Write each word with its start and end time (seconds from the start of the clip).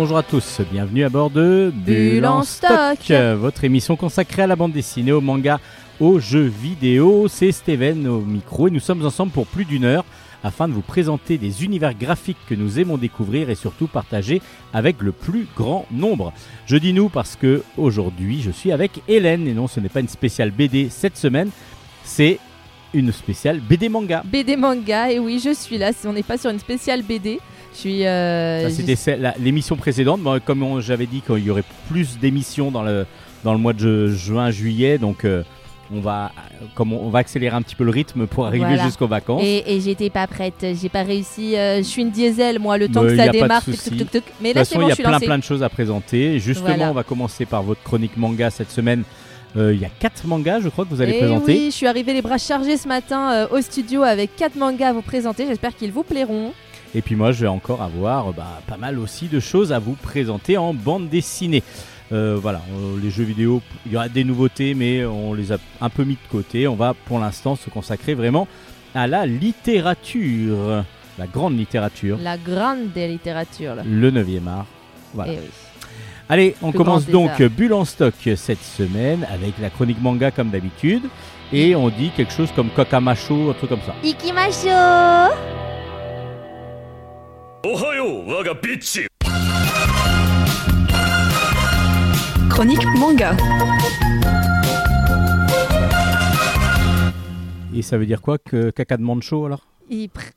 Bonjour 0.00 0.18
à 0.18 0.22
tous, 0.22 0.60
bienvenue 0.70 1.02
à 1.02 1.08
bord 1.08 1.28
de 1.28 1.72
Bulle 1.74 2.24
stock. 2.44 3.10
votre 3.36 3.64
émission 3.64 3.96
consacrée 3.96 4.42
à 4.42 4.46
la 4.46 4.54
bande 4.54 4.70
dessinée, 4.70 5.10
au 5.10 5.20
manga, 5.20 5.58
aux 5.98 6.20
jeux 6.20 6.46
vidéo. 6.46 7.26
C'est 7.26 7.50
Steven 7.50 8.06
au 8.06 8.20
micro 8.20 8.68
et 8.68 8.70
nous 8.70 8.78
sommes 8.78 9.04
ensemble 9.04 9.32
pour 9.32 9.48
plus 9.48 9.64
d'une 9.64 9.84
heure 9.84 10.04
afin 10.44 10.68
de 10.68 10.72
vous 10.72 10.82
présenter 10.82 11.36
des 11.36 11.64
univers 11.64 11.94
graphiques 11.94 12.38
que 12.48 12.54
nous 12.54 12.78
aimons 12.78 12.96
découvrir 12.96 13.50
et 13.50 13.56
surtout 13.56 13.88
partager 13.88 14.40
avec 14.72 15.02
le 15.02 15.10
plus 15.10 15.48
grand 15.56 15.84
nombre. 15.90 16.32
Je 16.66 16.76
dis 16.76 16.92
nous 16.92 17.08
parce 17.08 17.34
que 17.34 17.64
aujourd'hui 17.76 18.40
je 18.40 18.52
suis 18.52 18.70
avec 18.70 19.02
Hélène 19.08 19.48
et 19.48 19.52
non 19.52 19.66
ce 19.66 19.80
n'est 19.80 19.88
pas 19.88 19.98
une 19.98 20.06
spéciale 20.06 20.52
BD 20.52 20.90
cette 20.90 21.16
semaine, 21.16 21.50
c'est 22.04 22.38
une 22.94 23.12
spéciale 23.12 23.60
BD 23.60 23.88
manga. 23.88 24.22
BD 24.24 24.56
manga, 24.56 25.10
et 25.10 25.18
oui, 25.18 25.40
je 25.44 25.52
suis 25.54 25.78
là. 25.78 25.90
On 26.06 26.12
n'est 26.12 26.22
pas 26.22 26.38
sur 26.38 26.50
une 26.50 26.58
spéciale 26.58 27.02
BD. 27.02 27.38
Je 27.74 27.78
suis. 27.78 28.06
euh, 28.06 28.68
Ça, 28.68 28.74
c'était 28.74 29.18
l'émission 29.38 29.76
précédente. 29.76 30.20
Bon, 30.20 30.40
comme 30.44 30.80
j'avais 30.80 31.06
dit 31.06 31.20
qu'il 31.20 31.38
y 31.44 31.50
aurait 31.50 31.64
plus 31.90 32.18
d'émissions 32.18 32.70
dans 32.70 32.82
le, 32.82 33.06
dans 33.44 33.52
le 33.52 33.58
mois 33.58 33.72
de 33.74 34.08
juin, 34.08 34.50
juillet, 34.50 34.96
donc 34.98 35.24
euh, 35.24 35.42
on, 35.94 36.00
va, 36.00 36.32
comme 36.74 36.92
on, 36.92 37.06
on 37.06 37.10
va 37.10 37.18
accélérer 37.20 37.54
un 37.54 37.62
petit 37.62 37.74
peu 37.76 37.84
le 37.84 37.90
rythme 37.90 38.26
pour 38.26 38.46
arriver 38.46 38.64
Voilà. 38.64 38.84
jusqu'aux 38.84 39.06
vacances. 39.06 39.42
Et, 39.44 39.74
et 39.76 39.80
j'étais 39.80 40.10
pas 40.10 40.26
prête, 40.26 40.64
j'ai 40.80 40.88
pas 40.88 41.02
réussi. 41.02 41.56
euh, 41.56 41.78
je 41.78 41.82
suis 41.82 42.02
une 42.02 42.10
diesel, 42.10 42.58
moi, 42.58 42.78
le 42.78 42.88
temps 42.88 43.02
Mais 43.02 43.10
que 43.10 43.16
ça 43.16 43.28
démarre. 43.28 43.64
tuc, 43.64 43.80
tuc, 43.82 44.10
tuc. 44.10 44.24
Mais 44.40 44.50
de 44.52 44.58
là, 44.58 44.62
toute 44.62 44.68
c'est 44.70 44.74
façon, 44.74 44.80
bon, 44.80 44.86
il 44.86 44.86
y 44.86 44.88
je 44.88 44.92
a 44.92 44.94
suis 44.94 45.02
plein 45.02 45.12
lancée. 45.12 45.26
plein 45.26 45.38
de 45.38 45.44
choses 45.44 45.62
à 45.62 45.68
présenter. 45.68 46.38
Justement, 46.38 46.68
Voilà. 46.68 46.90
on 46.90 46.94
va 46.94 47.02
commencer 47.04 47.44
par 47.44 47.62
votre 47.62 47.82
chronique 47.82 48.16
manga 48.16 48.48
cette 48.50 48.70
semaine. 48.70 49.04
Euh, 49.56 49.72
Il 49.74 49.80
y 49.80 49.84
a 49.84 49.88
quatre 49.88 50.26
mangas, 50.26 50.60
je 50.60 50.68
crois, 50.68 50.84
que 50.84 50.90
vous 50.90 51.00
allez 51.00 51.14
Et 51.14 51.18
présenter. 51.18 51.52
oui, 51.52 51.66
je 51.70 51.76
suis 51.76 51.86
arrivée 51.86 52.12
les 52.12 52.22
bras 52.22 52.38
chargés 52.38 52.76
ce 52.76 52.86
matin 52.88 53.32
euh, 53.32 53.46
au 53.50 53.60
studio 53.60 54.02
avec 54.02 54.36
quatre 54.36 54.56
mangas 54.56 54.88
à 54.88 54.92
vous 54.92 55.02
présenter. 55.02 55.46
J'espère 55.46 55.74
qu'ils 55.74 55.92
vous 55.92 56.02
plairont. 56.02 56.52
Et 56.94 57.02
puis 57.02 57.16
moi, 57.16 57.32
je 57.32 57.40
vais 57.42 57.46
encore 57.48 57.82
avoir 57.82 58.32
bah, 58.32 58.60
pas 58.66 58.76
mal 58.76 58.98
aussi 58.98 59.26
de 59.26 59.40
choses 59.40 59.72
à 59.72 59.78
vous 59.78 59.94
présenter 59.94 60.56
en 60.56 60.72
bande 60.74 61.08
dessinée. 61.08 61.62
Euh, 62.12 62.38
voilà, 62.40 62.62
euh, 62.72 62.96
les 63.02 63.10
jeux 63.10 63.24
vidéo, 63.24 63.60
il 63.84 63.92
y 63.92 63.96
aura 63.96 64.08
des 64.08 64.24
nouveautés, 64.24 64.72
mais 64.74 65.04
on 65.04 65.34
les 65.34 65.52
a 65.52 65.58
un 65.82 65.90
peu 65.90 66.04
mis 66.04 66.14
de 66.14 66.30
côté. 66.30 66.66
On 66.66 66.74
va 66.76 66.94
pour 66.94 67.18
l'instant 67.18 67.56
se 67.56 67.68
consacrer 67.68 68.14
vraiment 68.14 68.48
à 68.94 69.06
la 69.06 69.26
littérature, 69.26 70.84
la 71.18 71.26
grande 71.26 71.58
littérature, 71.58 72.18
La 72.22 72.38
grande 72.38 72.92
des 72.94 73.08
littératures. 73.08 73.74
là. 73.74 73.82
le 73.84 74.10
9e 74.10 74.46
art. 74.48 74.66
Voilà. 75.14 75.32
Eh 75.32 75.36
oui. 75.36 75.48
Allez, 76.30 76.54
on 76.60 76.72
commence 76.72 77.06
donc 77.06 77.40
Bulle 77.40 77.72
en 77.72 77.86
stock 77.86 78.12
cette 78.36 78.62
semaine 78.62 79.26
avec 79.32 79.58
la 79.58 79.70
chronique 79.70 80.00
manga 80.02 80.30
comme 80.30 80.50
d'habitude. 80.50 81.04
Et 81.54 81.74
on 81.74 81.88
dit 81.88 82.10
quelque 82.14 82.32
chose 82.32 82.52
comme 82.52 82.68
Kokamacho, 82.68 83.48
un 83.48 83.54
truc 83.54 83.70
comme 83.70 83.80
ça. 83.80 83.94
Ikimasho 84.04 84.68
Ohayo, 87.64 88.24
waga 88.26 88.52
Chronique 92.50 92.84
manga. 92.98 93.34
Et 97.74 97.80
ça 97.80 97.96
veut 97.96 98.04
dire 98.04 98.20
quoi 98.20 98.36
que 98.36 98.68
caca 98.68 98.98
de 98.98 99.02
mancho 99.02 99.46
alors? 99.46 99.66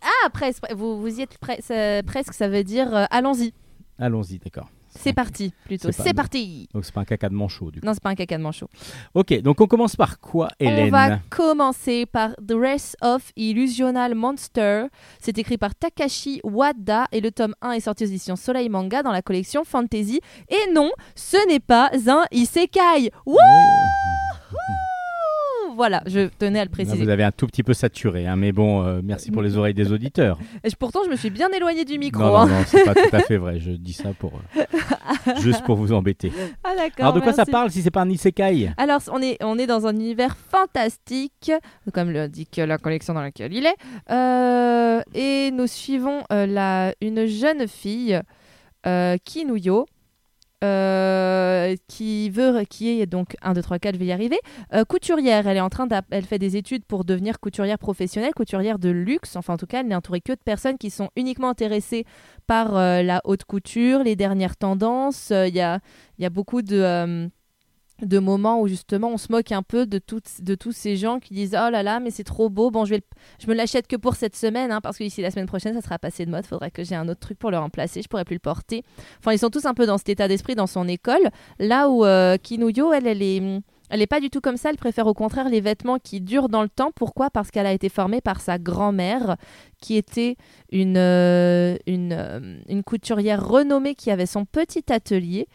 Ah, 0.02 0.30
presque. 0.30 0.64
Vous, 0.74 1.02
vous 1.02 1.20
y 1.20 1.24
êtes 1.24 1.38
euh, 1.72 2.02
presque, 2.04 2.34
ça 2.34 2.48
veut 2.48 2.64
dire 2.64 2.96
euh, 2.96 3.06
allons-y. 3.12 3.54
Allons-y, 4.00 4.40
d'accord. 4.40 4.70
C'est 4.96 5.14
parti, 5.14 5.54
plutôt. 5.66 5.90
C'est 5.92 6.14
parti. 6.14 6.68
Donc 6.74 6.86
c'est 6.86 6.94
pas 6.94 7.02
un 7.02 7.06
caca 7.06 7.30
de 7.30 7.34
manchot 7.34 7.72
du 7.72 7.80
coup. 7.80 7.86
Non, 7.86 7.94
c'est 7.94 8.04
pas 8.04 8.10
un 8.10 8.16
caca 8.16 8.38
de 8.38 8.44
manchot. 8.44 8.70
Ok, 9.14 9.42
donc 9.42 9.62
on 9.62 9.68
commence 9.68 9.96
par 9.96 10.20
quoi, 10.20 10.50
Hélène 10.60 10.88
On 10.88 10.92
va 10.92 11.20
commencer 11.30 12.06
par 12.06 12.32
The 12.36 12.54
Race 12.54 12.96
of 13.02 13.32
Illusional 13.36 14.16
Monster. 14.16 14.86
C'est 15.20 15.38
écrit 15.38 15.58
par 15.58 15.76
Takashi 15.76 16.42
Wada 16.44 17.06
et 17.12 17.22
le 17.22 17.32
tome 17.32 17.56
1 17.62 17.72
est 17.72 17.80
sorti 17.82 18.04
aux 18.04 18.08
éditions 18.08 18.36
Soleil 18.36 18.70
Manga 18.70 19.04
dans 19.04 19.12
la 19.12 19.22
collection 19.22 19.64
Fantasy. 19.64 20.20
Et 20.50 20.72
non, 20.72 20.92
ce 21.16 21.38
n'est 21.48 21.60
pas 21.60 21.90
un 22.08 22.26
isekai. 22.32 23.12
Wouh 23.26 23.38
Voilà, 25.82 26.04
je 26.06 26.28
tenais 26.38 26.60
à 26.60 26.64
le 26.66 26.70
Là, 26.70 26.72
préciser. 26.72 27.04
vous 27.04 27.10
avez 27.10 27.24
un 27.24 27.32
tout 27.32 27.48
petit 27.48 27.64
peu 27.64 27.74
saturé, 27.74 28.28
hein, 28.28 28.36
mais 28.36 28.52
bon, 28.52 28.86
euh, 28.86 29.02
merci 29.04 29.32
pour 29.32 29.42
les 29.42 29.58
oreilles 29.58 29.74
des 29.74 29.92
auditeurs. 29.92 30.38
Et 30.64 30.70
pourtant, 30.78 31.00
je 31.04 31.10
me 31.10 31.16
suis 31.16 31.32
bien 31.32 31.50
éloignée 31.50 31.86
du 31.86 31.98
micro. 31.98 32.22
non, 32.22 32.30
non, 32.30 32.38
hein. 32.42 32.48
non, 32.50 32.64
c'est 32.68 32.84
pas 32.84 32.94
tout 32.94 33.10
à 33.12 33.22
fait 33.22 33.38
vrai. 33.38 33.60
Je 33.60 33.72
dis 33.72 33.94
ça 33.94 34.10
pour 34.20 34.34
euh, 34.58 34.62
juste 35.40 35.64
pour 35.64 35.78
vous 35.78 35.92
embêter. 35.92 36.32
Ah 36.64 36.76
d'accord. 36.78 37.06
Alors 37.06 37.14
de 37.14 37.20
quoi 37.20 37.34
ça 37.34 37.48
parle 37.48 37.72
si 37.72 37.82
c'est 37.82 37.90
pas 37.90 38.02
un 38.02 38.10
isekai? 38.12 38.70
Alors, 38.78 39.02
on 39.12 39.24
est, 39.24 39.44
on 39.44 39.58
est 39.58 39.66
dans 39.66 39.88
un 39.88 39.96
univers 39.96 40.38
fantastique, 40.38 41.52
comme 41.92 42.12
l'indique 42.12 42.58
la 42.58 42.78
collection 42.78 43.16
dans 43.16 43.22
laquelle 43.22 43.52
il 43.52 43.66
est. 43.66 43.76
Euh, 44.12 45.02
et 45.16 45.50
nous 45.50 45.66
suivons 45.66 46.22
la, 46.30 46.94
une 47.02 47.26
jeune 47.26 47.68
fille, 47.68 48.22
Kinuyo, 49.26 49.88
euh, 50.64 51.76
qui 51.88 52.30
veut, 52.30 52.64
qui 52.70 53.02
est 53.02 53.06
donc 53.06 53.36
1, 53.42 53.54
2, 53.54 53.62
3, 53.62 53.80
4, 53.80 53.96
je 53.96 54.00
vais 54.00 54.06
y 54.06 54.12
arriver, 54.12 54.40
euh, 54.74 54.84
couturière. 54.86 55.48
Elle 55.48 55.58
est 55.58 55.62
en 55.62 55.70
train 55.70 55.88
elle 56.12 56.26
fait 56.26 56.40
des 56.40 56.56
études 56.58 56.86
pour 56.86 57.04
devenir 57.04 57.40
couturière 57.40 57.80
professionnelle, 57.80 58.34
couturière 58.34 58.80
de 58.80 58.90
luxe. 58.90 59.36
Enfin, 59.36 59.56
en 59.56 59.58
tout 59.58 59.66
cas, 59.66 59.80
elle 59.80 59.88
n'est 59.88 59.96
entourée 59.96 60.22
que 60.22 60.34
de 60.34 60.40
personnes 60.44 60.78
qui 60.78 60.90
sont 60.90 61.10
uniquement 61.16 61.50
intéressées 61.50 62.06
par 62.48 62.78
euh, 62.78 63.02
la 63.02 63.22
haute 63.24 63.44
couture, 63.44 64.04
les 64.04 64.16
dernières 64.16 64.56
tendances. 64.56 65.32
Il 65.32 65.56
y, 65.56 65.62
a, 65.62 65.80
il 66.18 66.24
y 66.24 66.26
a 66.26 66.30
beaucoup 66.30 66.62
de. 66.62 67.30
De 68.02 68.20
moments 68.20 68.62
où 68.62 68.68
justement 68.68 69.10
on 69.10 69.18
se 69.18 69.32
moque 69.32 69.52
un 69.52 69.64
peu 69.64 69.86
de, 69.86 70.02
de 70.40 70.56
tous 70.56 70.72
ces 70.72 70.98
gens 70.98 71.20
qui 71.20 71.34
disent 71.34 71.56
oh 71.56 71.70
là 71.70 71.84
là 71.84 72.00
mais 72.00 72.12
c'est 72.12 72.24
trop 72.24 72.50
beau. 72.50 72.72
Bon 72.72 72.86
je 72.86 72.96
vais 72.96 73.02
je 73.40 73.48
me 73.48 73.54
l'achète 73.54 73.88
que 73.88 73.96
pour 73.96 74.16
cette 74.16 74.36
semaine 74.36 74.72
hein, 74.72 74.82
parce 74.82 74.98
que 74.98 75.04
d'ici 75.04 75.22
la 75.22 75.32
semaine 75.32 75.48
prochaine 75.48 75.74
ça 75.74 75.82
sera 75.82 76.00
passé 76.00 76.26
de 76.26 76.32
mode. 76.32 76.46
Faudrait 76.46 76.72
que 76.72 76.84
j'ai 76.84 76.96
un 76.96 77.08
autre 77.10 77.20
truc 77.20 77.38
pour 77.40 77.52
le 77.52 77.58
remplacer. 77.58 78.02
Je 78.02 78.08
pourrais 78.08 78.26
plus 78.26 78.36
le 78.36 78.40
porter. 78.40 78.84
Enfin 79.20 79.34
ils 79.34 79.40
sont 79.40 79.50
tous 79.50 79.66
un 79.66 79.74
peu 79.74 79.86
dans 79.86 79.98
cet 79.98 80.10
état 80.10 80.28
d'esprit 80.28 80.56
dans 80.56 80.68
son 80.68 80.88
école. 80.88 81.30
Là 81.60 81.90
où 81.90 82.06
euh, 82.06 82.38
Kinuyo 82.38 82.94
elle 82.94 83.08
elle 83.08 83.22
est 83.22 83.62
elle 83.92 84.02
est 84.02 84.08
pas 84.08 84.22
du 84.22 84.30
tout 84.30 84.40
comme 84.40 84.56
ça, 84.56 84.70
elle 84.70 84.78
préfère 84.78 85.06
au 85.06 85.14
contraire 85.14 85.50
les 85.50 85.60
vêtements 85.60 86.00
qui 86.00 86.22
durent 86.22 86.48
dans 86.48 86.64
le 86.64 86.70
temps. 86.70 86.92
Pourquoi? 86.96 87.30
Parce 87.30 87.52
qu'elle 87.52 87.66
a 87.66 87.74
été 87.74 87.90
formée 87.90 88.22
par 88.22 88.40
sa 88.40 88.58
grand-mère, 88.58 89.36
qui 89.82 89.98
était 89.98 90.38
une, 90.72 90.96
euh, 90.96 91.76
euh, 91.90 92.60
une 92.70 92.84
couturière 92.84 93.46
renommée 93.46 93.96
qui 93.96 94.10
avait 94.10 94.26
son 94.26 94.46
petit 94.46 94.86
atelier. 94.94 95.50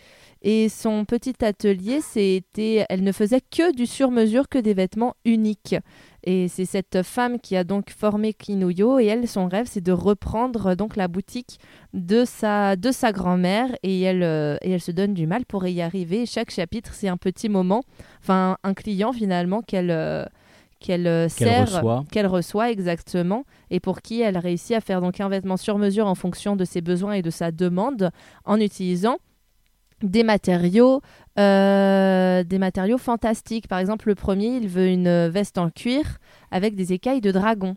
Et 0.49 0.69
son 0.69 1.05
petit 1.05 1.45
atelier, 1.45 2.01
c'était, 2.01 2.87
elle 2.89 3.03
ne 3.03 3.11
faisait 3.11 3.41
que 3.41 3.75
du 3.75 3.85
sur-mesure, 3.85 4.49
que 4.49 4.61
des 4.61 4.75
vêtements 4.75 5.17
uniques. 5.25 5.75
Et 6.23 6.47
c'est 6.47 6.67
cette 6.67 7.03
femme 7.03 7.41
qui 7.41 7.57
a 7.57 7.65
donc 7.65 7.91
formé 7.91 8.33
Kinuyo. 8.33 9.01
Et 9.01 9.07
elle, 9.07 9.27
son 9.27 9.49
rêve, 9.49 9.67
c'est 9.69 9.81
de 9.81 9.91
reprendre 9.91 10.77
donc 10.77 10.95
la 10.95 11.09
boutique 11.09 11.59
de 11.95 12.25
sa, 12.25 12.77
de 12.77 12.93
sa 12.93 13.11
grand-mère. 13.11 13.75
Et 13.83 14.03
elle, 14.03 14.23
euh, 14.23 14.57
et 14.63 14.71
elle 14.71 14.81
se 14.81 14.93
donne 14.93 15.15
du 15.15 15.27
mal 15.27 15.45
pour 15.47 15.67
y 15.67 15.83
arriver. 15.83 16.23
Et 16.23 16.27
chaque 16.27 16.53
chapitre, 16.53 16.95
c'est 16.95 17.09
un 17.09 17.17
petit 17.17 17.49
moment, 17.49 17.83
enfin 18.23 18.57
un 18.63 18.75
client 18.75 19.13
finalement 19.13 19.63
qu'elle 19.63 19.91
euh, 19.91 20.25
qu'elle 20.79 21.09
euh, 21.09 21.27
Qu'elle 21.37 21.49
sert, 21.49 21.63
reçoit. 21.67 22.05
qu'elle 22.13 22.27
reçoit 22.29 22.71
exactement, 22.71 23.43
et 23.71 23.81
pour 23.81 24.01
qui 24.01 24.21
elle 24.21 24.39
réussit 24.39 24.77
à 24.77 24.81
faire 24.81 25.01
donc 25.01 25.21
un 25.21 25.29
vêtement 25.29 25.57
sur 25.57 25.77
mesure 25.77 26.07
en 26.07 26.15
fonction 26.15 26.55
de 26.55 26.65
ses 26.65 26.83
besoins 26.83 27.15
et 27.15 27.23
de 27.23 27.31
sa 27.31 27.51
demande, 27.51 28.11
en 28.45 28.61
utilisant 28.61 29.17
des 30.03 30.23
matériaux, 30.23 31.01
euh, 31.39 32.45
des 32.45 32.59
matériaux 32.59 32.99
fantastiques. 32.99 33.69
Par 33.69 33.79
exemple, 33.79 34.09
le 34.09 34.15
premier, 34.15 34.57
il 34.57 34.69
veut 34.69 34.89
une 34.89 35.29
veste 35.29 35.59
en 35.59 35.71
cuir 35.71 36.19
avec 36.51 36.75
des 36.75 36.93
écailles 36.93 37.21
de 37.21 37.33
dragon. 37.33 37.77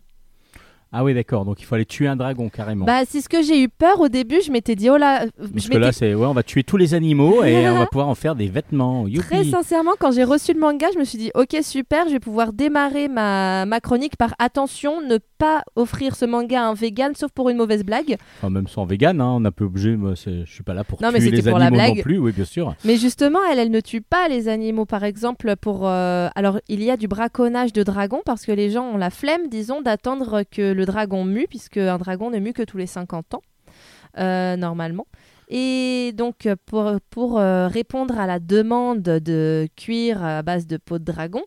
Ah 0.92 1.04
oui, 1.04 1.14
d'accord. 1.14 1.44
Donc 1.44 1.60
il 1.60 1.64
faut 1.64 1.76
aller 1.76 1.84
tuer 1.86 2.08
un 2.08 2.16
dragon 2.16 2.48
carrément. 2.48 2.84
Bah, 2.84 3.02
c'est 3.08 3.20
ce 3.20 3.28
que 3.28 3.42
j'ai 3.42 3.62
eu 3.62 3.68
peur 3.68 4.00
au 4.00 4.08
début. 4.08 4.40
Je 4.44 4.50
m'étais 4.50 4.74
dit, 4.74 4.90
oh 4.90 4.96
là, 4.96 5.24
Parce 5.38 5.64
je 5.66 5.68
que 5.70 5.78
là, 5.78 5.92
c'est 5.92 6.14
ouais, 6.14 6.26
on 6.26 6.32
va 6.32 6.42
tuer 6.42 6.64
tous 6.64 6.76
les 6.76 6.94
animaux 6.94 7.44
et 7.44 7.68
on 7.68 7.78
va 7.78 7.86
pouvoir 7.90 8.08
en 8.08 8.14
faire 8.16 8.34
des 8.34 8.48
vêtements. 8.48 9.04
Très 9.18 9.44
sincèrement, 9.44 9.92
quand 9.98 10.10
j'ai 10.10 10.24
reçu 10.24 10.52
le 10.52 10.58
manga, 10.60 10.88
je 10.92 10.98
me 10.98 11.04
suis 11.04 11.18
dit 11.18 11.30
ok 11.34 11.56
super, 11.62 12.06
je 12.08 12.12
vais 12.14 12.20
pouvoir 12.20 12.52
démarrer 12.52 13.08
ma, 13.08 13.66
ma 13.66 13.80
chronique 13.80 14.16
par 14.16 14.34
attention, 14.38 15.00
ne 15.00 15.18
pas 15.38 15.62
offrir 15.76 16.16
ce 16.16 16.24
manga 16.24 16.60
à 16.62 16.66
un 16.66 16.74
vegan 16.74 17.14
sauf 17.14 17.30
pour 17.30 17.48
une 17.50 17.56
mauvaise 17.56 17.84
blague. 17.84 18.16
Enfin, 18.38 18.50
même 18.50 18.66
sans 18.68 18.84
vegan, 18.84 19.20
hein, 19.20 19.34
on 19.36 19.44
a 19.44 19.50
peu 19.52 19.64
obligé. 19.64 19.96
Moi, 19.96 20.14
je 20.14 20.44
suis 20.44 20.62
pas 20.64 20.74
là 20.74 20.84
pour 20.84 21.00
Non, 21.00 21.10
tuer 21.10 21.30
les 21.30 21.42
pour 21.42 21.58
la 21.58 21.66
animaux 21.66 21.82
non 21.82 21.92
blague. 21.92 22.02
plus. 22.02 22.18
Oui, 22.18 22.32
bien 22.32 22.44
sûr. 22.44 22.74
Mais 22.84 22.96
justement, 22.96 23.38
elle, 23.50 23.58
elle 23.58 23.70
ne 23.70 23.80
tue 23.80 24.00
pas 24.00 24.28
les 24.28 24.48
animaux. 24.48 24.86
Par 24.86 25.04
exemple, 25.04 25.54
pour 25.56 25.86
euh, 25.88 26.28
alors 26.34 26.58
il 26.68 26.82
y 26.82 26.90
a 26.90 26.96
du 26.96 27.06
braconnage 27.08 27.72
de 27.72 27.82
dragons 27.82 28.20
parce 28.24 28.44
que 28.44 28.52
les 28.52 28.70
gens 28.70 28.84
ont 28.84 28.96
la 28.98 29.10
flemme, 29.10 29.48
disons, 29.48 29.80
d'attendre 29.80 30.42
que 30.50 30.72
le 30.72 30.79
dragon 30.84 31.24
mue, 31.24 31.46
puisque 31.48 31.78
un 31.78 31.98
dragon 31.98 32.30
ne 32.30 32.38
mue 32.38 32.52
que 32.52 32.62
tous 32.62 32.76
les 32.76 32.86
50 32.86 33.34
ans 33.34 33.42
euh, 34.18 34.56
normalement. 34.56 35.06
Et 35.48 36.12
donc, 36.14 36.46
euh, 36.46 36.56
pour, 37.10 37.38
euh, 37.38 37.68
répondre 37.68 38.18
à 38.18 38.26
la 38.26 38.38
demande 38.38 39.02
de 39.02 39.68
cuir 39.76 40.24
à 40.24 40.42
base 40.42 40.66
de 40.66 40.76
peau 40.76 40.98
de 40.98 41.04
dragon, 41.04 41.42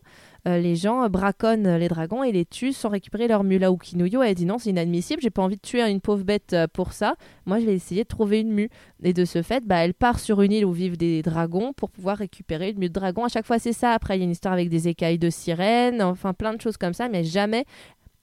les 0.46 0.76
gens 0.76 1.08
braconnent 1.08 1.78
les 1.78 1.88
dragons 1.88 2.22
et 2.22 2.30
les 2.30 2.44
tuent 2.44 2.74
sans 2.74 2.90
récupérer 2.90 3.28
leur 3.28 3.44
mue. 3.44 3.56
Là 3.56 3.72
où 3.72 3.78
Kinuyo 3.78 4.20
a 4.20 4.34
dit 4.34 4.44
non, 4.44 4.58
c'est 4.58 4.68
inadmissible, 4.68 5.22
j'ai 5.22 5.30
pas 5.30 5.40
envie 5.40 5.56
de 5.56 5.62
tuer 5.62 5.80
une 5.80 6.02
pauvre 6.02 6.22
bête 6.22 6.54
pour 6.74 6.92
ça. 6.92 7.14
Moi, 7.46 7.60
je 7.60 7.64
vais 7.64 7.72
essayer 7.72 8.02
de 8.02 8.08
trouver 8.08 8.40
une 8.40 8.52
mue. 8.52 8.68
Et 9.02 9.14
de 9.14 9.24
ce 9.24 9.40
fait, 9.40 9.64
bah, 9.64 9.76
elle 9.76 9.94
part 9.94 10.18
sur 10.18 10.42
une 10.42 10.52
île 10.52 10.66
où 10.66 10.72
vivent 10.72 10.98
des 10.98 11.22
dragons 11.22 11.72
pour 11.72 11.88
pouvoir 11.88 12.18
récupérer 12.18 12.72
une 12.72 12.78
mue 12.78 12.88
de 12.90 12.92
dragon. 12.92 13.24
À 13.24 13.28
chaque 13.28 13.46
fois, 13.46 13.58
c'est 13.58 13.72
ça. 13.72 13.92
Après, 13.92 14.18
il 14.18 14.18
y 14.18 14.22
a 14.22 14.24
une 14.24 14.32
histoire 14.32 14.52
avec 14.52 14.68
des 14.68 14.86
écailles 14.86 15.18
de 15.18 15.30
sirène, 15.30 16.02
enfin 16.02 16.34
plein 16.34 16.52
de 16.52 16.60
choses 16.60 16.76
comme 16.76 16.92
ça, 16.92 17.08
mais 17.08 17.24
jamais 17.24 17.64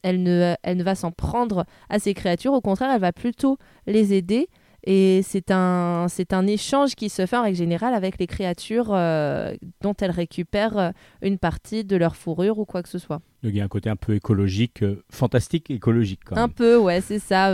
elle 0.03 0.24
ne, 0.24 0.56
elle 0.63 0.77
ne 0.77 0.83
va 0.83 0.95
s'en 0.95 1.12
prendre 1.12 1.65
à 1.89 2.00
ces 2.00 2.13
créatures. 2.13 2.53
Au 2.53 2.62
contraire, 2.62 2.92
elle 2.94 3.01
va 3.01 3.12
plutôt 3.13 3.57
les 3.88 4.13
aider 4.13 4.48
Et 4.83 5.21
c'est 5.24 5.51
un, 5.51 6.07
c'est 6.09 6.33
un 6.33 6.48
échange 6.48 6.95
qui 6.95 7.09
se 7.09 7.27
fait 7.27 7.38
en 7.38 7.44
règle 7.44 7.57
générale 7.57 7.94
avec 7.94 8.18
les 8.18 8.25
créatures 8.25 8.89
euh, 8.94 9.53
dont 9.81 9.94
elles 10.01 10.09
récupèrent 10.12 10.77
euh, 10.77 10.89
une 11.21 11.38
partie 11.38 11.83
de 11.83 11.95
leur 11.95 12.15
fourrure 12.15 12.57
ou 12.57 12.65
quoi 12.65 12.81
que 12.81 12.89
ce 12.89 12.98
soit. 12.98 13.21
Donc 13.44 13.51
il 13.53 13.57
y 13.57 13.62
a 13.62 13.63
un 13.63 13.68
côté 13.68 13.89
un 13.92 13.95
peu 13.95 14.15
écologique, 14.15 14.81
euh, 14.81 15.03
fantastique 15.12 15.69
écologique 15.69 16.21
quand 16.25 16.36
Un 16.36 16.47
même. 16.47 16.50
peu, 16.50 16.77
ouais, 16.77 17.01
c'est 17.01 17.19
ça. 17.19 17.51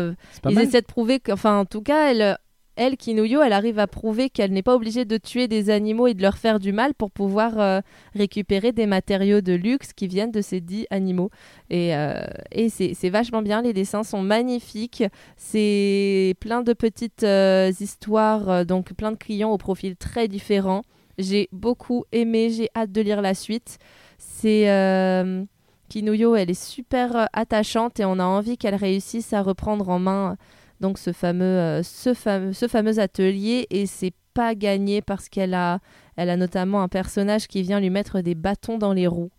Ils 0.48 0.56
mal. 0.56 0.64
essaient 0.64 0.82
de 0.82 0.86
prouver 0.88 1.20
que, 1.20 1.34
enfin, 1.34 1.60
en 1.60 1.66
tout 1.66 1.82
cas, 1.82 2.12
elle, 2.12 2.38
elle, 2.78 2.96
Kinuyo, 2.96 3.42
elle 3.42 3.54
arrive 3.54 3.80
à 3.80 3.88
prouver 3.88 4.30
qu'elle 4.30 4.52
n'est 4.52 4.62
pas 4.62 4.76
obligée 4.76 5.04
de 5.04 5.18
tuer 5.18 5.48
des 5.48 5.70
animaux 5.70 6.08
et 6.08 6.14
de 6.14 6.22
leur 6.22 6.38
faire 6.38 6.60
du 6.60 6.72
mal 6.72 6.94
pour 6.94 7.12
pouvoir 7.12 7.60
euh, 7.60 7.82
récupérer 8.14 8.72
des 8.72 8.86
matériaux 8.86 9.42
de 9.42 9.54
luxe 9.54 9.94
qui 9.94 10.08
viennent 10.08 10.32
de 10.32 10.42
ces 10.42 10.62
dix 10.62 10.86
animaux. 10.92 11.32
Et, 11.72 11.96
euh, 11.96 12.22
c'est 12.70 13.10
vachement 13.10 13.42
bien, 13.42 13.64
les 13.64 13.74
dessins 13.74 14.04
sont 14.04 14.22
magnifiques. 14.22 15.04
C'est 15.36 16.36
plein 16.40 16.62
de 16.62 16.74
petites 16.74 17.24
euh, 17.24 17.72
histoires, 17.80 18.66
donc 18.66 18.94
plein 18.94 19.12
de 19.12 19.18
clients 19.18 19.52
au 19.52 19.58
profil 19.58 19.96
très 19.96 20.28
différent. 20.28 20.84
J'ai 21.18 21.50
beaucoup 21.52 22.06
aimé, 22.12 22.52
j'ai 22.52 22.70
hâte 22.76 22.92
de 22.92 23.02
lire 23.02 23.22
la 23.22 23.34
suite. 23.34 23.80
C'est. 24.20 24.68
Kinuyo, 25.90 26.36
elle 26.36 26.50
est 26.50 26.62
super 26.62 27.30
attachante 27.32 28.02
et 28.02 28.06
on 28.06 28.20
a 28.20 28.26
envie 28.26 28.58
qu'elle 28.58 28.76
réussisse 28.76 29.32
à 29.32 29.42
reprendre 29.42 29.88
en 29.88 30.00
main 30.00 30.36
donc 30.80 30.98
ce 30.98 31.12
fameux, 31.12 31.44
euh, 31.44 31.84
ce 31.84 32.68
fameux 32.68 33.00
atelier 33.00 33.68
et 33.70 33.86
c'est 33.86 34.14
pas 34.34 34.56
gagné 34.56 35.02
parce 35.02 35.30
qu'elle 35.30 35.54
a, 35.54 35.80
elle 36.16 36.30
a 36.30 36.38
notamment 36.38 36.82
un 36.82 36.88
personnage 36.88 37.48
qui 37.48 37.62
vient 37.64 37.80
lui 37.80 37.90
mettre 37.90 38.22
des 38.22 38.36
bâtons 38.36 38.78
dans 38.78 38.94
les 38.94 39.08
roues 39.08 39.32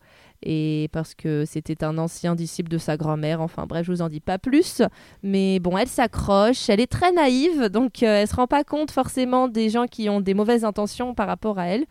et 0.43 0.88
parce 0.93 1.14
que 1.14 1.44
c'était 1.44 1.85
un 1.85 1.99
ancien 1.99 2.35
disciple 2.35 2.70
de 2.70 2.79
sa 2.79 2.96
grand-mère. 2.96 3.40
Enfin 3.40 3.67
bref, 3.67 3.87
je 3.87 3.93
vous 3.93 4.02
en 4.02 4.08
dis 4.08 4.20
pas 4.20 4.38
plus. 4.38 4.82
Mais 5.23 5.58
bon, 5.58 5.76
elle 5.76 5.88
s'accroche, 5.88 6.69
elle 6.69 6.81
est 6.81 6.90
très 6.90 7.12
naïve, 7.12 7.69
donc 7.69 8.02
euh, 8.02 8.23
elle 8.23 8.29
se 8.29 8.37
rend 8.37 8.46
pas 8.46 8.64
compte 8.64 8.90
forcément 8.90 9.49
des 9.49 9.69
gens 9.69 9.87
qui 9.87 10.08
ont 10.08 10.20
des 10.20 10.35
mauvaises 10.35 10.64
intentions 10.64 11.14
par 11.14 11.26
rapport 11.26 11.58
à 11.58 11.67
elle. 11.67 11.87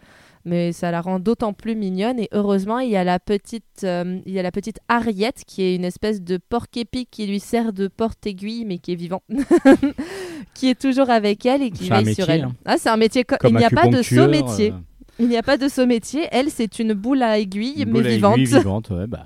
Mais 0.50 0.72
ça 0.72 0.92
la 0.92 1.02
rend 1.02 1.20
d'autant 1.20 1.52
plus 1.52 1.76
mignonne 1.76 2.20
et 2.20 2.30
heureusement 2.32 2.80
il 2.80 2.90
y 2.90 2.96
a 2.96 3.04
la 3.04 3.20
petite, 3.20 3.84
euh, 3.84 4.20
il 4.26 4.32
y 4.32 4.40
a 4.40 4.44
la 4.44 4.52
petite 4.52 4.80
Ariette 4.88 5.44
qui 5.46 5.62
est 5.62 5.76
une 5.76 5.84
espèce 5.84 6.22
de 6.22 6.38
porc-épic 6.38 7.10
qui 7.12 7.28
lui 7.28 7.42
sert 7.42 7.74
de 7.74 7.90
porte-aiguille 7.90 8.64
mais 8.66 8.78
qui 8.78 8.94
est 8.94 8.96
vivant, 8.96 9.22
qui 10.54 10.70
est 10.70 10.80
toujours 10.80 11.10
avec 11.10 11.46
elle 11.46 11.62
et 11.64 11.72
qui 11.72 11.90
veille 11.90 12.16
sur 12.16 12.30
elle. 12.30 12.44
hein. 12.46 12.56
Ah 12.66 12.78
c'est 12.78 12.90
un 12.90 12.98
métier, 12.98 13.24
co- 13.24 13.36
Comme 13.40 13.54
il 13.56 13.58
n'y 13.58 13.66
a 13.66 13.70
pas 13.70 13.88
de 13.88 14.02
saut 14.02 14.28
métier. 14.28 14.72
euh, 14.72 14.76
Il 15.20 15.28
n'y 15.28 15.38
a 15.38 15.44
pas 15.44 15.58
de 15.58 15.68
saut 15.68 15.86
métier. 15.86 16.28
Elle 16.32 16.50
c'est 16.50 16.80
une 16.80 16.94
boule 16.94 17.24
à 17.24 17.38
aiguille 17.40 17.82
une 17.82 17.86
mais 17.88 17.92
boule 18.00 18.08
à 18.08 18.10
vivante. 18.12 18.38
aiguille 18.38 18.58
vivante, 18.58 18.90
ouais, 18.92 19.08
bah. 19.08 19.26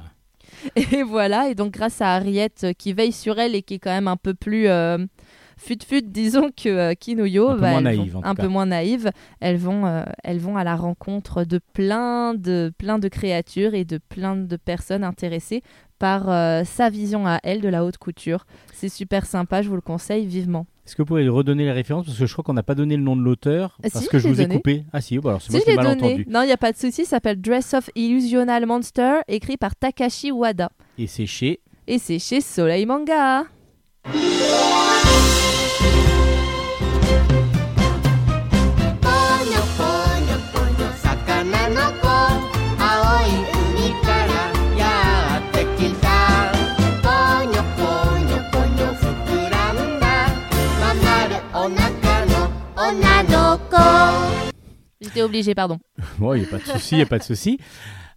Et 0.76 1.02
voilà, 1.04 1.50
et 1.50 1.56
donc 1.56 1.72
grâce 1.72 2.02
à 2.02 2.14
Ariette 2.16 2.66
euh, 2.66 2.74
qui 2.74 2.94
veille 2.94 3.12
sur 3.12 3.40
elle 3.40 3.56
et 3.56 3.62
qui 3.64 3.76
est 3.76 3.80
quand 3.80 3.90
même 3.92 4.08
un 4.08 4.18
peu 4.18 4.34
plus 4.36 4.68
euh, 4.68 4.98
fut-fut, 5.64 6.02
disons, 6.02 6.50
que 6.56 6.70
euh, 6.70 6.94
Kinuyo, 6.94 7.50
Un 7.50 7.56
peu 7.56 7.62
bah, 7.62 7.72
moins 7.72 7.82
naïve, 7.82 8.12
vont- 8.14 8.24
un 8.24 8.36
peu 8.36 8.48
moins 8.48 8.66
naïve, 8.66 9.12
elles 9.40 9.58
vont, 9.58 9.86
euh, 9.86 10.04
elles 10.24 10.40
vont 10.40 10.58
à 10.58 10.64
la 10.64 10.76
rencontre 10.76 11.44
de 11.44 11.60
plein 11.74 12.34
de, 12.34 12.74
plein 12.78 13.00
de 13.00 13.08
créatures 13.08 13.74
et 13.74 13.86
de 13.86 13.98
plein 13.98 14.36
de 14.36 14.56
personnes 14.58 15.04
intéressées 15.04 15.62
par 16.00 16.30
euh, 16.30 16.64
sa 16.66 16.90
vision 16.90 17.28
à 17.28 17.40
elle 17.44 17.62
de 17.62 17.70
la 17.70 17.86
haute 17.86 17.98
couture. 18.00 18.46
C'est 18.74 18.90
super 18.90 19.26
sympa, 19.26 19.62
je 19.62 19.70
vous 19.70 19.76
le 19.76 19.82
conseille 19.82 20.26
vivement. 20.26 20.66
Est-ce 20.88 20.96
que 20.96 21.04
vous 21.04 21.06
pouvez 21.06 21.30
redonner 21.30 21.64
les 21.64 21.72
références? 21.72 22.08
Parce 22.08 22.18
que 22.18 22.26
je 22.26 22.34
crois 22.34 22.44
qu'on 22.44 22.54
n'a 22.56 22.64
pas 22.64 22.74
donné 22.74 22.98
le 22.98 23.04
nom 23.04 23.16
de 23.16 23.22
l'auteur. 23.22 23.78
Ah, 23.84 23.88
parce 23.94 24.04
si, 24.06 24.10
que 24.10 24.18
je 24.18 24.28
vous 24.28 24.42
ai 24.42 24.48
coupé. 24.48 24.84
Ah 24.92 25.00
si, 25.00 25.20
bah 25.20 25.30
alors 25.30 25.42
c'est 25.42 25.52
Si 25.52 25.52
moi 25.52 25.60
je 25.60 25.66
qui 25.66 25.72
ai 25.72 25.76
mal 25.76 25.86
donné, 25.86 26.08
entendu. 26.14 26.26
non, 26.28 26.42
il 26.42 26.48
n'y 26.48 26.52
a 26.52 26.58
pas 26.58 26.72
de 26.72 26.78
souci, 26.78 27.04
ça 27.06 27.12
s'appelle 27.12 27.40
Dress 27.40 27.76
of 27.76 27.88
Illusional 27.96 28.66
Monster, 28.66 29.20
écrit 29.28 29.58
par 29.58 29.76
Takashi 29.76 30.32
Wada. 30.32 30.70
Et 30.98 31.06
c'est 31.06 31.28
chez. 31.28 31.60
Et 31.88 32.00
c'est 32.00 32.18
chez 32.20 32.42
Soleil 32.42 32.88
Manga. 32.88 33.44
J'étais 55.14 55.24
obligée, 55.24 55.56
pardon. 55.56 55.80
Bon, 56.20 56.34
il 56.34 56.40
n'y 56.42 56.46
a 56.46 56.50
pas 56.50 56.58
de 56.58 56.64
souci, 56.64 56.96
il 56.96 56.98
n'y 56.98 57.04
a 57.04 57.08
pas 57.08 57.20
de 57.20 57.24
souci. 57.24 57.60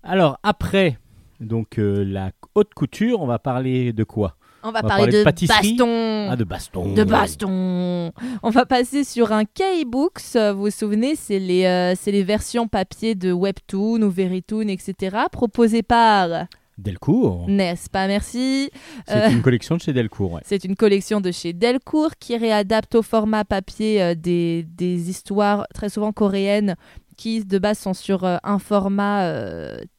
Alors, 0.03 0.39
après 0.43 0.99
donc 1.41 1.79
euh, 1.79 2.05
la 2.05 2.31
haute 2.55 2.73
couture, 2.75 3.21
on 3.21 3.27
va 3.27 3.39
parler 3.39 3.93
de 3.93 4.05
quoi? 4.05 4.37
On 4.63 4.71
va, 4.71 4.79
On 4.81 4.83
va 4.83 4.89
parler, 4.89 5.03
parler 5.03 5.13
de 5.13 5.19
de, 5.19 5.25
pâtisserie. 5.25 5.71
baston. 5.77 6.29
Ah, 6.31 6.37
de 6.37 6.45
baston. 6.45 6.95
De 6.95 7.05
baston. 7.05 8.13
On 8.43 8.51
va 8.51 8.65
passer 8.65 9.05
sur 9.05 9.31
un 9.33 9.45
K-Books. 9.45 10.37
euh, 10.37 10.53
Vous 10.55 10.63
vous 10.63 10.71
souvenez, 10.71 11.17
c'est 11.17 11.39
les, 11.39 11.67
euh, 11.67 11.95
c'est 12.01 12.13
les 12.13 12.23
versions 12.23 12.67
papier 12.67 13.15
de 13.15 13.31
Webtoon 13.33 14.01
ou 14.01 14.11
Verytoon, 14.11 14.69
etc. 14.69 15.17
proposées 15.31 15.83
par, 15.83 16.47
Delcourt. 16.79 17.47
n'est-ce 17.49 17.89
pas, 17.89 18.07
merci. 18.07 18.71
C'est 19.07 19.15
Euh, 19.27 19.31
une 19.31 19.43
collection 19.43 19.77
de 19.77 19.81
chez 19.83 19.93
Delcourt, 19.93 20.33
ouais. 20.33 20.41
C'est 20.45 20.65
une 20.65 20.77
collection 20.77 21.21
de 21.21 21.31
chez 21.31 21.53
Delcourt 21.53 22.13
qui 22.19 22.37
réadapte 22.37 22.95
au 22.97 23.03
format 23.03 23.45
papier 23.45 24.03
euh, 24.03 24.15
des, 24.15 24.65
des 24.65 25.09
histoires 25.11 25.67
très 25.73 25.89
souvent 25.89 26.13
coréennes 26.13 26.75
qui 27.17 27.45
de 27.45 27.59
base 27.59 27.79
sont 27.79 27.95
sur 27.95 28.25
euh, 28.25 28.39
un 28.43 28.59
format 28.59 29.31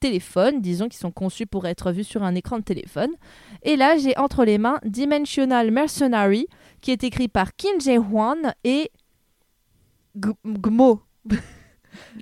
téléphone, 0.02 0.60
disons, 0.62 0.90
qui 0.90 0.98
sont 0.98 1.12
conçus 1.12 1.48
pour 1.48 1.66
être 1.66 1.92
vus 1.92 2.04
sur 2.04 2.24
un 2.24 2.36
écran 2.36 2.60
de 2.60 2.64
téléphone. 2.64 3.12
Et 3.64 3.78
là, 3.78 3.98
j'ai 3.98 4.18
entre 4.18 4.44
les 4.44 4.58
mains 4.58 4.80
Dimensional 4.84 5.72
Mercenary, 5.72 6.48
qui 6.82 6.92
est 6.92 7.06
écrit 7.06 7.30
par 7.30 7.56
Kim 7.56 7.80
Jae-hwan 7.80 8.54
et 8.66 8.92
Gmo. 10.18 11.02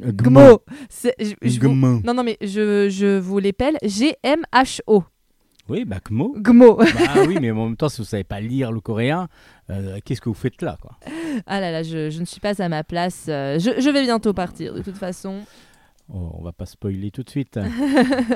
Gmo. 0.01 0.62
C'est- 0.89 1.15
je- 1.20 1.34
je 1.42 1.60
vous- 1.60 1.70
Gmo. 1.74 2.01
Non, 2.03 2.13
non, 2.13 2.24
mais 2.24 2.38
je, 2.42 2.88
je 2.89 3.18
vous 3.20 3.39
l'épelle 3.39 3.77
G-M-H-O. 3.84 5.03
Oui, 5.70 5.86
bah 5.86 6.00
Gmo. 6.06 6.36
Gmo. 6.38 6.75
bah 6.75 6.86
oui, 7.27 7.38
mais 7.39 7.51
en 7.51 7.65
même 7.68 7.77
temps, 7.77 7.88
si 7.89 8.01
vous 8.01 8.06
savez 8.08 8.25
pas 8.25 8.42
lire 8.42 8.72
le 8.72 8.82
coréen, 8.82 9.27
euh, 9.70 10.00
qu'est-ce 10.03 10.20
que 10.20 10.27
vous 10.27 10.36
faites 10.36 10.62
là, 10.62 10.77
quoi? 10.82 10.98
Ah 11.48 11.62
là 11.62 11.72
là, 11.72 11.84
je, 11.84 12.10
je 12.10 12.20
ne 12.20 12.25
suis 12.25 12.42
pas 12.42 12.62
à 12.62 12.68
ma 12.70 12.84
place. 12.84 13.27
euh, 13.30 13.58
je, 13.60 13.80
je 13.80 13.89
vais 13.89 14.01
bientôt 14.03 14.34
partir, 14.34 14.74
de 14.74 14.82
toute 14.82 14.98
façon. 14.98 15.39
Oh, 16.13 16.36
On 16.38 16.44
va 16.44 16.51
pas 16.51 16.65
spoiler 16.65 17.12
tout 17.12 17.24
de 17.24 17.30
suite. 17.30 17.58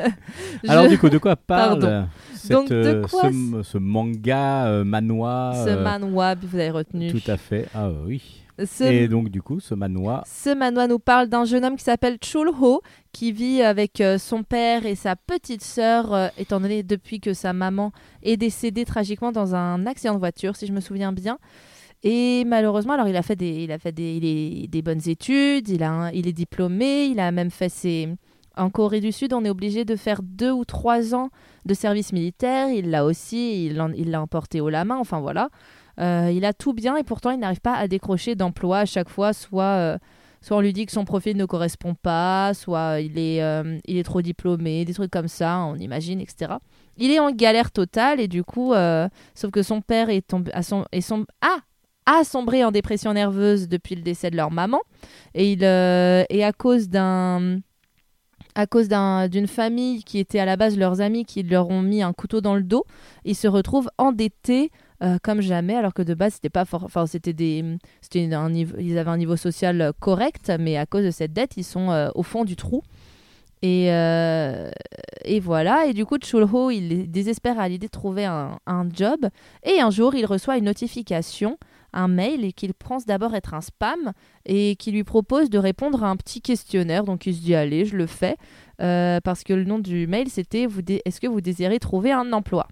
Je- 0.64 0.70
Alors 0.70 0.88
du 0.88 0.98
coup, 0.98 1.10
de 1.10 1.18
quoi 1.18 1.36
parle 1.36 1.80
Pardon. 1.82 1.88
euh, 1.88 2.04
cette, 2.34 2.52
Donc, 2.54 2.70
de 2.70 3.06
quoi 3.10 3.30
ce, 3.30 3.62
ce 3.64 3.78
manga 3.78 4.68
euh, 4.68 4.84
manoir 4.86 5.54
ce 5.66 5.70
euh, 5.72 5.84
manoir, 5.84 6.36
vous 6.42 6.58
avez 6.58 6.70
retenu. 6.72 7.12
Tout 7.12 7.30
à 7.30 7.36
fait. 7.36 7.68
Ah 7.76 7.90
oui. 8.06 8.42
Ce, 8.66 8.84
Et 8.84 9.08
donc 9.08 9.30
du 9.30 9.42
coup, 9.42 9.60
ce 9.60 9.76
manoir. 9.76 10.24
ce 10.26 10.54
manoir 10.54 10.88
nous 10.88 10.98
parle 11.00 11.28
d'un 11.28 11.46
jeune 11.46 11.64
homme 11.64 11.76
qui 11.76 11.84
s'appelle 11.84 12.18
Chulho, 12.24 12.82
qui 13.12 13.32
vit 13.32 13.62
avec 13.62 14.02
euh, 14.02 14.18
son 14.18 14.42
père 14.44 14.86
et 14.86 14.96
sa 14.96 15.16
petite 15.16 15.64
sœur, 15.64 16.14
euh, 16.14 16.28
étant 16.38 16.60
donné 16.60 16.82
depuis 16.82 17.20
que 17.20 17.34
sa 17.34 17.54
maman 17.54 17.92
est 18.24 18.38
décédée 18.38 18.84
tragiquement 18.86 19.32
dans 19.32 19.54
un 19.54 19.86
accident 19.86 20.16
de 20.16 20.20
voiture, 20.20 20.56
si 20.56 20.66
je 20.66 20.74
me 20.74 20.80
souviens 20.82 21.14
bien. 21.14 21.38
Et 22.04 22.46
malheureusement, 22.46 22.94
alors 22.94 23.08
il 23.08 23.16
a 23.16 23.22
fait 23.24 23.36
des, 23.36 23.64
il 23.64 23.72
a 23.72 23.80
fait 23.80 23.92
des, 23.92 24.16
il 24.18 24.26
est- 24.26 24.68
des 24.68 24.82
bonnes 24.82 25.08
études, 25.08 25.68
il, 25.70 25.84
a 25.84 25.92
un- 25.92 26.12
il 26.12 26.28
est 26.28 26.34
diplômé, 26.34 27.06
il 27.06 27.20
a 27.20 27.32
même 27.32 27.52
fait 27.52 27.70
ses... 27.70 28.10
En 28.56 28.72
Corée 28.72 29.02
du 29.02 29.12
Sud, 29.12 29.34
on 29.34 29.46
est 29.46 29.52
obligé 29.52 29.86
de 29.86 29.96
faire 29.96 30.22
deux 30.24 30.52
ou 30.52 30.66
trois 30.66 31.14
ans 31.14 31.30
de 31.68 31.76
service 31.76 32.12
militaire. 32.12 32.70
Il 32.72 32.90
l'a 32.90 33.06
aussi, 33.06 33.66
il 33.68 33.76
l'a 34.10 34.20
emporté 34.20 34.62
haut 34.62 34.70
la 34.70 34.84
main, 34.84 34.98
enfin 34.98 35.20
voilà. 35.20 35.50
Euh, 36.00 36.32
il 36.34 36.46
a 36.46 36.54
tout 36.54 36.74
bien 36.74 36.96
et 36.96 37.04
pourtant 37.04 37.32
il 37.32 37.40
n'arrive 37.40 37.62
pas 37.62 37.74
à 37.76 37.88
décrocher 37.88 38.36
d'emploi 38.36 38.80
à 38.80 38.86
chaque 38.86 39.10
fois, 39.10 39.34
soit, 39.34 39.64
euh, 39.64 39.98
soit 40.42 40.58
on 40.58 40.62
lui 40.62 40.72
dit 40.74 40.86
que 40.86 40.92
son 40.92 41.06
profil 41.06 41.36
ne 41.38 41.46
correspond 41.46 41.96
pas, 41.96 42.54
soit 42.54 43.00
il 43.02 43.18
est, 43.18 43.42
euh, 43.42 43.80
il 43.86 43.98
est 43.98 44.04
trop 44.04 44.22
diplômé, 44.22 44.86
des 44.86 44.94
trucs 44.94 45.10
comme 45.12 45.28
ça, 45.28 45.60
on 45.62 45.76
imagine, 45.76 46.22
etc. 46.22 46.54
Il 46.98 47.10
est 47.12 47.20
en 47.20 47.32
galère 47.32 47.72
totale 47.72 48.20
et 48.20 48.28
du 48.28 48.44
coup, 48.44 48.74
sauf 49.36 49.52
que 49.52 49.64
son 49.64 49.82
père 49.82 50.10
est 50.10 50.22
tombé, 50.28 50.52
a, 50.54 50.62
som- 50.62 50.86
est 50.92 51.02
som- 51.02 51.26
ah, 51.42 51.58
a 52.06 52.24
sombré 52.24 52.64
en 52.64 52.72
dépression 52.72 53.14
nerveuse 53.14 53.68
depuis 53.68 53.96
le 53.96 54.02
décès 54.02 54.30
de 54.30 54.36
leur 54.38 54.52
maman 54.52 54.80
et, 55.34 55.52
il, 55.54 55.64
et 55.64 56.44
à 56.44 56.52
cause 56.54 56.90
d'un 56.90 57.60
à 58.56 58.66
cause 58.66 58.88
d'un- 58.88 59.28
d'une 59.28 59.46
famille 59.46 60.04
qui 60.04 60.18
était 60.18 60.40
à 60.40 60.46
la 60.46 60.56
base 60.58 60.78
leurs 60.78 61.00
amis 61.02 61.26
qui 61.26 61.44
leur 61.44 61.70
ont 61.70 61.84
mis 61.84 62.02
un 62.02 62.12
couteau 62.14 62.42
dans 62.42 62.56
le 62.56 62.64
dos, 62.64 62.86
ils 63.24 63.36
se 63.36 63.48
retrouvent 63.48 63.90
endettés 64.00 64.72
euh, 65.04 65.18
comme 65.22 65.42
jamais, 65.42 65.76
alors 65.76 65.94
que 65.94 66.02
de 66.02 66.16
base 66.16 66.34
c'était 66.34 66.50
pas 66.50 66.66
c'était 67.06 67.34
des, 67.34 67.78
c'était 68.02 68.34
un 68.34 68.50
niveau, 68.50 68.76
ils 68.80 68.98
avaient 68.98 69.12
un 69.12 69.18
niveau 69.18 69.36
social 69.36 69.80
euh, 69.82 69.92
correct, 70.00 70.52
mais 70.60 70.76
à 70.78 70.86
cause 70.88 71.06
de 71.06 71.12
cette 71.12 71.34
dette, 71.34 71.56
ils 71.56 71.64
sont 71.64 71.92
euh, 71.92 72.10
au 72.16 72.24
fond 72.24 72.46
du 72.46 72.56
trou. 72.56 72.82
Et, 73.64 73.88
et 73.88 75.40
voilà, 75.40 75.88
et 75.88 75.94
du 75.94 76.06
coup, 76.06 76.18
Chulho, 76.24 76.70
il 76.70 77.10
désespère 77.10 77.60
à 77.60 77.68
l'idée 77.68 77.88
de 77.88 77.92
trouver 77.92 78.24
un, 78.24 78.60
un 78.68 78.88
job. 78.88 79.28
Et 79.64 79.82
un 79.82 79.90
jour, 79.90 80.14
il 80.14 80.28
reçoit 80.28 80.60
une 80.60 80.66
notification, 80.66 81.58
un 81.92 82.08
mail, 82.08 82.46
et 82.46 82.54
qu'il 82.54 82.76
pense 82.76 83.08
d'abord 83.08 83.34
être 83.34 83.56
un 83.56 83.62
spam, 83.62 84.14
et 84.46 84.76
qui 84.76 84.92
lui 84.92 85.04
propose 85.04 85.50
de 85.50 85.58
répondre 85.58 86.04
à 86.04 86.10
un 86.10 86.18
petit 86.18 86.40
questionnaire. 86.40 87.04
Donc 87.04 87.26
il 87.26 87.34
se 87.34 87.42
dit, 87.42 87.56
allez, 87.56 87.86
je 87.86 87.98
le 87.98 88.06
fais, 88.06 88.38
parce 88.78 89.44
que 89.44 89.54
le 89.54 89.64
nom 89.64 89.80
du 89.80 90.06
mail, 90.06 90.30
c'était 90.30 90.68
Est-ce 91.06 91.20
que 91.20 91.28
vous 91.28 91.42
désirez 91.42 91.80
trouver 91.80 92.12
un 92.12 92.32
emploi? 92.34 92.68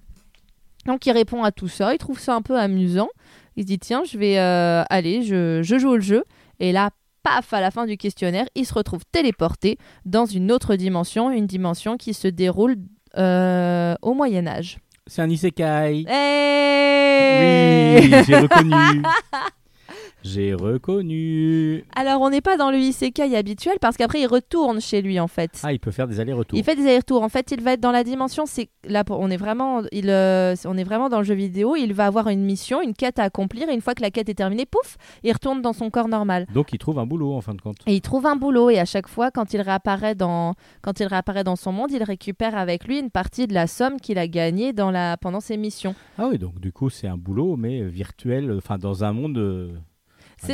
Donc 0.86 1.06
il 1.06 1.12
répond 1.12 1.44
à 1.44 1.52
tout 1.52 1.68
ça, 1.68 1.94
il 1.94 1.98
trouve 1.98 2.20
ça 2.20 2.36
un 2.36 2.42
peu 2.42 2.58
amusant. 2.58 3.10
Il 3.56 3.64
se 3.64 3.68
dit 3.68 3.80
tiens, 3.80 4.04
je 4.04 4.18
vais 4.18 4.38
euh, 4.38 4.84
aller, 4.90 5.24
je, 5.24 5.62
je 5.64 5.78
joue 5.78 5.96
le 5.96 6.02
jeu. 6.02 6.24
Et 6.60 6.72
là, 6.72 6.90
paf, 7.24 7.54
à 7.54 7.62
la 7.62 7.72
fin 7.72 7.86
du 7.86 7.98
questionnaire, 7.98 8.46
il 8.56 8.66
se 8.66 8.74
retrouve 8.74 9.02
téléporté 9.12 9.78
dans 10.06 10.26
une 10.26 10.52
autre 10.52 10.76
dimension, 10.76 11.32
une 11.32 11.48
dimension 11.48 11.98
qui 11.98 12.14
se 12.14 12.28
déroule 12.28 12.76
euh, 13.18 13.96
au 14.02 14.14
Moyen 14.14 14.46
Âge. 14.48 14.78
C'est 15.08 15.22
un 15.22 15.30
isekai. 15.30 16.06
Hey 16.08 18.02
Oui, 18.02 18.12
j'ai 18.28 18.38
reconnu. 18.38 18.74
J'ai 20.26 20.56
reconnu. 20.56 21.86
Alors, 21.96 22.22
on 22.22 22.32
n'est 22.32 22.42
pas 22.42 22.58
dans 22.58 22.72
le 22.72 22.78
isekai 22.78 23.36
habituel 23.36 23.78
parce 23.80 23.96
qu'après, 23.96 24.22
il 24.22 24.26
retourne 24.26 24.82
chez 24.82 25.04
lui 25.04 25.20
en 25.20 25.28
fait. 25.28 25.62
Ah, 25.64 25.72
il 25.72 25.80
peut 25.80 25.92
faire 25.92 26.08
des 26.08 26.20
allers-retours. 26.20 26.58
Il 26.58 26.64
fait 26.64 26.76
des 26.76 26.82
allers-retours. 26.82 27.22
En 27.22 27.30
fait, 27.30 27.52
il 27.52 27.62
va 27.62 27.74
être 27.74 27.80
dans 27.80 27.92
la 27.92 28.04
dimension. 28.04 28.46
C'est 28.48 28.70
là, 28.86 29.04
on 29.10 29.30
est 29.30 29.38
vraiment, 29.38 29.84
il, 29.92 30.10
euh, 30.10 30.56
on 30.66 30.78
est 30.78 30.84
vraiment 30.84 31.10
dans 31.10 31.20
le 31.20 31.26
jeu 31.26 31.36
vidéo. 31.36 31.76
Il 31.76 31.94
va 31.94 32.08
avoir 32.08 32.28
une 32.30 32.42
mission, 32.42 32.82
une 32.82 32.94
quête 32.94 33.20
à 33.20 33.24
accomplir. 33.24 33.70
Et 33.70 33.76
une 33.76 33.82
fois 33.82 33.94
que 33.94 34.02
la 34.02 34.10
quête 34.10 34.28
est 34.28 34.34
terminée, 34.34 34.66
pouf, 34.66 34.98
il 35.24 35.32
retourne 35.32 35.62
dans 35.62 35.74
son 35.74 35.92
corps 35.92 36.08
normal. 36.08 36.48
Donc, 36.54 36.74
il 36.74 36.80
trouve 36.80 36.98
un 36.98 37.06
boulot 37.06 37.34
en 37.36 37.42
fin 37.42 37.54
de 37.54 37.62
compte. 37.62 37.78
Et 37.86 37.94
il 37.94 38.02
trouve 38.02 38.26
un 38.26 38.36
boulot. 38.36 38.72
Et 38.72 38.80
à 38.80 38.86
chaque 38.86 39.08
fois, 39.08 39.30
quand 39.30 39.54
il 39.54 39.62
réapparaît 39.62 40.16
dans, 40.16 40.56
quand 40.82 41.00
il 41.00 41.06
réapparaît 41.06 41.44
dans 41.44 41.56
son 41.56 41.72
monde, 41.72 41.92
il 41.92 42.02
récupère 42.02 42.58
avec 42.58 42.88
lui 42.88 42.98
une 42.98 43.12
partie 43.12 43.46
de 43.46 43.54
la 43.54 43.68
somme 43.68 44.00
qu'il 44.00 44.18
a 44.18 44.28
gagnée 44.28 44.74
dans 44.74 44.90
la, 44.90 45.18
pendant 45.18 45.40
ses 45.40 45.58
missions. 45.58 45.94
Ah 46.18 46.28
oui, 46.32 46.40
donc 46.40 46.60
du 46.60 46.72
coup, 46.72 46.90
c'est 46.90 47.08
un 47.08 47.18
boulot, 47.18 47.58
mais 47.58 47.84
virtuel, 47.84 48.52
enfin 48.58 48.80
dans 48.80 49.04
un 49.04 49.14
monde, 49.14 49.38
euh, 49.38 49.70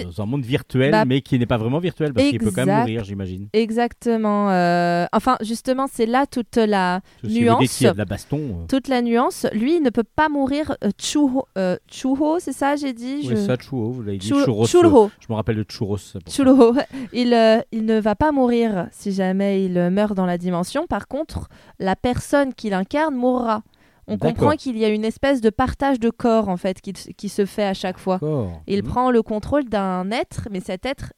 dans 0.04 0.22
un 0.22 0.26
monde 0.26 0.44
virtuel, 0.44 0.92
Bah, 0.92 1.06
mais 1.06 1.22
qui 1.22 1.38
n'est 1.40 1.46
pas 1.46 1.58
vraiment 1.58 1.80
virtuel 1.80 2.14
parce 2.14 2.28
qu'il 2.30 2.40
peut 2.40 2.52
quand 2.52 2.66
même 2.66 2.80
mourir, 2.80 3.04
j'imagine. 3.04 3.48
Exactement. 3.54 4.50
euh, 4.52 5.06
Enfin, 5.14 5.38
justement, 5.42 5.88
c'est 5.92 6.06
là 6.06 6.26
toute 6.26 6.56
la, 6.58 7.02
vous 7.24 7.30
Nuance. 7.30 7.82
a 7.84 7.94
de 7.94 7.98
la 7.98 8.06
baston, 8.06 8.38
euh, 8.38 8.66
toute 8.68 8.88
la 8.88 9.02
nuance. 9.02 9.46
Lui, 9.54 9.78
il 9.78 9.82
ne 9.84 9.90
peut 9.90 10.04
pas 10.04 10.30
mourir. 10.30 10.76
euh, 10.84 10.90
Chuho, 11.00 11.46
euh, 11.58 11.78
Chuho, 11.92 12.40
c'est 12.40 12.54
ça, 12.54 12.76
j'ai 12.76 12.94
dit? 12.94 13.20
oui, 13.24 13.28
je- 13.32 13.36
ça, 13.36 13.56
Churro, 13.58 13.92
vous 13.92 14.02
l'avez 14.04 14.18
dit. 14.18 14.28
Churros, 14.28 14.66
Chulho. 14.68 15.12
Je 15.20 15.26
me 15.30 15.36
rappelle 15.36 15.58
de 15.58 15.64
Churros. 15.64 15.98
Chulho. 16.30 16.74
Il, 17.14 17.34
euh, 17.34 17.60
il 17.72 17.86
ne 17.86 18.00
va 18.00 18.16
pas 18.16 18.32
mourir 18.32 18.88
si 18.92 19.12
jamais 19.12 19.64
il 19.66 19.74
meurt 19.90 20.14
dans 20.16 20.26
la 20.26 20.38
dimension. 20.38 20.86
Par 20.88 21.08
contre, 21.08 21.48
la 21.80 21.96
personne 21.96 22.54
qu'il 22.54 22.74
incarne 22.74 23.16
mourra. 23.16 23.64
On 24.13 24.18
comprend 24.18 24.51
qu'il 24.58 24.77
y 24.77 24.86
a 24.86 24.89
une 24.89 25.06
espèce 25.06 25.41
de 25.41 25.50
partage 25.50 26.00
de 26.00 26.10
corps 26.10 26.50
en 26.50 26.58
fait 26.58 26.82
qui, 26.82 26.94
qui 26.94 27.30
se 27.30 27.46
fait 27.46 27.63
à 27.65 27.74
chaque 27.74 27.98
fois. 27.98 28.20
Il 28.68 28.84
Mhm. 28.84 28.88
prend 28.89 29.12
le 29.12 29.22
contrôle 29.22 29.65
d'un 29.65 30.10
être, 30.12 30.48
mais 30.51 30.60
cet 30.60 30.86
être, 30.86 31.13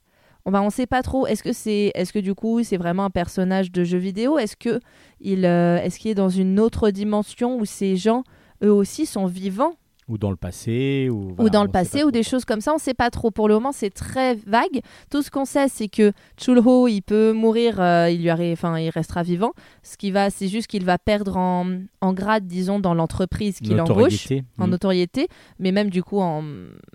on 0.45 0.51
ne 0.51 0.69
sait 0.69 0.85
pas 0.87 1.01
trop. 1.01 1.25
Est-ce 1.27 1.41
que 1.43 1.53
c'est, 1.53 1.91
est-ce 1.95 2.11
que 2.13 2.19
du 2.19 2.35
coup 2.35 2.63
c'est 2.63 2.77
vraiment 2.77 3.05
un 3.05 3.09
personnage 3.09 3.71
de 3.71 3.83
jeu 3.83 3.97
vidéo? 3.97 4.37
Est-ce 4.37 4.55
que 4.57 4.79
il, 5.21 5.45
euh, 5.45 5.77
est-ce 5.81 5.99
qu'il 5.99 6.11
est 6.11 6.15
dans 6.15 6.29
une 6.29 6.59
autre 6.59 6.89
dimension 6.89 7.57
où 7.57 7.65
ces 7.65 7.95
gens 7.95 8.23
eux 8.63 8.71
aussi 8.71 9.05
sont 9.05 9.25
vivants? 9.25 9.73
Ou 10.09 10.17
dans 10.17 10.29
le 10.31 10.35
passé. 10.37 11.09
Ou, 11.11 11.49
dans 11.49 11.63
le 11.63 11.69
passé 11.69 11.99
pas 12.01 12.05
ou 12.05 12.11
des 12.11 12.23
choses 12.23 12.45
comme 12.45 12.61
ça, 12.61 12.73
on 12.73 12.77
sait 12.77 12.93
pas 12.93 13.09
trop. 13.09 13.31
Pour 13.31 13.47
le 13.47 13.53
moment, 13.53 13.71
c'est 13.71 13.89
très 13.89 14.35
vague. 14.35 14.81
Tout 15.09 15.21
ce 15.21 15.31
qu'on 15.31 15.45
sait, 15.45 15.67
c'est 15.69 15.87
que 15.87 16.11
Chulho, 16.37 16.87
il 16.87 17.01
peut 17.01 17.31
mourir, 17.31 17.79
euh, 17.79 18.09
il 18.09 18.21
lui 18.21 18.29
arri- 18.29 18.51
enfin, 18.53 18.77
il 18.79 18.89
restera 18.89 19.23
vivant. 19.23 19.51
Ce 19.81 19.95
qui 19.97 20.11
va, 20.11 20.29
c'est 20.29 20.47
juste 20.49 20.67
qu'il 20.67 20.83
va 20.85 20.97
perdre 20.97 21.37
en, 21.37 21.65
en 22.01 22.13
grade, 22.13 22.45
disons, 22.47 22.79
dans 22.79 22.93
l'entreprise 22.93 23.59
qu'il 23.59 23.79
embauche, 23.79 23.89
Notoriété. 24.27 24.43
en 24.59 24.65
Mhm. 24.65 24.69
notoriété, 24.71 25.27
mais 25.59 25.71
même 25.71 25.89
du 25.89 26.03
coup 26.03 26.19
en, 26.19 26.43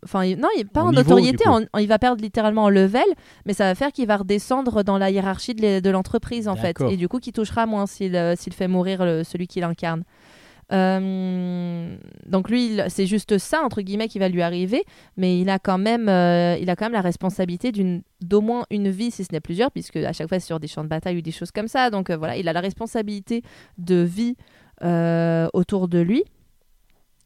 enfin, 0.04 0.24
il- 0.24 0.38
non, 0.38 0.48
il, 0.58 0.66
pas 0.66 0.82
En 0.82 0.88
en, 0.88 0.90
niveau, 0.90 1.02
notoriété, 1.02 1.48
en- 1.48 1.78
il 1.80 1.88
va 1.88 1.98
perdre 1.98 2.22
littéralement 2.22 2.64
en 2.64 2.68
level, 2.70 3.04
mais 3.46 3.54
ça 3.54 3.64
va 3.64 3.74
faire 3.74 3.92
qu'il 3.92 4.06
va 4.06 4.18
redescendre 4.18 4.84
dans 4.84 4.98
la 4.98 5.10
hiérarchie 5.10 5.54
de 5.54 5.62
l'e- 5.62 5.80
de 5.80 5.90
l'entreprise 5.90 6.46
en 6.48 6.54
fait, 6.56 6.76
et 6.92 6.96
du 6.96 7.08
coup, 7.08 7.18
qui 7.20 7.32
touchera 7.32 7.66
moins 7.66 7.86
s'il 7.86 8.14
euh, 8.16 8.34
fait 8.36 8.68
mourir 8.68 9.04
le- 9.04 9.24
celui 9.24 9.46
qui 9.46 9.60
l'incarne. 9.60 10.02
Euh, 10.70 11.96
donc 12.26 12.50
lui, 12.50 12.78
c'est 12.88 13.06
juste 13.06 13.38
ça 13.38 13.62
entre 13.62 13.80
guillemets 13.80 14.08
qui 14.08 14.18
va 14.18 14.28
lui 14.28 14.42
arriver, 14.42 14.84
mais 15.16 15.40
il 15.40 15.48
a 15.48 15.58
quand 15.58 15.78
même, 15.78 16.08
euh, 16.08 16.56
il 16.60 16.68
a 16.70 16.76
quand 16.76 16.84
même 16.86 16.92
la 16.92 17.00
responsabilité 17.00 17.72
d'au 18.20 18.40
moins 18.40 18.64
une 18.70 18.90
vie, 18.90 19.10
si 19.10 19.24
ce 19.24 19.32
n'est 19.32 19.40
plusieurs, 19.40 19.70
puisque 19.70 19.96
à 19.96 20.12
chaque 20.12 20.28
fois 20.28 20.38
c'est 20.40 20.46
sur 20.46 20.60
des 20.60 20.68
champs 20.68 20.84
de 20.84 20.88
bataille 20.88 21.16
ou 21.16 21.22
des 21.22 21.32
choses 21.32 21.50
comme 21.50 21.68
ça. 21.68 21.90
Donc 21.90 22.10
euh, 22.10 22.16
voilà, 22.16 22.36
il 22.36 22.48
a 22.48 22.52
la 22.52 22.60
responsabilité 22.60 23.42
de 23.78 23.96
vie 23.96 24.36
autour 25.52 25.88
de 25.88 25.98
lui. 25.98 26.22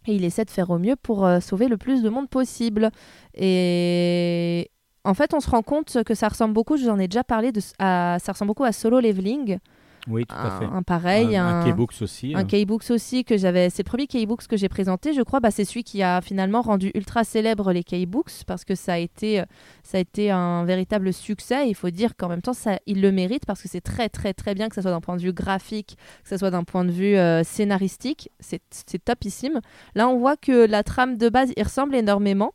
Et 0.09 0.15
il 0.17 0.25
essaie 0.25 0.45
de 0.45 0.51
faire 0.51 0.71
au 0.71 0.79
mieux 0.79 0.97
pour 0.97 1.29
sauver 1.41 1.69
le 1.69 1.77
plus 1.77 2.03
de 2.03 2.09
monde 2.09 2.29
possible. 2.29 2.91
Et 3.35 4.69
en 5.05 5.15
fait, 5.15 5.35
on 5.35 5.41
se 5.41 5.49
rend 5.51 5.63
compte 5.63 6.03
que 6.05 6.15
ça 6.15 6.29
ressemble 6.29 6.55
beaucoup, 6.55 6.77
je 6.77 6.85
vous 6.85 6.91
en 6.91 6.99
ai 6.99 7.09
déjà 7.09 7.23
parlé, 7.25 7.53
à- 7.79 8.19
ça 8.21 8.33
ressemble 8.33 8.49
beaucoup 8.49 8.65
à 8.65 8.73
Solo 8.73 9.01
Leveling. 9.01 9.59
Oui, 10.09 10.27
tout 10.27 10.35
à 10.35 10.59
fait. 10.59 10.65
Un, 10.65 10.75
un 10.75 10.83
pareil, 10.83 11.37
un, 11.37 11.61
un, 11.61 11.71
K-Books 11.71 12.03
aussi. 12.03 12.35
un 12.35 12.41
hein. 12.41 12.45
K-Books 12.45 12.91
aussi 12.91 13.25
que 13.25 13.37
j'avais. 13.37 13.71
C'est 13.71 13.83
le 13.85 13.89
premier 13.89 14.07
K-Books 14.07 14.47
que 14.49 14.57
j'ai 14.57 14.69
présenté, 14.69 15.13
je 15.13 15.23
crois. 15.23 15.41
Bah, 15.41 15.51
c'est 15.51 15.65
celui 15.65 15.85
qui 15.85 16.03
a 16.03 16.21
finalement 16.21 16.63
rendu 16.63 16.91
ultra 16.95 17.25
célèbre 17.25 17.73
les 17.73 17.85
K-Books 17.85 18.45
parce 18.47 18.65
que 18.65 18.75
ça 18.75 18.95
a 18.95 18.99
été, 18.99 19.43
ça 19.83 19.99
a 19.99 20.01
été 20.01 20.31
un 20.31 20.65
véritable 20.65 21.13
succès. 21.13 21.69
Il 21.69 21.75
faut 21.75 21.91
dire 21.91 22.17
qu'en 22.17 22.29
même 22.29 22.43
temps, 22.43 22.53
ça, 22.53 22.79
il 22.87 23.01
le 23.01 23.13
mérite 23.13 23.47
parce 23.47 23.63
que 23.63 23.69
c'est 23.69 23.81
très, 23.81 24.09
très, 24.09 24.35
très 24.35 24.55
bien 24.55 24.69
que 24.69 24.75
ce 24.75 24.83
soit 24.83 24.91
d'un 24.91 25.01
point 25.01 25.17
de 25.17 25.23
vue 25.23 25.33
graphique, 25.33 25.97
que 26.25 26.29
ce 26.29 26.37
soit 26.37 26.51
d'un 26.51 26.65
point 26.65 26.85
de 26.85 26.91
vue 26.91 27.17
euh, 27.17 27.45
scénaristique. 27.45 28.31
C'est 28.41 28.63
c'est 28.71 29.05
topissime. 29.05 29.61
Là, 29.95 30.09
on 30.09 30.19
voit 30.19 30.37
que 30.37 30.67
la 30.67 30.83
trame 30.83 31.17
de 31.17 31.29
base, 31.29 31.53
il 31.57 31.63
ressemble 31.63 31.95
énormément. 31.95 32.53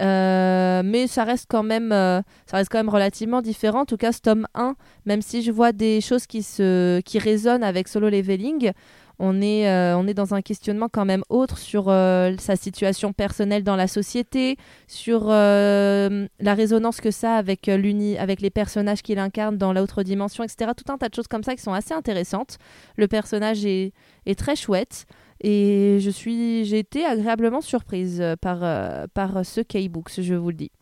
Euh, 0.00 0.82
mais 0.84 1.06
ça 1.06 1.22
reste 1.22 1.46
quand 1.48 1.62
même 1.62 1.92
euh, 1.92 2.20
ça 2.46 2.56
reste 2.56 2.68
quand 2.70 2.78
même 2.78 2.88
relativement 2.88 3.42
différent. 3.42 3.82
En 3.82 3.84
tout 3.84 3.96
cas 3.96 4.10
ce 4.10 4.20
tome 4.20 4.46
1 4.54 4.74
même 5.06 5.22
si 5.22 5.42
je 5.42 5.52
vois 5.52 5.72
des 5.72 6.00
choses 6.00 6.26
qui 6.26 6.42
se 6.42 7.00
qui 7.00 7.18
résonnent 7.20 7.62
avec 7.62 7.86
solo 7.86 8.08
leveling 8.08 8.72
on 9.20 9.40
est 9.40 9.68
euh, 9.68 9.96
on 9.96 10.08
est 10.08 10.14
dans 10.14 10.34
un 10.34 10.42
questionnement 10.42 10.88
quand 10.90 11.04
même 11.04 11.22
autre 11.28 11.58
sur 11.58 11.84
sa 11.84 12.56
situation 12.56 13.12
personnelle 13.12 13.62
dans 13.62 13.76
la 13.76 13.86
société 13.86 14.56
sur 14.88 15.28
la 15.28 16.54
résonance 16.54 17.00
que 17.00 17.12
ça 17.12 17.36
a 17.36 17.38
avec 17.38 17.68
l'uni 17.68 18.18
avec 18.18 18.40
les 18.40 18.50
personnages 18.50 19.02
qu'il 19.02 19.20
incarne 19.20 19.56
dans 19.56 19.72
l'autre 19.72 20.02
dimension 20.02 20.42
etc 20.42 20.72
tout 20.76 20.92
un 20.92 20.98
tas 20.98 21.08
de 21.08 21.14
choses 21.14 21.28
comme 21.28 21.44
ça 21.44 21.54
qui 21.54 21.62
sont 21.62 21.72
assez 21.72 21.94
intéressantes. 21.94 22.58
Le 22.96 23.06
personnage 23.06 23.64
est, 23.64 23.92
est 24.26 24.36
très 24.36 24.56
chouette 24.56 25.06
et 25.46 25.98
je 26.00 26.10
suis 26.10 26.64
j'ai 26.64 26.78
été 26.78 27.04
agréablement 27.04 27.60
surprise 27.60 28.20
euh, 28.20 28.34
par 28.40 28.60
euh, 28.62 29.06
par 29.12 29.44
ce 29.44 29.60
K-Books 29.60 30.20
je 30.20 30.34
vous 30.34 30.48
le 30.48 30.56
dis 30.56 30.72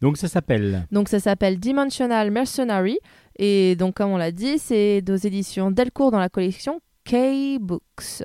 Donc 0.00 0.16
ça 0.16 0.28
s'appelle. 0.28 0.86
donc 0.90 1.08
ça 1.08 1.20
s'appelle 1.20 1.58
Dimensional 1.60 2.30
Mercenary 2.30 2.98
et 3.38 3.76
donc 3.76 3.94
comme 3.94 4.10
on 4.10 4.16
l'a 4.16 4.32
dit, 4.32 4.58
c'est 4.58 5.02
aux 5.08 5.16
éditions 5.16 5.70
Delcourt 5.70 6.10
dans 6.10 6.18
la 6.18 6.28
collection 6.28 6.80
K-Books. 7.04 8.24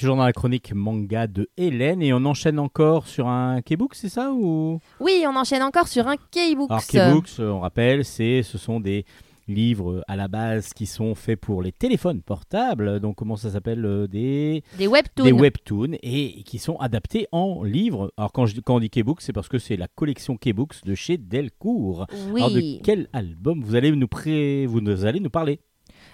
Toujours 0.00 0.16
dans 0.16 0.24
la 0.24 0.32
chronique 0.32 0.72
manga 0.74 1.26
de 1.26 1.50
Hélène 1.58 2.00
et 2.00 2.14
on 2.14 2.24
enchaîne 2.24 2.58
encore 2.58 3.06
sur 3.06 3.28
un 3.28 3.60
K-Book, 3.60 3.94
c'est 3.94 4.08
ça 4.08 4.32
ou? 4.32 4.80
Oui, 4.98 5.24
on 5.26 5.36
enchaîne 5.36 5.62
encore 5.62 5.88
sur 5.88 6.08
un 6.08 6.16
K-Books. 6.16 6.70
Alors 6.70 6.86
K-Books, 6.86 7.38
euh, 7.38 7.50
on 7.50 7.60
rappelle, 7.60 8.06
c'est 8.06 8.42
ce 8.42 8.56
sont 8.56 8.80
des 8.80 9.04
livres 9.46 9.96
euh, 9.96 10.02
à 10.08 10.16
la 10.16 10.26
base 10.26 10.72
qui 10.72 10.86
sont 10.86 11.14
faits 11.14 11.38
pour 11.38 11.60
les 11.60 11.70
téléphones 11.72 12.22
portables. 12.22 12.98
Donc 13.00 13.16
comment 13.16 13.36
ça 13.36 13.50
s'appelle 13.50 13.84
euh, 13.84 14.06
des 14.06 14.64
Des 14.78 14.86
webtoons. 14.86 15.24
des 15.24 15.32
webtoons 15.32 15.98
et 16.02 16.44
qui 16.44 16.58
sont 16.58 16.76
adaptés 16.76 17.26
en 17.30 17.62
livres. 17.62 18.10
Alors 18.16 18.32
quand, 18.32 18.46
je, 18.46 18.58
quand 18.62 18.76
on 18.76 18.80
dit 18.80 18.88
K-Books, 18.88 19.20
c'est 19.20 19.34
parce 19.34 19.48
que 19.48 19.58
c'est 19.58 19.76
la 19.76 19.88
collection 19.88 20.38
K-Books 20.38 20.82
de 20.86 20.94
chez 20.94 21.18
Delcourt. 21.18 22.06
Oui. 22.30 22.40
Alors 22.40 22.54
de 22.54 22.82
quel 22.82 23.08
album 23.12 23.62
vous 23.62 23.74
allez 23.74 23.90
nous 23.90 24.08
pré... 24.08 24.64
vous 24.64 25.04
allez 25.04 25.20
nous 25.20 25.28
parler? 25.28 25.60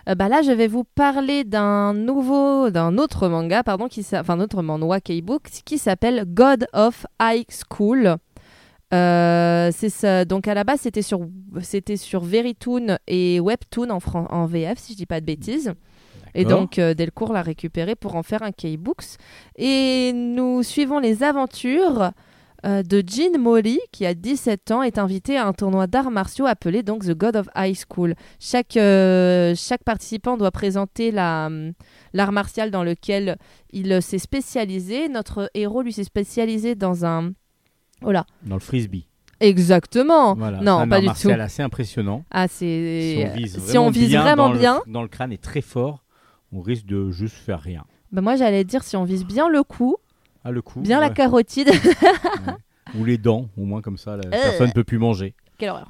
Euh, 0.09 0.15
bah 0.15 0.29
là, 0.29 0.43
je 0.43 0.53
vais 0.53 0.69
vous 0.69 0.85
parler 0.85 1.43
d'un 1.45 1.93
nouveau, 1.95 2.71
d'un 2.71 2.97
autre 2.99 3.29
manga, 3.29 3.63
pardon, 3.65 3.89
qui 3.89 4.07
enfin, 4.15 4.39
autre 4.41 4.63
manhwa 4.63 5.01
K-book 5.01 5.43
qui 5.65 5.79
s'appelle 5.79 6.25
God 6.27 6.67
of 6.73 7.07
High 7.21 7.47
School. 7.51 8.17
Euh, 8.95 9.71
c'est 9.75 9.89
ça. 9.89 10.25
Donc 10.25 10.47
à 10.47 10.55
la 10.55 10.63
base, 10.63 10.81
c'était 10.83 11.03
sur, 11.03 11.27
c'était 11.61 11.97
sur 11.97 12.23
Veritoon 12.23 12.99
et 13.09 13.41
Webtoon 13.41 13.91
en, 13.91 13.99
fran- 13.99 14.29
en 14.31 14.47
VF, 14.47 14.79
si 14.79 14.93
je 14.93 14.97
dis 14.99 15.07
pas 15.07 15.21
de 15.21 15.27
bêtises. 15.27 15.73
Et 16.35 16.45
donc 16.45 16.79
euh, 16.79 16.93
Delcourt 16.95 17.33
l'a 17.33 17.43
récupéré 17.43 17.95
pour 17.97 18.15
en 18.15 18.23
faire 18.23 18.43
un 18.43 18.53
K-Books. 18.53 19.17
Et 19.57 20.13
nous 20.15 20.63
suivons 20.63 20.99
les 21.01 21.23
aventures 21.25 22.11
euh, 22.67 22.83
de 22.83 23.03
Jean 23.07 23.39
Molly, 23.39 23.79
qui 23.93 24.05
a 24.07 24.15
17 24.15 24.71
ans, 24.73 24.83
est 24.83 24.99
invité 24.99 25.37
à 25.37 25.47
un 25.47 25.53
tournoi 25.53 25.87
d'arts 25.87 26.11
martiaux 26.11 26.47
appelé 26.47 26.83
donc 26.83 27.05
The 27.05 27.13
God 27.15 27.37
of 27.37 27.49
High 27.57 27.77
School. 27.89 28.15
Chaque, 28.41 28.77
euh, 28.77 29.55
chaque 29.57 29.85
participant 29.85 30.37
doit 30.37 30.51
présenter 30.51 31.11
la, 31.13 31.47
hum, 31.47 31.73
l'art 32.13 32.33
martial 32.33 32.71
dans 32.71 32.83
lequel 32.83 33.37
il 33.73 33.93
euh, 33.93 34.01
s'est 34.01 34.19
spécialisé. 34.19 35.09
Notre 35.09 35.51
héros, 35.55 35.83
lui, 35.83 35.93
s'est 35.93 36.05
spécialisé 36.05 36.75
dans 36.75 37.05
un... 37.05 37.33
Oh 38.03 38.11
là 38.13 38.27
Dans 38.45 38.57
le 38.57 38.61
frisbee. 38.61 39.07
Exactement 39.41 40.35
Voilà. 40.35 40.59
Non, 40.61 40.79
C'est 40.79 40.83
un 40.85 40.89
pas 40.89 40.95
art 40.97 41.01
du 41.03 41.07
martial 41.07 41.37
tout. 41.39 41.43
assez 41.45 41.63
impressionnant. 41.63 42.25
Ah, 42.31 42.49
Si 42.49 42.59
c'est... 42.59 43.29
on 43.31 43.35
vise 43.37 43.59
si 43.65 43.79
on 43.79 43.91
vise 43.91 44.09
bien 44.09 44.23
vraiment 44.23 44.49
dans 44.49 44.53
le- 44.55 44.59
bien, 44.59 44.83
dans 44.87 45.03
le 45.03 45.09
crâne 45.09 45.33
et 45.33 45.39
très 45.39 45.61
fort, 45.61 46.05
on 46.53 46.61
risque 46.61 46.87
de 46.87 47.11
juste 47.11 47.37
faire 47.37 47.61
rien. 47.61 47.85
bah, 48.13 48.21
moi 48.23 48.37
j'allais 48.37 48.65
dire 48.65 48.83
si 48.83 48.97
on 48.97 49.05
vise 49.05 49.25
bien 49.25 49.49
le 49.49 49.63
cou, 49.63 49.97
Ah, 50.49 50.53
le 50.53 50.63
bien 50.77 51.01
la 51.01 51.11
carotide. 51.11 51.71
Ou 52.97 53.05
les 53.05 53.19
dents, 53.19 53.49
au 53.57 53.65
moins 53.65 53.81
comme 53.83 53.99
ça, 53.99 54.17
la 54.17 54.27
Euh. 54.27 54.31
personne 54.31 54.69
ne 54.69 54.73
peut 54.73 54.85
plus 54.85 54.99
manger. 54.99 55.35
Quelle 55.59 55.71
horreur 55.71 55.89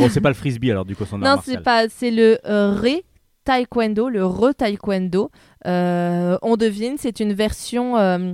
Bon, 0.00 0.08
c'est 0.10 0.20
pas 0.22 0.30
le 0.30 0.34
frisbee 0.34 0.70
alors, 0.70 0.84
du 0.86 0.96
coup, 0.96 1.04
son 1.04 1.22
art 1.22 1.36
Non, 1.36 1.42
c'est 1.44 1.62
pas. 1.62 1.88
C'est 1.88 2.10
le 2.10 2.38
euh, 2.46 2.72
Re 2.74 3.02
Taekwondo, 3.44 4.08
le 4.08 4.24
Re 4.24 4.54
Taekwondo. 4.56 5.30
Euh, 5.66 6.38
on 6.42 6.56
devine, 6.56 6.96
c'est 6.98 7.20
une 7.20 7.32
version 7.34 7.98
euh, 7.98 8.32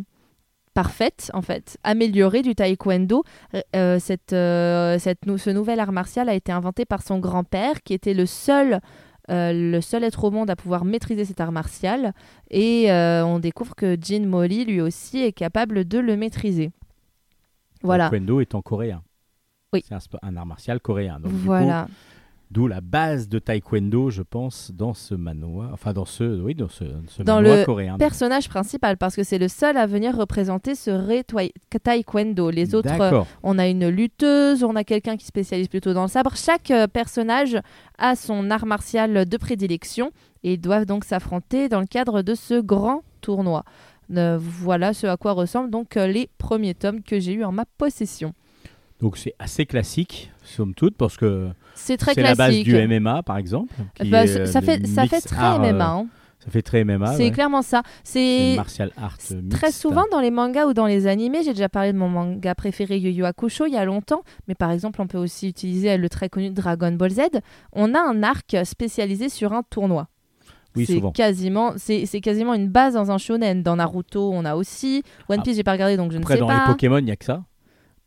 parfaite, 0.72 1.30
en 1.34 1.42
fait, 1.42 1.76
améliorée 1.82 2.42
du 2.42 2.54
Taekwondo. 2.54 3.24
Cette, 3.74 4.30
cette 4.30 5.26
nou- 5.26 5.38
ce 5.38 5.50
nouvel 5.50 5.80
art 5.80 5.92
martial 5.92 6.28
a 6.28 6.34
été 6.34 6.52
inventé 6.52 6.84
par 6.84 7.02
son 7.02 7.18
grand-père, 7.18 7.82
qui 7.82 7.92
était 7.94 8.14
le 8.14 8.26
seul. 8.26 8.80
Euh, 9.30 9.52
le 9.52 9.80
seul 9.80 10.04
être 10.04 10.24
au 10.24 10.30
monde 10.30 10.50
à 10.50 10.56
pouvoir 10.56 10.84
maîtriser 10.84 11.24
cet 11.24 11.40
art 11.40 11.52
martial 11.52 12.12
et 12.50 12.92
euh, 12.92 13.24
on 13.24 13.38
découvre 13.38 13.74
que 13.74 13.96
Jin 13.98 14.26
Molly 14.26 14.66
lui 14.66 14.80
aussi 14.80 15.18
est 15.18 15.32
capable 15.32 15.86
de 15.86 15.98
le 15.98 16.16
maîtriser. 16.16 16.72
Voilà, 17.82 18.10
Taekwondo 18.10 18.40
étant 18.40 18.62
coréen. 18.62 19.02
Oui. 19.72 19.84
C'est 19.86 19.94
un, 20.22 20.36
art 20.36 20.46
martial 20.46 20.80
coréen. 20.80 21.20
Donc, 21.20 21.32
du 21.32 21.38
coup, 21.38 21.44
voilà. 21.44 21.88
D'où 22.50 22.68
la 22.68 22.80
base 22.80 23.28
de 23.28 23.38
taekwondo, 23.40 24.10
je 24.10 24.22
pense, 24.22 24.70
dans 24.72 24.94
ce 24.94 25.14
manoir, 25.14 25.70
enfin 25.72 25.92
dans 25.92 26.04
ce, 26.04 26.40
oui, 26.40 26.54
dans 26.54 26.68
ce, 26.68 26.84
ce 27.08 27.22
Dans 27.22 27.36
manoir 27.36 27.56
le 27.56 27.64
coréen. 27.64 27.96
personnage 27.98 28.48
principal 28.48 28.96
parce 28.96 29.16
que 29.16 29.24
c'est 29.24 29.38
le 29.38 29.48
seul 29.48 29.76
à 29.76 29.86
venir 29.86 30.16
représenter 30.16 30.74
ce 30.74 30.90
Taekwondo. 31.78 32.50
Les 32.50 32.74
autres, 32.74 33.00
euh, 33.00 33.22
on 33.42 33.58
a 33.58 33.66
une 33.66 33.88
lutteuse, 33.88 34.62
on 34.62 34.76
a 34.76 34.84
quelqu'un 34.84 35.16
qui 35.16 35.26
spécialise 35.26 35.68
plutôt 35.68 35.94
dans 35.94 36.02
le 36.02 36.08
sabre. 36.08 36.36
Chaque 36.36 36.70
euh, 36.70 36.86
personnage 36.86 37.58
a 37.98 38.14
son 38.16 38.50
art 38.50 38.66
martial 38.66 39.26
de 39.28 39.36
prédilection 39.36 40.10
et 40.42 40.54
ils 40.54 40.60
doivent 40.60 40.86
donc 40.86 41.04
s'affronter 41.04 41.68
dans 41.68 41.80
le 41.80 41.86
cadre 41.86 42.22
de 42.22 42.34
ce 42.34 42.60
grand 42.60 43.02
tournoi. 43.20 43.64
Euh, 44.14 44.38
voilà 44.38 44.92
ce 44.92 45.06
à 45.06 45.16
quoi 45.16 45.32
ressemblent 45.32 45.70
donc 45.70 45.94
les 45.94 46.28
premiers 46.38 46.74
tomes 46.74 47.02
que 47.02 47.18
j'ai 47.18 47.32
eu 47.32 47.42
en 47.44 47.52
ma 47.52 47.64
possession. 47.64 48.34
Donc 49.00 49.16
c'est 49.16 49.34
assez 49.38 49.66
classique, 49.66 50.30
somme 50.44 50.74
toute, 50.74 50.96
parce 50.96 51.16
que 51.16 51.48
C'est 51.74 51.96
très 51.96 52.14
la 52.14 52.34
base 52.34 52.54
du 52.60 52.74
MMA, 52.86 53.22
par 53.22 53.36
exemple. 53.38 53.72
Bah, 54.06 54.24
est, 54.24 54.26
ça, 54.28 54.38
euh, 54.40 54.46
ça 54.46 54.60
fait, 54.60 54.86
ça 54.86 55.06
fait 55.06 55.20
très 55.20 55.36
art, 55.36 55.62
euh, 55.62 55.72
MMA. 55.72 55.84
hein. 55.86 56.06
Ça 56.44 56.50
fait 56.50 56.60
très 56.62 56.84
MMA. 56.84 57.14
c'est 57.16 57.24
ouais. 57.24 57.30
clairement 57.30 57.62
ça. 57.62 57.82
C'est 58.02 58.54
martial 58.56 58.90
art. 59.02 59.16
Très 59.48 59.72
souvent 59.72 60.04
dans 60.12 60.20
les 60.20 60.30
mangas 60.30 60.66
ou 60.66 60.74
dans 60.74 60.84
les 60.86 61.06
animés, 61.06 61.42
j'ai 61.42 61.54
déjà 61.54 61.70
parlé 61.70 61.92
de 61.94 61.96
mon 61.98 62.08
manga 62.10 62.54
préféré 62.54 62.98
Yu 62.98 63.10
Yu 63.12 63.24
Hakusho 63.24 63.64
il 63.66 63.72
y 63.72 63.78
a 63.78 63.84
longtemps, 63.86 64.22
mais 64.46 64.54
par 64.54 64.70
exemple 64.70 65.00
on 65.00 65.06
peut 65.06 65.16
aussi 65.16 65.48
utiliser 65.48 65.96
le 65.96 66.08
très 66.10 66.28
connu 66.28 66.50
Dragon 66.50 66.92
Ball 66.92 67.10
Z. 67.12 67.20
On 67.72 67.94
a 67.94 67.98
un 68.00 68.22
arc 68.22 68.54
spécialisé 68.64 69.30
sur 69.30 69.54
un 69.54 69.62
tournoi. 69.62 70.08
Oui, 70.76 70.84
c'est 70.86 71.00
quasiment, 71.14 71.72
c'est 71.78 72.04
c'est 72.04 72.20
quasiment 72.20 72.52
une 72.52 72.68
base 72.68 72.92
dans 72.94 73.10
un 73.10 73.16
shonen. 73.16 73.62
Dans 73.62 73.76
Naruto, 73.76 74.30
on 74.32 74.44
a 74.44 74.54
aussi. 74.56 75.02
One 75.30 75.38
Ah. 75.40 75.42
Piece, 75.44 75.56
j'ai 75.56 75.62
pas 75.62 75.72
regardé 75.72 75.96
donc 75.96 76.12
je 76.12 76.18
Après, 76.18 76.34
ne 76.34 76.38
sais 76.38 76.40
dans 76.40 76.48
pas. 76.48 76.64
les 76.66 76.72
Pokémon, 76.72 76.98
il 76.98 77.04
n'y 77.04 77.10
a 77.12 77.16
que 77.16 77.24
ça. 77.24 77.44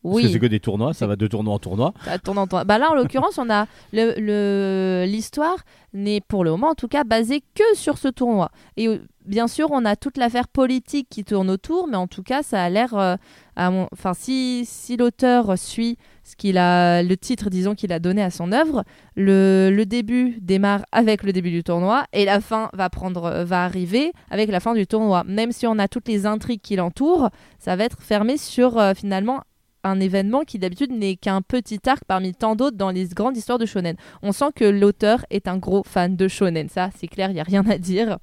Parce 0.09 0.21
que 0.21 0.25
oui, 0.27 0.33
c'est 0.33 0.39
que 0.39 0.45
des 0.45 0.59
tournois, 0.59 0.93
ça 0.93 1.07
va 1.07 1.15
de 1.15 1.27
tournoi 1.27 1.53
en 1.53 1.59
tournoi. 1.59 1.93
ça 2.05 2.17
tourne 2.19 2.37
en 2.37 2.47
tourne. 2.47 2.63
Bah 2.65 2.77
là, 2.77 2.91
en 2.91 2.95
l'occurrence, 2.95 3.37
on 3.37 3.49
a 3.49 3.67
le- 3.93 4.13
le- 4.17 5.05
l'histoire 5.07 5.57
n'est 5.93 6.21
pour 6.21 6.43
le 6.43 6.51
moment 6.51 6.69
en 6.69 6.75
tout 6.75 6.87
cas 6.87 7.03
basée 7.03 7.41
que 7.55 7.63
sur 7.75 7.97
ce 7.97 8.07
tournoi. 8.09 8.49
Et 8.75 8.87
euh, 8.87 8.99
bien 9.25 9.47
sûr, 9.47 9.69
on 9.71 9.83
a 9.85 9.95
toute 9.95 10.17
l'affaire 10.17 10.47
politique 10.47 11.07
qui 11.09 11.23
tourne 11.23 11.49
autour, 11.49 11.87
mais 11.87 11.95
en 11.97 12.07
tout 12.07 12.23
cas, 12.23 12.43
ça 12.43 12.61
a 12.63 12.69
l'air, 12.69 12.93
euh, 12.95 13.15
mon- 13.57 13.87
enfin, 13.93 14.13
si 14.13 14.63
si 14.65 14.97
l'auteur 14.97 15.57
suit 15.57 15.97
ce 16.23 16.35
qu'il 16.35 16.57
a, 16.57 17.03
le 17.03 17.15
titre, 17.17 17.49
disons 17.49 17.73
qu'il 17.73 17.93
a 17.93 17.99
donné 17.99 18.21
à 18.21 18.29
son 18.29 18.51
œuvre, 18.51 18.83
le, 19.15 19.69
le 19.73 19.85
début 19.85 20.37
démarre 20.41 20.83
avec 20.91 21.23
le 21.23 21.31
début 21.31 21.51
du 21.51 21.63
tournoi 21.63 22.03
et 22.11 22.25
la 22.25 22.41
fin 22.41 22.69
va 22.73 22.89
prendre, 22.89 23.43
va 23.45 23.63
arriver 23.63 24.11
avec 24.29 24.49
la 24.51 24.59
fin 24.59 24.73
du 24.73 24.85
tournoi. 24.85 25.23
Même 25.25 25.53
si 25.53 25.65
on 25.67 25.79
a 25.79 25.87
toutes 25.87 26.07
les 26.09 26.25
intrigues 26.25 26.61
qui 26.61 26.75
l'entourent, 26.75 27.29
ça 27.59 27.75
va 27.77 27.85
être 27.85 28.01
fermé 28.01 28.37
sur 28.37 28.77
euh, 28.77 28.93
finalement 28.93 29.39
un 29.87 29.99
événement 29.99 30.43
qui 30.43 30.59
d'habitude 30.59 30.91
n'est 30.91 31.15
qu'un 31.15 31.41
petit 31.41 31.79
arc 31.87 32.03
parmi 32.05 32.33
tant 32.33 32.55
d'autres 32.55 32.77
dans 32.77 32.91
les 32.91 33.07
grandes 33.07 33.37
histoires 33.37 33.57
de 33.57 33.65
shonen. 33.65 33.95
On 34.21 34.31
sent 34.31 34.51
que 34.55 34.65
l'auteur 34.65 35.25
est 35.29 35.47
un 35.47 35.57
gros 35.57 35.83
fan 35.83 36.15
de 36.15 36.27
shonen, 36.27 36.69
ça 36.69 36.89
c'est 36.95 37.07
clair, 37.07 37.29
il 37.29 37.33
n'y 37.33 37.39
a 37.39 37.43
rien 37.43 37.65
à 37.67 37.77
dire. 37.77 38.17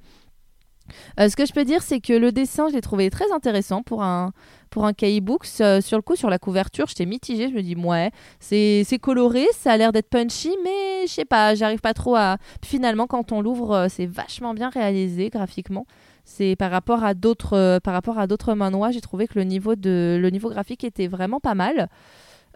Euh, 1.19 1.29
ce 1.29 1.35
que 1.35 1.45
je 1.45 1.53
peux 1.53 1.65
dire, 1.65 1.81
c'est 1.81 1.99
que 1.99 2.13
le 2.13 2.31
dessin, 2.31 2.69
je 2.69 2.73
l'ai 2.73 2.81
trouvé 2.81 3.09
très 3.09 3.31
intéressant 3.31 3.81
pour 3.81 4.03
un, 4.03 4.31
pour 4.69 4.85
un 4.85 4.93
K-Books. 4.93 5.47
Euh, 5.61 5.81
sur 5.81 5.97
le 5.97 6.01
coup, 6.01 6.15
sur 6.15 6.29
la 6.29 6.39
couverture, 6.39 6.87
j'étais 6.87 7.05
mitigée. 7.05 7.49
Je 7.49 7.55
me 7.55 7.61
dis, 7.61 7.75
ouais, 7.75 8.11
c'est 8.39 8.99
coloré, 9.01 9.45
ça 9.53 9.73
a 9.73 9.77
l'air 9.77 9.91
d'être 9.91 10.09
punchy, 10.09 10.55
mais 10.63 11.07
je 11.07 11.11
sais 11.11 11.25
pas, 11.25 11.55
j'arrive 11.55 11.79
pas 11.81 11.93
trop 11.93 12.15
à. 12.15 12.37
Finalement, 12.63 13.07
quand 13.07 13.31
on 13.31 13.41
l'ouvre, 13.41 13.71
euh, 13.71 13.87
c'est 13.89 14.05
vachement 14.05 14.53
bien 14.53 14.69
réalisé 14.69 15.29
graphiquement. 15.29 15.85
C'est 16.25 16.55
par 16.55 16.71
rapport 16.71 17.03
à 17.03 17.13
d'autres 17.13 17.53
euh, 17.53 17.79
par 17.79 17.93
rapport 17.93 18.17
à 18.19 18.25
d'autres 18.27 18.55
manhwa, 18.55 18.91
j'ai 18.91 18.99
trouvé 19.01 19.27
que 19.27 19.35
le 19.35 19.43
niveau 19.45 19.75
de 19.75 20.17
le 20.19 20.29
niveau 20.31 20.49
graphique 20.49 20.83
était 20.83 21.07
vraiment 21.07 21.39
pas 21.39 21.53
mal. 21.55 21.87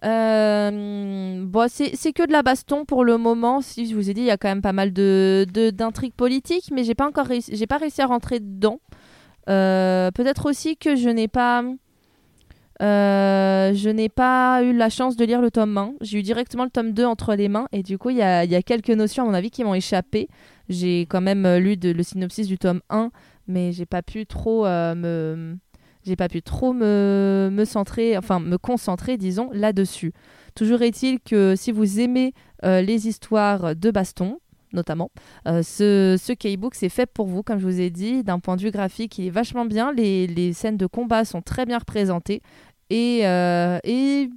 Euh, 0.05 1.43
bon, 1.45 1.67
c'est 1.69 2.13
que 2.13 2.25
de 2.25 2.31
la 2.31 2.41
baston 2.41 2.85
pour 2.85 3.03
le 3.03 3.17
moment. 3.17 3.61
Si 3.61 3.87
je 3.87 3.95
vous 3.95 4.09
ai 4.09 4.13
dit, 4.13 4.21
il 4.21 4.27
y 4.27 4.31
a 4.31 4.37
quand 4.37 4.47
même 4.49 4.61
pas 4.61 4.73
mal 4.73 4.91
de 4.93 5.45
d'intrigues 5.71 6.13
politiques, 6.13 6.69
mais 6.73 6.83
j'ai 6.83 6.95
pas 6.95 7.07
encore 7.07 7.27
réussi, 7.27 7.55
j'ai 7.55 7.67
pas 7.67 7.77
réussi 7.77 8.01
à 8.01 8.07
rentrer 8.07 8.39
dedans. 8.39 8.79
Euh, 9.49 10.09
Peut-être 10.11 10.47
aussi 10.49 10.77
que 10.77 10.95
je 10.95 11.09
n'ai 11.09 11.27
pas 11.27 11.63
euh, 12.81 13.73
je 13.73 13.89
n'ai 13.89 14.07
pas 14.07 14.63
eu 14.63 14.73
la 14.73 14.89
chance 14.89 15.17
de 15.17 15.25
lire 15.25 15.41
le 15.41 15.51
tome 15.51 15.77
1. 15.77 15.93
J'ai 16.01 16.19
eu 16.19 16.23
directement 16.23 16.63
le 16.63 16.69
tome 16.69 16.93
2 16.93 17.03
entre 17.05 17.35
les 17.35 17.49
mains 17.49 17.67
et 17.73 17.83
du 17.83 17.97
coup, 17.97 18.09
il 18.09 18.17
y 18.17 18.21
a, 18.21 18.45
y 18.45 18.55
a 18.55 18.61
quelques 18.61 18.89
notions, 18.89 19.23
à 19.23 19.25
mon 19.27 19.33
avis, 19.33 19.51
qui 19.51 19.63
m'ont 19.65 19.73
échappé. 19.73 20.29
J'ai 20.69 21.01
quand 21.01 21.19
même 21.21 21.45
lu 21.57 21.75
de- 21.75 21.91
le 21.91 22.03
synopsis 22.03 22.47
du 22.47 22.57
tome 22.57 22.79
1, 22.89 23.11
mais 23.49 23.73
j'ai 23.73 23.85
pas 23.85 24.01
pu 24.01 24.25
trop 24.25 24.65
euh, 24.65 24.95
me. 24.95 25.57
J'ai 26.05 26.15
pas 26.15 26.29
pu 26.29 26.41
trop 26.41 26.71
me, 26.71 27.49
me 27.51 27.65
centrer, 27.65 28.17
enfin 28.17 28.39
me 28.39 28.57
concentrer, 28.57 29.17
disons, 29.17 29.49
là-dessus. 29.51 30.13
Toujours 30.55 30.81
est-il 30.81 31.19
que 31.19 31.55
si 31.57 31.73
vous 31.73 31.99
aimez 31.99 32.31
euh, 32.63 32.81
les 32.81 33.09
histoires 33.09 33.75
de 33.75 33.91
baston, 33.91 34.39
notamment, 34.71 35.11
euh, 35.47 35.61
ce, 35.61 36.15
ce 36.17 36.31
K-Book, 36.31 36.73
c'est 36.75 36.87
fait 36.89 37.05
pour 37.05 37.27
vous, 37.27 37.43
comme 37.43 37.59
je 37.59 37.65
vous 37.65 37.81
ai 37.81 37.89
dit. 37.89 38.23
D'un 38.23 38.39
point 38.39 38.55
de 38.55 38.61
vue 38.61 38.71
graphique, 38.71 39.17
il 39.17 39.25
est 39.27 39.29
vachement 39.29 39.65
bien. 39.65 39.91
Les, 39.91 40.25
les 40.25 40.53
scènes 40.53 40.77
de 40.77 40.85
combat 40.87 41.25
sont 41.25 41.41
très 41.41 41.65
bien 41.65 41.77
représentées. 41.79 42.41
Et, 42.89 43.27
euh, 43.27 43.77
et 43.83 44.29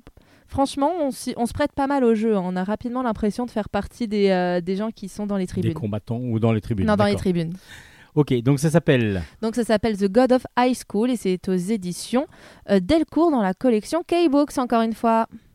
franchement, 0.49 0.91
on, 1.01 1.11
se 1.13 1.53
prête 1.55 1.73
pas 1.73 1.87
mal 1.87 2.03
au 2.03 2.15
jeu. 2.17 2.37
hein. 2.37 2.43
On 2.45 2.57
a 2.57 2.65
rapidement 2.65 3.03
l'impression 3.03 3.47
de 3.47 3.51
faire 3.53 3.69
partie 3.69 4.09
des, 4.09 4.31
euh, 4.31 4.61
des 4.61 4.75
gens 4.75 4.91
qui 4.91 5.09
sont 5.09 5.27
dans 5.27 5.37
les 5.37 5.45
Des 5.45 5.49
tribunes. 5.53 5.75
combattants 5.75 6.19
ou 6.21 6.41
dans 6.41 6.53
les 6.53 6.61
tribunes. 6.61 6.87
Non, 6.87 6.97
dans 6.97 7.07
les 7.07 7.15
tribunes. 7.15 7.53
Ok, 8.15 8.35
donc 8.43 8.59
ça 8.59 8.71
s'appelle. 8.71 9.23
Donc 9.41 9.55
ça 9.55 9.65
s'appelle 9.65 9.97
The 9.97 10.11
God 10.11 10.33
of 10.33 10.47
High 10.59 10.77
School 10.89 11.11
et 11.11 11.17
c'est 11.17 11.49
aux 11.49 11.55
éditions 11.55 12.27
euh, 12.71 12.79
Delcourt 12.79 13.31
dans 13.31 13.41
la 13.41 13.55
collection 13.55 14.03
K-Books, 14.03 14.59
encore 14.59 14.83
une 14.83 14.93
fois.「 14.93 15.52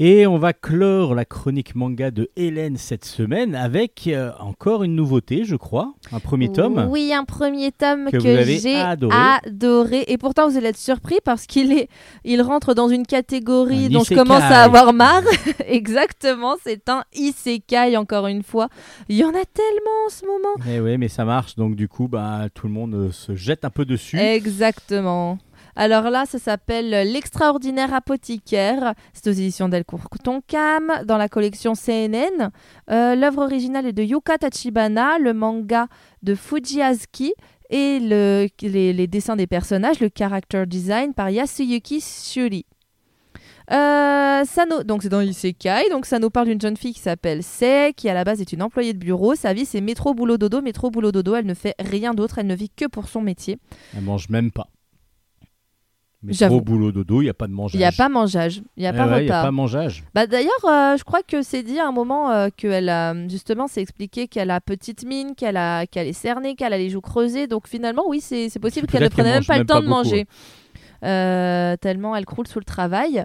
Et 0.00 0.28
on 0.28 0.38
va 0.38 0.52
clore 0.52 1.16
la 1.16 1.24
chronique 1.24 1.74
manga 1.74 2.12
de 2.12 2.30
Hélène 2.36 2.76
cette 2.76 3.04
semaine 3.04 3.56
avec 3.56 4.06
euh, 4.06 4.30
encore 4.38 4.84
une 4.84 4.94
nouveauté, 4.94 5.42
je 5.44 5.56
crois, 5.56 5.92
un 6.12 6.20
premier 6.20 6.52
tome. 6.52 6.86
Oui, 6.88 7.12
un 7.12 7.24
premier 7.24 7.72
tome 7.72 8.08
Que 8.12 8.20
j'ai 8.20 8.76
adoré. 8.76 9.16
adoré. 9.44 10.04
Et 10.06 10.16
pourtant, 10.16 10.48
vous 10.48 10.56
allez 10.56 10.68
être 10.68 10.76
surpris 10.76 11.18
parce 11.24 11.46
qu'il 11.46 11.72
est, 11.72 11.88
il 12.22 12.42
rentre 12.42 12.74
dans 12.74 12.88
une 12.88 13.06
catégorie 13.06 13.86
Un 13.86 13.88
dont 13.88 14.04
je 14.04 14.14
commence 14.14 14.40
à 14.40 14.62
avoir 14.62 14.92
marre. 14.92 15.24
Exactement, 15.66 16.54
c'est 16.62 16.88
un 16.88 17.02
isekai 17.16 17.96
encore 17.96 18.28
une 18.28 18.44
fois. 18.44 18.68
Il 19.08 19.16
y 19.16 19.24
en 19.24 19.30
a 19.30 19.32
tellement 19.32 20.06
en 20.06 20.10
ce 20.10 20.24
moment. 20.24 20.70
Eh 20.70 20.80
ouais, 20.80 20.96
mais 20.96 21.08
ça 21.08 21.24
marche, 21.24 21.56
donc 21.56 21.74
du 21.74 21.88
coup, 21.88 22.06
bah, 22.06 22.46
tout 22.54 22.68
le 22.68 22.72
monde 22.72 22.94
euh, 22.94 23.10
se 23.10 23.34
jette 23.34 23.64
un 23.64 23.70
peu 23.70 23.84
dessus. 23.84 24.16
Exactement. 24.16 25.38
Alors 25.80 26.10
là, 26.10 26.24
ça 26.26 26.40
s'appelle 26.40 26.90
L'extraordinaire 26.90 27.94
apothicaire. 27.94 28.94
C'est 29.12 29.28
aux 29.28 29.32
éditions 29.32 29.68
Delcourt 29.68 30.08
Tonkam, 30.24 30.90
dans 31.06 31.16
la 31.16 31.28
collection 31.28 31.74
CNN. 31.74 32.50
Euh, 32.90 33.14
L'œuvre 33.14 33.42
originale 33.44 33.86
est 33.86 33.92
de 33.92 34.02
Yuka 34.02 34.38
Tachibana, 34.38 35.18
le 35.20 35.32
manga 35.32 35.86
de 36.24 36.34
Fuji 36.34 36.82
Azuki 36.82 37.32
et 37.70 38.00
le- 38.00 38.48
les, 38.60 39.06
dessins 39.06 39.36
des 39.36 39.46
personnages, 39.46 40.00
le 40.00 40.10
character 40.12 40.64
design 40.66 41.14
par 41.14 41.30
Yasuyuki 41.30 42.00
Shuri. 42.00 42.66
Euh, 43.70 44.44
ça 44.44 44.64
donc 44.84 45.02
c'est 45.02 45.10
dans 45.10 45.20
Isekai, 45.20 45.90
donc 45.90 46.06
ça 46.06 46.18
nous 46.18 46.30
parle 46.30 46.46
d'une 46.48 46.60
jeune 46.60 46.76
fille 46.78 46.94
qui 46.94 47.00
s'appelle 47.00 47.42
Sei, 47.42 47.92
qui 47.94 48.08
à 48.08 48.14
la 48.14 48.24
base 48.24 48.40
est 48.40 48.52
une 48.52 48.62
employée 48.62 48.94
de 48.94 48.98
bureau. 48.98 49.34
Sa 49.36 49.52
vie 49.52 49.66
c'est 49.66 49.82
métro 49.82 50.14
boulot 50.14 50.38
dodo, 50.38 50.60
métro 50.62 50.90
boulot 50.90 51.12
dodo. 51.12 51.34
Elle 51.36 51.46
ne 51.46 51.54
fait 51.54 51.74
rien 51.78 52.14
d'autre, 52.14 52.38
elle 52.38 52.46
ne 52.46 52.54
vit 52.56 52.70
que 52.70 52.86
pour 52.86 53.08
son 53.08 53.20
métier. 53.20 53.58
Elle 53.94 54.02
mange 54.04 54.28
même 54.30 54.50
pas. 54.50 54.68
Mais 56.22 56.32
trop 56.32 56.60
boulot 56.60 56.90
dodo, 56.90 57.20
il 57.20 57.24
n'y 57.24 57.30
a 57.30 57.34
pas 57.34 57.46
de 57.46 57.52
mangeage. 57.52 57.74
Il 57.74 57.78
n'y 57.78 57.84
a 57.84 57.92
pas 57.92 58.08
mangeage, 58.08 58.62
il 58.76 58.80
n'y 58.80 58.86
a 58.86 58.92
Eh 58.92 59.24
ouais, 59.26 59.30
a 59.30 59.42
pas 59.42 59.50
mangeage. 59.52 60.02
Bah, 60.14 60.26
D'ailleurs, 60.26 60.50
euh, 60.64 60.96
je 60.96 61.04
crois 61.04 61.22
que 61.22 61.42
c'est 61.42 61.62
dit 61.62 61.78
à 61.78 61.86
un 61.86 61.92
moment 61.92 62.30
euh, 62.32 62.48
qu'elle 62.56 62.88
a, 62.88 63.14
justement, 63.28 63.68
c'est 63.68 63.80
expliqué 63.80 64.26
qu'elle 64.26 64.50
a 64.50 64.60
petite 64.60 65.06
mine, 65.06 65.36
qu'elle 65.36 65.56
a, 65.56 65.86
qu'elle 65.86 66.08
est 66.08 66.12
cernée, 66.12 66.56
qu'elle 66.56 66.72
a 66.72 66.78
les 66.78 66.90
joues 66.90 67.00
creusées. 67.00 67.46
Donc 67.46 67.68
finalement, 67.68 68.02
oui, 68.08 68.20
c'est 68.20 68.50
possible 68.58 68.88
qu'elle 68.88 69.04
ne 69.04 69.08
prenait 69.08 69.30
même 69.30 69.44
pas 69.44 69.58
le 69.58 69.64
temps 69.64 69.74
pas 69.74 69.80
de 69.80 69.86
beaucoup, 69.86 69.98
manger. 69.98 70.26
Euh, 71.04 71.76
tellement 71.76 72.16
elle 72.16 72.26
croule 72.26 72.48
sous 72.48 72.58
le 72.58 72.64
travail. 72.64 73.24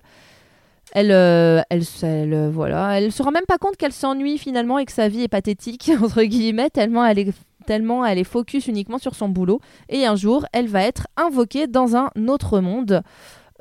Elle, 0.91 1.11
euh, 1.11 1.61
elle, 1.71 1.81
elle, 2.03 2.49
voilà, 2.51 2.99
elle 2.99 3.11
se 3.11 3.23
rend 3.23 3.31
même 3.31 3.45
pas 3.47 3.57
compte 3.57 3.77
qu'elle 3.77 3.93
s'ennuie 3.93 4.37
finalement 4.37 4.77
et 4.77 4.85
que 4.85 4.91
sa 4.91 5.07
vie 5.09 5.23
est 5.23 5.27
pathétique 5.27 5.89
entre 6.03 6.21
guillemets 6.21 6.69
tellement 6.69 7.03
elle 7.03 7.17
est 7.17 7.33
tellement 7.63 8.05
elle 8.05 8.19
est 8.19 8.23
focus 8.23 8.67
uniquement 8.67 8.97
sur 8.97 9.15
son 9.15 9.29
boulot. 9.29 9.59
Et 9.89 10.05
un 10.05 10.15
jour, 10.15 10.45
elle 10.53 10.67
va 10.67 10.83
être 10.83 11.07
invoquée 11.17 11.67
dans 11.67 11.95
un 11.95 12.09
autre 12.27 12.59
monde. 12.59 13.01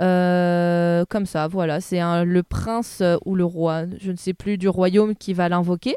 Euh, 0.01 1.05
comme 1.09 1.27
ça, 1.27 1.49
voilà, 1.49 1.81
c'est 1.81 2.01
le 2.01 2.43
prince 2.43 3.01
euh, 3.03 3.17
ou 3.25 3.35
le 3.35 3.45
roi, 3.45 3.85
je 4.01 4.11
ne 4.11 4.17
sais 4.17 4.35
plus, 4.35 4.59
du 4.59 4.69
royaume 4.69 5.15
qui 5.15 5.33
va 5.33 5.49
l'invoquer. 5.49 5.97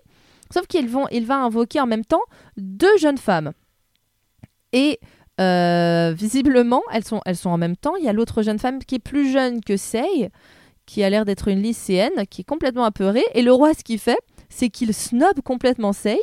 Sauf 0.53 0.67
qu'il 0.67 0.87
va 0.87 1.35
invoquer 1.37 1.79
en 1.79 1.87
même 1.87 2.05
temps 2.05 2.21
deux 2.57 2.97
jeunes 2.97 3.17
femmes. 3.17 3.51
Et 4.73 4.99
euh, 5.41 6.13
visiblement, 6.15 6.83
elles 6.91 7.03
sont, 7.03 7.21
elles 7.25 7.35
sont 7.35 7.49
en 7.49 7.57
même 7.57 7.75
temps. 7.75 7.95
Il 7.95 8.05
y 8.05 8.09
a 8.09 8.13
l'autre 8.13 8.41
jeune 8.41 8.59
femme 8.59 8.79
qui 8.79 8.95
est 8.95 8.99
plus 8.99 9.31
jeune 9.31 9.61
que 9.63 9.77
Sei, 9.77 10.29
qui 10.85 11.03
a 11.03 11.09
l'air 11.09 11.25
d'être 11.25 11.47
une 11.47 11.61
lycéenne, 11.61 12.25
qui 12.29 12.41
est 12.41 12.45
complètement 12.45 12.83
apeurée. 12.83 13.25
Et 13.33 13.41
le 13.41 13.51
roi, 13.51 13.73
ce 13.73 13.83
qu'il 13.83 13.99
fait, 13.99 14.19
c'est 14.49 14.69
qu'il 14.69 14.93
snob 14.93 15.41
complètement 15.43 15.93
Sei. 15.93 16.19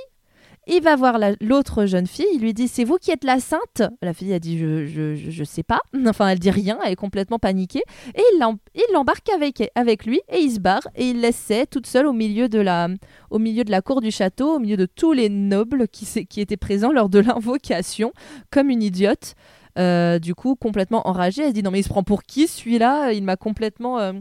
Il 0.69 0.81
va 0.81 0.95
voir 0.95 1.19
la- 1.19 1.35
l'autre 1.41 1.87
jeune 1.87 2.07
fille, 2.07 2.25
il 2.35 2.41
lui 2.41 2.55
dit 2.55 2.69
C'est 2.69 2.85
vous 2.85 2.97
qui 2.97 3.11
êtes 3.11 3.25
la 3.25 3.41
sainte? 3.41 3.83
La 4.01 4.15
fille 4.15 4.33
a 4.33 4.39
dit 4.39 4.59
Je, 4.59 4.87
je, 4.87 5.17
je, 5.17 5.45
sais 5.45 5.65
pas. 5.65 5.81
Enfin, 6.07 6.29
elle 6.29 6.39
dit 6.39 6.51
rien, 6.51 6.79
elle 6.85 6.93
est 6.93 6.97
complètement 6.97 7.41
paniquée. 7.41 7.83
Et 8.15 8.23
il 8.35 8.39
l'em- 8.39 8.59
il 8.77 8.85
l'embarque 8.93 9.29
avec, 9.31 9.71
avec 9.75 10.07
lui 10.07 10.21
et 10.33 10.39
il 10.39 10.53
se 10.53 10.61
barre 10.61 10.87
et 10.95 11.09
il 11.11 11.21
laisse 11.21 11.35
Sei 11.37 11.67
toute 11.67 11.87
seule 11.89 12.07
au 12.07 12.13
milieu, 12.13 12.49
de 12.49 12.61
la, 12.61 12.89
au 13.31 13.39
milieu 13.41 13.65
de 13.65 13.73
la 13.73 13.83
cour 13.83 14.01
du 14.01 14.13
château, 14.13 14.55
au 14.55 14.59
milieu 14.61 14.77
de 14.77 14.87
tous 14.87 15.13
les 15.13 15.29
nobles 15.29 15.89
qui, 15.89 16.07
qui 16.27 16.41
étaient 16.41 16.57
présents 16.57 16.93
lors 16.93 17.09
de 17.09 17.19
l'invocation, 17.19 18.13
comme 18.51 18.71
une 18.71 18.83
idiote. 18.83 19.35
Euh, 19.79 20.19
du 20.19 20.35
coup, 20.35 20.55
complètement 20.55 21.09
enragée, 21.09 21.43
elle 21.43 21.49
se 21.49 21.55
dit 21.55 21.63
Non, 21.65 21.71
mais 21.73 21.81
il 21.81 21.85
se 21.85 21.89
prend 21.89 22.03
pour 22.05 22.23
qui 22.23 22.47
celui-là? 22.47 23.13
Il 23.15 23.25
m'a 23.25 23.37
complètement. 23.37 23.99
euh, 23.99 24.13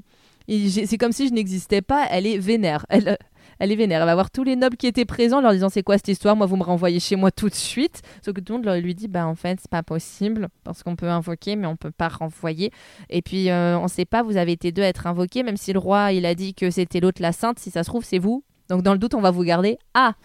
C'est 0.48 0.98
comme 0.98 1.12
si 1.12 1.28
je 1.28 1.34
n'existais 1.34 1.82
pas. 1.82 2.08
Elle 2.10 2.26
est 2.26 2.38
vénère. 2.38 2.86
Elle, 2.90 3.18
elle 3.62 3.72
est 3.72 3.76
vénère. 3.76 4.02
Elle 4.02 4.08
va 4.08 4.16
voir 4.16 4.32
tous 4.32 4.44
les 4.44 4.56
nobles 4.56 4.76
qui 4.76 4.88
étaient 4.88 5.06
présents, 5.06 5.40
leur 5.40 5.52
disant 5.52 5.70
c'est 5.70 5.84
quoi 5.84 5.98
cette 5.98 6.08
histoire? 6.08 6.36
Moi, 6.36 6.48
vous 6.48 6.58
me 6.58 6.64
renvoyez 6.64 7.00
chez 7.00 7.16
moi 7.16 7.30
tout 7.30 7.48
de 7.48 7.54
suite. 7.54 8.02
Sauf 8.26 8.34
que 8.34 8.42
tout 8.42 8.58
le 8.58 8.64
monde 8.64 8.84
lui 8.84 8.96
dit 8.96 9.08
bah 9.08 9.28
en 9.28 9.36
fait 9.36 9.60
c'est 9.62 9.70
pas 9.70 9.84
possible 9.84 10.50
parce 10.64 10.82
qu'on 10.82 10.96
peut 10.96 11.10
invoquer 11.10 11.56
mais 11.56 11.68
on 11.68 11.76
peut 11.76 11.92
pas 11.92 12.08
renvoyer. 12.08 12.72
Et 13.12 13.22
puis 13.22 13.52
euh, 13.52 13.78
on 13.78 13.88
sait 13.88 14.06
pas. 14.06 14.24
Vous 14.24 14.38
avez 14.38 14.54
été 14.54 14.72
deux 14.72 14.82
à 14.82 14.88
être 14.88 15.06
invoqués, 15.06 15.44
même 15.44 15.58
si 15.58 15.74
le 15.74 15.80
roi 15.80 16.12
il 16.12 16.26
a 16.26 16.34
dit 16.34 16.56
que 16.56 16.72
c'était 16.72 17.00
l'autre 17.00 17.22
la 17.22 17.34
sainte. 17.34 17.60
Si 17.60 17.70
ça 17.70 17.84
se 17.84 17.90
trouve 17.90 18.04
c'est 18.04 18.18
vous. 18.18 18.44
Donc 18.68 18.82
dans 18.82 18.94
le 18.94 19.00
doute 19.00 19.14
on 19.14 19.22
va 19.22 19.30
vous 19.30 19.44
garder. 19.44 19.78
Ah 19.94 20.16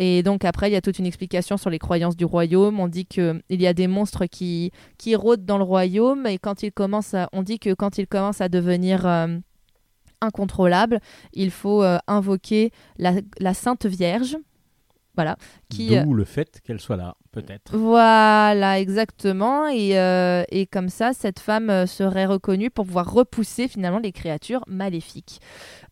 et 0.00 0.22
donc 0.22 0.44
après, 0.44 0.70
il 0.70 0.72
y 0.72 0.76
a 0.76 0.80
toute 0.80 1.00
une 1.00 1.06
explication 1.06 1.56
sur 1.56 1.70
les 1.70 1.80
croyances 1.80 2.16
du 2.16 2.24
royaume. 2.24 2.78
On 2.78 2.86
dit 2.86 3.04
que 3.04 3.42
il 3.48 3.60
y 3.60 3.66
a 3.66 3.74
des 3.74 3.88
monstres 3.88 4.26
qui, 4.26 4.70
qui 4.96 5.16
rôdent 5.16 5.44
dans 5.44 5.58
le 5.58 5.64
royaume 5.64 6.24
et 6.26 6.38
quand 6.38 6.62
ils 6.62 6.70
commencent 6.70 7.14
à, 7.14 7.28
on 7.32 7.42
dit 7.42 7.58
que 7.58 7.74
quand 7.74 7.98
ils 7.98 8.06
commencent 8.06 8.40
à 8.40 8.48
devenir 8.48 9.06
euh, 9.06 9.26
incontrôlables, 10.20 11.00
il 11.32 11.50
faut 11.50 11.82
euh, 11.82 11.98
invoquer 12.06 12.72
la, 12.98 13.12
la 13.40 13.54
Sainte 13.54 13.86
Vierge. 13.86 14.36
Voilà. 15.14 15.36
Qui, 15.68 15.96
euh, 15.96 16.04
D'où 16.04 16.14
le 16.14 16.24
fait 16.24 16.60
qu'elle 16.62 16.80
soit 16.80 16.96
là, 16.96 17.16
peut-être. 17.32 17.76
voilà, 17.76 18.78
exactement. 18.78 19.66
Et, 19.66 19.98
euh, 19.98 20.44
et 20.50 20.66
comme 20.66 20.88
ça, 20.88 21.12
cette 21.12 21.40
femme 21.40 21.86
serait 21.88 22.26
reconnue 22.26 22.70
pour 22.70 22.86
pouvoir 22.86 23.12
repousser 23.12 23.66
finalement 23.66 23.98
les 23.98 24.12
créatures 24.12 24.62
maléfiques. 24.68 25.40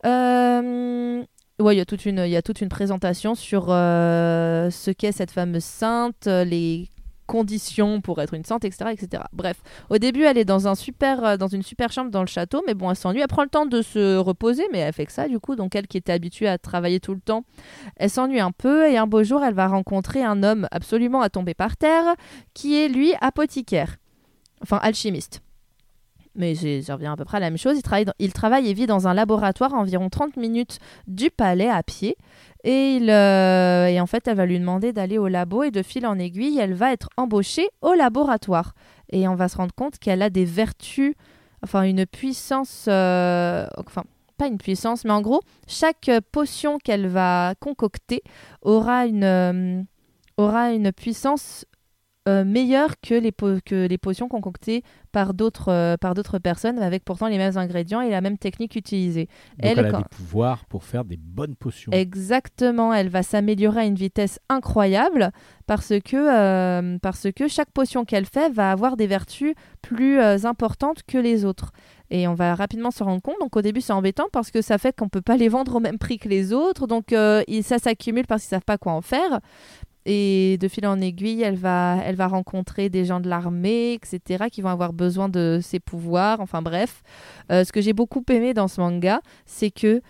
Euh, 0.04 1.24
Ouais, 1.58 1.74
il 1.74 1.78
y 1.78 1.80
a 1.80 1.86
toute 1.86 2.04
une, 2.04 2.18
il 2.18 2.30
y 2.30 2.36
a 2.36 2.42
toute 2.42 2.60
une 2.60 2.68
présentation 2.68 3.34
sur 3.34 3.68
euh, 3.70 4.68
ce 4.70 4.90
qu'est 4.90 5.10
cette 5.12 5.30
fameuse 5.30 5.64
sainte, 5.64 6.26
les 6.26 6.90
conditions 7.26 8.00
pour 8.00 8.20
être 8.20 8.34
une 8.34 8.44
sainte, 8.44 8.64
etc., 8.64 8.90
etc. 8.92 9.24
Bref, 9.32 9.62
au 9.90 9.98
début, 9.98 10.22
elle 10.22 10.38
est 10.38 10.44
dans 10.44 10.68
un 10.68 10.74
super, 10.74 11.24
euh, 11.24 11.36
dans 11.36 11.48
une 11.48 11.62
super 11.62 11.92
chambre 11.92 12.10
dans 12.10 12.22
le 12.22 12.26
château, 12.26 12.62
mais 12.66 12.74
bon, 12.74 12.90
elle 12.90 12.96
s'ennuie. 12.96 13.20
Elle 13.20 13.28
prend 13.28 13.42
le 13.42 13.48
temps 13.48 13.66
de 13.66 13.82
se 13.82 14.16
reposer, 14.16 14.64
mais 14.72 14.78
elle 14.78 14.92
fait 14.92 15.06
que 15.06 15.12
ça, 15.12 15.28
du 15.28 15.38
coup. 15.38 15.56
Donc, 15.56 15.74
elle 15.74 15.86
qui 15.86 15.96
était 15.96 16.12
habituée 16.12 16.48
à 16.48 16.58
travailler 16.58 17.00
tout 17.00 17.14
le 17.14 17.20
temps, 17.20 17.44
elle 17.96 18.10
s'ennuie 18.10 18.40
un 18.40 18.52
peu. 18.52 18.88
Et 18.88 18.96
un 18.96 19.06
beau 19.06 19.22
jour, 19.22 19.44
elle 19.44 19.54
va 19.54 19.66
rencontrer 19.68 20.22
un 20.22 20.42
homme 20.42 20.68
absolument 20.70 21.20
à 21.20 21.30
tomber 21.30 21.54
par 21.54 21.76
terre, 21.76 22.14
qui 22.54 22.76
est 22.76 22.88
lui 22.88 23.12
apothicaire, 23.20 23.96
enfin 24.62 24.78
alchimiste. 24.82 25.42
Mais 26.37 26.55
ça 26.55 26.94
revient 26.94 27.07
à 27.07 27.16
peu 27.16 27.25
près 27.25 27.38
à 27.38 27.40
la 27.40 27.51
même 27.51 27.59
chose. 27.59 27.79
Il 28.18 28.33
travaille, 28.33 28.68
et 28.68 28.75
vit 28.75 28.87
dans 28.87 29.09
un 29.09 29.14
laboratoire 29.14 29.75
à 29.75 29.79
environ 29.79 30.09
30 30.09 30.37
minutes 30.37 30.79
du 31.07 31.31
palais 31.31 31.68
à 31.68 31.83
pied. 31.83 32.16
Euh, 32.66 33.87
et 33.87 34.01
en 34.01 34.07
fait, 34.07 34.27
elle 34.27 34.37
va 34.37 34.46
lui 34.46 34.59
demander 34.59 34.92
d'aller 34.92 35.18
au 35.18 35.29
labo 35.29 35.62
et 35.62 35.70
de 35.70 35.83
fil 35.83 36.07
en 36.07 36.18
aiguille, 36.18 36.59
elle 36.59 36.75
va 36.75 36.92
être 36.92 37.09
embauchée 37.16 37.68
au 37.81 37.94
laboratoire. 37.94 38.75
Et 39.11 39.29
on 39.29 39.37
va 39.37 39.49
se 39.49 39.57
rendre 39.57 39.75
compte 39.75 39.99
qu'elle 39.99 40.22
a 40.22 40.31
des 40.31 40.44
vertus, 40.44 41.14
enfin 41.62 41.83
une 41.83 42.07
puissance, 42.07 42.87
euh, 42.88 43.66
enfin 43.77 44.03
pas 44.37 44.49
une 44.49 44.59
puissance, 44.59 45.05
mais 45.05 45.12
en 45.12 45.22
gros, 45.22 45.40
chaque 45.66 46.11
potion 46.33 46.79
qu'elle 46.79 47.07
va 47.07 47.55
concocter 47.61 48.22
aura 48.62 49.07
une, 49.07 49.25
euh, 49.25 49.83
aura 50.37 50.72
une 50.72 50.92
puissance 50.92 51.64
euh, 52.28 52.44
meilleure 52.44 53.00
que 53.00 53.14
les, 53.14 53.32
po- 53.32 53.58
que 53.64 53.86
les 53.86 53.98
potions 53.98 54.28
concoctées 54.28 54.82
par 55.12 55.32
d'autres 55.34 55.70
euh, 55.70 55.96
par 55.96 56.14
d'autres 56.14 56.38
personnes 56.38 56.78
avec 56.80 57.04
pourtant 57.04 57.28
les 57.28 57.38
mêmes 57.38 57.56
ingrédients 57.56 58.00
et 58.00 58.10
la 58.10 58.20
même 58.20 58.36
technique 58.38 58.74
utilisée. 58.76 59.26
Donc 59.58 59.70
Elle, 59.70 59.78
elle, 59.78 59.86
a 59.86 59.90
quand- 59.90 59.98
des 59.98 60.04
pouvoirs 60.10 60.64
pour 60.66 60.84
faire 60.84 61.04
des 61.04 61.16
bonnes 61.16 61.54
potions. 61.56 61.92
Exactement, 61.92 62.92
elle 62.92 63.08
va 63.08 63.22
s'améliorer 63.22 63.80
à 63.80 63.84
une 63.84 63.94
vitesse 63.94 64.40
incroyable 64.48 65.30
parce 65.66 65.92
que, 66.04 66.16
euh, 66.16 66.98
parce 67.00 67.28
que 67.34 67.48
chaque 67.48 67.70
potion 67.70 68.04
qu'elle 68.04 68.26
fait 68.26 68.50
va 68.52 68.70
avoir 68.72 68.96
des 68.96 69.06
vertus 69.06 69.54
plus 69.82 70.18
importantes 70.20 71.02
que 71.06 71.18
les 71.18 71.44
autres. 71.44 71.70
Et 72.10 72.28
on 72.28 72.34
va 72.34 72.54
rapidement 72.54 72.92
se 72.92 73.02
rendre 73.02 73.20
compte. 73.20 73.34
Donc 73.40 73.56
au 73.56 73.62
début 73.62 73.80
c'est 73.80 73.92
embêtant 73.92 74.26
parce 74.32 74.50
que 74.52 74.62
ça 74.62 74.78
fait 74.78 74.94
qu'on 74.94 75.08
peut 75.08 75.20
pas 75.22 75.36
les 75.36 75.48
vendre 75.48 75.74
au 75.76 75.80
même 75.80 75.98
prix 75.98 76.18
que 76.18 76.28
les 76.28 76.52
autres. 76.52 76.86
Donc 76.86 77.06
ça 77.62 77.78
s'accumule 77.78 78.26
parce 78.26 78.42
qu'ils 78.42 78.50
savent 78.50 78.60
pas 78.64 78.78
quoi 78.78 78.92
en 78.92 79.00
faire. 79.02 79.40
Et 80.08 80.56
de 80.58 80.68
fil 80.68 80.86
en 80.86 81.00
aiguille, 81.00 81.42
elle 81.42 81.56
va, 81.56 81.98
elle 82.04 82.14
va 82.14 82.28
rencontrer 82.28 82.88
des 82.88 83.04
gens 83.04 83.18
de 83.18 83.28
l'armée, 83.28 83.94
etc., 83.94 84.44
qui 84.52 84.62
vont 84.62 84.68
avoir 84.68 84.92
besoin 84.92 85.28
de 85.28 85.58
ses 85.60 85.80
pouvoirs. 85.80 86.40
Enfin 86.40 86.62
bref, 86.62 87.02
Euh, 87.50 87.64
ce 87.64 87.72
que 87.72 87.80
j'ai 87.80 87.92
beaucoup 87.92 88.24
aimé 88.30 88.54
dans 88.54 88.68
ce 88.68 88.80
manga, 88.80 89.20
c'est 89.46 89.70
que 89.72 90.00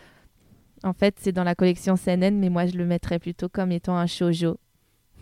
en 0.84 0.92
fait, 0.92 1.16
c'est 1.18 1.32
dans 1.32 1.44
la 1.44 1.54
collection 1.54 1.96
CNN, 1.96 2.32
mais 2.38 2.50
moi, 2.50 2.66
je 2.66 2.76
le 2.76 2.84
mettrais 2.84 3.18
plutôt 3.18 3.48
comme 3.48 3.72
étant 3.72 3.96
un 3.96 4.06
shoujo. 4.06 4.58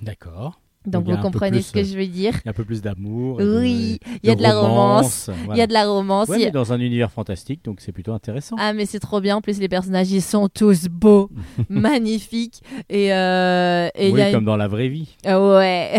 D'accord. 0.02 0.60
Donc, 0.86 1.08
vous 1.08 1.16
comprenez 1.16 1.58
plus, 1.58 1.62
ce 1.62 1.72
que 1.72 1.82
je 1.82 1.96
veux 1.96 2.06
dire. 2.06 2.34
Il 2.44 2.46
y 2.46 2.48
a 2.48 2.50
un 2.50 2.54
peu 2.54 2.64
plus 2.64 2.82
d'amour. 2.82 3.38
Oui, 3.40 3.98
il 4.22 4.28
y 4.28 4.30
a 4.30 4.34
de 4.34 4.42
la 4.42 4.58
romance, 4.58 5.30
il 5.52 5.56
y 5.56 5.60
a 5.62 5.66
de 5.66 5.72
la 5.72 5.86
romance. 5.86 6.28
Ouais, 6.28 6.36
a- 6.36 6.46
mais 6.46 6.50
dans 6.50 6.72
un 6.72 6.80
univers 6.80 7.10
fantastique, 7.10 7.64
donc 7.64 7.80
c'est 7.80 7.92
plutôt 7.92 8.12
intéressant. 8.12 8.56
Ah, 8.58 8.72
mais 8.74 8.84
c'est 8.86 9.00
trop 9.00 9.20
bien. 9.20 9.36
En 9.36 9.40
plus, 9.40 9.58
les 9.60 9.68
personnages, 9.68 10.10
ils 10.12 10.20
sont 10.22 10.48
tous 10.48 10.88
beaux, 10.88 11.30
magnifiques. 11.70 12.62
Et 12.90 13.12
euh, 13.14 13.88
et 13.94 14.08
il 14.08 14.14
oui, 14.14 14.20
y 14.20 14.22
a 14.22 14.28
une- 14.28 14.34
comme 14.34 14.44
dans 14.44 14.56
la 14.56 14.68
vraie 14.68 14.88
vie. 14.88 15.16
Ah 15.24 15.40
Ouais. 15.42 15.98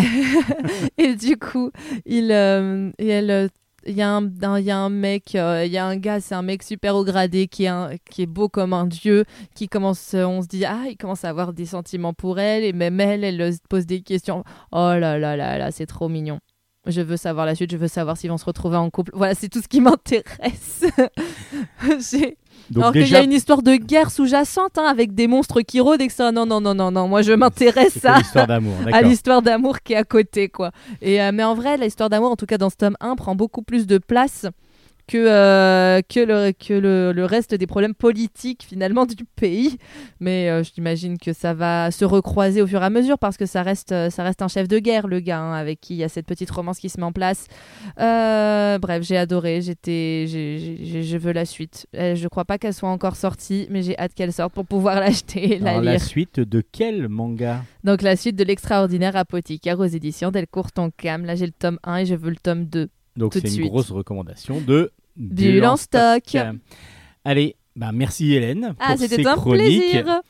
et 0.97 1.15
du 1.15 1.37
coup, 1.37 1.71
il, 2.05 2.31
euh, 2.31 2.91
et 2.99 3.07
elle, 3.07 3.31
euh, 3.31 3.47
il 3.85 3.95
y, 3.95 4.01
a 4.01 4.09
un- 4.15 4.59
y 4.59 4.71
a 4.71 4.77
un 4.77 4.89
mec, 4.89 5.35
euh, 5.35 5.63
il 5.65 5.71
y 5.71 5.77
a 5.77 5.85
un 5.85 5.95
gars, 5.97 6.19
c'est 6.19 6.35
un 6.35 6.41
mec 6.41 6.63
super 6.63 6.95
haut 6.95 7.03
gradé 7.03 7.47
qui 7.47 7.65
est, 7.65 7.99
qui 8.09 8.23
est 8.23 8.25
beau 8.27 8.49
comme 8.49 8.73
un 8.73 8.85
dieu, 8.87 9.25
qui 9.53 9.67
commence, 9.67 10.13
euh, 10.13 10.25
on 10.25 10.41
se 10.41 10.47
dit, 10.47 10.65
ah, 10.65 10.83
il 10.89 10.97
commence 10.97 11.23
à 11.25 11.29
avoir 11.29 11.53
des 11.53 11.65
sentiments 11.65 12.13
pour 12.13 12.39
elle, 12.39 12.63
et 12.63 12.73
même 12.73 12.99
elle, 12.99 13.23
elle 13.23 13.41
euh, 13.41 13.51
se 13.51 13.59
pose 13.69 13.85
des 13.85 14.01
questions. 14.01 14.43
Oh 14.71 14.93
là 14.97 15.17
là 15.19 15.35
là 15.35 15.57
là, 15.57 15.71
c'est 15.71 15.85
trop 15.85 16.09
mignon. 16.09 16.39
Je 16.87 17.01
veux 17.01 17.17
savoir 17.17 17.45
la 17.47 17.55
suite, 17.55 17.71
je 17.71 17.77
veux 17.77 17.87
savoir 17.87 18.15
s'ils 18.15 18.29
vont 18.29 18.37
se 18.37 18.45
retrouver 18.45 18.77
en 18.77 18.89
couple. 18.91 19.11
Voilà, 19.15 19.33
c'est 19.33 19.49
tout 19.49 19.61
ce 19.61 19.67
qui 19.67 19.81
m'intéresse. 19.81 20.83
Donc 22.71 22.83
Alors 22.83 22.93
qu'il 22.93 23.07
y 23.07 23.15
a 23.15 23.23
une 23.23 23.31
histoire 23.31 23.61
de 23.61 23.75
guerre 23.75 24.11
sous-jacente, 24.11 24.77
hein, 24.77 24.85
avec 24.85 25.13
des 25.13 25.27
monstres 25.27 25.61
qui 25.61 25.79
rôdent, 25.79 26.01
et 26.01 26.07
que 26.07 26.13
ça, 26.13 26.31
non, 26.31 26.45
non, 26.45 26.61
non, 26.61 26.73
non, 26.73 26.91
non, 26.91 27.07
moi 27.07 27.21
je 27.21 27.31
m'intéresse 27.31 28.03
à 28.05 28.17
l'histoire 28.17 28.47
d'amour, 28.47 28.75
à 28.91 29.01
l'histoire 29.01 29.41
d'amour 29.41 29.81
qui 29.81 29.93
est 29.93 29.97
à 29.97 30.03
côté 30.03 30.49
quoi. 30.49 30.71
Et 31.01 31.21
euh, 31.21 31.31
mais 31.33 31.43
en 31.43 31.53
vrai 31.53 31.77
l'histoire 31.77 32.09
d'amour 32.09 32.31
en 32.31 32.35
tout 32.35 32.45
cas 32.45 32.57
dans 32.57 32.69
ce 32.69 32.77
tome 32.77 32.97
1 32.99 33.15
prend 33.15 33.35
beaucoup 33.35 33.61
plus 33.61 33.85
de 33.87 33.97
place 33.97 34.47
que 35.07 35.17
euh, 35.17 36.01
que 36.07 36.19
le 36.19 36.51
que 36.51 36.73
le, 36.73 37.11
le 37.13 37.25
reste 37.25 37.53
des 37.53 37.67
problèmes 37.67 37.93
politiques 37.93 38.65
finalement 38.67 39.05
du 39.05 39.25
pays. 39.25 39.77
Mais 40.19 40.49
euh, 40.49 40.63
j'imagine 40.63 41.17
que 41.17 41.31
ça 41.33 41.53
va 41.53 41.91
se 41.91 42.05
recroiser 42.05 42.61
au 42.61 42.67
fur 42.67 42.81
et 42.81 42.85
à 42.85 42.89
mesure 42.89 43.19
parce 43.19 43.37
que 43.37 43.45
ça 43.45 43.61
reste 43.63 43.91
euh, 43.91 44.09
ça 44.09 44.23
reste 44.23 44.41
un 44.41 44.47
chef 44.47 44.67
de 44.67 44.79
guerre 44.79 45.07
le 45.07 45.19
gars 45.19 45.39
hein, 45.39 45.53
avec 45.53 45.79
qui 45.81 45.93
il 45.93 45.97
y 45.97 46.03
a 46.03 46.09
cette 46.09 46.25
petite 46.25 46.49
romance 46.49 46.79
qui 46.79 46.89
se 46.89 46.99
met 46.99 47.05
en 47.05 47.11
place. 47.11 47.47
Euh, 47.99 48.77
bref, 48.79 49.03
j'ai 49.03 49.17
adoré, 49.17 49.61
j'étais 49.61 50.25
je 50.27 51.17
veux 51.17 51.31
la 51.31 51.45
suite. 51.45 51.87
Je 51.93 52.27
crois 52.27 52.45
pas 52.45 52.57
qu'elle 52.57 52.73
soit 52.73 52.89
encore 52.89 53.15
sortie 53.15 53.67
mais 53.69 53.83
j'ai 53.83 53.97
hâte 53.97 54.13
qu'elle 54.13 54.33
sorte 54.33 54.53
pour 54.53 54.65
pouvoir 54.65 54.95
l'acheter 54.99 55.55
et 55.55 55.59
la 55.59 55.71
Alors, 55.71 55.81
lire. 55.81 55.91
la 55.93 55.99
suite 55.99 56.39
de 56.39 56.63
quel 56.71 57.07
manga? 57.09 57.63
Donc 57.83 58.01
la 58.01 58.15
suite 58.15 58.35
de 58.35 58.43
l'extraordinaire 58.43 59.15
apothicaire 59.15 59.79
aux 59.79 59.85
éditions 59.85 60.31
Delcourt 60.31 60.71
Tonkam. 60.71 61.25
Là 61.25 61.35
j'ai 61.35 61.45
le 61.45 61.51
tome 61.51 61.79
1 61.83 61.97
et 61.97 62.05
je 62.05 62.15
veux 62.15 62.29
le 62.31 62.35
tome 62.37 62.65
2. 62.65 62.89
Donc 63.15 63.33
c'est 63.33 63.41
une 63.41 63.47
suite. 63.49 63.67
grosse 63.69 63.91
recommandation 63.91 64.59
de 64.61 64.91
Bulle 65.15 65.65
en 65.65 65.77
stock. 65.77 66.23
Allez, 67.23 67.55
bah 67.75 67.91
merci 67.93 68.33
Hélène 68.33 68.73
pour 68.77 68.87
Ah 68.87 68.97
ces 68.97 69.07
c'était 69.07 69.27
un 69.27 69.35
chroniques. 69.35 69.81
plaisir. 69.91 70.21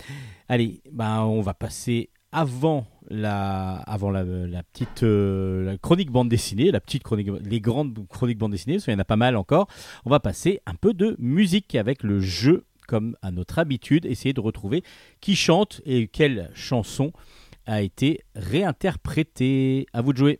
Allez, 0.48 0.82
bah 0.92 1.26
on 1.26 1.42
va 1.42 1.54
passer 1.54 2.10
avant 2.32 2.86
la, 3.10 3.76
avant 3.78 4.10
la, 4.12 4.24
la 4.24 4.64
petite 4.64 5.04
euh, 5.04 5.64
la 5.66 5.78
chronique 5.78 6.12
bande 6.12 6.30
dessinée, 6.30 6.72
la 6.72 6.80
petite 6.80 7.04
chronique, 7.04 7.30
les 7.44 7.62
grandes 7.62 7.98
chroniques 8.10 8.38
bande 8.38 8.52
dessinée, 8.52 8.76
parce 8.76 8.86
qu'il 8.86 8.94
y 8.94 8.96
en 8.96 9.00
a 9.00 9.06
pas 9.06 9.16
mal 9.16 9.36
encore. 9.36 9.68
On 10.06 10.10
va 10.10 10.20
passer 10.20 10.60
un 10.66 10.76
peu 10.76 10.94
de 10.94 11.16
musique 11.20 11.76
avec 11.76 12.04
le 12.04 12.20
jeu, 12.20 12.66
comme 12.88 13.16
à 13.22 13.32
notre 13.32 13.58
habitude, 13.60 14.06
essayer 14.06 14.34
de 14.34 14.42
retrouver 14.42 14.84
qui 15.22 15.36
chante 15.36 15.82
et 15.86 16.08
quelle 16.08 16.52
chanson 16.54 17.12
a 17.66 17.82
été 17.82 18.22
réinterprétée. 18.36 19.88
À 19.94 20.02
vous 20.02 20.14
de 20.14 20.18
jouer. 20.18 20.40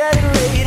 Getting 0.00 0.32
late 0.32 0.59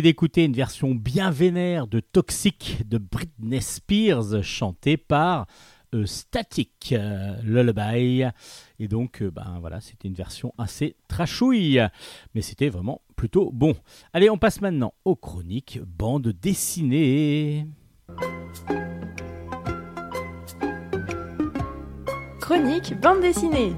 d'écouter 0.00 0.44
une 0.44 0.54
version 0.54 0.94
bien 0.94 1.30
vénère 1.30 1.86
de 1.86 2.00
Toxic 2.00 2.88
de 2.88 2.98
Britney 2.98 3.60
Spears 3.60 4.42
chantée 4.42 4.96
par 4.96 5.46
euh, 5.94 6.06
Static 6.06 6.92
euh, 6.92 7.36
Lullaby. 7.42 8.24
Et 8.78 8.88
donc, 8.88 9.20
euh, 9.20 9.30
ben 9.30 9.58
voilà, 9.60 9.80
c'était 9.80 10.08
une 10.08 10.14
version 10.14 10.54
assez 10.56 10.96
trashouille, 11.08 11.82
mais 12.34 12.40
c'était 12.40 12.70
vraiment 12.70 13.02
plutôt 13.16 13.50
bon. 13.52 13.74
Allez, 14.14 14.30
on 14.30 14.38
passe 14.38 14.62
maintenant 14.62 14.94
aux 15.04 15.16
chroniques 15.16 15.80
bande 15.84 16.28
dessinée. 16.28 17.66
Chronique 22.40 22.98
bande 22.98 23.20
dessinée. 23.20 23.74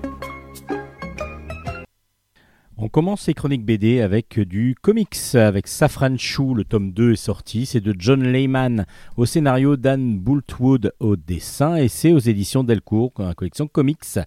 On 2.76 2.88
commence 2.88 3.20
ces 3.20 3.34
chroniques 3.34 3.64
BD 3.64 4.00
avec 4.00 4.40
du 4.40 4.74
comics, 4.82 5.16
avec 5.34 5.68
Safran 5.68 6.16
Shoe, 6.18 6.54
le 6.56 6.64
tome 6.64 6.90
2 6.90 7.12
est 7.12 7.16
sorti, 7.16 7.66
c'est 7.66 7.80
de 7.80 7.94
John 7.96 8.24
Layman 8.24 8.84
au 9.16 9.26
scénario, 9.26 9.76
Dan 9.76 10.18
Bultwood 10.18 10.92
au 10.98 11.14
dessin, 11.14 11.76
et 11.76 11.86
c'est 11.86 12.12
aux 12.12 12.18
éditions 12.18 12.64
Delcourt, 12.64 13.12
la 13.18 13.34
collection 13.34 13.68
comics. 13.68 14.18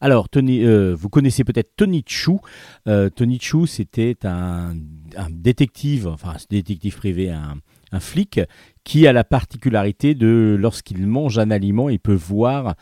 Alors, 0.00 0.28
euh, 0.34 0.96
vous 0.98 1.08
connaissez 1.10 1.44
peut-être 1.44 1.76
Tony 1.76 2.02
Chou. 2.06 2.40
Euh, 2.88 3.10
Tony 3.10 3.38
Chou, 3.38 3.66
c'était 3.66 4.16
un, 4.24 4.74
détective, 5.28 6.06
enfin 6.06 6.30
un 6.30 6.44
détective 6.48 6.96
privé, 6.96 7.28
un 7.30 8.00
flic, 8.00 8.40
qui 8.84 9.06
a 9.06 9.12
la 9.12 9.24
particularité 9.24 10.14
de, 10.14 10.56
lorsqu'il 10.58 11.06
mange 11.06 11.38
un 11.38 11.50
aliment, 11.50 11.88
il 11.88 12.00
peut 12.00 12.14
voir 12.14 12.74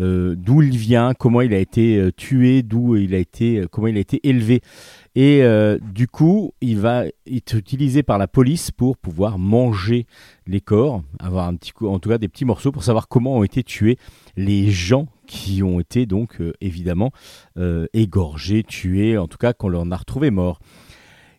euh, 0.00 0.34
d'où 0.36 0.62
il 0.62 0.76
vient, 0.76 1.12
comment 1.14 1.42
il 1.42 1.52
a 1.52 1.58
été 1.58 1.98
euh, 1.98 2.10
tué, 2.10 2.62
d'où 2.62 2.96
il 2.96 3.14
a 3.14 3.18
été, 3.18 3.58
euh, 3.58 3.68
comment 3.70 3.86
il 3.86 3.96
a 3.96 4.00
été 4.00 4.20
élevé. 4.28 4.62
Et 5.14 5.42
du 5.92 6.08
coup, 6.08 6.54
il 6.62 6.78
va 6.78 7.04
être 7.30 7.54
utilisé 7.54 8.02
par 8.02 8.16
la 8.16 8.26
police 8.26 8.70
pour 8.70 8.96
pouvoir 8.96 9.38
manger 9.38 10.06
les 10.46 10.62
corps, 10.62 11.02
avoir 11.18 11.48
un 11.48 11.54
petit 11.54 11.72
coup, 11.72 11.86
en 11.86 11.98
tout 11.98 12.08
cas 12.08 12.16
des 12.16 12.28
petits 12.28 12.46
morceaux 12.46 12.72
pour 12.72 12.82
savoir 12.82 13.08
comment 13.08 13.36
ont 13.36 13.44
été 13.44 13.62
tués 13.62 13.98
les 14.38 14.70
gens 14.70 15.08
qui 15.26 15.62
ont 15.62 15.80
été 15.80 16.06
donc 16.06 16.38
évidemment 16.62 17.12
égorgés, 17.92 18.62
tués, 18.62 19.18
en 19.18 19.28
tout 19.28 19.36
cas 19.36 19.52
qu'on 19.52 19.74
en 19.74 19.92
a 19.92 19.96
retrouvé 19.98 20.30
morts. 20.30 20.60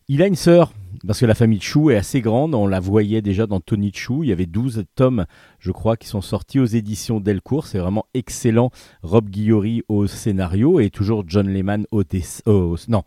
Il 0.06 0.22
a 0.22 0.28
une 0.28 0.36
sœur, 0.36 0.72
parce 1.06 1.20
que 1.20 1.26
la 1.26 1.34
famille 1.34 1.60
Chou 1.60 1.90
est 1.90 1.96
assez 1.96 2.20
grande, 2.20 2.54
on 2.54 2.66
la 2.66 2.80
voyait 2.80 3.22
déjà 3.22 3.46
dans 3.46 3.60
Tony 3.60 3.92
Chou, 3.94 4.24
il 4.24 4.30
y 4.30 4.32
avait 4.32 4.46
12 4.46 4.84
tomes, 4.94 5.26
je 5.58 5.70
crois, 5.70 5.96
qui 5.96 6.08
sont 6.08 6.20
sortis 6.20 6.60
aux 6.60 6.64
éditions 6.66 7.20
Delcourt, 7.20 7.66
c'est 7.66 7.78
vraiment 7.78 8.06
excellent. 8.14 8.70
Rob 9.02 9.28
Guillory 9.28 9.82
au 9.88 10.06
scénario 10.06 10.80
et 10.80 10.90
toujours 10.90 11.24
John 11.26 11.48
Lehman 11.48 11.86
au 11.90 12.04
dessin. 12.04 12.42
non, 12.88 13.02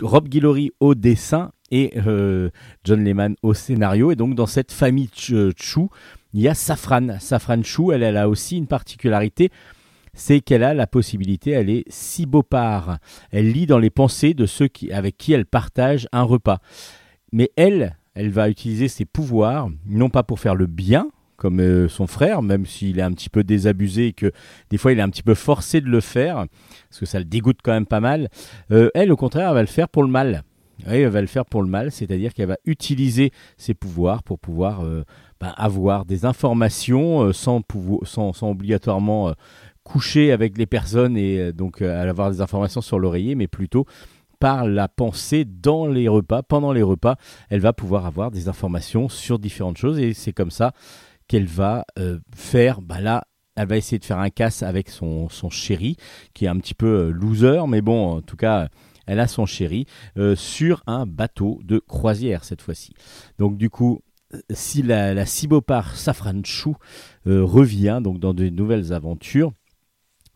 Rob 0.00 0.28
Guillory 0.28 0.72
au 0.80 0.94
dessin 0.94 1.52
et 1.70 1.92
euh, 2.06 2.50
John 2.84 3.02
Lehman 3.04 3.34
au 3.42 3.54
scénario. 3.54 4.10
Et 4.12 4.16
donc 4.16 4.34
dans 4.34 4.46
cette 4.46 4.72
famille 4.72 5.10
Ch- 5.14 5.52
Chou, 5.56 5.88
il 6.32 6.40
y 6.40 6.48
a 6.48 6.54
Safran. 6.54 7.18
Safran 7.20 7.62
Chou, 7.62 7.92
elle, 7.92 8.16
a 8.16 8.28
aussi 8.28 8.56
une 8.56 8.66
particularité, 8.66 9.50
c'est 10.14 10.40
qu'elle 10.40 10.62
a 10.62 10.74
la 10.74 10.86
possibilité, 10.86 11.52
elle 11.52 11.70
est 11.70 11.84
cibopare. 11.88 12.98
Elle 13.30 13.50
lit 13.52 13.66
dans 13.66 13.78
les 13.78 13.90
pensées 13.90 14.34
de 14.34 14.46
ceux 14.46 14.68
qui, 14.68 14.92
avec 14.92 15.16
qui 15.16 15.32
elle 15.32 15.46
partage 15.46 16.08
un 16.12 16.22
repas. 16.22 16.60
Mais 17.32 17.50
elle, 17.56 17.96
elle 18.14 18.30
va 18.30 18.48
utiliser 18.48 18.88
ses 18.88 19.04
pouvoirs, 19.04 19.68
non 19.86 20.10
pas 20.10 20.22
pour 20.22 20.38
faire 20.38 20.54
le 20.54 20.66
bien, 20.66 21.08
comme 21.42 21.60
euh, 21.60 21.88
son 21.88 22.06
frère, 22.06 22.40
même 22.40 22.66
s'il 22.66 23.00
est 23.00 23.02
un 23.02 23.10
petit 23.10 23.28
peu 23.28 23.42
désabusé 23.42 24.06
et 24.06 24.12
que 24.12 24.30
des 24.70 24.78
fois 24.78 24.92
il 24.92 24.98
est 25.00 25.02
un 25.02 25.08
petit 25.08 25.24
peu 25.24 25.34
forcé 25.34 25.80
de 25.80 25.88
le 25.88 26.00
faire, 26.00 26.46
parce 26.88 27.00
que 27.00 27.06
ça 27.06 27.18
le 27.18 27.24
dégoûte 27.24 27.58
quand 27.64 27.72
même 27.72 27.84
pas 27.84 27.98
mal. 27.98 28.28
Euh, 28.70 28.90
elle, 28.94 29.10
au 29.10 29.16
contraire, 29.16 29.48
elle 29.48 29.54
va 29.54 29.60
le 29.60 29.66
faire 29.66 29.88
pour 29.88 30.04
le 30.04 30.08
mal. 30.08 30.44
Elle 30.86 31.08
va 31.08 31.20
le 31.20 31.26
faire 31.26 31.44
pour 31.44 31.62
le 31.62 31.68
mal, 31.68 31.90
c'est-à-dire 31.90 32.32
qu'elle 32.32 32.48
va 32.48 32.58
utiliser 32.64 33.32
ses 33.56 33.74
pouvoirs 33.74 34.22
pour 34.22 34.38
pouvoir 34.38 34.84
euh, 34.84 35.04
ben, 35.40 35.52
avoir 35.56 36.04
des 36.04 36.24
informations 36.24 37.32
sans, 37.32 37.62
sans, 38.04 38.42
obligatoirement 38.42 39.32
coucher 39.82 40.30
avec 40.30 40.56
les 40.58 40.66
personnes 40.66 41.16
et 41.16 41.52
donc 41.52 41.82
avoir 41.82 42.30
des 42.30 42.40
informations 42.40 42.80
sur 42.80 43.00
l'oreiller, 43.00 43.34
mais 43.34 43.48
plutôt 43.48 43.84
par 44.42 44.66
la 44.66 44.88
pensée 44.88 45.44
dans 45.44 45.86
les 45.86 46.08
repas, 46.08 46.42
pendant 46.42 46.72
les 46.72 46.82
repas, 46.82 47.14
elle 47.48 47.60
va 47.60 47.72
pouvoir 47.72 48.06
avoir 48.06 48.32
des 48.32 48.48
informations 48.48 49.08
sur 49.08 49.38
différentes 49.38 49.76
choses 49.76 50.00
et 50.00 50.14
c'est 50.14 50.32
comme 50.32 50.50
ça 50.50 50.72
qu'elle 51.28 51.46
va 51.46 51.84
euh, 51.96 52.18
faire, 52.34 52.82
bah 52.82 53.00
là, 53.00 53.22
elle 53.54 53.68
va 53.68 53.76
essayer 53.76 54.00
de 54.00 54.04
faire 54.04 54.18
un 54.18 54.30
casse 54.30 54.64
avec 54.64 54.90
son, 54.90 55.28
son 55.28 55.48
chéri, 55.48 55.96
qui 56.34 56.46
est 56.46 56.48
un 56.48 56.56
petit 56.56 56.74
peu 56.74 56.86
euh, 56.86 57.10
loser, 57.10 57.68
mais 57.68 57.82
bon, 57.82 58.16
en 58.16 58.20
tout 58.20 58.34
cas, 58.34 58.66
elle 59.06 59.20
a 59.20 59.28
son 59.28 59.46
chéri, 59.46 59.86
euh, 60.18 60.34
sur 60.34 60.82
un 60.88 61.06
bateau 61.06 61.60
de 61.62 61.78
croisière 61.78 62.42
cette 62.42 62.62
fois-ci. 62.62 62.94
Donc 63.38 63.56
du 63.56 63.70
coup, 63.70 64.00
si 64.50 64.82
la, 64.82 65.14
la 65.14 65.24
cibopare 65.24 65.94
Safran 65.94 66.42
Chou 66.42 66.74
euh, 67.28 67.44
revient 67.44 68.00
donc 68.02 68.18
dans 68.18 68.34
de 68.34 68.48
nouvelles 68.48 68.92
aventures, 68.92 69.52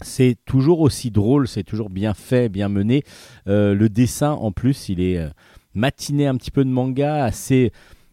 c'est 0.02 0.36
toujours 0.44 0.80
aussi 0.80 1.10
drôle, 1.10 1.48
c'est 1.48 1.64
toujours 1.64 1.90
bien 1.90 2.14
fait, 2.14 2.48
bien 2.48 2.68
mené. 2.68 3.02
Euh, 3.48 3.74
le 3.74 3.88
dessin, 3.88 4.32
en 4.32 4.52
plus, 4.52 4.88
il 4.88 5.00
est 5.00 5.18
euh, 5.18 5.28
matiné 5.74 6.26
un 6.26 6.36
petit 6.36 6.50
peu 6.50 6.64
de 6.64 6.70
manga, 6.70 7.24
assez, 7.24 7.72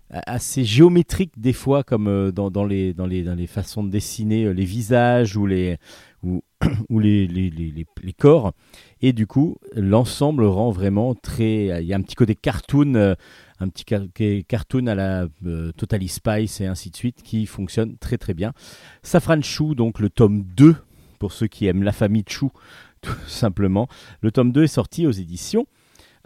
assez 0.09 0.63
géométrique 0.63 1.33
des 1.37 1.51
fois, 1.51 1.83
comme 1.83 2.07
euh, 2.07 2.31
dans, 2.31 2.49
dans 2.49 2.63
les, 2.63 2.93
dans, 2.93 3.05
les, 3.05 3.23
dans 3.23 3.35
les 3.35 3.47
façons 3.47 3.83
de 3.83 3.89
dessiner 3.89 4.53
les 4.53 4.63
visages 4.63 5.35
ou 5.35 5.45
les, 5.45 5.77
ou, 6.23 6.41
les, 6.89 7.27
les, 7.27 7.49
les, 7.49 8.13
corps. 8.13 8.53
Et 9.01 9.11
du 9.11 9.27
coup, 9.27 9.57
l'ensemble 9.75 10.45
rend 10.45 10.71
vraiment 10.71 11.15
très. 11.15 11.83
Il 11.83 11.87
y 11.87 11.93
a 11.93 11.97
un 11.97 12.01
petit 12.01 12.15
côté 12.15 12.33
cartoon, 12.33 13.15
un 13.59 13.67
petit 13.67 14.45
cartoon 14.45 14.87
à 14.87 14.95
la 14.95 15.27
Totally 15.75 16.07
Spice 16.07 16.61
et 16.61 16.65
ainsi 16.65 16.91
de 16.91 16.95
suite, 16.95 17.23
qui 17.23 17.45
fonctionne 17.45 17.97
très 17.97 18.17
très 18.17 18.33
bien. 18.33 18.53
Safran 19.01 19.41
Chou, 19.41 19.75
donc 19.75 19.99
le 19.99 20.09
tome 20.09 20.43
2, 20.55 20.77
pour 21.23 21.31
ceux 21.31 21.47
qui 21.47 21.67
aiment 21.67 21.83
la 21.83 21.93
famille 21.93 22.25
Chou, 22.27 22.51
tout 23.01 23.15
simplement. 23.27 23.87
Le 24.19 24.29
tome 24.29 24.51
2 24.51 24.63
est 24.63 24.67
sorti 24.67 25.07
aux 25.07 25.11
éditions 25.11 25.67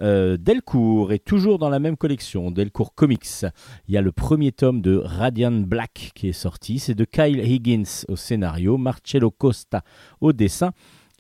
euh, 0.01 0.37
Delcourt 0.37 1.11
et 1.11 1.19
toujours 1.19 1.59
dans 1.59 1.69
la 1.69 1.77
même 1.77 1.97
collection, 1.97 2.49
Delcourt 2.49 2.95
Comics. 2.95 3.45
Il 3.87 3.93
y 3.93 3.97
a 3.97 4.01
le 4.01 4.11
premier 4.11 4.51
tome 4.51 4.81
de 4.81 4.95
Radiant 4.97 5.51
Black 5.51 6.13
qui 6.15 6.29
est 6.29 6.33
sorti. 6.33 6.79
C'est 6.79 6.95
de 6.95 7.05
Kyle 7.05 7.39
Higgins 7.39 8.05
au 8.07 8.15
scénario, 8.15 8.79
Marcello 8.79 9.29
Costa 9.29 9.83
au 10.19 10.33
dessin. 10.33 10.71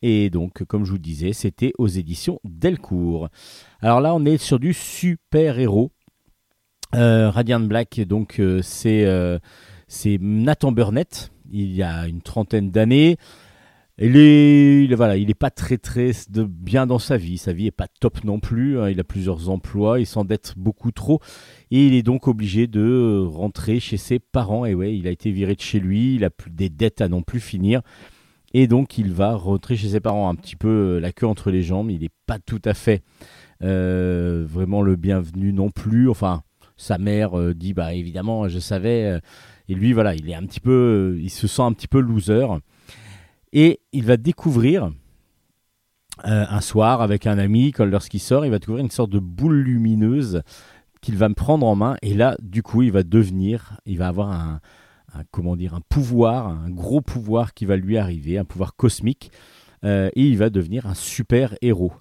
Et 0.01 0.31
donc, 0.31 0.63
comme 0.63 0.83
je 0.83 0.89
vous 0.89 0.97
disais, 0.97 1.33
c'était 1.33 1.73
aux 1.77 1.87
éditions 1.87 2.39
Delcourt. 2.45 3.29
Alors 3.81 4.01
là, 4.01 4.15
on 4.15 4.25
est 4.25 4.39
sur 4.39 4.57
du 4.57 4.73
super-héros. 4.73 5.91
Euh, 6.95 7.29
Radiant 7.29 7.59
Black, 7.59 7.99
donc, 8.01 8.39
euh, 8.39 8.63
euh, 8.87 9.39
c'est 9.87 10.17
Nathan 10.19 10.71
Burnett, 10.71 11.31
il 11.51 11.73
y 11.73 11.83
a 11.83 12.07
une 12.07 12.21
trentaine 12.21 12.71
d'années. 12.71 13.17
Il 13.99 14.15
est, 14.15 14.83
il 14.83 14.95
voilà, 14.95 15.17
il 15.17 15.31
est 15.31 15.33
pas 15.33 15.49
très 15.49 15.79
très 15.79 16.11
de 16.29 16.43
bien 16.43 16.85
dans 16.85 16.99
sa 16.99 17.17
vie. 17.17 17.39
Sa 17.39 17.51
vie 17.51 17.65
est 17.67 17.71
pas 17.71 17.87
top 17.87 18.23
non 18.23 18.39
plus. 18.39 18.79
hein. 18.79 18.89
Il 18.91 18.99
a 18.99 19.03
plusieurs 19.03 19.49
emplois, 19.49 19.99
il 19.99 20.05
s'endette 20.05 20.53
beaucoup 20.55 20.91
trop 20.91 21.19
et 21.71 21.87
il 21.87 21.95
est 21.95 22.03
donc 22.03 22.27
obligé 22.27 22.67
de 22.67 23.25
rentrer 23.27 23.79
chez 23.79 23.97
ses 23.97 24.19
parents. 24.19 24.65
Et 24.65 24.75
ouais, 24.75 24.95
il 24.95 25.07
a 25.07 25.11
été 25.11 25.31
viré 25.31 25.55
de 25.55 25.61
chez 25.61 25.79
lui. 25.79 26.13
Il 26.15 26.25
a 26.25 26.29
des 26.47 26.69
dettes 26.69 27.01
à 27.01 27.07
non 27.09 27.23
plus 27.23 27.39
finir. 27.39 27.81
Et 28.53 28.67
donc 28.67 28.99
il 28.99 29.11
va 29.11 29.33
rentrer 29.33 29.75
chez 29.75 29.89
ses 29.89 29.99
parents 29.99 30.29
un 30.29 30.35
petit 30.35 30.55
peu 30.55 30.67
euh, 30.67 30.99
la 30.99 31.11
queue 31.11 31.27
entre 31.27 31.49
les 31.49 31.63
jambes. 31.63 31.89
Il 31.89 32.01
n'est 32.01 32.11
pas 32.27 32.37
tout 32.37 32.61
à 32.65 32.75
fait 32.75 33.01
euh, 33.63 34.45
vraiment 34.47 34.83
le 34.83 34.95
bienvenu 34.95 35.53
non 35.53 35.71
plus. 35.71 36.07
Enfin, 36.07 36.43
sa 36.75 36.99
mère 36.99 37.37
euh, 37.37 37.55
dit 37.55 37.73
bah 37.73 37.95
évidemment, 37.95 38.47
je 38.47 38.59
savais. 38.59 39.19
et 39.69 39.73
lui 39.73 39.91
voilà, 39.93 40.13
il 40.13 40.29
est 40.29 40.35
un 40.35 40.45
petit 40.45 40.59
peu, 40.59 41.17
il 41.19 41.31
se 41.31 41.47
sent 41.47 41.63
un 41.63 41.73
petit 41.73 41.87
peu 41.87 41.99
loser. 41.99 42.45
Et 43.53 43.79
il 43.91 44.03
va 44.03 44.17
découvrir 44.17 44.91
euh, 46.25 46.45
un 46.49 46.61
soir 46.61 47.01
avec 47.01 47.27
un 47.27 47.37
ami, 47.37 47.73
lorsqu'il 47.79 48.19
sort, 48.19 48.45
il 48.45 48.51
va 48.51 48.59
découvrir 48.59 48.83
une 48.83 48.91
sorte 48.91 49.11
de 49.11 49.19
boule 49.19 49.57
lumineuse 49.57 50.41
qu'il 51.01 51.15
va 51.15 51.29
me 51.29 51.35
prendre 51.35 51.65
en 51.65 51.75
main. 51.75 51.95
Et 52.01 52.13
là, 52.13 52.35
du 52.41 52.63
coup, 52.63 52.81
il 52.81 52.91
va 52.91 53.03
devenir, 53.03 53.79
il 53.85 53.97
va 53.97 54.07
avoir 54.07 54.31
un, 54.31 54.59
un 55.13 55.81
pouvoir, 55.89 56.47
un 56.47 56.69
gros 56.69 57.01
pouvoir 57.01 57.53
qui 57.53 57.65
va 57.65 57.75
lui 57.77 57.97
arriver, 57.97 58.37
un 58.37 58.45
pouvoir 58.45 58.75
cosmique, 58.75 59.31
euh, 59.83 60.09
et 60.15 60.23
il 60.23 60.37
va 60.37 60.49
devenir 60.49 60.85
un 60.87 60.95
super 60.95 61.55
héros. 61.61 61.93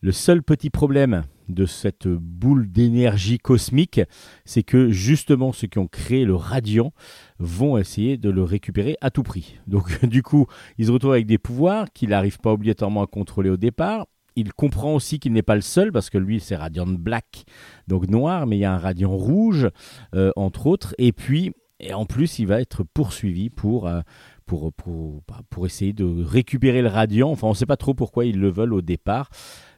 Le 0.00 0.12
seul 0.12 0.42
petit 0.42 0.70
problème 0.70 1.22
de 1.48 1.66
cette 1.66 2.08
boule 2.08 2.70
d'énergie 2.70 3.38
cosmique, 3.38 4.00
c'est 4.44 4.62
que 4.62 4.90
justement 4.90 5.52
ceux 5.52 5.66
qui 5.66 5.78
ont 5.78 5.86
créé 5.86 6.24
le 6.24 6.34
radiant 6.34 6.92
vont 7.38 7.78
essayer 7.78 8.16
de 8.16 8.30
le 8.30 8.42
récupérer 8.42 8.96
à 9.00 9.10
tout 9.10 9.22
prix. 9.22 9.58
Donc 9.66 10.04
du 10.06 10.22
coup, 10.22 10.46
il 10.78 10.86
se 10.86 10.90
retrouve 10.90 11.12
avec 11.12 11.26
des 11.26 11.38
pouvoirs 11.38 11.86
qu'il 11.92 12.10
n'arrive 12.10 12.38
pas 12.38 12.52
obligatoirement 12.52 13.02
à 13.02 13.06
contrôler 13.06 13.50
au 13.50 13.56
départ. 13.56 14.06
Il 14.38 14.52
comprend 14.52 14.94
aussi 14.94 15.18
qu'il 15.18 15.32
n'est 15.32 15.42
pas 15.42 15.54
le 15.54 15.62
seul 15.62 15.92
parce 15.92 16.10
que 16.10 16.18
lui 16.18 16.40
c'est 16.40 16.56
Radiant 16.56 16.86
Black, 16.86 17.44
donc 17.88 18.08
noir, 18.08 18.46
mais 18.46 18.58
il 18.58 18.60
y 18.60 18.64
a 18.64 18.72
un 18.72 18.78
Radiant 18.78 19.16
rouge 19.16 19.68
euh, 20.14 20.30
entre 20.36 20.66
autres. 20.66 20.94
Et 20.98 21.12
puis 21.12 21.52
et 21.78 21.92
en 21.92 22.06
plus 22.06 22.38
il 22.38 22.46
va 22.46 22.60
être 22.60 22.84
poursuivi 22.84 23.50
pour 23.50 23.86
euh, 23.86 24.00
pour, 24.46 24.72
pour, 24.72 25.22
bah, 25.28 25.40
pour 25.50 25.66
essayer 25.66 25.92
de 25.92 26.04
récupérer 26.04 26.80
le 26.80 26.88
radiant. 26.88 27.30
Enfin, 27.30 27.48
on 27.48 27.50
ne 27.50 27.56
sait 27.56 27.66
pas 27.66 27.76
trop 27.76 27.94
pourquoi 27.94 28.24
ils 28.24 28.38
le 28.38 28.50
veulent 28.50 28.72
au 28.72 28.80
départ. 28.80 29.28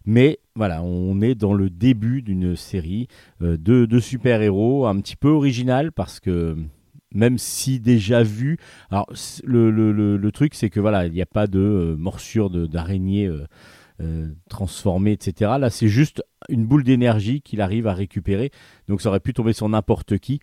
Mais 0.08 0.38
voilà, 0.54 0.82
on 0.82 1.20
est 1.20 1.34
dans 1.34 1.52
le 1.52 1.68
début 1.68 2.22
d'une 2.22 2.56
série 2.56 3.08
euh, 3.42 3.58
de, 3.58 3.98
super-héros, 4.00 4.86
un 4.86 4.98
petit 5.02 5.16
peu 5.16 5.28
original 5.28 5.92
parce 5.92 6.18
que 6.18 6.56
même 7.14 7.36
si 7.36 7.78
déjà 7.78 8.22
vu. 8.22 8.56
Alors 8.90 9.06
le, 9.44 9.70
le- 9.70 10.16
le- 10.16 10.32
truc 10.32 10.54
c'est 10.54 10.70
que 10.70 10.80
voilà, 10.80 11.04
il 11.06 11.12
n'y 11.12 11.20
a 11.20 11.26
pas 11.26 11.46
de 11.46 11.58
euh, 11.58 11.94
morsure 11.94 12.48
d'araignée 12.48 13.30
euh, 14.00 14.28
transformée, 14.48 15.12
etc. 15.12 15.56
Là 15.60 15.68
c'est 15.68 15.88
juste 15.88 16.22
une 16.48 16.64
boule 16.64 16.84
d'énergie 16.84 17.42
qu'il 17.42 17.60
arrive 17.60 17.86
à 17.86 17.92
récupérer. 17.92 18.50
Donc 18.88 19.02
ça 19.02 19.10
aurait 19.10 19.20
pu 19.20 19.34
tomber 19.34 19.52
sur 19.52 19.68
n'importe 19.68 20.16
qui. 20.16 20.40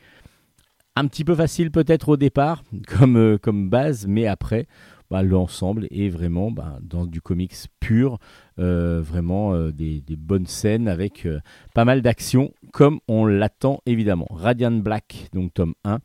Un 0.95 1.07
petit 1.07 1.23
peu 1.23 1.33
facile 1.33 1.71
peut-être 1.71 2.09
au 2.09 2.17
départ 2.17 2.63
comme, 2.87 3.39
comme 3.41 3.67
base, 3.67 4.05
mais 4.05 4.27
après 4.27 4.67
bah, 5.09 5.23
l'ensemble 5.23 5.87
est 5.91 6.09
vraiment 6.09 6.51
bah, 6.51 6.79
dans 6.81 7.05
du 7.05 7.21
comics 7.21 7.55
pur, 7.79 8.19
euh, 8.59 9.01
vraiment 9.01 9.53
euh, 9.53 9.71
des, 9.71 10.01
bonnes 10.17 10.47
scènes 10.47 10.87
avec 10.87 11.25
euh, 11.25 11.39
pas 11.73 11.85
mal 11.85 12.01
d'action 12.01 12.53
comme 12.71 12.99
on 13.07 13.25
l'attend 13.25 13.81
évidemment. 13.85 14.27
Radiant 14.31 14.71
Black, 14.71 15.29
donc 15.33 15.53
tome 15.53 15.75
1, 15.83 15.99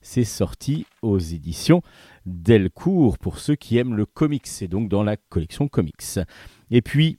c'est 0.00 0.24
sorti 0.24 0.86
aux 1.02 1.18
éditions 1.18 1.82
Delcourt 2.24 3.18
pour 3.18 3.38
ceux 3.38 3.56
qui 3.56 3.76
aiment 3.76 3.94
le 3.94 4.06
comics, 4.06 4.46
c'est 4.46 4.68
donc 4.68 4.88
dans 4.88 5.02
la 5.02 5.16
collection 5.16 5.68
comics. 5.68 6.18
Et 6.70 6.82
puis 6.82 7.18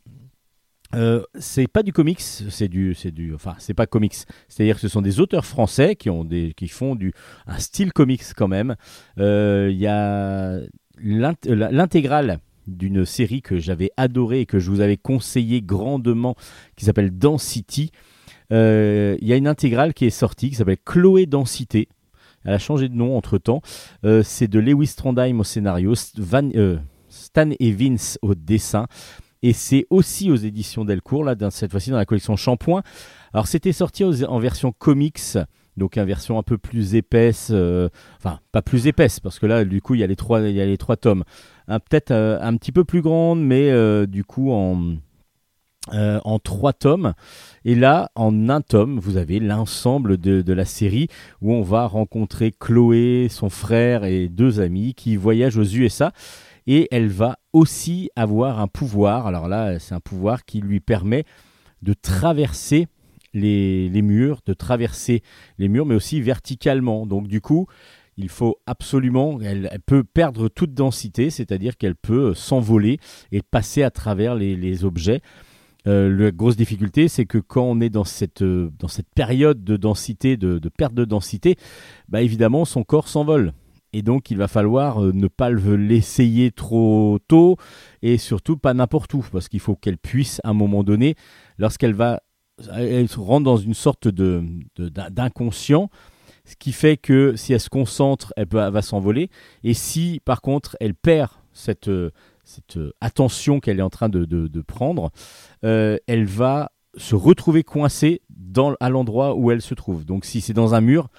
c'est 1.37 1.67
pas 1.67 1.83
du 1.83 1.91
comics, 1.91 2.21
c'est 2.21 2.69
du, 2.69 2.93
c'est 2.93 3.11
du, 3.11 3.35
enfin 3.35 3.55
c'est 3.59 3.73
pas 3.73 3.87
comics, 3.87 4.15
c'est-à-dire 4.47 4.75
que 4.75 4.81
ce 4.81 4.87
sont 4.87 5.01
des 5.01 5.19
auteurs 5.19 5.45
français 5.45 5.97
qui 5.97 6.09
ont 6.09 6.23
des, 6.23 6.53
qui 6.55 6.69
font 6.69 6.95
du, 6.95 7.13
un 7.45 7.59
style 7.59 7.91
comics 7.91 8.23
quand 8.35 8.47
même. 8.47 8.75
Il 9.17 9.77
y 9.77 9.87
a 9.87 10.61
l'intégrale 10.99 12.39
d'une 12.67 13.05
série 13.05 13.41
que 13.41 13.57
j'avais 13.57 13.91
adorée 13.97 14.41
et 14.41 14.45
que 14.45 14.59
je 14.59 14.69
vous 14.69 14.81
avais 14.81 14.97
conseillé 14.97 15.61
grandement, 15.61 16.35
qui 16.75 16.85
s'appelle 16.85 17.17
Density. 17.17 17.91
Euh, 18.51 19.17
Il 19.21 19.27
y 19.27 19.33
a 19.33 19.35
une 19.35 19.47
intégrale 19.47 19.93
qui 19.93 20.05
est 20.05 20.09
sortie 20.09 20.49
qui 20.49 20.55
s'appelle 20.55 20.77
Chloé 20.83 21.25
Densité. 21.25 21.87
Elle 22.43 22.53
a 22.53 22.59
changé 22.59 22.87
de 22.89 22.95
nom 22.95 23.17
entre 23.17 23.37
temps. 23.37 23.61
c'est 24.23 24.47
de 24.47 24.59
Lewis 24.59 24.93
Trondheim 24.95 25.39
au 25.39 25.43
scénario, 25.43 25.93
euh, 26.55 26.77
Stan 27.09 27.49
et 27.59 27.71
Vince 27.71 28.17
au 28.21 28.35
dessin. 28.35 28.87
Et 29.43 29.53
c'est 29.53 29.85
aussi 29.89 30.31
aux 30.31 30.35
éditions 30.35 30.83
Delcourt, 30.83 31.23
là, 31.23 31.35
cette 31.51 31.71
fois-ci 31.71 31.91
dans 31.91 31.97
la 31.97 32.05
collection 32.05 32.35
Shampoing. 32.35 32.81
Alors, 33.33 33.47
c'était 33.47 33.71
sorti 33.71 34.03
en 34.03 34.39
version 34.39 34.71
comics, 34.71 35.37
donc 35.77 35.97
une 35.97 36.03
version 36.03 36.37
un 36.37 36.43
peu 36.43 36.57
plus 36.57 36.95
épaisse. 36.95 37.49
euh, 37.51 37.89
enfin, 38.17 38.39
pas 38.51 38.61
plus 38.61 38.87
épaisse, 38.87 39.19
parce 39.19 39.39
que 39.39 39.45
là, 39.45 39.63
du 39.63 39.81
coup, 39.81 39.93
il 39.93 40.01
y 40.01 40.03
a 40.03 40.07
les 40.07 40.15
trois, 40.15 40.41
il 40.41 40.55
y 40.55 40.61
a 40.61 40.65
les 40.65 40.77
trois 40.77 40.97
tomes. 40.97 41.23
Peut-être 41.67 42.11
euh, 42.11 42.39
un 42.41 42.55
petit 42.57 42.71
peu 42.71 42.83
plus 42.83 43.01
grande, 43.01 43.41
mais 43.41 43.69
euh, 43.71 44.05
du 44.05 44.23
coup, 44.23 44.51
en, 44.51 44.97
trois 46.43 46.73
tomes. 46.73 47.13
Et 47.63 47.75
là, 47.75 48.09
en 48.15 48.49
un 48.49 48.61
tome, 48.61 48.99
vous 48.99 49.17
avez 49.17 49.39
l'ensemble 49.39 50.17
de 50.17 50.53
la 50.53 50.65
série 50.65 51.07
où 51.41 51.53
on 51.53 51.61
va 51.61 51.85
rencontrer 51.85 52.51
Chloé, 52.57 53.27
son 53.29 53.49
frère 53.49 54.03
et 54.03 54.27
deux 54.27 54.59
amis 54.59 54.93
qui 54.95 55.15
voyagent 55.15 55.57
aux 55.57 55.63
USA. 55.63 56.11
Et 56.69 56.89
elle 56.91 57.07
va 57.07 57.37
aussi 57.53 58.09
avoir 58.17 58.59
un 58.59 58.67
pouvoir. 58.67 59.27
Alors 59.27 59.47
là, 59.47 59.79
c'est 59.79 59.95
un 59.95 60.01
pouvoir 60.01 60.43
qui 60.43 60.59
lui 60.59 60.81
permet 60.81 61.23
de 61.81 61.93
traverser 61.93 62.87
les, 63.39 64.01
murs, 64.01 64.41
de 64.45 64.53
traverser 64.53 65.21
les 65.57 65.67
murs, 65.67 65.85
mais 65.85 65.95
aussi 65.95 66.21
verticalement. 66.21 67.05
Donc 67.05 67.27
du 67.27 67.41
coup, 67.41 67.67
il 68.17 68.29
faut 68.29 68.57
absolument, 68.65 69.39
elle, 69.41 69.69
peut 69.85 70.03
perdre 70.03 70.49
toute 70.49 70.73
densité, 70.73 71.29
c'est-à-dire 71.29 71.77
qu'elle 71.77 71.95
peut 71.95 72.33
s'envoler 72.33 72.99
et 73.31 73.41
passer 73.41 73.83
à 73.83 73.91
travers 73.91 74.35
les, 74.35 74.85
objets. 74.85 75.21
Euh, 75.85 76.09
la 76.09 76.31
grosse 76.31 76.57
difficulté, 76.57 77.07
c'est 77.07 77.25
que 77.25 77.37
quand 77.37 77.63
on 77.63 77.79
est 77.79 77.89
dans 77.89 78.03
cette, 78.03 78.41
euh, 78.41 78.71
dans 78.77 78.89
cette 78.89 79.07
période 79.15 79.63
de 79.63 79.77
densité, 79.77 80.35
de, 80.35 80.59
de 80.59 80.69
perte 80.69 80.93
de 80.93 81.05
densité, 81.05 81.55
bah 82.09 82.21
évidemment, 82.21 82.65
son 82.65 82.83
corps 82.83 83.07
s'envole. 83.07 83.53
Et 83.93 84.01
donc, 84.01 84.31
il 84.31 84.37
va 84.37 84.47
falloir 84.47 85.03
euh, 85.03 85.11
ne 85.13 85.27
pas 85.27 85.49
le- 85.49 85.77
l'essayer 85.77 86.51
trop 86.51 87.19
tôt 87.27 87.57
et 88.01 88.17
surtout 88.17 88.57
pas 88.57 88.73
n'importe 88.73 89.13
où, 89.13 89.25
parce 89.31 89.47
qu'il 89.47 89.59
faut 89.59 89.75
qu'elle 89.75 89.97
puisse, 89.97 90.41
à 90.43 90.49
un 90.49 90.53
moment 90.53 90.83
donné, 90.83 91.15
lorsqu'elle 91.57 91.93
va, 91.93 92.21
elle 92.73 93.07
rentre 93.17 93.43
dans 93.43 93.57
une 93.57 93.73
sorte 93.73 94.07
de, 94.07 94.43
de- 94.75 94.89
d'in- 94.89 95.09
d'inconscient, 95.09 95.89
ce 96.45 96.55
qui 96.55 96.71
fait 96.71 96.97
que 96.97 97.35
si 97.35 97.53
elle 97.53 97.59
se 97.59 97.69
concentre, 97.69 98.33
elle, 98.37 98.47
va 98.47 98.81
s'envoler. 98.81 99.29
Et 99.63 99.73
si, 99.73 100.21
par 100.23 100.41
contre, 100.41 100.77
elle 100.79 100.93
perd 100.95 101.31
cette, 101.53 101.89
cette 102.43 102.79
attention 103.01 103.59
qu'elle 103.59 103.79
est 103.79 103.83
en 103.83 103.89
train 103.89 104.09
de, 104.09 104.25
de- 104.25 104.47
de 104.47 104.61
prendre, 104.61 105.11
euh, 105.65 105.97
elle 106.07 106.25
va 106.25 106.71
se 106.95 107.15
retrouver 107.15 107.63
coincée 107.63 108.21
dans, 108.29 108.73
à 108.79 108.89
l'endroit 108.89 109.35
où 109.35 109.51
elle 109.51 109.61
se 109.61 109.73
trouve. 109.73 110.05
Donc, 110.05 110.25
si 110.25 110.41
c'est 110.41 110.53
dans 110.53 110.73
un 110.73 110.81
mur, 110.81 111.09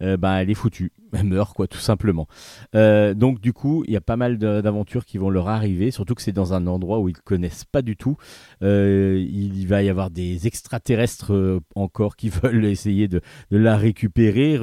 bah, 0.00 0.42
elle 0.42 0.50
est 0.50 0.54
foutue. 0.54 0.92
Elle 1.12 1.24
meurt, 1.24 1.54
quoi, 1.54 1.66
tout 1.66 1.78
simplement. 1.78 2.26
Euh, 2.74 3.14
donc, 3.14 3.40
du 3.40 3.52
coup, 3.52 3.84
il 3.86 3.92
y 3.92 3.96
a 3.96 4.00
pas 4.00 4.16
mal 4.16 4.38
d'aventures 4.38 5.04
qui 5.04 5.18
vont 5.18 5.30
leur 5.30 5.48
arriver, 5.48 5.90
surtout 5.90 6.14
que 6.14 6.22
c'est 6.22 6.32
dans 6.32 6.54
un 6.54 6.66
endroit 6.66 7.00
où 7.00 7.08
ils 7.08 7.16
connaissent 7.16 7.64
pas 7.64 7.82
du 7.82 7.96
tout. 7.96 8.16
Euh, 8.62 9.24
il 9.28 9.66
va 9.66 9.82
y 9.82 9.88
avoir 9.88 10.10
des 10.10 10.46
extraterrestres 10.46 11.60
encore 11.74 12.16
qui 12.16 12.28
veulent 12.42 12.64
essayer 12.64 13.08
de, 13.08 13.20
de 13.50 13.56
la 13.56 13.76
récupérer, 13.76 14.58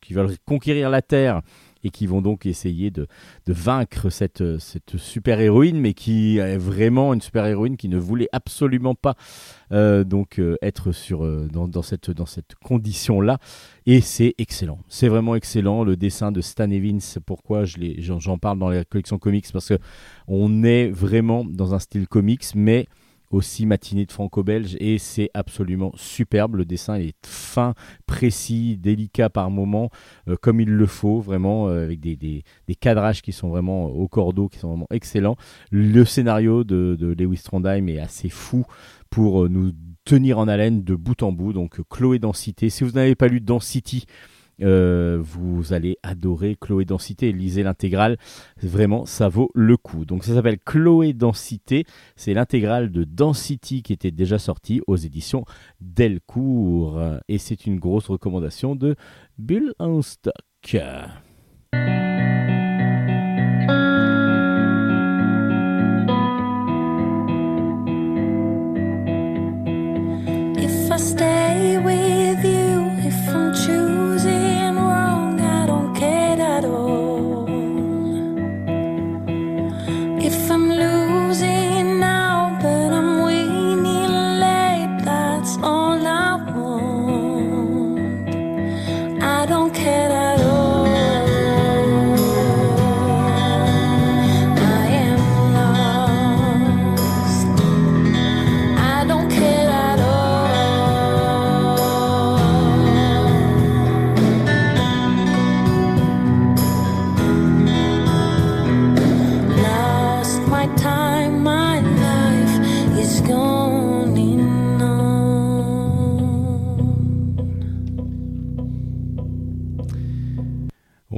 qui 0.00 0.14
veulent 0.14 0.36
conquérir 0.46 0.90
la 0.90 1.02
Terre 1.02 1.42
et 1.84 1.90
qui 1.90 2.06
vont 2.06 2.22
donc 2.22 2.46
essayer 2.46 2.90
de, 2.90 3.06
de 3.46 3.52
vaincre 3.52 4.10
cette, 4.10 4.58
cette 4.58 4.96
super-héroïne, 4.96 5.78
mais 5.78 5.94
qui 5.94 6.38
est 6.38 6.58
vraiment 6.58 7.14
une 7.14 7.20
super-héroïne 7.20 7.76
qui 7.76 7.88
ne 7.88 7.98
voulait 7.98 8.28
absolument 8.32 8.94
pas 8.94 9.16
euh, 9.72 10.04
donc 10.04 10.38
euh, 10.38 10.56
être 10.62 10.92
sur, 10.92 11.24
euh, 11.24 11.46
dans, 11.52 11.68
dans 11.68 11.82
cette, 11.82 12.10
dans 12.10 12.26
cette 12.26 12.54
condition-là. 12.64 13.38
Et 13.86 14.00
c'est 14.00 14.34
excellent. 14.38 14.78
C'est 14.88 15.08
vraiment 15.08 15.34
excellent. 15.34 15.84
Le 15.84 15.96
dessin 15.96 16.32
de 16.32 16.40
Stan 16.40 16.70
Evans, 16.70 17.00
pourquoi 17.26 17.64
j'en 17.64 18.38
parle 18.38 18.58
dans 18.58 18.70
la 18.70 18.84
collection 18.84 19.18
comics 19.18 19.46
Parce 19.52 19.68
que 19.68 19.78
on 20.26 20.62
est 20.64 20.88
vraiment 20.88 21.44
dans 21.44 21.74
un 21.74 21.78
style 21.78 22.08
comics, 22.08 22.44
mais 22.54 22.86
aussi 23.30 23.66
matinée 23.66 24.06
de 24.06 24.12
franco-belge 24.12 24.76
et 24.80 24.98
c'est 24.98 25.30
absolument 25.34 25.92
superbe. 25.96 26.56
Le 26.56 26.64
dessin 26.64 26.96
est 26.96 27.14
fin, 27.26 27.74
précis, 28.06 28.76
délicat 28.78 29.28
par 29.30 29.50
moment, 29.50 29.90
euh, 30.28 30.36
comme 30.40 30.60
il 30.60 30.70
le 30.70 30.86
faut, 30.86 31.20
vraiment, 31.20 31.68
euh, 31.68 31.84
avec 31.84 32.00
des, 32.00 32.16
des- 32.16 32.44
cadrages 32.80 33.22
qui 33.22 33.32
sont 33.32 33.48
vraiment 33.48 33.86
au 33.86 34.08
cordeau, 34.08 34.48
qui 34.48 34.58
sont 34.58 34.68
vraiment 34.68 34.86
excellents. 34.90 35.36
Le 35.70 36.04
scénario 36.04 36.64
de, 36.64 36.96
de 36.98 37.14
Lewis 37.18 37.42
Trondheim 37.44 37.88
est 37.88 37.98
assez 37.98 38.28
fou 38.28 38.64
pour 39.10 39.44
euh, 39.44 39.48
nous 39.48 39.72
tenir 40.04 40.38
en 40.38 40.48
haleine 40.48 40.82
de 40.84 40.94
bout 40.94 41.22
en 41.22 41.32
bout. 41.32 41.52
Donc, 41.52 41.80
Chloé 41.88 42.18
Densité. 42.18 42.70
Si 42.70 42.84
vous 42.84 42.92
n'avez 42.92 43.14
pas 43.14 43.28
lu 43.28 43.40
Density, 43.40 44.06
euh, 44.62 45.18
vous 45.20 45.72
allez 45.72 45.98
adorer 46.02 46.56
Chloé 46.60 46.84
Densité. 46.84 47.32
Lisez 47.32 47.62
l'intégrale. 47.62 48.16
Vraiment, 48.62 49.06
ça 49.06 49.28
vaut 49.28 49.50
le 49.54 49.76
coup. 49.76 50.04
Donc, 50.04 50.24
ça 50.24 50.34
s'appelle 50.34 50.58
Chloé 50.58 51.12
Densité. 51.12 51.84
C'est 52.16 52.34
l'intégrale 52.34 52.90
de 52.90 53.04
Density 53.04 53.82
qui 53.82 53.92
était 53.92 54.10
déjà 54.10 54.38
sortie 54.38 54.80
aux 54.86 54.96
éditions 54.96 55.44
Delcourt. 55.80 57.00
Et 57.28 57.38
c'est 57.38 57.66
une 57.66 57.78
grosse 57.78 58.08
recommandation 58.08 58.74
de 58.74 58.96
Bull 59.38 59.74
en 59.78 60.00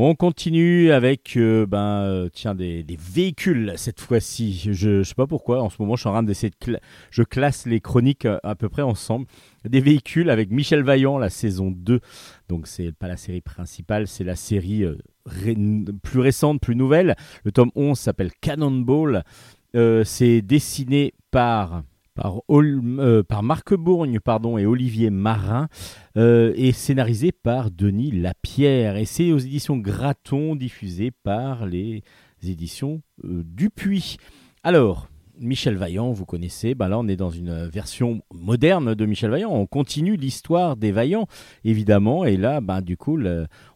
On 0.03 0.15
continue 0.15 0.93
avec 0.93 1.37
euh, 1.37 1.67
ben, 1.67 2.05
euh, 2.05 2.31
tiens, 2.33 2.55
des, 2.55 2.87
véhicules 2.99 3.75
cette 3.77 4.01
fois-ci. 4.01 4.59
Je 4.73 4.89
ne 4.89 5.03
sais 5.03 5.15
pas 5.15 5.27
pourquoi, 5.27 5.63
en 5.63 5.69
ce 5.69 5.77
moment 5.79 5.95
je 5.95 6.01
suis 6.01 6.09
en 6.09 6.13
train 6.13 6.23
d'essayer 6.23 6.51
de... 6.67 6.79
je 7.11 7.23
classe 7.23 7.67
les 7.67 7.81
chroniques 7.83 8.25
euh, 8.25 8.39
à 8.43 8.55
peu 8.55 8.71
près 8.71 8.81
ensemble. 8.81 9.27
Des 9.69 9.83
véhicules 9.83 10.31
avec 10.31 10.51
Michel 10.51 10.83
Vaillant, 10.83 11.19
la 11.19 11.29
saison 11.29 11.71
2. 11.71 12.01
Donc 12.49 12.67
c'est 12.67 12.93
pas 12.93 13.09
la 13.09 13.19
série 13.19 13.43
principale, 13.43 14.09
c'est 14.09 14.25
la 14.25 14.37
série 14.37 14.87
plus 16.03 16.21
récente, 16.21 16.63
plus 16.63 16.77
nouvelle. 16.77 17.15
Le 17.45 17.53
tome 17.53 17.71
11 17.75 17.99
s'appelle 17.99 18.31
Cannonball. 18.41 19.23
C'est 19.75 20.41
dessiné 20.41 21.13
par... 21.31 21.83
Euh, 22.51 23.23
par 23.23 23.43
Marc 23.43 23.75
Bourgne 23.75 24.19
et 24.59 24.67
Olivier 24.67 25.11
Marin 25.11 25.69
euh, 26.17 26.53
et 26.57 26.73
scénarisé 26.73 27.33
par 27.33 27.71
Denis 27.71 28.11
Lapierre. 28.11 28.97
Et 28.97 29.05
c'est 29.05 29.33
aux 29.33 29.39
éditions 29.39 29.77
Graton, 29.79 30.55
diffusé 30.57 31.11
par 31.11 31.67
les 31.67 32.03
éditions 32.43 33.01
euh, 33.25 33.43
Dupuis. 33.45 34.19
Alors, 34.63 35.09
Michel 35.39 35.77
Vaillant, 35.77 36.13
vous 36.13 36.27
connaissez, 36.27 36.75
ben 36.75 36.89
là 36.89 36.99
on 36.99 37.09
est 37.09 37.17
dans 37.17 37.31
une 37.31 37.67
version 37.67 38.21
moderne 38.35 38.95
de 38.95 39.07
Michel 39.07 39.31
Vaillant. 39.31 39.51
On 39.51 39.67
continue 39.67 40.17
l'histoire 40.17 40.77
des 40.77 40.93
Vaillants, 40.93 41.27
évidemment. 41.65 42.27
Et 42.27 42.37
là, 42.37 42.61
ben, 42.61 42.83
du 42.83 42.99
coup, 42.99 43.19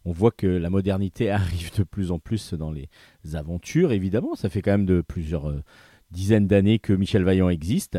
on 0.05 0.12
voit 0.12 0.32
que 0.32 0.47
la 0.47 0.68
modernité 0.68 1.30
arrive 1.30 1.74
de 1.78 1.84
plus 1.84 2.11
en 2.11 2.18
plus 2.18 2.53
dans 2.53 2.70
les 2.70 2.90
aventures, 3.32 3.92
évidemment. 3.92 4.34
Ça 4.34 4.51
fait 4.51 4.61
quand 4.61 4.72
même 4.72 4.84
de 4.84 5.01
plusieurs 5.01 5.51
dizaines 6.11 6.47
d'années 6.47 6.78
que 6.78 6.92
Michel 6.92 7.24
Vaillant 7.24 7.49
existe. 7.49 7.99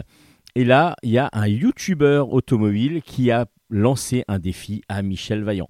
Et 0.56 0.64
là, 0.64 0.96
il 1.04 1.12
y 1.12 1.18
a 1.18 1.30
un 1.34 1.48
YouTuber 1.48 2.24
automobile 2.30 3.02
qui 3.02 3.30
a 3.30 3.46
lancé 3.70 4.24
un 4.28 4.40
défi 4.40 4.82
à 4.88 5.02
Michel 5.02 5.44
Vaillant. 5.44 5.68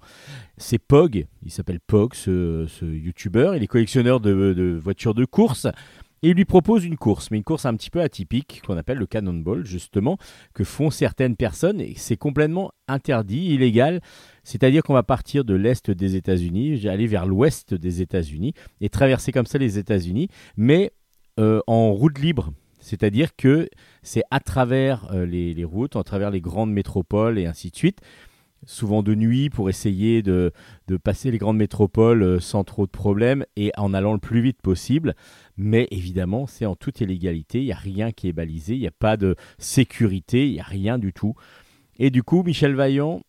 C'est 0.57 0.77
Pog, 0.77 1.25
il 1.43 1.51
s'appelle 1.51 1.79
Pog, 1.79 2.13
ce, 2.13 2.67
YouTuber. 2.85 3.53
Il 3.55 3.63
est 3.63 3.67
collectionneur 3.67 4.19
de, 4.19 4.53
de 4.53 4.77
voitures 4.79 5.15
de 5.15 5.25
course. 5.25 5.67
Et 6.21 6.29
il 6.29 6.35
lui 6.35 6.45
propose 6.45 6.85
une 6.85 6.97
course, 6.97 7.29
mais 7.29 7.37
une 7.37 7.43
course 7.43 7.65
un 7.65 7.75
petit 7.75 7.89
peu 7.89 8.01
atypique, 8.01 8.61
qu'on 8.65 8.77
appelle 8.77 8.97
le 8.97 9.05
cannonball, 9.05 9.65
justement, 9.65 10.17
que 10.53 10.63
font 10.63 10.89
certaines 10.89 11.35
personnes. 11.35 11.79
Et 11.79 11.93
c'est 11.97 12.17
complètement 12.17 12.71
interdit, 12.87 13.53
illégal. 13.53 14.01
C'est-à-dire 14.43 14.81
qu'on 14.81 14.93
va 14.93 15.03
partir 15.03 15.45
de 15.45 15.53
l'est 15.53 15.91
des 15.91 16.15
États-Unis, 16.15 16.87
aller 16.87 17.07
vers 17.07 17.25
l'ouest 17.25 17.73
des 17.73 18.01
États-Unis, 18.01 18.53
et 18.81 18.89
traverser 18.89 19.31
comme 19.31 19.45
ça 19.45 19.57
les 19.57 19.77
États-Unis, 19.77 20.29
mais 20.57 20.91
euh, 21.39 21.61
en 21.67 21.91
route 21.91 22.17
libre. 22.17 22.51
C'est-à-dire 22.85 23.35
que 23.35 23.67
c'est 24.03 24.21
à 24.29 24.39
travers 24.39 25.11
euh, 25.11 25.25
les, 25.25 25.63
routes, 25.63 25.95
à 25.95 26.03
travers 26.03 26.29
les 26.29 26.39
grandes 26.39 26.71
métropoles 26.71 27.39
et 27.39 27.47
ainsi 27.47 27.71
de 27.71 27.75
suite, 27.75 27.99
souvent 28.67 29.01
de 29.01 29.15
nuit 29.15 29.49
pour 29.49 29.69
essayer 29.69 30.21
de, 30.21 30.51
de 30.87 30.97
passer 30.97 31.31
les 31.31 31.39
grandes 31.39 31.57
métropoles 31.57 32.21
euh, 32.21 32.39
sans 32.39 32.63
trop 32.63 32.85
de 32.85 32.91
problèmes 32.91 33.43
et 33.55 33.71
en 33.75 33.91
allant 33.95 34.13
le 34.13 34.19
plus 34.19 34.39
vite 34.39 34.61
possible. 34.61 35.15
Mais 35.57 35.87
évidemment, 35.89 36.45
c'est 36.45 36.67
en 36.67 36.75
toute 36.75 37.01
illégalité, 37.01 37.59
il 37.59 37.65
n'y 37.65 37.71
a 37.71 37.75
rien 37.75 38.11
qui 38.11 38.27
est 38.27 38.33
balisé, 38.33 38.75
il 38.75 38.81
n'y 38.81 38.87
a 38.87 38.91
pas 38.91 39.17
de 39.17 39.35
sécurité, 39.57 40.47
il 40.47 40.53
n'y 40.53 40.59
a 40.59 40.63
rien 40.63 40.99
du 40.99 41.11
tout. 41.11 41.33
Et 41.97 42.11
du 42.11 42.21
coup, 42.21 42.43
Michel 42.43 42.75
Vaillant 42.75 43.23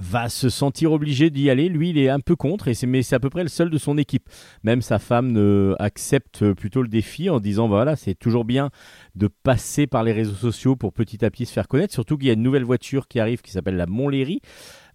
va 0.00 0.28
se 0.28 0.48
sentir 0.48 0.92
obligé 0.92 1.30
d'y 1.30 1.50
aller. 1.50 1.68
Lui, 1.68 1.90
il 1.90 1.98
est 1.98 2.08
un 2.08 2.20
peu 2.20 2.36
contre, 2.36 2.68
et 2.68 2.74
c'est, 2.74 2.86
mais 2.86 3.02
c'est 3.02 3.14
à 3.14 3.20
peu 3.20 3.30
près 3.30 3.42
le 3.42 3.48
seul 3.48 3.70
de 3.70 3.78
son 3.78 3.98
équipe. 3.98 4.28
Même 4.62 4.82
sa 4.82 4.98
femme 4.98 5.32
ne 5.32 5.74
accepte 5.78 6.52
plutôt 6.52 6.82
le 6.82 6.88
défi 6.88 7.30
en 7.30 7.40
disant 7.40 7.68
voilà, 7.68 7.96
c'est 7.96 8.14
toujours 8.14 8.44
bien 8.44 8.70
de 9.14 9.28
passer 9.28 9.86
par 9.86 10.02
les 10.02 10.12
réseaux 10.12 10.34
sociaux 10.34 10.76
pour 10.76 10.92
petit 10.92 11.24
à 11.24 11.30
petit 11.30 11.46
se 11.46 11.52
faire 11.52 11.68
connaître. 11.68 11.92
Surtout 11.92 12.16
qu'il 12.18 12.26
y 12.26 12.30
a 12.30 12.34
une 12.34 12.42
nouvelle 12.42 12.64
voiture 12.64 13.08
qui 13.08 13.20
arrive 13.20 13.42
qui 13.42 13.52
s'appelle 13.52 13.76
la 13.76 13.86
Montlhéry. 13.86 14.40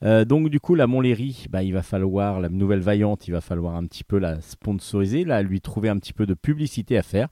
Euh, 0.02 0.24
donc 0.24 0.50
du 0.50 0.60
coup, 0.60 0.76
la 0.76 0.88
Montlhéry, 0.88 1.47
bah, 1.50 1.64
il 1.64 1.74
va 1.74 1.82
falloir, 1.82 2.39
la 2.39 2.50
nouvelle 2.50 2.80
vaillante, 2.80 3.28
il 3.28 3.32
va 3.32 3.41
falloir 3.41 3.76
un 3.76 3.86
petit 3.86 4.04
peu 4.04 4.18
la 4.18 4.39
sponsoriser, 4.41 5.26
là, 5.26 5.41
lui 5.41 5.60
trouver 5.60 5.89
un 5.89 5.97
petit 5.97 6.14
peu 6.14 6.26
de 6.26 6.34
publicité 6.34 6.97
à 6.97 7.04
faire. 7.04 7.28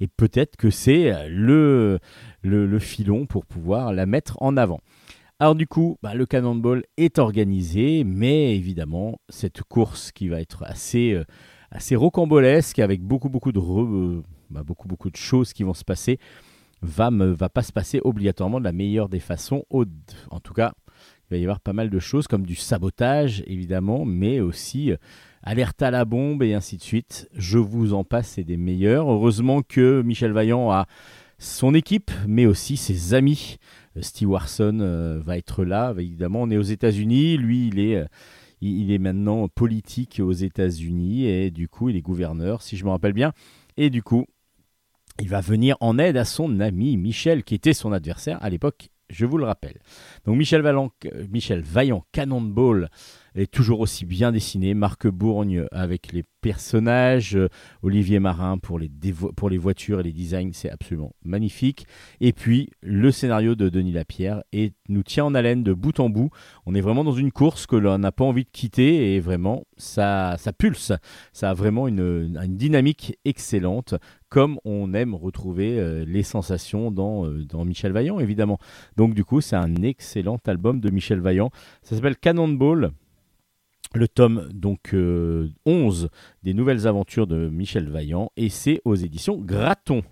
Et 0.00 0.06
peut-être 0.06 0.56
que 0.56 0.70
c'est 0.70 1.28
le, 1.28 1.98
le, 2.42 2.66
le 2.66 2.78
filon 2.78 3.26
pour 3.26 3.46
pouvoir 3.46 3.92
la 3.92 4.06
mettre 4.06 4.36
en 4.42 4.56
avant. 4.56 4.80
Alors 5.42 5.54
du 5.54 5.66
coup, 5.66 5.96
bah, 6.02 6.14
le 6.14 6.26
Cannonball 6.26 6.84
est 6.98 7.18
organisé, 7.18 8.04
mais 8.04 8.54
évidemment, 8.54 9.18
cette 9.30 9.62
course 9.62 10.12
qui 10.12 10.28
va 10.28 10.38
être 10.38 10.64
assez, 10.64 11.14
euh, 11.14 11.24
assez 11.70 11.96
rocambolesque, 11.96 12.78
avec 12.78 13.00
beaucoup, 13.00 13.30
beaucoup 13.30 13.50
de, 13.50 13.58
euh, 13.58 14.22
bah, 14.50 14.62
beaucoup, 14.62 14.86
beaucoup 14.86 15.08
de 15.08 15.16
choses 15.16 15.54
qui 15.54 15.62
vont 15.62 15.72
se 15.72 15.82
passer, 15.82 16.18
va, 16.82 17.10
me, 17.10 17.30
va 17.30 17.48
pas 17.48 17.62
se 17.62 17.72
passer 17.72 18.02
obligatoirement 18.04 18.58
de 18.58 18.64
la 18.64 18.72
meilleure 18.72 19.08
des 19.08 19.18
façons. 19.18 19.64
En 19.70 20.40
tout 20.40 20.52
cas, 20.52 20.74
il 21.30 21.34
va 21.34 21.36
y 21.38 21.42
avoir 21.42 21.60
pas 21.60 21.72
mal 21.72 21.88
de 21.88 21.98
choses, 21.98 22.26
comme 22.26 22.44
du 22.44 22.54
sabotage, 22.54 23.42
évidemment, 23.46 24.04
mais 24.04 24.40
aussi 24.40 24.92
euh, 24.92 24.96
alerte 25.42 25.80
à 25.80 25.90
la 25.90 26.04
bombe 26.04 26.42
et 26.42 26.52
ainsi 26.52 26.76
de 26.76 26.82
suite. 26.82 27.30
Je 27.32 27.56
vous 27.56 27.94
en 27.94 28.04
passe, 28.04 28.28
c'est 28.28 28.44
des 28.44 28.58
meilleurs. 28.58 29.10
Heureusement 29.10 29.62
que 29.62 30.02
Michel 30.02 30.32
Vaillant 30.32 30.70
a 30.70 30.86
son 31.40 31.74
équipe, 31.74 32.10
mais 32.28 32.46
aussi 32.46 32.76
ses 32.76 33.14
amis. 33.14 33.56
Euh, 33.96 34.02
Steve 34.02 34.28
Warson 34.28 34.78
euh, 34.80 35.20
va 35.24 35.38
être 35.38 35.64
là, 35.64 35.94
évidemment. 35.98 36.42
On 36.42 36.50
est 36.50 36.58
aux 36.58 36.62
États-Unis. 36.62 37.38
Lui, 37.38 37.68
il 37.68 37.80
est, 37.80 37.96
euh, 37.96 38.04
il 38.60 38.92
est 38.92 38.98
maintenant 38.98 39.48
politique 39.48 40.20
aux 40.22 40.32
États-Unis 40.32 41.24
et 41.24 41.50
du 41.50 41.66
coup, 41.66 41.88
il 41.88 41.96
est 41.96 42.02
gouverneur, 42.02 42.62
si 42.62 42.76
je 42.76 42.84
me 42.84 42.90
rappelle 42.90 43.14
bien. 43.14 43.32
Et 43.78 43.88
du 43.88 44.02
coup, 44.02 44.26
il 45.18 45.28
va 45.28 45.40
venir 45.40 45.76
en 45.80 45.98
aide 45.98 46.18
à 46.18 46.26
son 46.26 46.60
ami 46.60 46.98
Michel, 46.98 47.42
qui 47.42 47.54
était 47.54 47.72
son 47.72 47.92
adversaire 47.92 48.38
à 48.42 48.50
l'époque, 48.50 48.90
je 49.08 49.24
vous 49.24 49.38
le 49.38 49.44
rappelle. 49.44 49.80
Donc 50.24 50.36
Michel, 50.36 50.62
Michel 51.30 51.62
Vaillant, 51.62 52.04
Cannonball, 52.12 52.90
est 53.34 53.50
toujours 53.50 53.80
aussi 53.80 54.04
bien 54.04 54.32
dessiné. 54.32 54.74
Marc 54.74 55.06
Bourgne 55.08 55.66
avec 55.72 56.12
les 56.12 56.24
personnages, 56.40 57.36
euh, 57.36 57.48
Olivier 57.82 58.18
Marin 58.18 58.58
pour 58.58 58.78
les, 58.78 58.90
pour 59.36 59.50
les 59.50 59.58
voitures 59.58 60.00
et 60.00 60.02
les 60.02 60.12
designs, 60.12 60.52
c'est 60.52 60.70
absolument 60.70 61.12
magnifique. 61.24 61.86
Et 62.20 62.32
puis 62.32 62.70
le 62.82 63.10
scénario 63.10 63.54
de 63.54 63.68
Denis 63.68 63.92
Lapierre 63.92 64.42
et 64.52 64.72
nous 64.88 65.02
tient 65.02 65.24
en 65.24 65.34
haleine 65.34 65.62
de 65.62 65.72
bout 65.72 66.00
en 66.00 66.08
bout. 66.08 66.30
On 66.66 66.74
est 66.74 66.80
vraiment 66.80 67.04
dans 67.04 67.12
une 67.12 67.32
course 67.32 67.66
que 67.66 67.76
l'on 67.76 67.98
n'a 67.98 68.12
pas 68.12 68.24
envie 68.24 68.44
de 68.44 68.50
quitter 68.50 69.14
et 69.14 69.20
vraiment 69.20 69.64
ça, 69.76 70.36
ça 70.38 70.52
pulse. 70.52 70.92
Ça 71.32 71.50
a 71.50 71.54
vraiment 71.54 71.88
une, 71.88 72.36
une 72.42 72.56
dynamique 72.56 73.18
excellente, 73.24 73.94
comme 74.28 74.58
on 74.64 74.94
aime 74.94 75.14
retrouver 75.14 75.78
euh, 75.78 76.04
les 76.06 76.22
sensations 76.22 76.90
dans, 76.90 77.26
euh, 77.26 77.44
dans 77.44 77.64
Michel 77.64 77.92
Vaillant 77.92 78.18
évidemment. 78.20 78.58
Donc 78.96 79.14
du 79.14 79.24
coup 79.24 79.40
c'est 79.40 79.56
un 79.56 79.74
excellent 79.82 80.38
album 80.46 80.80
de 80.80 80.90
Michel 80.90 81.20
Vaillant. 81.20 81.50
Ça 81.82 81.96
s'appelle 81.96 82.16
Cannonball. 82.16 82.92
Le 83.94 84.06
tome 84.06 84.48
donc 84.52 84.94
euh, 84.94 85.48
11 85.66 86.10
des 86.44 86.54
nouvelles 86.54 86.86
aventures 86.86 87.26
de 87.26 87.48
Michel 87.48 87.88
Vaillant 87.88 88.30
et 88.36 88.48
c'est 88.48 88.80
aux 88.84 88.94
éditions 88.94 89.36
Graton. 89.36 90.02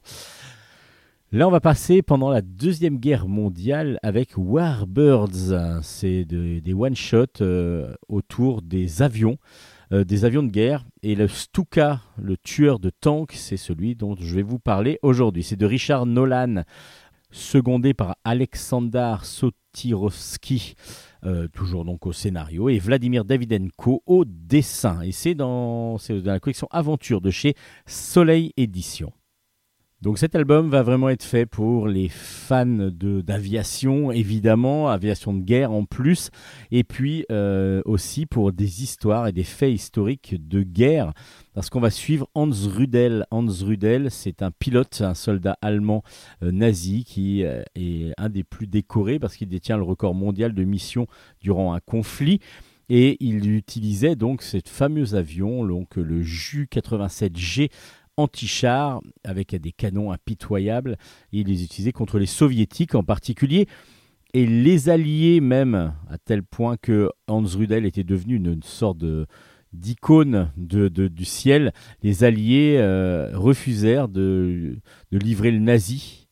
Là, 1.31 1.47
on 1.47 1.51
va 1.51 1.61
passer 1.61 2.01
pendant 2.03 2.31
la 2.31 2.41
Deuxième 2.41 2.97
Guerre 2.99 3.29
mondiale 3.29 3.99
avec 4.03 4.31
Warbirds. 4.37 5.83
C'est 5.83 6.25
de- 6.25 6.59
des 6.59 6.73
one-shots 6.75 7.41
euh, 7.43 7.95
autour 8.09 8.63
des 8.63 9.03
avions, 9.03 9.37
euh, 9.93 10.05
des 10.05 10.25
avions 10.25 10.43
de 10.43 10.51
guerre. 10.51 10.85
Et 11.03 11.15
le 11.15 11.29
Stuka, 11.29 12.01
le 12.21 12.37
tueur 12.39 12.79
de 12.81 12.91
tanks, 12.91 13.35
c'est 13.35 13.59
celui 13.59 13.95
dont 13.95 14.17
je 14.19 14.35
vais 14.35 14.43
vous 14.43 14.59
parler 14.59 14.99
aujourd'hui. 15.03 15.43
C'est 15.45 15.57
de 15.57 15.67
Richard 15.67 16.07
Nolan, 16.07 16.63
secondé 17.31 17.95
par 17.95 18.17
Alexander 18.25 19.17
Sotirovsky, 19.23 20.75
euh, 21.25 21.49
toujours 21.49 21.85
donc 21.85 22.07
au 22.07 22.13
scénario, 22.13 22.69
et 22.69 22.79
Vladimir 22.79 23.25
Davidenko 23.25 24.03
au 24.07 24.25
dessin. 24.25 25.03
Et 25.03 25.13
c'est 25.13 25.35
dans, 25.35 25.97
dans 25.97 26.33
la 26.33 26.41
collection 26.41 26.69
Aventure 26.71 27.21
de 27.21 27.31
chez 27.31 27.55
Soleil 27.87 28.53
Édition. 28.57 29.13
Donc 30.01 30.19
cet 30.19 30.37
album 30.37 30.71
va 30.71 30.85
vraiment 30.85 31.09
être 31.09 31.25
fait 31.25 31.45
pour 31.45 31.89
les 31.89 32.09
fans 32.09 32.67
d'aviation, 32.93 34.13
évidemment, 34.13 34.89
aviation 34.89 35.35
de 35.35 35.43
guerre 35.43 35.73
en 35.73 35.87
plus, 35.87 36.31
et 36.71 36.85
puis 36.85 37.27
euh, 37.33 37.83
aussi 37.85 38.25
pour 38.25 38.53
des 38.53 38.85
histoires 38.85 39.27
et 39.27 39.33
des 39.33 39.43
faits 39.43 39.73
historiques 39.73 40.37
de 40.39 40.63
guerre, 40.63 41.15
parce 41.53 41.69
qu'on 41.69 41.81
va 41.81 41.91
suivre 41.91 42.29
Hans 42.37 42.49
Rudel. 42.49 43.27
Hans 43.33 43.49
Rudel, 43.49 44.13
c'est 44.13 44.41
un 44.41 44.53
pilote, 44.53 45.01
un 45.01 45.15
soldat 45.15 45.59
allemand 45.63 46.05
euh, 46.45 46.53
nazi 46.53 47.03
qui 47.03 47.43
euh, 47.43 47.65
est 47.75 48.13
un 48.19 48.29
des 48.29 48.45
plus 48.45 48.69
décorés 48.69 49.19
parce 49.19 49.35
qu'il 49.35 49.49
détient 49.49 49.77
le 49.77 49.83
record 49.83 50.15
mondial 50.15 50.55
de 50.55 50.63
mission 50.63 51.09
durant 51.41 51.75
un 51.75 51.81
conflit. 51.81 52.39
Et 52.89 53.17
il 53.21 53.51
utilisait 53.51 54.17
donc 54.17 54.43
cet 54.43 54.69
fameux 54.69 55.15
avion, 55.15 55.67
donc 55.67 55.97
le 55.97 56.23
Ju-87G 56.23 57.71
anti-char 58.19 59.01
avec 59.25 59.55
des 59.55 59.73
canons 59.73 60.13
impitoyables. 60.13 60.97
Il 61.33 61.47
les 61.47 61.65
utilisait 61.65 61.93
contre 61.93 62.19
les 62.19 62.27
soviétiques 62.27 62.95
en 62.95 63.03
particulier. 63.03 63.67
Et 64.35 64.47
les 64.47 64.91
alliés 64.91 65.41
même, 65.41 65.95
à 66.11 66.19
tel 66.19 66.43
point 66.43 66.77
que 66.77 67.11
Hans 67.29 67.43
Rudel 67.43 67.87
était 67.87 68.05
devenu 68.05 68.37
une, 68.37 68.63
sorte 68.63 69.03
d'icône 69.73 70.51
du 70.57 71.25
ciel, 71.25 71.73
les 72.03 72.25
alliés 72.25 72.77
euh, 72.79 73.31
refusèrent 73.35 74.09
de, 74.09 74.77
de 75.13 75.19
livrer 75.19 75.51
le 75.51 75.61
nazi, 75.61 76.28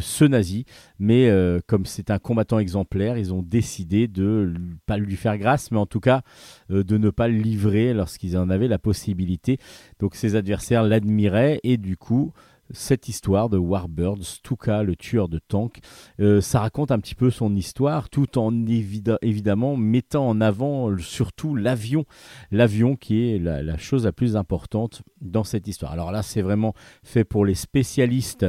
ce 0.00 0.24
nazi. 0.24 0.64
Mais 0.98 1.28
euh, 1.28 1.60
comme 1.66 1.86
c'est 1.86 2.10
un 2.10 2.18
combattant 2.18 2.58
exemplaire, 2.58 3.18
ils 3.18 3.32
ont 3.32 3.42
décidé 3.42 4.08
de 4.08 4.52
pas 4.86 4.96
lui 4.96 5.16
faire 5.16 5.38
grâce, 5.38 5.70
mais 5.70 5.78
en 5.78 5.86
tout 5.86 6.00
cas 6.00 6.22
euh, 6.70 6.84
de 6.84 6.98
ne 6.98 7.10
pas 7.10 7.28
le 7.28 7.38
livrer 7.38 7.94
lorsqu'ils 7.94 8.36
en 8.36 8.50
avaient 8.50 8.68
la 8.68 8.78
possibilité. 8.78 9.58
Donc 10.00 10.14
ses 10.14 10.34
adversaires 10.34 10.82
l'admiraient 10.82 11.60
et 11.62 11.76
du 11.76 11.96
coup 11.96 12.32
cette 12.70 13.08
histoire 13.08 13.48
de 13.48 13.58
Warbirds, 13.58 14.22
Stuka, 14.22 14.82
le 14.82 14.96
tueur 14.96 15.28
de 15.28 15.38
tanks, 15.38 15.78
euh, 16.20 16.40
ça 16.40 16.60
raconte 16.60 16.90
un 16.90 16.98
petit 16.98 17.14
peu 17.14 17.30
son 17.30 17.54
histoire, 17.54 18.08
tout 18.08 18.38
en 18.38 18.52
évidemment 18.66 19.76
mettant 19.76 20.28
en 20.28 20.40
avant 20.40 20.96
surtout 20.98 21.54
l'avion, 21.54 22.04
l'avion 22.50 22.96
qui 22.96 23.30
est 23.30 23.38
la, 23.38 23.76
chose 23.78 24.04
la 24.04 24.12
plus 24.12 24.36
importante 24.36 25.02
dans 25.20 25.44
cette 25.44 25.68
histoire. 25.68 25.92
Alors 25.92 26.12
là, 26.12 26.22
c'est 26.22 26.42
vraiment 26.42 26.74
fait 27.02 27.24
pour 27.24 27.44
les 27.44 27.54
spécialistes 27.54 28.46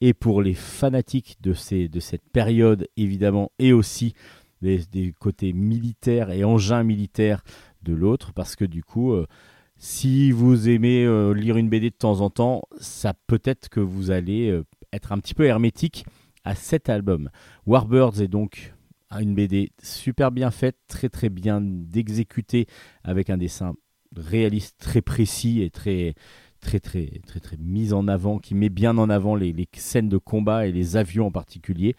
et 0.00 0.14
pour 0.14 0.42
les 0.42 0.54
fanatiques 0.54 1.38
de, 1.40 1.52
cette 1.52 2.28
période, 2.32 2.86
évidemment, 2.96 3.52
et 3.58 3.72
aussi 3.72 4.14
des, 4.62 4.78
des 4.90 5.12
côtés 5.18 5.52
militaires 5.52 6.30
et 6.30 6.44
engins 6.44 6.82
militaires 6.82 7.42
de 7.82 7.94
l'autre, 7.94 8.32
parce 8.32 8.56
que 8.56 8.64
du 8.64 8.82
coup, 8.82 9.12
euh, 9.12 9.26
si 9.82 10.30
vous 10.30 10.68
aimez 10.68 11.06
euh, 11.06 11.32
lire 11.32 11.56
une 11.56 11.70
BD 11.70 11.88
de 11.88 11.94
temps 11.94 12.20
en 12.20 12.28
temps, 12.28 12.64
ça 12.78 13.14
peut-être 13.26 13.70
que 13.70 13.80
vous 13.80 14.10
allez 14.10 14.50
euh, 14.50 14.62
être 14.92 15.10
un 15.10 15.18
petit 15.18 15.32
peu 15.32 15.46
hermétique 15.46 16.04
à 16.44 16.54
cet 16.54 16.90
album. 16.90 17.30
Warbirds 17.64 18.20
est 18.20 18.28
donc 18.28 18.74
une 19.18 19.34
BD 19.34 19.72
super 19.82 20.32
bien 20.32 20.50
faite, 20.50 20.76
très 20.86 21.08
très 21.08 21.30
bien 21.30 21.64
exécutée, 21.94 22.66
avec 23.04 23.30
un 23.30 23.38
dessin 23.38 23.72
réaliste 24.14 24.76
très 24.78 25.00
précis 25.00 25.62
et 25.62 25.70
très 25.70 26.14
très 26.60 26.78
très 26.78 27.06
très 27.26 27.40
très 27.40 27.56
mis 27.56 27.94
en 27.94 28.06
avant, 28.06 28.38
qui 28.38 28.54
met 28.54 28.68
bien 28.68 28.98
en 28.98 29.08
avant 29.08 29.34
les 29.34 29.66
scènes 29.72 30.10
de 30.10 30.18
combat 30.18 30.66
et 30.66 30.72
les 30.72 30.98
avions 30.98 31.28
en 31.28 31.32
particulier. 31.32 31.96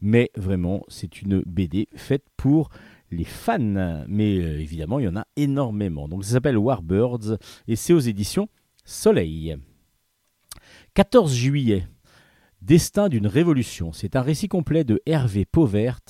Mais 0.00 0.30
vraiment, 0.36 0.84
c'est 0.86 1.20
une 1.20 1.40
BD 1.40 1.88
faite 1.96 2.24
pour 2.36 2.70
les 3.10 3.24
fans. 3.24 4.04
Mais 4.08 4.38
euh, 4.38 4.60
évidemment, 4.60 4.98
il 4.98 5.04
y 5.04 5.08
en 5.08 5.16
a 5.16 5.26
énormément. 5.36 6.08
Donc 6.08 6.24
ça 6.24 6.32
s'appelle 6.32 6.58
Warbirds 6.58 7.38
et 7.66 7.76
c'est 7.76 7.92
aux 7.92 7.98
éditions 7.98 8.48
Soleil. 8.84 9.56
14 10.94 11.34
juillet. 11.34 11.86
Destin 12.60 13.08
d'une 13.08 13.28
révolution. 13.28 13.92
C'est 13.92 14.16
un 14.16 14.20
récit 14.20 14.48
complet 14.48 14.82
de 14.82 15.00
Hervé 15.06 15.44
Pauvert 15.44 16.00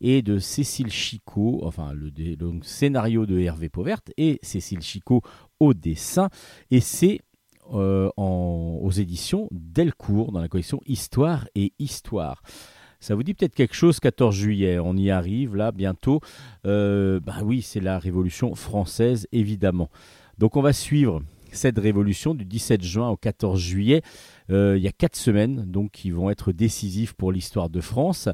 et 0.00 0.22
de 0.22 0.38
Cécile 0.38 0.90
Chicot, 0.90 1.62
enfin 1.64 1.92
le, 1.92 2.12
scénario 2.62 3.26
de 3.26 3.40
Hervé 3.40 3.68
Pauvert 3.68 4.00
et 4.16 4.38
Cécile 4.40 4.82
Chicot 4.82 5.22
au 5.58 5.74
dessin. 5.74 6.28
Et 6.70 6.80
c'est 6.80 7.22
euh, 7.72 8.08
aux 8.16 8.90
éditions 8.92 9.48
Delcourt 9.50 10.30
dans 10.30 10.40
la 10.40 10.48
collection 10.48 10.80
Histoire 10.86 11.48
et 11.56 11.72
Histoire. 11.80 12.40
Ça 13.06 13.14
vous 13.14 13.22
dit 13.22 13.34
peut-être 13.34 13.54
quelque 13.54 13.76
chose, 13.76 14.00
14 14.00 14.34
juillet, 14.34 14.80
on 14.80 14.96
y 14.96 15.12
arrive 15.12 15.54
là 15.54 15.70
bientôt. 15.70 16.20
Euh, 16.66 17.20
bah 17.20 17.36
oui, 17.44 17.62
c'est 17.62 17.78
la 17.78 18.00
Révolution 18.00 18.52
française, 18.56 19.28
évidemment. 19.30 19.90
Donc 20.38 20.56
on 20.56 20.60
va 20.60 20.72
suivre 20.72 21.22
cette 21.52 21.78
révolution 21.78 22.34
du 22.34 22.44
17 22.44 22.82
juin 22.82 23.08
au 23.08 23.16
14 23.16 23.60
juillet. 23.60 24.02
Euh, 24.50 24.74
il 24.76 24.82
y 24.82 24.88
a 24.88 24.90
quatre 24.90 25.14
semaines 25.14 25.70
donc 25.70 25.92
qui 25.92 26.10
vont 26.10 26.30
être 26.30 26.50
décisives 26.50 27.14
pour 27.14 27.30
l'histoire 27.30 27.70
de 27.70 27.80
France 27.80 28.28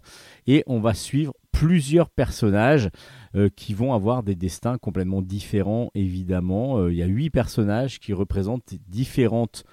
et 0.47 0.64
on 0.66 0.81
va 0.81 0.95
suivre 0.95 1.35
plusieurs 1.53 2.09
personnages 2.09 2.89
euh, 3.37 3.51
qui 3.55 3.75
vont 3.75 3.93
avoir 3.93 4.23
des 4.23 4.37
destins 4.37 4.79
complètement 4.79 5.20
différents 5.20 5.91
évidemment. 5.95 6.89
Il 6.89 6.97
y 6.97 7.03
a 7.03 7.07
huit 7.07 7.29
personnages 7.29 8.01
qui 8.01 8.14
représentent 8.14 8.73
différentes 8.89 9.64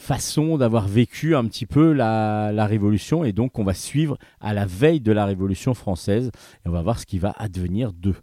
façons 0.00 0.56
d'avoir 0.56 0.88
vécu 0.88 1.36
un 1.36 1.44
petit 1.44 1.66
peu 1.66 1.92
la, 1.92 2.52
la 2.52 2.66
Révolution 2.66 3.22
et 3.22 3.32
donc 3.32 3.58
on 3.58 3.64
va 3.64 3.74
suivre 3.74 4.16
à 4.40 4.54
la 4.54 4.64
veille 4.64 5.00
de 5.00 5.12
la 5.12 5.26
Révolution 5.26 5.74
française 5.74 6.30
et 6.64 6.68
on 6.68 6.72
va 6.72 6.80
voir 6.80 6.98
ce 6.98 7.04
qui 7.06 7.18
va 7.18 7.34
advenir 7.36 7.92
d'eux. 7.92 8.16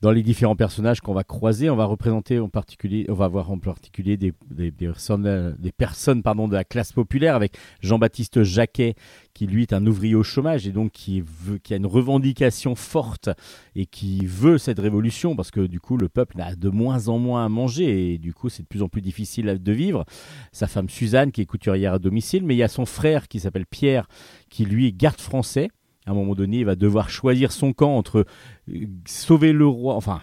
Dans 0.00 0.12
les 0.12 0.22
différents 0.22 0.54
personnages 0.54 1.00
qu'on 1.00 1.12
va 1.12 1.24
croiser, 1.24 1.70
on 1.70 1.74
va 1.74 1.84
représenter 1.84 2.38
en 2.38 2.48
particulier, 2.48 3.04
on 3.08 3.14
va 3.14 3.26
voir 3.26 3.50
en 3.50 3.58
particulier 3.58 4.16
des, 4.16 4.32
personnes, 4.70 5.56
des 5.58 5.72
personnes 5.72 6.22
pardon, 6.22 6.46
de 6.46 6.54
la 6.54 6.62
classe 6.62 6.92
populaire 6.92 7.34
avec 7.34 7.56
Jean-Baptiste 7.80 8.44
Jacquet 8.44 8.94
qui 9.34 9.48
lui 9.48 9.62
est 9.62 9.72
un 9.72 9.84
ouvrier 9.88 10.14
au 10.14 10.22
chômage 10.22 10.68
et 10.68 10.70
donc 10.70 10.92
qui, 10.92 11.20
veut, 11.20 11.58
qui 11.58 11.74
a 11.74 11.78
une 11.78 11.86
revendication 11.86 12.76
forte 12.76 13.28
et 13.74 13.86
qui 13.86 14.24
veut 14.24 14.56
cette 14.56 14.78
révolution 14.78 15.34
parce 15.34 15.50
que 15.50 15.66
du 15.66 15.80
coup 15.80 15.96
le 15.96 16.08
peuple 16.08 16.40
a 16.40 16.54
de 16.54 16.68
moins 16.68 17.08
en 17.08 17.18
moins 17.18 17.44
à 17.44 17.48
manger 17.48 18.12
et 18.12 18.18
du 18.18 18.32
coup 18.32 18.50
c'est 18.50 18.62
de 18.62 18.68
plus 18.68 18.82
en 18.82 18.88
plus 18.88 19.02
difficile 19.02 19.58
de 19.60 19.72
vivre. 19.72 20.04
Sa 20.52 20.68
femme 20.68 20.88
Suzanne 20.88 21.32
qui 21.32 21.40
est 21.40 21.46
couturière 21.46 21.94
à 21.94 21.98
domicile, 21.98 22.44
mais 22.44 22.54
il 22.54 22.58
y 22.58 22.62
a 22.62 22.68
son 22.68 22.86
frère 22.86 23.26
qui 23.26 23.40
s'appelle 23.40 23.66
Pierre 23.66 24.06
qui 24.48 24.64
lui 24.64 24.86
est 24.86 24.92
garde 24.92 25.20
français. 25.20 25.70
À 26.08 26.12
un 26.12 26.14
moment 26.14 26.34
donné, 26.34 26.60
il 26.60 26.64
va 26.64 26.74
devoir 26.74 27.10
choisir 27.10 27.52
son 27.52 27.74
camp 27.74 27.94
entre 27.94 28.24
euh, 28.70 28.86
sauver 29.06 29.52
le 29.52 29.66
roi, 29.66 29.94
enfin 29.94 30.22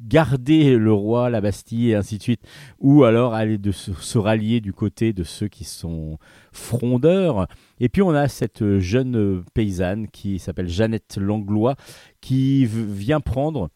garder 0.00 0.76
le 0.76 0.92
roi, 0.92 1.30
la 1.30 1.40
Bastille 1.40 1.90
et 1.90 1.94
ainsi 1.94 2.18
de 2.18 2.22
suite, 2.24 2.42
ou 2.80 3.04
alors 3.04 3.34
aller 3.34 3.56
se, 3.70 3.92
se 3.92 4.18
rallier 4.18 4.60
du 4.60 4.72
côté 4.72 5.12
de 5.12 5.22
ceux 5.22 5.46
qui 5.46 5.62
sont 5.62 6.18
frondeurs. 6.50 7.46
Et 7.78 7.88
puis 7.88 8.02
on 8.02 8.10
a 8.10 8.26
cette 8.26 8.80
jeune 8.80 9.16
euh, 9.16 9.44
paysanne 9.54 10.08
qui 10.08 10.40
s'appelle 10.40 10.68
Jeannette 10.68 11.18
Langlois 11.20 11.76
qui 12.20 12.66
vient 12.66 13.20
prendre 13.20 13.70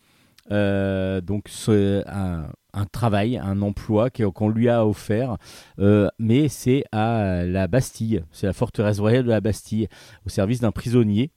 euh, 0.50 1.20
donc 1.20 1.48
ce- 1.48 2.02
un, 2.06 2.84
travail, 2.92 3.38
un 3.38 3.62
emploi 3.62 4.10
qu'on 4.10 4.48
lui 4.48 4.68
a 4.68 4.86
offert, 4.86 5.36
euh, 5.78 6.08
mais 6.18 6.48
c'est 6.48 6.84
à 6.92 7.44
la 7.44 7.66
Bastille, 7.68 8.22
c'est 8.32 8.46
la 8.46 8.52
forteresse 8.52 9.00
royale 9.00 9.24
de 9.24 9.30
la 9.30 9.40
Bastille, 9.40 9.88
au 10.26 10.28
service 10.28 10.60
d'un 10.60 10.72
prisonnier 10.72 11.30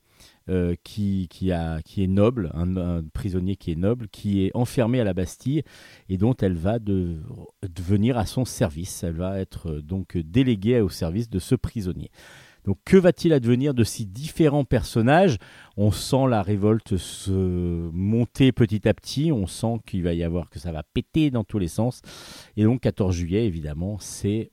euh, 0.50 0.76
qui, 0.84 1.28
qui, 1.30 1.52
a, 1.52 1.82
qui 1.82 2.04
est 2.04 2.08
noble, 2.08 2.52
un, 2.56 3.04
prisonnier 3.14 3.56
qui 3.56 3.72
est 3.72 3.76
noble, 3.76 4.08
qui 4.10 4.46
est 4.46 4.52
enfermé 4.56 5.00
à 5.00 5.04
la 5.04 5.14
Bastille 5.14 5.64
et 6.10 6.18
dont 6.18 6.34
elle 6.34 6.56
va 6.56 6.80
de, 6.80 7.18
devenir 7.74 8.18
à 8.18 8.26
son 8.26 8.46
service. 8.46 9.04
Elle 9.04 9.14
va 9.14 9.40
être 9.40 9.74
donc 9.80 10.18
déléguée 10.18 10.82
au 10.82 10.90
service 10.90 11.30
de 11.30 11.40
ce 11.40 11.56
prisonnier. 11.56 12.10
Donc 12.66 12.78
que 12.86 12.98
va-t-il 12.98 13.34
advenir 13.34 13.74
de 13.74 13.84
ces 13.84 14.06
différents 14.06 14.66
personnages? 14.66 15.38
On 15.78 15.92
sent 15.92 16.28
la 16.30 16.42
révolte 16.42 16.98
se 16.98 17.32
monter 17.32 18.52
petit 18.52 18.88
à 18.88 18.94
petit, 18.94 19.32
on 19.32 19.48
sent 19.48 19.80
qu'il 19.86 20.04
va 20.04 20.14
y 20.14 20.24
avoir 20.24 20.50
que 20.50 20.60
ça 20.60 20.72
va 20.72 20.84
péter 20.84 21.32
dans 21.32 21.44
tous 21.44 21.60
les 21.60 21.68
sens. 21.68 22.02
Et 22.58 22.64
donc 22.64 22.82
14 22.82 23.16
juillet, 23.16 23.46
évidemment, 23.46 23.98
c'est 24.00 24.52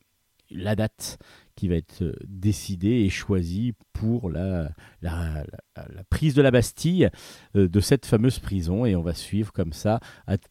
la 0.51 0.77
date 0.77 1.19
qui 1.57 1.69
va 1.69 1.75
être 1.75 2.03
euh, 2.03 2.15
décidée 2.27 3.05
et 3.05 3.11
choisie 3.11 3.75
pour 3.93 4.31
la, 4.31 4.69
prise 6.11 6.35
de 6.35 6.43
la 6.43 6.51
Bastille 6.51 7.09
euh, 7.57 7.69
de 7.69 7.81
cette 7.81 8.07
fameuse 8.07 8.39
prison. 8.39 8.85
Et 8.85 8.95
on 8.95 9.03
va 9.03 9.15
suivre 9.15 9.53
comme 9.53 9.73
ça, 9.73 10.01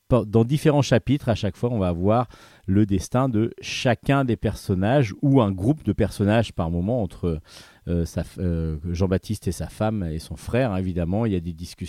dans 0.09 0.43
différents 0.43 0.81
chapitres, 0.81 1.29
à 1.29 1.35
chaque 1.35 1.55
fois, 1.55 1.71
on 1.71 1.79
va 1.79 1.91
voir 1.91 2.27
le 2.67 2.85
destin 2.85 3.29
de 3.29 3.51
chacun 3.61 4.25
des 4.25 4.35
personnages 4.35 5.13
ou 5.21 5.41
un 5.41 5.51
groupe 5.51 5.83
de 5.83 5.93
personnages 5.93 6.53
par 6.53 6.71
moment 6.71 7.03
entre 7.03 7.39
euh, 7.87 8.77
Jean-Baptiste 8.89 9.47
et 9.47 9.51
sa 9.51 9.67
femme 9.67 10.03
et 10.03 10.19
son 10.19 10.35
frère. 10.35 10.71
hein, 10.71 10.77
évidemment, 10.77 11.25
il 11.25 11.33
y 11.33 11.35
a 11.35 11.39
des 11.39 11.53
discussions 11.53 11.85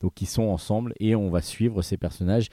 donc 0.00 0.20
ils 0.20 0.26
sont 0.26 0.44
ensemble 0.44 0.94
et 1.00 1.14
on 1.14 1.30
va 1.30 1.42
suivre 1.42 1.82
ces 1.82 1.96
personnages 1.96 2.48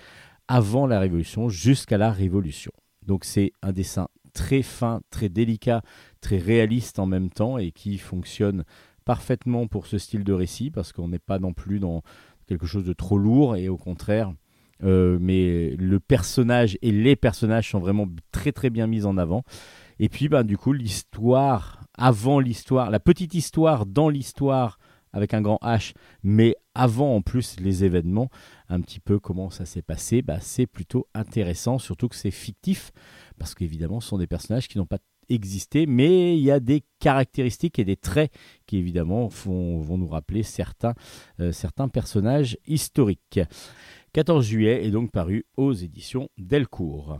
avant 0.47 0.87
la 0.87 0.99
Révolution 0.99 1.49
jusqu'à 1.49 1.97
la 1.97 2.11
Révolution. 2.11 2.71
Donc 3.05 3.25
c'est 3.25 3.51
un 3.61 3.71
dessin 3.71 4.07
très 4.37 4.61
fin, 4.61 5.01
très 5.09 5.29
délicat, 5.29 5.81
très 6.21 6.37
réaliste 6.37 6.99
en 6.99 7.07
même 7.07 7.31
temps 7.31 7.57
et 7.57 7.71
qui 7.71 7.97
fonctionne 7.97 8.65
parfaitement 9.03 9.65
pour 9.65 9.87
ce 9.87 9.97
style 9.97 10.23
de 10.23 10.31
récit 10.31 10.69
parce 10.69 10.93
qu'on 10.93 11.07
n'est 11.07 11.17
pas 11.17 11.39
non 11.39 11.53
plus 11.53 11.79
dans 11.79 12.03
quelque 12.45 12.67
chose 12.67 12.85
de 12.85 12.93
trop 12.93 13.17
lourd 13.17 13.55
et 13.55 13.67
au 13.67 13.77
contraire 13.77 14.31
euh, 14.83 15.17
mais 15.19 15.75
le 15.79 15.99
personnage 15.99 16.77
et 16.83 16.91
les 16.91 17.15
personnages 17.15 17.71
sont 17.71 17.79
vraiment 17.79 18.07
très 18.31 18.51
très 18.51 18.69
bien 18.69 18.85
mis 18.85 19.05
en 19.05 19.17
avant. 19.17 19.43
Et 19.97 20.07
puis 20.07 20.29
ben, 20.29 20.43
du 20.43 20.55
coup 20.55 20.71
l'histoire 20.71 21.81
avant 21.97 22.39
l'histoire 22.39 22.91
la 22.91 22.99
petite 22.99 23.33
histoire 23.33 23.87
dans 23.87 24.09
l'histoire 24.09 24.77
avec 25.13 25.33
un 25.33 25.41
grand 25.41 25.57
H 25.63 25.93
mais 26.21 26.55
avant 26.75 27.15
en 27.15 27.21
plus 27.23 27.59
les 27.59 27.83
événements 27.83 28.29
un 28.69 28.81
petit 28.81 28.99
peu 28.99 29.17
comment 29.19 29.49
ça 29.49 29.65
s'est 29.65 29.81
passé 29.81 30.21
bah, 30.21 30.37
c'est 30.39 30.67
plutôt 30.67 31.07
intéressant 31.15 31.79
surtout 31.79 32.07
que 32.07 32.15
c'est 32.15 32.29
fictif 32.29 32.91
parce 33.37 33.55
qu'évidemment 33.55 33.99
ce 33.99 34.09
sont 34.09 34.17
des 34.17 34.27
personnages 34.27 34.67
qui 34.67 34.77
n'ont 34.77 34.85
pas 34.85 34.99
existé 35.29 35.85
mais 35.85 36.37
il 36.37 36.43
y 36.43 36.51
a 36.51 36.59
des 36.59 36.83
caractéristiques 36.99 37.79
et 37.79 37.85
des 37.85 37.97
traits 37.97 38.31
qui 38.65 38.77
évidemment 38.77 39.27
vont 39.27 39.97
nous 39.97 40.07
rappeler 40.07 40.43
certains, 40.43 40.93
euh, 41.39 41.51
certains 41.51 41.89
personnages 41.89 42.57
historiques 42.65 43.39
14 44.13 44.45
juillet 44.45 44.85
est 44.85 44.91
donc 44.91 45.11
paru 45.11 45.45
aux 45.57 45.73
éditions 45.73 46.29
Delcourt. 46.37 47.19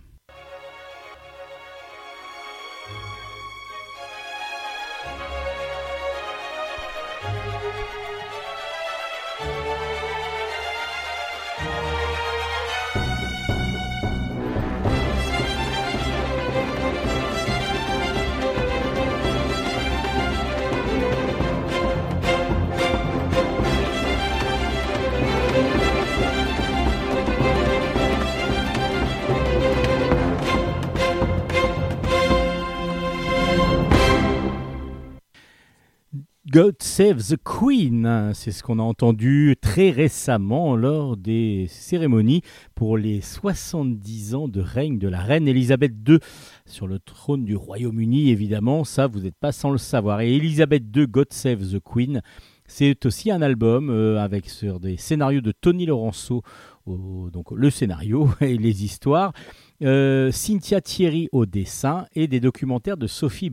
God 36.50 36.76
Save 36.82 37.18
the 37.28 37.36
Queen, 37.44 38.32
c'est 38.34 38.52
ce 38.52 38.64
qu'on 38.64 38.80
a 38.80 38.84
entendu 38.84 39.56
très 39.60 39.90
récemment 39.92 40.78
lors 40.78 41.18
des 41.18 41.66
cérémonies 41.70 42.42
pour 42.74 42.98
les 42.98 43.20
70 43.20 44.34
ans 44.34 44.48
de 44.48 44.62
règne 44.62 44.98
de 44.98 45.10
la 45.10 45.20
reine 45.20 45.48
Elisabeth 45.50 45.92
II 46.08 46.20
sur 46.66 46.88
le 46.88 47.00
trône 47.00 47.44
du 47.44 47.58
Royaume-Uni, 47.58 48.30
évidemment, 48.30 48.86
ça 48.86 49.08
vous 49.08 49.20
n'êtes 49.20 49.36
pas 49.36 49.52
sans 49.52 49.72
le 49.72 49.78
savoir. 49.78 50.22
Et 50.22 50.34
Elisabeth 50.38 50.84
II, 50.96 51.08
God 51.08 51.34
Save 51.34 51.68
the 51.70 51.80
Queen, 51.84 52.22
c'est 52.66 53.06
aussi 53.06 53.30
un 53.30 53.42
album 53.42 53.90
euh, 53.90 54.18
avec 54.20 54.50
sur 54.50 54.80
des 54.80 54.96
scénarios 54.96 55.42
de 55.42 55.52
Tony 55.52 55.86
Laurenceau, 55.86 56.44
au- 56.86 57.30
donc 57.30 57.52
le 57.52 57.70
scénario 57.70 58.30
et 58.42 58.58
les 58.58 58.86
histoires, 58.86 59.34
euh, 59.82 60.32
Cynthia 60.32 60.80
Thierry 60.80 61.28
au 61.34 61.46
dessin 61.46 62.06
et 62.16 62.28
des 62.28 62.40
documentaires 62.40 62.98
de 62.98 63.08
Sophie 63.08 63.52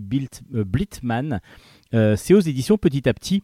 euh, 0.54 0.64
Blittman. 0.64 1.40
Euh, 1.94 2.16
c'est 2.16 2.34
aux 2.34 2.40
éditions 2.40 2.76
Petit 2.76 3.08
à 3.08 3.14
Petit. 3.14 3.42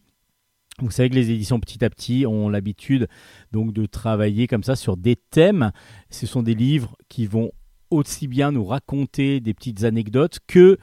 Vous 0.81 0.91
savez 0.91 1.09
que 1.11 1.15
les 1.15 1.31
éditions 1.31 1.61
Petit 1.61 1.85
à 1.85 1.91
Petit 1.91 2.27
ont 2.27 2.49
l'habitude 2.49 3.09
donc 3.53 3.73
de 3.73 3.87
travailler 3.87 4.47
comme 4.47 4.65
ça 4.65 4.77
sur 4.77 4.97
des 4.97 5.17
thèmes. 5.17 5.71
Ce 6.11 6.27
sont 6.27 6.43
des 6.43 6.55
livres 6.55 6.97
qui 7.09 7.27
vont 7.27 7.53
aussi 7.91 8.29
bien 8.29 8.53
nous 8.53 8.65
raconter 8.65 9.41
des 9.41 9.55
petites 9.55 9.85
anecdotes 9.85 10.39
que 10.47 10.79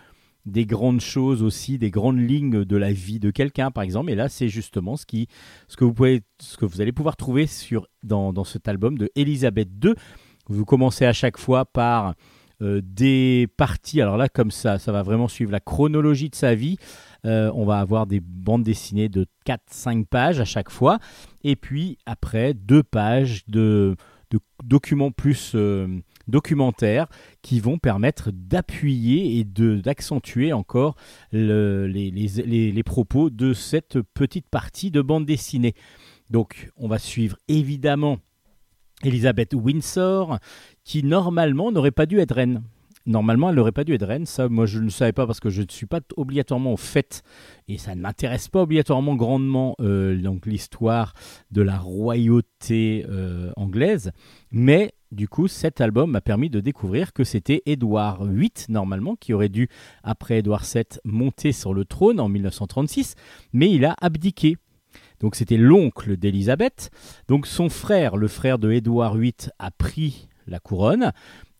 des 0.45 0.65
grandes 0.65 1.01
choses 1.01 1.43
aussi, 1.43 1.77
des 1.77 1.91
grandes 1.91 2.19
lignes 2.19 2.63
de 2.63 2.77
la 2.77 2.93
vie 2.93 3.19
de 3.19 3.31
quelqu'un, 3.31 3.69
par 3.69 3.83
exemple. 3.83 4.11
Et 4.11 4.15
là, 4.15 4.29
c'est 4.29 4.47
justement 4.47 4.95
ce, 4.95 5.05
qui, 5.05 5.27
ce, 5.67 5.75
que 5.75 5.85
vous 6.65 6.81
allez 6.81 6.93
pouvoir 6.93 7.17
trouver 7.17 7.47
dans 8.03 8.43
cet 8.45 8.69
album 8.69 8.97
de 8.97 9.11
Elisabeth 9.15 9.67
II. 9.83 9.93
Vous 10.47 10.63
commencez 10.63 11.05
à 11.05 11.11
chaque 11.11 11.37
fois 11.37 11.65
par 11.65 12.15
euh, 12.63 12.81
des 12.83 13.47
parties. 13.55 14.01
Alors 14.01 14.17
là, 14.17 14.29
comme 14.29 14.49
ça, 14.49 14.79
ça 14.79 14.91
va 14.91 15.03
vraiment 15.03 15.27
suivre 15.27 15.51
la 15.51 15.59
chronologie 15.59 16.29
de 16.29 16.35
sa 16.35 16.55
vie. 16.55 16.77
Euh, 17.27 17.51
on 17.53 17.65
va 17.65 17.79
avoir 17.79 18.07
des 18.07 18.19
bandes 18.19 18.63
dessinées 18.63 19.09
de 19.09 19.27
4-5 19.45 20.05
pages 20.05 20.39
à 20.39 20.45
chaque 20.45 20.71
fois. 20.71 20.97
Et 21.43 21.55
puis 21.55 21.97
après, 22.07 22.53
deux 22.55 22.81
pages 22.83 23.43
de, 23.47 23.95
documents 24.63 25.11
plus 25.11 25.53
euh, 25.55 25.87
documentaires 26.27 27.07
qui 27.41 27.59
vont 27.59 27.77
permettre 27.77 28.31
d'appuyer 28.33 29.37
et 29.39 29.43
d'accentuer 29.45 30.51
encore 30.51 30.95
le- 31.31 31.87
les, 31.87 32.11
les- 32.11 32.43
les- 32.45 32.71
les 32.71 32.83
propos 32.83 33.29
de 33.29 33.53
cette 33.53 34.01
petite 34.13 34.49
partie 34.49 34.91
de 34.91 35.01
bande 35.01 35.25
dessinée. 35.25 35.75
Donc 36.29 36.69
on 36.75 36.87
va 36.89 36.97
suivre 36.99 37.37
évidemment 37.47 38.17
Elisabeth 39.03 39.53
Windsor, 39.53 40.39
qui 40.83 41.03
normalement 41.03 41.71
n'aurait 41.71 41.91
pas 41.91 42.05
dû 42.07 42.19
être 42.19 42.35
reine. 42.35 42.63
Normalement, 43.07 43.49
elle 43.49 43.55
n'aurait 43.55 43.71
pas 43.71 43.85
dû 43.85 43.93
être 43.93 44.05
reine. 44.05 44.25
Ça, 44.25 44.49
moi, 44.49 44.65
je 44.65 44.79
ne 44.79 44.89
savais 44.89 45.13
pas 45.13 45.25
parce 45.25 45.39
que 45.39 45.49
je 45.49 45.61
ne 45.61 45.67
suis 45.69 45.85
pas 45.85 46.01
obligatoirement 46.17 46.73
au 46.73 46.77
fait 46.77 47.23
et 47.69 47.77
ça 47.77 47.95
ne 47.95 48.01
m'intéresse 48.01 48.49
pas 48.49 48.61
obligatoirement 48.61 49.15
grandement 49.15 49.75
euh, 49.79 50.17
donc 50.17 50.45
l'histoire 50.45 51.13
de 51.49 51.61
la 51.61 51.77
royauté 51.77 53.05
euh, 53.09 53.51
anglaise. 53.55 54.11
Mais 54.51 54.93
du 55.11 55.29
coup, 55.29 55.47
cet 55.47 55.79
album 55.79 56.11
m'a 56.11 56.21
permis 56.21 56.49
de 56.49 56.59
découvrir 56.59 57.13
que 57.13 57.23
c'était 57.23 57.63
Édouard 57.65 58.25
VIII, 58.25 58.51
normalement, 58.67 59.15
qui 59.15 59.33
aurait 59.33 59.47
dû, 59.47 59.69
après 60.03 60.39
Édouard 60.39 60.65
VII, 60.65 60.83
monter 61.05 61.53
sur 61.53 61.73
le 61.73 61.85
trône 61.85 62.19
en 62.19 62.27
1936, 62.27 63.15
mais 63.53 63.71
il 63.71 63.85
a 63.85 63.95
abdiqué. 64.01 64.57
Donc 65.21 65.35
c'était 65.35 65.57
l'oncle 65.57 66.17
d'Élisabeth. 66.17 66.91
Donc 67.29 67.47
son 67.47 67.69
frère, 67.69 68.17
le 68.17 68.27
frère 68.27 68.59
de 68.59 68.69
Édouard 68.69 69.15
VIII, 69.15 69.33
a 69.59 69.71
pris 69.71 70.27
la 70.45 70.59
couronne. 70.59 71.11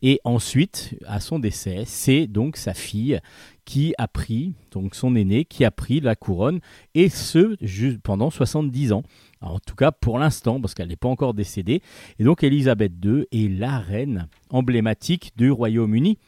Et 0.02 0.20
ensuite, 0.24 0.94
à 1.06 1.20
son 1.20 1.38
décès, 1.38 1.82
c'est 1.86 2.26
donc 2.26 2.56
sa 2.56 2.74
fille 2.74 3.20
qui 3.64 3.94
a 3.98 4.08
pris, 4.08 4.54
donc 4.70 4.94
son 4.94 5.14
aîné, 5.16 5.44
qui 5.44 5.64
a 5.64 5.70
pris 5.70 6.00
la 6.00 6.16
couronne, 6.16 6.60
et 6.94 7.08
ce, 7.08 7.56
pendant 7.98 8.30
70 8.30 8.92
ans. 8.92 9.02
En 9.40 9.58
tout 9.58 9.74
cas, 9.74 9.92
pour 9.92 10.18
l'instant, 10.18 10.60
parce 10.60 10.74
qu'elle 10.74 10.88
n'est 10.88 10.96
pas 10.96 11.08
encore 11.08 11.34
décédée. 11.34 11.82
Et 12.18 12.24
donc, 12.24 12.42
Élisabeth 12.42 12.92
II 13.04 13.26
est 13.30 13.48
la 13.48 13.78
reine 13.78 14.28
emblématique 14.50 15.32
du 15.36 15.50
Royaume-Uni. 15.50 16.18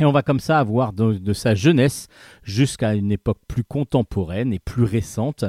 Et 0.00 0.04
on 0.04 0.12
va 0.12 0.22
comme 0.22 0.40
ça 0.40 0.58
avoir 0.58 0.92
de, 0.92 1.14
de 1.14 1.32
sa 1.32 1.54
jeunesse 1.54 2.08
jusqu'à 2.42 2.94
une 2.94 3.12
époque 3.12 3.38
plus 3.46 3.62
contemporaine 3.62 4.52
et 4.52 4.58
plus 4.58 4.82
récente, 4.82 5.44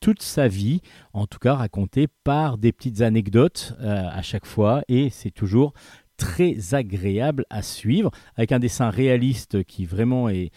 toute 0.00 0.22
sa 0.22 0.48
vie, 0.48 0.80
en 1.12 1.26
tout 1.26 1.38
cas 1.38 1.54
racontée 1.54 2.06
par 2.24 2.56
des 2.56 2.72
petites 2.72 3.02
anecdotes 3.02 3.74
euh, 3.80 4.08
à 4.10 4.22
chaque 4.22 4.46
fois, 4.46 4.82
et 4.88 5.10
c'est 5.10 5.30
toujours 5.30 5.74
très 6.20 6.74
agréable 6.74 7.46
à 7.50 7.62
suivre, 7.62 8.10
avec 8.36 8.52
un 8.52 8.58
dessin 8.60 8.90
réaliste 8.90 9.64
qui 9.64 9.86
vraiment 9.86 10.28
est, 10.28 10.52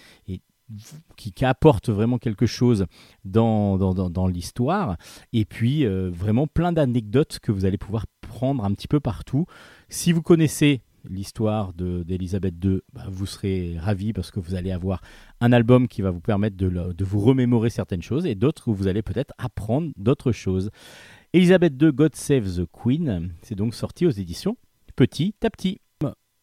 qui, 1.15 1.45
apporte 1.45 1.89
vraiment 1.89 2.17
quelque 2.17 2.45
chose 2.45 2.85
dans, 3.25 3.77
dans, 3.77 4.09
dans- 4.09 4.27
l'histoire, 4.27 4.97
et 5.31 5.45
puis 5.45 5.85
euh, 5.85 6.09
vraiment 6.11 6.47
plein 6.47 6.71
d'anecdotes 6.73 7.39
que 7.41 7.51
vous 7.51 7.65
allez 7.65 7.77
pouvoir 7.77 8.05
prendre 8.21 8.63
un 8.65 8.71
petit 8.73 8.87
peu 8.87 8.99
partout. 8.99 9.45
Si 9.89 10.11
vous 10.11 10.21
connaissez 10.21 10.81
l'histoire 11.09 11.73
de- 11.73 12.03
d'Elisabeth 12.03 12.55
II, 12.63 12.79
bah, 12.93 13.05
vous 13.09 13.25
serez 13.25 13.77
ravis 13.79 14.13
parce 14.13 14.31
que 14.31 14.39
vous 14.39 14.55
allez 14.55 14.71
avoir 14.71 15.01
un 15.41 15.51
album 15.51 15.87
qui 15.87 16.01
va 16.01 16.11
vous 16.11 16.21
permettre 16.21 16.57
de, 16.57 16.69
de 16.69 17.05
vous 17.05 17.19
remémorer 17.19 17.69
certaines 17.69 18.01
choses 18.01 18.25
et 18.25 18.35
d'autres 18.35 18.67
où 18.69 18.73
vous 18.73 18.87
allez 18.87 19.01
peut-être 19.01 19.33
apprendre 19.37 19.91
d'autres 19.97 20.31
choses. 20.31 20.71
Elisabeth 21.33 21.73
II, 21.81 21.91
God 21.91 22.15
Save 22.15 22.57
the 22.57 22.65
Queen, 22.71 23.33
c'est 23.41 23.55
donc 23.55 23.75
sorti 23.75 24.05
aux 24.05 24.11
éditions 24.11 24.55
Petit 24.95 25.33
à 25.43 25.49
Petit. 25.49 25.79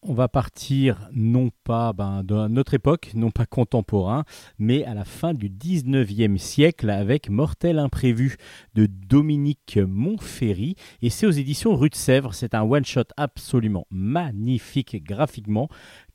On 0.03 0.15
va 0.15 0.27
partir 0.27 1.07
non 1.13 1.51
pas 1.63 1.93
ben, 1.93 2.23
de 2.23 2.47
notre 2.47 2.73
époque, 2.73 3.11
non 3.13 3.29
pas 3.29 3.45
contemporain, 3.45 4.23
mais 4.57 4.83
à 4.85 4.95
la 4.95 5.05
fin 5.05 5.35
du 5.35 5.47
19e 5.47 6.37
siècle 6.37 6.89
avec 6.89 7.29
Mortel 7.29 7.77
Imprévu 7.77 8.37
de 8.73 8.87
Dominique 8.87 9.77
Montferry. 9.77 10.75
Et 11.03 11.11
c'est 11.11 11.27
aux 11.27 11.31
éditions 11.31 11.75
Rue 11.75 11.89
de 11.91 11.95
Sèvres. 11.95 12.33
C'est 12.33 12.55
un 12.55 12.63
one-shot 12.63 13.03
absolument 13.15 13.85
magnifique 13.91 15.03
graphiquement. 15.03 15.69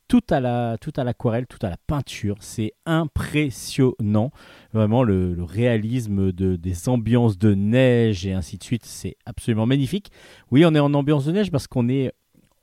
Tout 0.09 0.23
à 0.31 0.41
l'aquarelle, 0.41 1.47
tout 1.47 1.65
à 1.65 1.71
la 1.71 1.77
peinture. 1.77 2.37
C'est 2.41 2.73
impressionnant. 2.87 4.31
Vraiment, 4.73 5.05
le, 5.05 5.33
le 5.33 5.45
réalisme 5.45 6.33
de, 6.33 6.57
des 6.57 6.89
ambiances 6.89 7.39
de 7.39 7.55
neige 7.55 8.27
et 8.27 8.33
ainsi 8.33 8.59
de 8.59 8.65
suite, 8.65 8.85
c'est 8.85 9.17
absolument 9.27 9.67
magnifique. 9.67 10.11
Oui, 10.51 10.65
on 10.65 10.75
est 10.75 10.81
en 10.81 10.93
ambiance 10.95 11.25
de 11.25 11.33
neige 11.33 11.53
parce 11.53 11.69
qu'on 11.69 11.89
est 11.89 12.13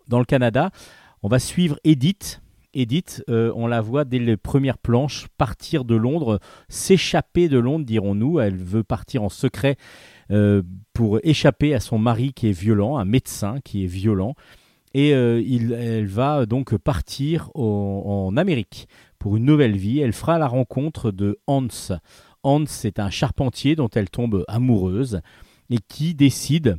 dans 0.07 0.19
le 0.19 0.25
Canada. 0.25 0.71
On 1.21 1.27
va 1.27 1.39
suivre 1.39 1.79
Edith. 1.83 2.41
Edith, 2.73 3.23
euh, 3.29 3.51
on 3.55 3.67
la 3.67 3.81
voit 3.81 4.03
dès 4.03 4.19
les 4.19 4.35
premières 4.35 4.77
planches 4.77 5.27
partir 5.37 5.85
de 5.85 5.95
Londres, 5.95 6.39
s'échapper 6.69 7.47
de 7.47 7.59
Londres, 7.59 7.85
dirons-nous. 7.85 8.39
Elle 8.39 8.57
veut 8.57 8.83
partir 8.83 9.23
en 9.23 9.29
secret 9.29 9.77
euh, 10.31 10.63
pour 10.93 11.19
échapper 11.23 11.73
à 11.75 11.79
son 11.79 11.99
mari 11.99 12.33
qui 12.33 12.49
est 12.49 12.59
violent, 12.59 12.97
un 12.97 13.05
médecin 13.05 13.59
qui 13.63 13.83
est 13.83 13.87
violent. 13.87 14.35
Et 14.95 15.13
euh, 15.13 15.41
elle 15.77 16.07
va 16.07 16.45
donc 16.45 16.75
partir 16.77 17.49
en 17.55 18.35
Amérique 18.37 18.87
pour 19.19 19.37
une 19.37 19.45
nouvelle 19.45 19.77
vie. 19.77 19.99
Elle 19.99 20.13
fera 20.13 20.37
la 20.37 20.47
rencontre 20.47 21.11
de 21.11 21.39
Hans. 21.47 21.67
Hans, 22.43 22.65
c'est 22.67 22.99
un 22.99 23.09
charpentier 23.09 23.75
dont 23.75 23.89
elle 23.89 24.09
tombe 24.09 24.43
amoureuse 24.47 25.21
et 25.69 25.77
qui 25.87 26.13
décide 26.13 26.77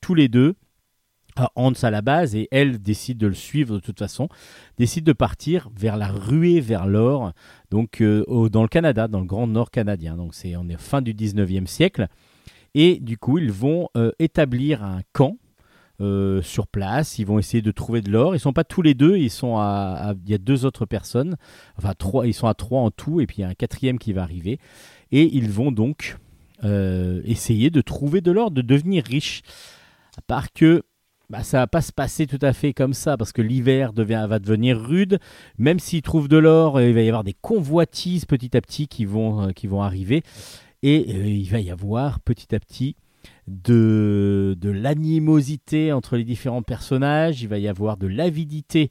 tous 0.00 0.14
les 0.14 0.28
deux 0.28 0.54
à 1.36 1.50
Hans 1.56 1.72
à 1.82 1.90
la 1.90 2.00
base 2.02 2.34
et 2.36 2.48
elle 2.52 2.80
décide 2.80 3.18
de 3.18 3.26
le 3.26 3.34
suivre 3.34 3.74
de 3.74 3.80
toute 3.80 3.98
façon, 3.98 4.28
décide 4.78 5.04
de 5.04 5.12
partir 5.12 5.68
vers 5.76 5.96
la 5.96 6.08
ruée 6.08 6.60
vers 6.60 6.86
l'or, 6.86 7.32
donc 7.70 8.00
euh, 8.00 8.22
au- 8.28 8.48
dans 8.48 8.62
le 8.62 8.68
Canada, 8.68 9.08
dans 9.08 9.20
le 9.20 9.26
Grand 9.26 9.46
Nord 9.46 9.70
canadien. 9.70 10.16
Donc 10.16 10.34
c'est 10.34 10.54
on 10.56 10.68
est 10.68 10.78
fin 10.80 11.02
du 11.02 11.12
19e 11.14 11.66
siècle 11.66 12.06
et 12.74 12.98
du 13.00 13.18
coup 13.18 13.38
ils 13.38 13.50
vont 13.52 13.88
euh, 13.96 14.12
établir 14.18 14.84
un 14.84 15.00
camp 15.12 15.36
euh, 16.00 16.42
sur 16.42 16.66
place, 16.66 17.18
ils 17.18 17.24
vont 17.26 17.38
essayer 17.38 17.62
de 17.62 17.70
trouver 17.70 18.00
de 18.00 18.10
l'or. 18.10 18.34
Ils 18.34 18.40
sont 18.40 18.52
pas 18.52 18.64
tous 18.64 18.82
les 18.82 18.94
deux, 18.94 19.16
ils 19.16 19.30
sont 19.30 19.54
il 20.24 20.30
y 20.30 20.34
a 20.34 20.38
deux 20.38 20.64
autres 20.64 20.86
personnes, 20.86 21.36
enfin 21.78 21.94
trois, 21.96 22.26
ils 22.26 22.34
sont 22.34 22.46
à 22.48 22.54
trois 22.54 22.80
en 22.80 22.90
tout 22.90 23.20
et 23.20 23.26
puis 23.26 23.38
il 23.38 23.40
y 23.42 23.44
a 23.44 23.48
un 23.48 23.54
quatrième 23.54 23.98
qui 23.98 24.12
va 24.12 24.22
arriver 24.22 24.58
et 25.12 25.36
ils 25.36 25.50
vont 25.50 25.72
donc 25.72 26.16
essayer 26.62 27.70
de 27.70 27.80
trouver 27.80 28.20
de 28.22 28.30
l'or, 28.32 28.50
de 28.50 28.62
devenir 28.62 29.04
riches. 29.04 29.42
À 30.16 30.22
part 30.22 30.52
que 30.52 30.82
bah, 31.30 31.42
ça 31.42 31.58
va 31.58 31.66
pas 31.66 31.80
se 31.80 31.92
passer 31.92 32.26
tout 32.26 32.38
à 32.42 32.52
fait 32.52 32.72
comme 32.72 32.92
ça 32.92 33.16
parce 33.16 33.32
que 33.32 33.42
l'hiver 33.42 33.92
va 33.92 34.38
devenir 34.38 34.80
rude. 34.80 35.18
Même 35.58 35.78
s'ils 35.78 36.02
trouvent 36.02 36.28
de 36.28 36.36
l'or, 36.36 36.80
il 36.80 36.94
va 36.94 37.02
y 37.02 37.08
avoir 37.08 37.24
des 37.24 37.34
convoitises 37.34 38.26
petit 38.26 38.56
à 38.56 38.60
petit 38.60 38.88
qui 38.88 39.04
vont, 39.04 39.48
euh, 39.48 39.50
qui 39.52 39.66
vont 39.66 39.82
arriver. 39.82 40.22
Et 40.82 41.14
euh, 41.14 41.26
il 41.26 41.48
va 41.50 41.60
y 41.60 41.70
avoir 41.70 42.20
petit 42.20 42.54
à 42.54 42.60
petit 42.60 42.96
de, 43.46 44.54
de 44.58 44.70
l'animosité 44.70 45.92
entre 45.92 46.16
les 46.16 46.24
différents 46.24 46.62
personnages. 46.62 47.42
Il 47.42 47.48
va 47.48 47.58
y 47.58 47.68
avoir 47.68 47.96
de 47.96 48.06
l'avidité 48.06 48.90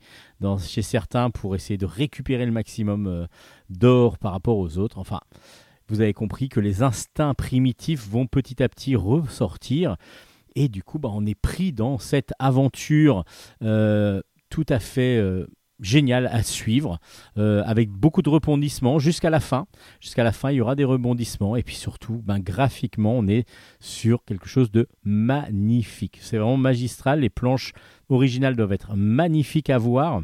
chez 0.59 0.81
certains 0.81 1.29
pour 1.29 1.55
essayer 1.55 1.77
de 1.77 1.85
récupérer 1.85 2.45
le 2.45 2.51
maximum 2.51 3.07
euh, 3.07 3.25
d'or 3.69 4.17
par 4.17 4.31
rapport 4.31 4.57
aux 4.57 4.77
autres. 4.79 4.97
Enfin, 4.97 5.21
vous 5.87 6.01
avez 6.01 6.13
compris 6.13 6.49
que 6.49 6.59
les 6.59 6.81
instincts 6.81 7.35
primitifs 7.35 8.07
vont 8.07 8.25
petit 8.25 8.63
à 8.63 8.69
petit 8.69 8.95
ressortir. 8.95 9.97
Et 10.55 10.69
du 10.69 10.83
coup, 10.83 10.99
bah, 10.99 11.09
on 11.11 11.25
est 11.25 11.39
pris 11.39 11.73
dans 11.73 11.97
cette 11.97 12.33
aventure 12.39 13.23
euh, 13.63 14.21
tout 14.49 14.65
à 14.69 14.79
fait 14.79 15.17
euh, 15.17 15.47
génial 15.79 16.27
à 16.27 16.43
suivre, 16.43 16.99
euh, 17.37 17.63
avec 17.65 17.89
beaucoup 17.89 18.21
de 18.21 18.29
rebondissements 18.29 18.99
jusqu'à 18.99 19.29
la 19.29 19.39
fin. 19.39 19.67
Jusqu'à 19.99 20.23
la 20.23 20.31
fin, 20.31 20.51
il 20.51 20.55
y 20.55 20.61
aura 20.61 20.75
des 20.75 20.83
rebondissements. 20.83 21.55
Et 21.55 21.63
puis 21.63 21.75
surtout, 21.75 22.21
ben, 22.23 22.39
graphiquement, 22.39 23.17
on 23.17 23.27
est 23.27 23.47
sur 23.79 24.23
quelque 24.25 24.47
chose 24.47 24.71
de 24.71 24.87
magnifique. 25.03 26.19
C'est 26.21 26.37
vraiment 26.37 26.57
magistral. 26.57 27.19
Les 27.19 27.29
planches 27.29 27.73
originales 28.09 28.55
doivent 28.55 28.73
être 28.73 28.95
magnifiques 28.95 29.69
à 29.69 29.77
voir. 29.77 30.21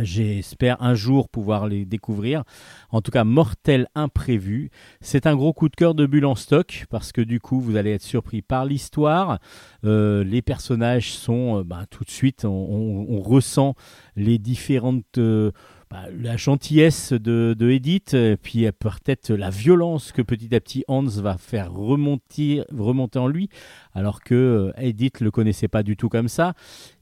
J'espère 0.00 0.82
un 0.82 0.94
jour 0.94 1.28
pouvoir 1.28 1.66
les 1.66 1.84
découvrir. 1.84 2.44
En 2.90 3.00
tout 3.00 3.10
cas, 3.10 3.24
Mortel 3.24 3.88
Imprévu. 3.94 4.70
C'est 5.00 5.26
un 5.26 5.34
gros 5.34 5.52
coup 5.52 5.68
de 5.68 5.76
cœur 5.76 5.94
de 5.94 6.06
Bulle 6.06 6.26
en 6.26 6.34
stock 6.34 6.86
parce 6.90 7.12
que 7.12 7.20
du 7.20 7.40
coup, 7.40 7.60
vous 7.60 7.76
allez 7.76 7.90
être 7.90 8.02
surpris 8.02 8.42
par 8.42 8.64
l'histoire. 8.64 9.38
Euh, 9.84 10.24
les 10.24 10.42
personnages 10.42 11.12
sont 11.12 11.62
ben, 11.62 11.84
tout 11.90 12.04
de 12.04 12.10
suite, 12.10 12.44
on 12.44 13.20
ressent 13.20 13.74
les 14.16 14.38
différentes. 14.38 15.18
euh, 15.18 15.50
bah, 15.90 16.04
la 16.20 16.36
gentillesse 16.36 17.14
de, 17.14 17.56
Edith, 17.70 18.14
puis 18.42 18.66
euh, 18.66 18.72
peut-être 18.72 19.32
la 19.32 19.48
violence 19.48 20.12
que 20.12 20.20
petit 20.20 20.54
à 20.54 20.60
petit 20.60 20.84
Hans 20.86 21.02
va 21.02 21.38
faire 21.38 21.72
remonter, 21.72 22.62
remonter 22.76 23.18
en 23.18 23.26
lui, 23.26 23.48
alors 23.94 24.20
que 24.20 24.34
euh, 24.34 24.72
Edith 24.76 25.20
le 25.20 25.30
connaissait 25.30 25.68
pas 25.68 25.82
du 25.82 25.96
tout 25.96 26.10
comme 26.10 26.28
ça. 26.28 26.52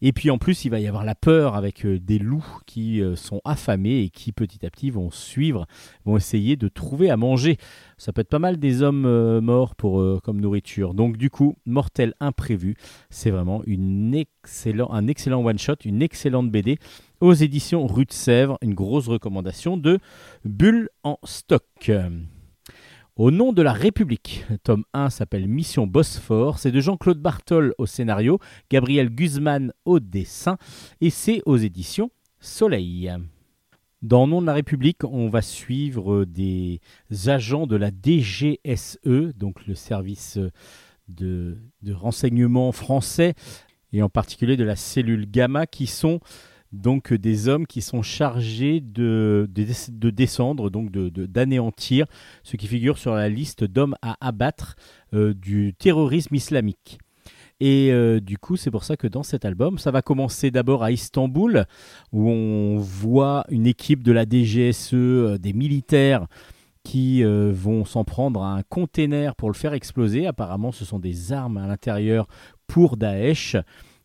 Et 0.03 0.13
puis 0.13 0.31
en 0.31 0.39
plus, 0.39 0.65
il 0.65 0.69
va 0.69 0.79
y 0.79 0.87
avoir 0.87 1.05
la 1.05 1.17
peur 1.17 1.57
avec 1.57 1.85
euh, 1.85 1.99
des 1.99 2.21
loups 2.21 2.47
qui 2.67 3.03
sont 3.17 3.41
affamés 3.45 4.03
et 4.03 4.09
qui 4.09 4.31
petit 4.31 4.65
à 4.65 4.71
petit 4.71 4.91
vont 4.91 5.11
suivre, 5.11 5.67
vont 6.05 6.17
essayer 6.17 6.55
de 6.55 6.69
trouver 6.69 7.11
à 7.11 7.17
manger. 7.17 7.57
Ça 7.99 8.13
peut 8.13 8.21
être 8.21 8.29
pas 8.29 8.39
mal 8.39 8.59
des 8.59 8.83
hommes 8.83 9.41
morts 9.41 9.75
pour, 9.75 10.21
comme 10.23 10.41
nourriture. 10.41 10.95
Donc 10.95 11.17
du 11.17 11.31
coup, 11.31 11.57
Mortel 11.67 12.15
Imprévu, 12.21 12.77
c'est 13.11 13.31
vraiment 13.31 13.63
excellent, 14.15 14.91
un 14.93 15.09
excellent 15.09 15.45
one-shot, 15.45 15.77
une 15.85 16.03
excellente 16.03 16.51
BD 16.51 16.79
aux 17.21 17.33
éditions 17.33 17.87
Rue 17.87 18.05
de 18.05 18.13
Sèvres, 18.13 18.59
une 18.63 18.75
grosse 18.75 19.09
recommandation 19.09 19.77
de 19.77 19.99
Bulle 20.45 20.89
en 21.03 21.19
stock. 21.25 21.91
Au 23.17 23.31
nom 23.31 23.53
de 23.53 23.63
la 23.63 23.73
République, 23.73 24.45
tome 24.63 24.85
1 24.93 25.09
s'appelle 25.09 25.49
Mission 25.49 25.87
Bosphore, 25.87 26.59
c'est 26.59 26.73
de 26.73 26.81
Jean-Claude 26.81 27.19
Bartol 27.19 27.75
au 27.79 27.87
scénario, 27.87 28.39
Gabriel 28.71 29.09
Guzman 29.09 29.73
au 29.87 30.01
dessin, 30.01 30.59
et 31.01 31.09
c'est 31.09 31.41
aux 31.47 31.57
éditions 31.57 32.11
Soleil. 32.41 33.11
Dans 34.03 34.27
Nom 34.27 34.43
de 34.43 34.47
la 34.47 34.53
République, 34.53 35.03
on 35.05 35.31
va 35.31 35.41
suivre 35.41 36.27
des 36.27 36.81
agents 37.25 37.67
de 37.67 37.77
la 37.77 37.91
DGSE, 37.91 39.35
donc 39.35 39.67
le 39.67 39.75
service 39.75 40.39
de, 41.09 41.57
de 41.83 41.93
renseignement 41.95 42.71
français, 42.73 43.35
et 43.95 44.03
en 44.03 44.11
particulier 44.11 44.59
de 44.59 44.65
la 44.65 44.77
cellule 44.77 45.31
Gamma, 45.31 45.67
qui 45.67 45.87
sont 45.87 46.21
donc 46.73 47.13
des 47.13 47.49
hommes 47.49 47.67
qui 47.67 47.81
sont 47.81 48.03
chargés 48.03 48.81
de, 48.81 49.49
de, 49.51 49.67
de 49.91 50.11
descendre, 50.11 50.71
donc 50.71 50.91
d'anéantir 50.91 52.07
ce 52.43 52.57
qui 52.57 52.67
figure 52.67 52.99
sur 52.99 53.15
la 53.15 53.29
liste 53.29 53.65
d'hommes 53.65 53.97
à 54.03 54.17
abattre 54.21 54.77
euh, 55.15 55.35
du 55.35 55.75
terrorisme 55.75 56.35
islamique. 56.35 56.99
Et 57.61 57.91
euh, 57.91 58.21
du 58.21 58.37
coup, 58.37 58.57
c'est 58.57 58.71
pour 58.71 58.85
ça 58.85 58.97
que 58.97 59.07
dans 59.07 59.23
cet 59.23 59.45
album, 59.45 59.79
ça 59.79 59.91
va 59.91 60.03
commencer 60.03 60.51
d'abord 60.51 60.83
à 60.83 60.91
Istanbul, 60.91 61.65
où 62.13 62.29
on 62.29 62.77
voit 62.77 63.45
une 63.49 63.67
équipe 63.67 64.03
de 64.03 64.13
la 64.13 64.25
DGSE, 64.29 64.91
euh, 64.93 65.39
des 65.39 65.55
militaires 65.55 66.27
qui 66.85 67.25
euh, 67.25 67.51
vont 67.53 67.85
s'en 67.85 68.05
prendre 68.05 68.43
à 68.43 68.55
un 68.55 68.63
container 68.63 69.35
pour 69.35 69.49
le 69.49 69.55
faire 69.55 69.73
exploser. 69.73 70.27
Apparemment, 70.27 70.71
ce 70.71 70.85
sont 70.85 70.99
des 70.99 71.33
armes 71.33 71.57
à 71.57 71.67
l'intérieur 71.67 72.29
pour 72.67 72.97
Daesh. 72.97 73.57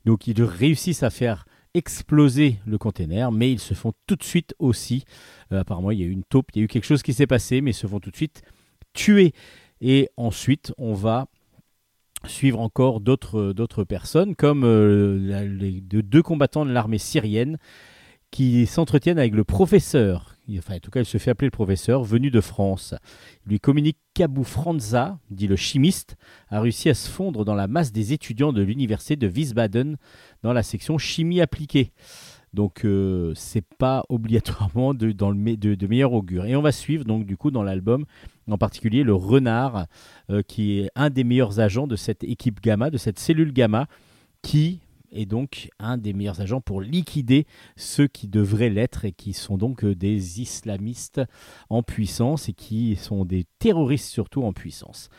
Donc, 0.06 0.28
ils 0.28 0.42
réussissent 0.42 1.04
à 1.04 1.10
faire 1.10 1.46
exploser 1.74 2.60
le 2.66 2.78
container, 2.78 3.32
mais 3.32 3.52
ils 3.52 3.60
se 3.60 3.74
font 3.74 3.94
tout 4.08 4.16
de 4.16 4.24
suite 4.24 4.54
aussi. 4.60 5.06
euh, 5.52 5.62
apparemment, 5.62 5.92
il 5.92 6.00
y 6.00 6.04
a 6.04 6.06
eu 6.06 6.12
une 6.12 6.24
taupe, 6.24 6.48
il 6.54 6.60
y 6.60 6.62
a 6.62 6.66
eu 6.66 6.68
quelque 6.68 6.86
chose 6.86 7.04
qui 7.04 7.14
s'est 7.14 7.28
passé, 7.28 7.62
mais 7.62 7.72
ils 7.72 7.76
se 7.76 7.88
font 7.88 8.00
tout 8.00 8.12
de 8.12 8.16
suite 8.16 8.42
tuer. 8.94 9.34
Et 9.80 10.10
ensuite, 10.18 10.74
on 10.78 10.94
va 10.94 11.28
suivre 12.28 12.60
encore 12.60 13.00
d'autres 13.00 13.52
d'autres 13.54 13.84
personnes, 13.84 14.36
comme 14.36 14.64
euh, 14.64 15.50
deux 15.90 16.22
combattants 16.22 16.66
de 16.66 16.72
l'armée 16.72 17.00
syrienne 17.00 17.58
qui 18.32 18.66
s'entretiennent 18.66 19.20
avec 19.20 19.34
le 19.34 19.44
professeur. 19.44 20.36
Enfin, 20.60 20.76
en 20.76 20.80
tout 20.80 20.92
cas, 20.92 21.02
il 21.02 21.06
se 21.06 21.18
fait 21.18 21.32
appeler 21.32 21.48
le 21.48 21.52
professeur, 21.52 22.04
venu 22.04 22.32
de 22.32 22.42
France. 22.42 22.94
Il 23.46 23.52
lui 23.52 23.60
communique 23.60 23.98
qu'Abou 24.14 24.44
Franza, 24.44 25.20
dit 25.30 25.48
le 25.48 25.56
chimiste, 25.56 26.16
a 26.50 26.62
réussi 26.62 26.90
à 26.90 26.94
se 26.94 27.10
fondre 27.10 27.46
dans 27.46 27.56
la 27.56 27.68
masse 27.68 27.92
des 27.92 28.14
étudiants 28.14 28.54
de 28.54 28.62
l'université 28.62 29.16
de 29.16 29.28
Wiesbaden 29.28 29.98
dans 30.44 30.54
la 30.54 30.64
section 30.64 30.98
chimie 30.98 31.42
appliquée. 31.42 31.92
Donc, 32.54 32.84
euh, 32.84 33.34
c'est 33.36 33.66
pas 33.78 34.04
obligatoirement 34.10 34.94
de, 34.94 35.12
dans 35.12 35.34
meilleur 35.34 36.14
augure. 36.14 36.46
Et 36.46 36.56
on 36.56 36.62
va 36.62 36.72
suivre, 36.72 37.06
donc, 37.06 37.26
du 37.26 37.38
coup, 37.38 37.52
dans 37.52 37.64
l'album, 37.64 38.06
en 38.50 38.58
particulier 38.58 39.04
le 39.04 39.14
renard, 39.14 39.86
euh, 40.30 40.42
qui 40.42 40.80
est 40.80 40.90
un 40.96 41.10
des 41.10 41.24
meilleurs 41.24 41.60
agents 41.60 41.88
de 41.88 41.96
cette 41.96 42.24
équipe 42.24 42.62
gamma, 42.62 42.90
de 42.90 42.98
cette 42.98 43.20
cellule 43.20 43.54
gamma, 43.54 43.88
qui 44.42 44.82
est 45.12 45.26
donc 45.26 45.70
un 45.80 45.98
des 45.98 46.14
meilleurs 46.14 46.42
agents 46.42 46.62
pour 46.62 46.82
liquider 46.82 47.46
ceux 47.76 48.08
qui 48.08 48.28
devraient 48.28 48.70
l'être 48.70 49.06
et 49.06 49.12
qui 49.12 49.34
sont 49.34 49.58
donc 49.58 49.84
euh, 49.84 49.96
des 49.96 50.42
islamistes 50.42 51.22
en 51.70 51.84
puissance 51.84 52.50
et 52.50 52.54
qui 52.54 52.96
sont 52.96 53.26
des 53.26 53.46
terroristes 53.60 54.10
surtout 54.10 54.44
en 54.44 54.54
puissance. 54.54 55.10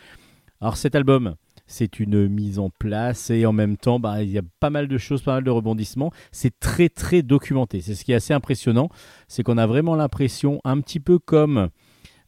Alors 0.60 0.76
cet 0.76 0.94
album, 0.94 1.34
c'est 1.66 2.00
une 2.00 2.28
mise 2.28 2.58
en 2.58 2.70
place 2.70 3.30
et 3.30 3.46
en 3.46 3.52
même 3.52 3.76
temps, 3.76 3.98
bah, 3.98 4.22
il 4.22 4.30
y 4.30 4.38
a 4.38 4.42
pas 4.60 4.70
mal 4.70 4.88
de 4.88 4.98
choses, 4.98 5.22
pas 5.22 5.34
mal 5.34 5.44
de 5.44 5.50
rebondissements. 5.50 6.12
C'est 6.30 6.58
très 6.60 6.88
très 6.88 7.22
documenté. 7.22 7.80
C'est 7.80 7.94
ce 7.94 8.04
qui 8.04 8.12
est 8.12 8.16
assez 8.16 8.34
impressionnant, 8.34 8.88
c'est 9.26 9.42
qu'on 9.42 9.58
a 9.58 9.66
vraiment 9.66 9.96
l'impression, 9.96 10.60
un 10.64 10.80
petit 10.80 11.00
peu 11.00 11.18
comme 11.18 11.70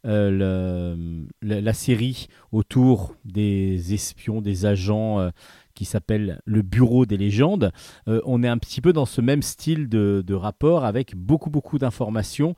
euh, 0.05 1.23
la 1.41 1.73
série 1.73 2.27
autour 2.51 3.15
des 3.23 3.93
espions, 3.93 4.41
des 4.41 4.65
agents 4.65 5.19
euh, 5.19 5.29
qui 5.75 5.85
s'appelle 5.85 6.41
Le 6.45 6.61
Bureau 6.61 7.05
des 7.05 7.17
légendes. 7.17 7.71
Euh, 8.07 8.21
on 8.25 8.41
est 8.43 8.47
un 8.47 8.57
petit 8.57 8.81
peu 8.81 8.93
dans 8.93 9.05
ce 9.05 9.21
même 9.21 9.41
style 9.41 9.87
de, 9.87 10.33
rapport 10.33 10.83
avec 10.83 11.15
beaucoup 11.15 11.49
beaucoup 11.49 11.77
d'informations 11.77 12.55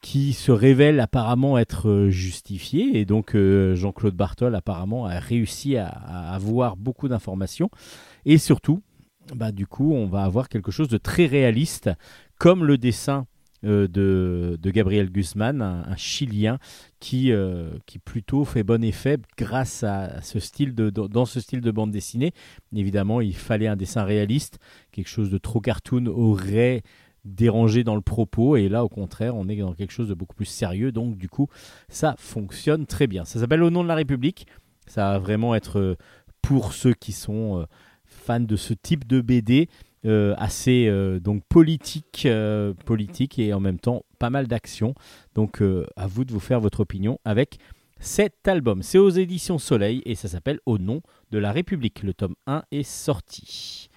qui 0.00 0.32
se 0.32 0.52
révèlent 0.52 1.00
apparemment 1.00 1.58
être 1.58 1.88
euh, 1.88 2.10
justifiées. 2.10 2.98
Et 2.98 3.04
donc 3.04 3.34
euh, 3.34 3.74
Jean-Claude 3.74 4.14
Bartol 4.14 4.54
apparemment 4.54 5.06
a 5.06 5.18
réussi 5.18 5.76
à, 5.76 5.88
avoir 5.88 6.76
beaucoup 6.76 7.08
d'informations. 7.08 7.70
Et 8.24 8.38
surtout, 8.38 8.82
bah, 9.34 9.52
du 9.52 9.66
coup, 9.66 9.92
on 9.92 10.06
va 10.06 10.24
avoir 10.24 10.48
quelque 10.48 10.70
chose 10.70 10.88
de 10.88 10.98
très 10.98 11.26
réaliste, 11.26 11.90
comme 12.38 12.64
le 12.64 12.78
dessin 12.78 13.26
de, 13.62 14.58
de 14.60 14.70
Gabriel 14.70 15.10
Guzman, 15.10 15.60
un, 15.60 15.96
Chilien 15.96 16.58
qui, 16.98 17.32
euh, 17.32 17.70
qui 17.86 17.98
plutôt 17.98 18.44
fait 18.44 18.62
bon 18.62 18.82
effet 18.82 19.18
grâce 19.36 19.84
à 19.84 20.22
ce 20.22 20.40
style 20.40 20.74
de, 20.74 20.90
dans 20.90 21.24
ce 21.24 21.40
style 21.40 21.60
de 21.60 21.70
bande 21.70 21.90
dessinée. 21.90 22.32
Évidemment, 22.74 23.20
il 23.20 23.34
fallait 23.34 23.66
un 23.66 23.76
dessin 23.76 24.04
réaliste, 24.04 24.58
quelque 24.92 25.08
chose 25.08 25.30
de 25.30 25.38
trop 25.38 25.60
cartoon 25.60 26.06
aurait 26.06 26.82
dérangé 27.24 27.84
dans 27.84 27.96
le 27.96 28.00
propos, 28.00 28.56
et 28.56 28.68
là, 28.68 28.82
au 28.82 28.88
contraire, 28.88 29.36
on 29.36 29.46
est 29.48 29.56
dans 29.56 29.74
quelque 29.74 29.92
chose 29.92 30.08
de 30.08 30.14
beaucoup 30.14 30.34
plus 30.34 30.46
sérieux, 30.46 30.90
donc 30.90 31.18
du 31.18 31.28
coup, 31.28 31.48
ça 31.88 32.14
fonctionne 32.18 32.86
très 32.86 33.06
bien. 33.06 33.26
Ça 33.26 33.40
s'appelle 33.40 33.62
Au 33.62 33.68
nom 33.68 33.82
de 33.82 33.88
la 33.88 33.94
République, 33.94 34.46
ça 34.86 35.12
va 35.12 35.18
vraiment 35.18 35.54
être 35.54 35.78
euh, 35.78 35.96
pour 36.40 36.72
ceux 36.72 36.94
qui 36.94 37.12
sont 37.12 37.60
euh, 37.60 37.64
fans 38.04 38.40
de 38.40 38.56
ce 38.56 38.72
type 38.72 39.06
de 39.06 39.20
BD, 39.20 39.68
euh, 40.06 40.34
assez 40.38 40.86
euh, 40.88 41.20
donc 41.20 41.42
politique, 41.50 42.22
euh, 42.24 42.72
politique 42.86 43.38
et 43.38 43.52
en 43.52 43.60
même 43.60 43.78
temps 43.78 44.02
pas 44.18 44.30
mal 44.30 44.46
d'action. 44.46 44.94
Donc 45.34 45.62
à 45.96 46.06
vous 46.06 46.24
de 46.24 46.32
vous 46.32 46.40
faire 46.40 46.60
votre 46.60 46.80
opinion 46.80 47.18
avec 47.24 47.58
cet 47.98 48.48
album. 48.48 48.82
C'est 48.82 48.98
aux 48.98 49.10
éditions 49.10 49.58
Soleil 49.58 50.02
et 50.06 50.14
ça 50.14 50.28
s'appelle 50.28 50.58
Au 50.66 50.78
nom 50.78 51.02
de 51.30 51.38
la 51.38 51.52
République. 51.52 52.02
Le 52.02 52.14
tome 52.14 52.34
1 52.46 52.62
est 52.70 52.82
sorti. 52.82 53.88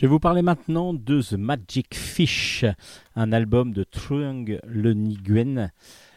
Je 0.00 0.06
vais 0.06 0.12
vous 0.12 0.18
parler 0.18 0.40
maintenant 0.40 0.94
de 0.94 1.20
The 1.20 1.34
Magic 1.34 1.94
Fish, 1.94 2.64
un 3.16 3.32
album 3.32 3.74
de 3.74 3.84
Trung 3.84 4.58
Le 4.66 4.94
Nguyen. 4.94 5.70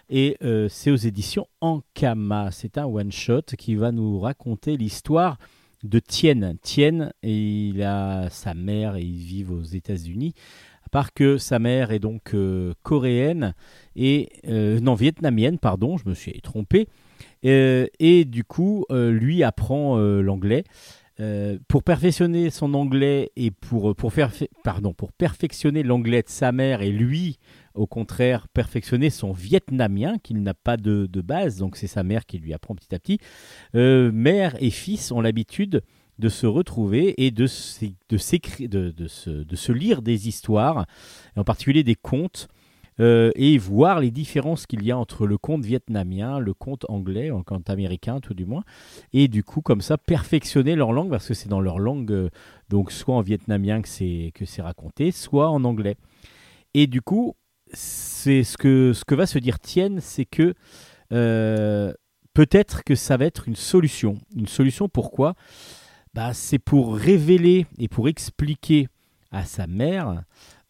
Et 0.10 0.38
euh, 0.42 0.70
c'est 0.70 0.90
aux 0.90 0.96
éditions 0.96 1.50
Ankama. 1.60 2.50
C'est 2.52 2.78
un 2.78 2.86
one-shot 2.86 3.42
qui 3.58 3.76
va 3.76 3.92
nous 3.92 4.22
raconter 4.22 4.78
l'histoire 4.78 5.38
de 5.84 6.00
Tien. 6.00 6.56
Tien, 6.62 7.12
il 7.24 7.84
a 7.84 8.30
sa 8.30 8.54
mère 8.54 8.96
et 8.96 9.02
ils 9.02 9.26
vivent 9.26 9.52
aux 9.52 9.64
États-Unis 9.64 10.34
À 10.86 10.90
part 10.90 11.14
que 11.14 11.38
sa 11.38 11.60
mère 11.60 11.92
est 11.92 12.00
donc 12.00 12.36
euh, 12.36 12.74
coréenne 12.84 13.54
et 13.98 14.30
euh, 14.48 14.80
non 14.80 14.96
vietnamienne, 14.96 15.60
pardon, 15.60 15.98
je 15.98 16.08
me 16.08 16.14
suis 16.14 16.40
trompé. 16.40 16.88
Et 17.44 18.24
du 18.24 18.46
coup, 18.46 18.86
lui 18.90 19.44
apprend 19.44 19.98
l'anglais. 19.98 20.64
Euh, 21.20 21.60
pour 21.68 21.84
perfectionner 21.84 22.50
son 22.50 22.74
anglais 22.74 23.32
et 23.36 23.52
pour, 23.52 23.96
pour, 23.96 24.12
faire, 24.12 24.32
pardon, 24.64 24.94
pour 24.94 25.12
perfectionner 25.12 25.84
l'anglais 25.84 26.24
de 26.24 26.30
sa 26.30 26.52
mère 26.52 26.82
et 26.82 26.90
lui, 26.90 27.38
au 27.76 27.86
contraire, 27.86 28.48
perfectionner 28.48 29.12
son 29.12 29.32
vietnamien 29.32 30.18
qu'il 30.18 30.42
n'a 30.42 30.56
pas 30.56 30.76
de, 30.76 31.06
de 31.06 31.22
base, 31.22 31.58
donc 31.58 31.78
c'est 31.78 31.86
sa 31.86 32.02
mère 32.02 32.26
qui 32.26 32.40
lui 32.40 32.52
apprend 32.52 32.74
petit 32.74 32.96
à 32.96 33.00
petit, 33.00 33.20
euh, 33.76 34.12
mère 34.12 34.56
et 34.60 34.72
fils 34.72 35.12
ont 35.12 35.22
l'habitude 35.22 35.84
de 36.18 36.30
se 36.30 36.48
retrouver 36.48 37.14
et 37.24 37.30
de, 37.30 37.46
de, 37.46 38.92
de, 38.92 39.08
se, 39.08 39.30
de 39.30 39.56
se 39.56 39.72
lire 39.72 40.02
des 40.02 40.28
histoires, 40.28 40.88
en 41.36 41.44
particulier 41.44 41.84
des 41.84 41.96
contes, 41.96 42.48
euh, 43.00 43.32
et 43.36 43.58
voir 43.58 44.00
les 44.00 44.12
différences 44.12 44.66
qu'il 44.66 44.84
y 44.84 44.92
a 44.92 44.98
entre 44.98 45.26
le 45.26 45.38
conte 45.38 45.66
vietnamien, 45.66 46.40
le 46.40 46.54
conte 46.54 46.86
anglais, 46.90 47.28
le 47.28 47.44
conte 47.44 47.70
américain 47.70 48.20
tout 48.20 48.34
du 48.34 48.46
moins, 48.46 48.64
et 49.14 49.28
du 49.28 49.44
coup 49.44 49.62
comme 49.62 49.82
ça 49.82 49.98
perfectionner 49.98 50.76
leur 50.76 50.92
langue 50.94 51.10
parce 51.10 51.28
que 51.28 51.34
c'est 51.34 51.50
dans 51.50 51.62
leur 51.62 51.80
langue, 51.80 52.12
euh, 52.12 52.30
donc 52.70 52.92
soit 52.92 53.16
en 53.16 53.22
vietnamien 53.22 53.82
que 53.82 53.90
c'est 53.90 54.32
que 54.36 54.46
c'est 54.46 54.62
raconté, 54.62 55.12
soit 55.12 55.50
en 55.50 55.64
anglais. 55.64 55.96
Et 56.74 56.88
du 56.88 57.02
coup, 57.02 57.36
c'est 57.72 58.44
ce 58.44 58.58
que 58.58 58.94
ce 58.94 59.06
que 59.06 59.16
va 59.16 59.26
se 59.26 59.40
dire 59.40 59.60
Tienne, 59.60 60.00
c'est 60.02 60.26
que 60.26 60.54
euh, 61.12 61.94
peut-être 62.34 62.84
que 62.84 62.96
ça 62.96 63.18
va 63.18 63.26
être 63.26 63.48
une 63.48 63.56
solution. 63.56 64.18
Une 64.36 64.48
solution 64.48 64.90
pourquoi? 64.90 65.36
Bah, 66.14 66.34
C'est 66.34 66.60
pour 66.60 66.96
révéler 66.96 67.66
et 67.78 67.88
pour 67.88 68.08
expliquer 68.08 68.88
à 69.32 69.46
sa 69.46 69.68
mère 69.68 70.24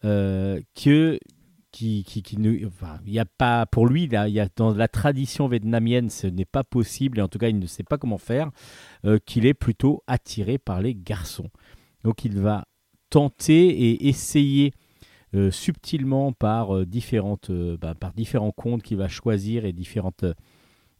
euh, 0.04 0.60
que 0.74 1.18
qui, 1.74 2.04
qui, 2.04 2.22
qui 2.22 2.38
ne, 2.38 2.52
il 2.52 3.12
y 3.12 3.18
a 3.18 3.24
pas 3.24 3.66
pour 3.66 3.86
lui 3.88 4.06
là, 4.06 4.28
il 4.28 4.34
y 4.34 4.38
a 4.38 4.48
dans 4.54 4.72
la 4.72 4.86
tradition 4.86 5.48
vietnamienne 5.48 6.08
ce 6.08 6.28
n'est 6.28 6.44
pas 6.44 6.62
possible 6.62 7.18
et 7.18 7.22
en 7.22 7.26
tout 7.26 7.38
cas 7.38 7.48
il 7.48 7.58
ne 7.58 7.66
sait 7.66 7.82
pas 7.82 7.98
comment 7.98 8.16
faire 8.18 8.52
euh, 9.04 9.18
qu'il 9.26 9.44
est 9.44 9.54
plutôt 9.54 10.04
attiré 10.06 10.56
par 10.58 10.80
les 10.80 10.94
garçons. 10.94 11.50
Donc 12.04 12.24
il 12.24 12.38
va 12.38 12.64
tenter 13.10 13.66
et 13.66 14.06
essayer 14.06 14.72
euh, 15.34 15.50
subtilement 15.50 16.32
par 16.32 16.76
euh, 16.76 16.86
différentes 16.86 17.50
bah, 17.50 17.94
par 17.96 18.12
différents 18.12 18.52
comptes 18.52 18.84
qu'il 18.84 18.98
va 18.98 19.08
choisir 19.08 19.64
et 19.64 19.72
différentes 19.72 20.26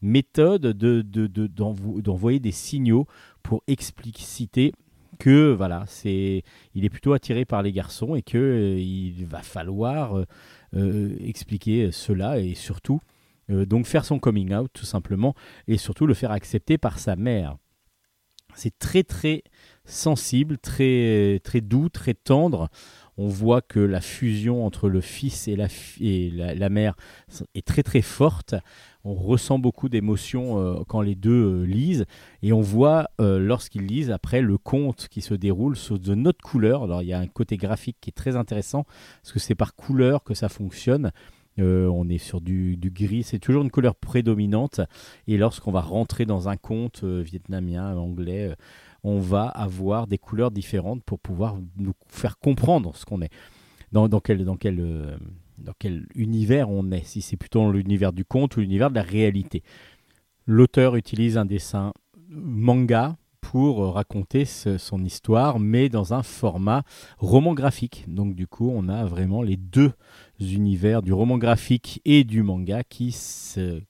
méthodes 0.02 0.62
de, 0.62 1.02
de- 1.02 1.28
de- 1.28 1.46
d'envo- 1.46 2.00
d'envoyer 2.02 2.40
des 2.40 2.52
signaux 2.52 3.06
pour 3.44 3.62
expliciter 3.68 4.72
que 5.20 5.52
voilà 5.52 5.84
c'est 5.86 6.42
il 6.74 6.84
est 6.84 6.90
plutôt 6.90 7.12
attiré 7.12 7.44
par 7.44 7.62
les 7.62 7.70
garçons 7.70 8.16
et 8.16 8.22
que 8.22 8.76
il 8.76 9.24
va 9.26 9.42
falloir 9.42 10.24
expliquer 11.20 11.92
cela 11.92 12.38
et 12.38 12.54
surtout 12.54 13.00
euh, 13.50 13.66
donc 13.66 13.86
faire 13.86 14.04
son 14.04 14.18
coming 14.18 14.54
out 14.54 14.70
tout 14.72 14.86
simplement 14.86 15.34
et 15.68 15.76
surtout 15.76 16.06
le 16.06 16.14
faire 16.14 16.30
accepter 16.30 16.78
par 16.78 16.98
sa 16.98 17.16
mère 17.16 17.56
c'est 18.54 18.78
très 18.78 19.02
très 19.02 19.42
sensible 19.84 20.58
très 20.58 21.40
très 21.44 21.60
doux 21.60 21.88
très 21.88 22.14
tendre 22.14 22.70
on 23.16 23.28
voit 23.28 23.62
que 23.62 23.80
la 23.80 24.00
fusion 24.00 24.66
entre 24.66 24.88
le 24.88 25.00
fils 25.00 25.48
et 25.48 25.56
la 25.56 26.68
mère 26.68 26.96
est 27.54 27.66
très 27.66 27.82
très 27.82 28.02
forte. 28.02 28.54
On 29.06 29.12
ressent 29.12 29.58
beaucoup 29.58 29.90
d'émotions 29.90 30.58
euh, 30.58 30.82
quand 30.88 31.02
les 31.02 31.14
deux 31.14 31.62
euh, 31.62 31.64
lisent. 31.64 32.06
Et 32.42 32.54
on 32.54 32.62
voit, 32.62 33.10
euh, 33.20 33.38
lorsqu'ils 33.38 33.86
lisent, 33.86 34.10
après, 34.10 34.40
le 34.40 34.56
conte 34.56 35.08
qui 35.10 35.20
se 35.20 35.34
déroule 35.34 35.76
sous 35.76 35.98
de 35.98 36.14
notre 36.14 36.42
couleur. 36.42 36.84
Alors 36.84 37.02
il 37.02 37.08
y 37.08 37.12
a 37.12 37.18
un 37.18 37.26
côté 37.26 37.58
graphique 37.58 37.98
qui 38.00 38.08
est 38.08 38.14
très 38.14 38.34
intéressant, 38.34 38.84
parce 39.22 39.32
que 39.32 39.38
c'est 39.38 39.54
par 39.54 39.74
couleur 39.74 40.24
que 40.24 40.32
ça 40.32 40.48
fonctionne. 40.48 41.12
On 41.56 42.08
est 42.08 42.18
sur 42.18 42.40
du, 42.40 42.76
gris, 42.82 43.22
c'est 43.22 43.38
toujours 43.38 43.62
une 43.62 43.70
couleur 43.70 43.94
prédominante. 43.94 44.80
Et 45.28 45.36
lorsqu'on 45.36 45.70
va 45.70 45.82
rentrer 45.82 46.26
dans 46.26 46.48
un 46.48 46.56
conte 46.56 47.04
vietnamien, 47.04 47.96
anglais, 47.96 48.56
on 49.04 49.20
va 49.20 49.44
avoir 49.44 50.08
des 50.08 50.18
couleurs 50.18 50.50
différentes 50.50 51.04
pour 51.04 51.20
pouvoir 51.20 51.56
nous 51.76 51.92
faire 52.08 52.38
comprendre 52.38 52.96
ce 52.96 53.04
qu'on 53.04 53.22
est. 53.22 53.30
Dans, 53.92 54.08
dans 54.08 54.20
dans, 54.20 54.56
quel, 54.56 55.18
dans 55.58 55.74
quel 55.78 56.06
univers 56.14 56.70
on 56.70 56.90
est, 56.90 57.04
si 57.04 57.22
c'est 57.22 57.36
plutôt 57.36 57.70
l'univers 57.70 58.12
du 58.12 58.24
conte 58.24 58.56
ou 58.56 58.60
l'univers 58.60 58.90
de 58.90 58.96
la 58.96 59.02
réalité. 59.02 59.62
L'auteur 60.46 60.96
utilise 60.96 61.38
un 61.38 61.46
dessin 61.46 61.92
manga 62.28 63.16
pour 63.40 63.94
raconter 63.94 64.46
son 64.46 65.04
histoire, 65.04 65.60
mais 65.60 65.88
dans 65.88 66.14
un 66.14 66.22
format 66.22 66.82
roman 67.18 67.54
graphique. 67.54 68.04
Donc 68.08 68.34
du 68.34 68.46
coup, 68.46 68.70
on 68.74 68.88
a 68.88 69.04
vraiment 69.04 69.42
les 69.42 69.56
deux 69.56 69.92
univers 70.40 71.02
du 71.02 71.12
roman 71.12 71.38
graphique 71.38 72.00
et 72.04 72.24
du 72.24 72.42
manga 72.42 72.82
qui 72.82 73.12
se, 73.12 73.80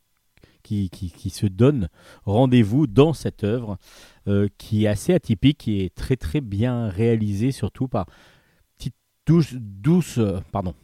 qui, 0.63 0.91
qui, 0.91 1.31
se 1.31 1.47
donnent 1.47 1.89
rendez-vous 2.25 2.87
dans 2.87 3.13
cette 3.13 3.45
œuvre 3.45 3.79
euh, 4.27 4.49
qui 4.59 4.85
est 4.85 4.89
assez 4.89 5.15
atypique 5.15 5.69
et 5.69 5.91
très 5.95 6.17
très 6.17 6.41
bien 6.41 6.89
réalisée, 6.89 7.53
surtout 7.53 7.87
par 7.87 8.07
petite 8.77 8.97
touche 9.25 9.55
douce, 9.55 10.19
euh, 10.19 10.41
pardon, 10.51 10.75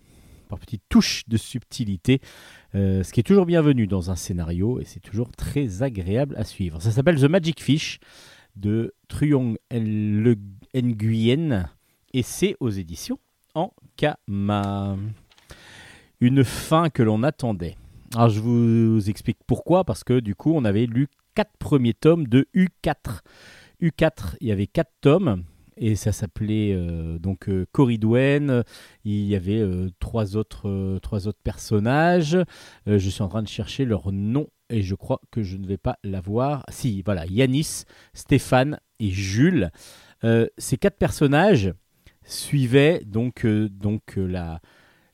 par 0.50 0.58
petite 0.58 0.82
touche 0.88 1.22
de 1.28 1.36
subtilité, 1.36 2.20
euh, 2.74 3.02
ce 3.04 3.12
qui 3.12 3.20
est 3.20 3.22
toujours 3.24 3.46
bienvenu 3.46 3.86
dans 3.86 4.10
un 4.10 4.16
scénario 4.16 4.80
et 4.80 4.84
c'est 4.84 5.00
toujours 5.00 5.30
très 5.30 5.82
agréable 5.82 6.34
à 6.36 6.44
suivre. 6.44 6.82
Ça 6.82 6.90
s'appelle 6.90 7.20
The 7.20 7.24
Magic 7.24 7.62
Fish 7.62 8.00
de 8.56 8.92
Truong 9.08 9.56
Nguyen 9.72 11.70
et 12.12 12.22
c'est 12.22 12.56
aux 12.58 12.70
éditions 12.70 13.20
Ankama. 13.54 14.96
Une 16.20 16.44
fin 16.44 16.90
que 16.90 17.02
l'on 17.02 17.22
attendait. 17.22 17.76
Alors 18.14 18.28
je 18.28 18.40
vous 18.40 19.08
explique 19.08 19.38
pourquoi, 19.46 19.84
parce 19.84 20.02
que 20.02 20.18
du 20.18 20.34
coup 20.34 20.52
on 20.54 20.64
avait 20.64 20.86
lu 20.86 21.06
quatre 21.36 21.56
premiers 21.58 21.94
tomes 21.94 22.26
de 22.26 22.48
U4. 22.56 23.20
U4, 23.80 24.34
il 24.40 24.48
y 24.48 24.52
avait 24.52 24.66
quatre 24.66 24.92
tomes 25.00 25.44
et 25.80 25.96
ça 25.96 26.12
s'appelait 26.12 26.72
euh, 26.74 27.18
donc 27.18 27.48
euh, 27.48 27.66
Corridwen. 27.72 28.62
Il 29.04 29.24
y 29.24 29.34
avait 29.34 29.60
euh, 29.60 29.88
trois 29.98 30.36
autres 30.36 30.98
trois 31.02 31.26
autres 31.26 31.40
personnages. 31.42 32.38
Je 32.86 32.98
suis 32.98 33.22
en 33.22 33.28
train 33.28 33.42
de 33.42 33.48
chercher 33.48 33.86
leur 33.86 34.12
nom 34.12 34.46
et 34.68 34.82
je 34.82 34.94
crois 34.94 35.20
que 35.32 35.42
je 35.42 35.56
ne 35.56 35.66
vais 35.66 35.78
pas 35.78 35.98
l'avoir. 36.04 36.64
Si, 36.68 37.02
voilà, 37.02 37.26
Yanis, 37.26 37.84
Stéphane 38.12 38.78
et 39.00 39.08
Jules. 39.08 39.70
Ces 40.58 40.76
quatre 40.76 40.98
personnages 40.98 41.72
suivaient 42.24 43.02
donc 43.06 43.46
donc 43.46 44.16
la 44.16 44.60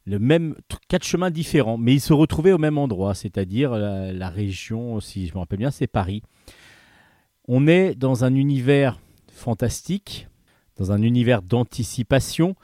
le 0.05 0.19
même 0.21 0.55
quatre 0.89 1.05
chemins 1.05 1.31
différents, 1.31 1.79
mais 1.79 1.95
ils 1.95 2.01
se 2.01 2.13
retrouvaient 2.13 2.53
au 2.53 2.59
même 2.59 2.79
endroit, 2.79 3.15
c'est-à-dire 3.15 3.73
la, 3.73 4.13
la 4.13 4.29
région, 4.29 5.01
si 5.01 5.27
je 5.27 5.35
me 5.35 5.39
rappelle 5.39 5.59
bien, 5.59 5.73
c'est 5.73 5.89
Paris. 5.89 6.23
On 7.49 7.67
est 7.67 7.97
dans 7.97 8.25
un 8.25 8.37
univers 8.37 9.01
fantastique, 9.33 10.29
dans 10.77 10.93
un 10.93 11.03
univers 11.03 11.43
d'anticipation, 11.43 12.57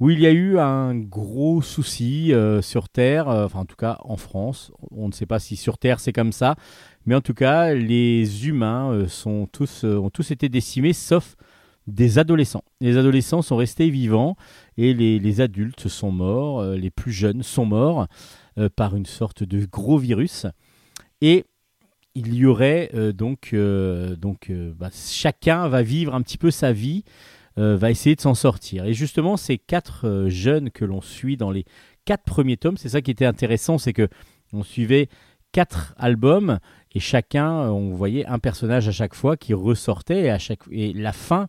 où 0.00 0.10
il 0.10 0.20
y 0.20 0.26
a 0.26 0.32
eu 0.32 0.58
un 0.58 0.94
gros 0.94 1.62
souci 1.62 2.32
euh, 2.32 2.60
sur 2.62 2.88
Terre, 2.88 3.28
euh, 3.28 3.46
enfin 3.46 3.60
en 3.60 3.64
tout 3.64 3.76
cas 3.76 3.98
en 4.02 4.16
France. 4.16 4.72
On 4.90 5.08
ne 5.08 5.12
sait 5.12 5.26
pas 5.26 5.38
si 5.38 5.56
sur 5.56 5.78
Terre 5.78 6.00
c'est 6.00 6.12
comme 6.12 6.32
ça, 6.32 6.56
mais 7.06 7.14
en 7.14 7.20
tout 7.20 7.34
cas 7.34 7.72
les 7.74 8.48
humains 8.48 8.90
euh, 8.90 9.08
sont 9.08 9.46
tous, 9.50 9.84
ont 9.84 10.10
tous 10.10 10.30
été 10.30 10.48
décimés, 10.48 10.92
sauf 10.92 11.36
des 11.86 12.18
adolescents. 12.18 12.64
Les 12.80 12.96
adolescents 12.96 13.42
sont 13.42 13.56
restés 13.56 13.90
vivants 13.90 14.36
et 14.76 14.94
les, 14.94 15.40
adultes 15.40 15.88
sont 15.88 16.10
morts, 16.10 16.64
les 16.64 16.90
plus 16.90 17.12
jeunes 17.12 17.42
sont 17.42 17.66
morts 17.66 18.06
par 18.74 18.96
une 18.96 19.04
sorte 19.04 19.42
de 19.42 19.66
gros 19.66 19.98
virus. 19.98 20.46
Et 21.20 21.44
il 22.14 22.34
y 22.34 22.46
aurait 22.46 22.90
donc, 23.12 23.54
donc 23.54 24.50
bah, 24.78 24.88
chacun 24.94 25.68
va 25.68 25.82
vivre 25.82 26.14
un 26.14 26.22
petit 26.22 26.38
peu 26.38 26.50
sa 26.50 26.72
vie, 26.72 27.04
va 27.56 27.90
essayer 27.90 28.16
de 28.16 28.20
s'en 28.20 28.34
sortir. 28.34 28.84
Et 28.84 28.94
justement, 28.94 29.36
ces 29.36 29.58
quatre 29.58 30.08
euh, 30.08 30.28
jeunes 30.28 30.70
que 30.70 30.84
l'on 30.84 31.00
suit 31.00 31.36
dans 31.36 31.50
les 31.50 31.64
quatre 32.04 32.24
premiers 32.24 32.56
tomes, 32.56 32.76
c'est 32.76 32.88
ça 32.90 33.00
qui 33.00 33.10
était 33.10 33.26
intéressant, 33.26 33.78
c'est 33.78 33.92
que 33.92 34.08
on 34.52 34.62
suivait 34.62 35.08
quatre 35.52 35.94
albums 35.98 36.58
et 36.94 37.00
chacun, 37.00 37.50
euh, 37.50 37.68
on 37.68 37.90
voyait 37.90 38.26
un 38.26 38.38
personnage 38.38 38.88
à 38.88 38.92
chaque 38.92 39.14
fois 39.14 39.36
qui 39.36 39.54
ressortait 39.54 40.24
et, 40.24 40.30
à 40.30 40.38
chaque, 40.38 40.60
et 40.70 40.92
la 40.92 41.12
fin 41.12 41.48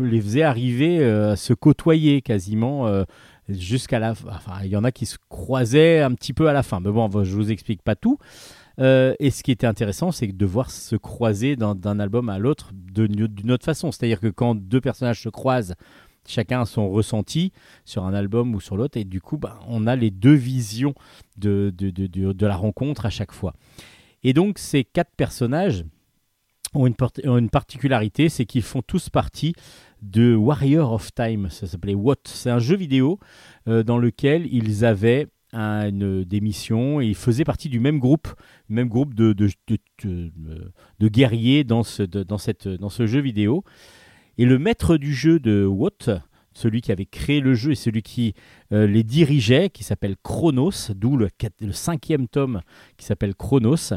les 0.00 0.20
faisait 0.20 0.42
arriver 0.42 0.98
euh, 1.00 1.32
à 1.32 1.36
se 1.36 1.52
côtoyer 1.52 2.22
quasiment 2.22 2.86
euh, 2.86 3.04
jusqu'à 3.48 3.98
la 3.98 4.14
fin. 4.14 4.28
Enfin, 4.30 4.52
il 4.64 4.70
y 4.70 4.76
en 4.76 4.84
a 4.84 4.90
qui 4.90 5.06
se 5.06 5.16
croisaient 5.28 6.00
un 6.00 6.12
petit 6.12 6.32
peu 6.32 6.48
à 6.48 6.52
la 6.52 6.62
fin. 6.62 6.80
Mais 6.80 6.90
bon, 6.90 7.08
je 7.24 7.34
vous 7.34 7.52
explique 7.52 7.82
pas 7.82 7.94
tout. 7.94 8.18
Euh, 8.80 9.14
et 9.20 9.30
ce 9.30 9.42
qui 9.42 9.52
était 9.52 9.66
intéressant, 9.66 10.10
c'est 10.12 10.26
de 10.26 10.46
voir 10.46 10.70
se 10.70 10.96
croiser 10.96 11.56
d'un 11.56 12.00
album 12.00 12.28
à 12.28 12.38
l'autre 12.38 12.70
d'une 12.72 13.50
autre 13.50 13.64
façon. 13.64 13.92
C'est-à-dire 13.92 14.20
que 14.20 14.28
quand 14.28 14.54
deux 14.54 14.80
personnages 14.80 15.22
se 15.22 15.28
croisent, 15.28 15.74
chacun 16.26 16.62
a 16.62 16.64
son 16.64 16.88
ressenti 16.90 17.52
sur 17.84 18.04
un 18.04 18.14
album 18.14 18.54
ou 18.54 18.60
sur 18.60 18.76
l'autre, 18.76 18.98
et 18.98 19.04
du 19.04 19.20
coup, 19.20 19.36
bah, 19.36 19.60
on 19.68 19.86
a 19.86 19.96
les 19.96 20.10
deux 20.10 20.34
visions 20.34 20.94
de, 21.36 21.72
la 22.40 22.56
rencontre 22.56 23.06
à 23.06 23.10
chaque 23.10 23.32
fois. 23.32 23.54
Et 24.22 24.32
donc, 24.32 24.58
ces 24.58 24.84
quatre 24.84 25.12
personnages 25.16 25.84
ont 26.72 26.86
une, 26.86 26.94
porte- 26.94 27.20
ont 27.26 27.38
une 27.38 27.50
particularité, 27.50 28.28
c'est 28.28 28.46
qu'ils 28.46 28.62
font 28.62 28.82
tous 28.82 29.08
partie 29.08 29.54
de 30.02 30.34
Warrior 30.34 30.92
of 30.92 31.14
Time. 31.14 31.48
Ça 31.50 31.66
s'appelait 31.66 31.94
What 31.94 32.16
C'est 32.24 32.50
un 32.50 32.58
jeu 32.58 32.76
vidéo 32.76 33.18
euh, 33.68 33.82
dans 33.82 33.98
lequel 33.98 34.52
ils 34.52 34.84
avaient 34.84 35.28
un- 35.54 35.88
une- 35.88 36.24
des 36.24 36.40
missions 36.40 37.00
et 37.00 37.06
ils 37.06 37.14
faisaient 37.14 37.44
partie 37.44 37.68
du 37.68 37.80
même 37.80 37.98
groupe, 37.98 38.28
même 38.68 38.88
groupe 38.88 39.14
de, 39.14 39.32
de, 39.32 39.48
de- 40.04 41.08
guerriers 41.08 41.64
dans 41.64 41.82
ce, 41.82 42.02
dans, 42.02 42.38
cette, 42.38 42.68
dans 42.68 42.88
ce 42.90 43.06
jeu 43.06 43.20
vidéo. 43.20 43.64
Et 44.36 44.44
le 44.44 44.58
maître 44.58 44.96
du 44.96 45.14
jeu 45.14 45.38
de 45.38 45.64
What, 45.64 46.20
celui 46.52 46.80
qui 46.80 46.92
avait 46.92 47.06
créé 47.06 47.40
le 47.40 47.54
jeu 47.54 47.72
et 47.72 47.76
celui 47.76 48.02
qui 48.02 48.34
euh, 48.72 48.86
les 48.86 49.02
dirigeait, 49.04 49.70
qui 49.70 49.84
s'appelle 49.84 50.16
Chronos, 50.22 50.92
d'où 50.94 51.16
le, 51.16 51.28
le 51.60 51.72
cinquième 51.72 52.28
tome 52.28 52.60
qui 52.96 53.06
s'appelle 53.06 53.34
Chronos, 53.34 53.94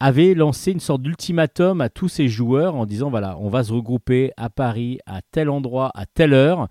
avait 0.00 0.34
lancé 0.34 0.72
une 0.72 0.80
sorte 0.80 1.02
d'ultimatum 1.02 1.80
à 1.80 1.88
tous 1.88 2.08
ses 2.08 2.28
joueurs 2.28 2.74
en 2.74 2.84
disant 2.84 3.10
voilà, 3.10 3.38
on 3.38 3.48
va 3.48 3.64
se 3.64 3.72
regrouper 3.72 4.32
à 4.36 4.50
Paris 4.50 4.98
à 5.06 5.20
tel 5.22 5.48
endroit 5.48 5.90
à 5.94 6.04
telle 6.04 6.34
heure. 6.34 6.68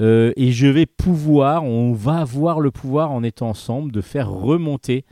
Euh, 0.00 0.32
et 0.36 0.52
je 0.52 0.66
vais 0.66 0.86
pouvoir, 0.86 1.64
on 1.64 1.92
va 1.92 2.18
avoir 2.18 2.60
le 2.60 2.70
pouvoir 2.70 3.10
en 3.10 3.22
étant 3.22 3.50
ensemble 3.50 3.92
de 3.92 4.00
faire 4.00 4.30
remonter 4.30 5.04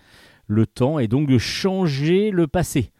le 0.46 0.66
temps 0.66 0.98
et 0.98 1.08
donc 1.08 1.28
de 1.28 1.38
changer 1.38 2.30
le 2.30 2.46
passé. 2.46 2.90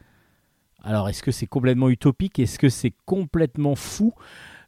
Alors, 0.82 1.09
est-ce 1.09 1.22
que 1.22 1.32
c'est 1.32 1.47
complètement 1.47 1.89
utopique? 1.89 2.39
Est-ce 2.39 2.59
que 2.59 2.68
c'est 2.68 2.93
complètement 3.05 3.74
fou? 3.74 4.12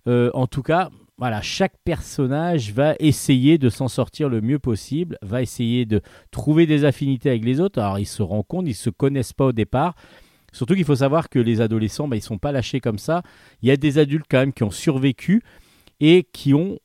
Euh, 0.06 0.30
En 0.34 0.46
tout 0.46 0.62
cas, 0.62 0.90
voilà, 1.18 1.42
chaque 1.42 1.74
personnage 1.84 2.72
va 2.72 2.94
essayer 2.98 3.58
de 3.58 3.68
s'en 3.68 3.88
sortir 3.88 4.28
le 4.28 4.40
mieux 4.40 4.58
possible, 4.58 5.18
va 5.22 5.42
essayer 5.42 5.84
de 5.84 6.00
trouver 6.30 6.66
des 6.66 6.84
affinités 6.84 7.28
avec 7.28 7.44
les 7.44 7.60
autres. 7.60 7.78
Alors, 7.78 7.98
ils 7.98 8.06
se 8.06 8.22
rencontrent, 8.22 8.68
ils 8.68 8.74
se 8.74 8.90
connaissent 8.90 9.34
pas 9.34 9.46
au 9.46 9.52
départ. 9.52 9.94
Surtout 10.52 10.74
qu'il 10.74 10.84
faut 10.84 10.96
savoir 10.96 11.28
que 11.28 11.38
les 11.38 11.60
adolescents, 11.60 12.08
bah, 12.08 12.16
ils 12.16 12.22
sont 12.22 12.38
pas 12.38 12.52
lâchés 12.52 12.80
comme 12.80 12.98
ça. 12.98 13.22
Il 13.62 13.68
y 13.68 13.72
a 13.72 13.76
des 13.76 13.98
adultes 13.98 14.26
quand 14.28 14.38
même 14.38 14.52
qui 14.52 14.62
ont 14.64 14.70
survécu 14.70 15.42
et 16.00 16.24
qui 16.32 16.54
ont 16.54 16.78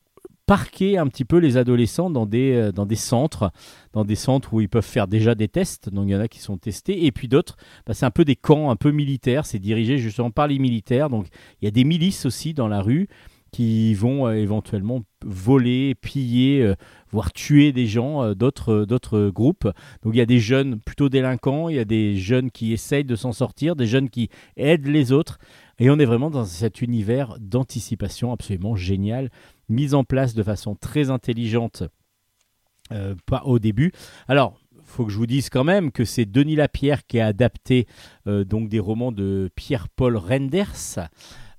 parqué 0.45 0.97
un 0.97 1.07
petit 1.07 1.25
peu 1.25 1.37
les 1.37 1.57
adolescents 1.57 2.09
dans 2.09 2.25
des, 2.25 2.53
euh, 2.53 2.71
dans 2.71 2.85
des 2.85 2.95
centres, 2.95 3.51
dans 3.93 4.05
des 4.05 4.15
centres 4.15 4.53
où 4.53 4.61
ils 4.61 4.69
peuvent 4.69 4.85
faire 4.85 5.07
déjà 5.07 5.35
des 5.35 5.47
tests. 5.47 5.89
Donc 5.89 6.07
il 6.07 6.11
y 6.11 6.15
en 6.15 6.19
a 6.19 6.27
qui 6.27 6.39
sont 6.39 6.57
testés 6.57 7.05
et 7.05 7.11
puis 7.11 7.27
d'autres, 7.27 7.57
bah, 7.85 7.93
c'est 7.93 8.05
un 8.05 8.11
peu 8.11 8.25
des 8.25 8.35
camps 8.35 8.69
un 8.69 8.75
peu 8.75 8.91
militaires. 8.91 9.45
C'est 9.45 9.59
dirigé 9.59 9.97
justement 9.97 10.31
par 10.31 10.47
les 10.47 10.59
militaires. 10.59 11.09
Donc 11.09 11.27
il 11.61 11.65
y 11.65 11.67
a 11.67 11.71
des 11.71 11.83
milices 11.83 12.25
aussi 12.25 12.53
dans 12.53 12.67
la 12.67 12.81
rue 12.81 13.07
qui 13.51 13.93
vont 13.93 14.27
euh, 14.27 14.33
éventuellement 14.33 15.01
voler, 15.23 15.95
piller, 15.95 16.61
euh, 16.61 16.75
voire 17.11 17.31
tuer 17.31 17.71
des 17.71 17.87
gens 17.87 18.33
d'autres 18.33 18.85
d'autres 18.85 19.29
groupes. 19.29 19.67
Donc 20.03 20.13
il 20.13 20.17
y 20.17 20.21
a 20.21 20.25
des 20.25 20.39
jeunes 20.39 20.79
plutôt 20.79 21.09
délinquants, 21.09 21.69
il 21.69 21.77
y 21.77 21.79
a 21.79 21.85
des 21.85 22.17
jeunes 22.17 22.51
qui 22.51 22.73
essayent 22.73 23.05
de 23.05 23.15
s'en 23.15 23.31
sortir, 23.31 23.75
des 23.75 23.87
jeunes 23.87 24.09
qui 24.09 24.29
aident 24.57 24.87
les 24.87 25.11
autres. 25.11 25.39
Et 25.79 25.89
on 25.89 25.99
est 25.99 26.05
vraiment 26.05 26.29
dans 26.29 26.45
cet 26.45 26.81
univers 26.81 27.37
d'anticipation 27.39 28.31
absolument 28.31 28.75
génial, 28.75 29.29
mis 29.69 29.93
en 29.93 30.03
place 30.03 30.33
de 30.33 30.43
façon 30.43 30.75
très 30.75 31.09
intelligente 31.09 31.83
euh, 32.91 33.15
pas 33.25 33.41
au 33.45 33.57
début. 33.57 33.91
Alors, 34.27 34.59
faut 34.83 35.05
que 35.05 35.11
je 35.11 35.17
vous 35.17 35.25
dise 35.25 35.49
quand 35.49 35.63
même 35.63 35.91
que 35.91 36.05
c'est 36.05 36.25
Denis 36.25 36.55
Lapierre 36.55 37.05
qui 37.07 37.19
a 37.19 37.25
adapté 37.25 37.87
euh, 38.27 38.43
donc 38.43 38.69
des 38.69 38.79
romans 38.79 39.11
de 39.11 39.49
Pierre-Paul 39.55 40.17
Renders. 40.17 41.09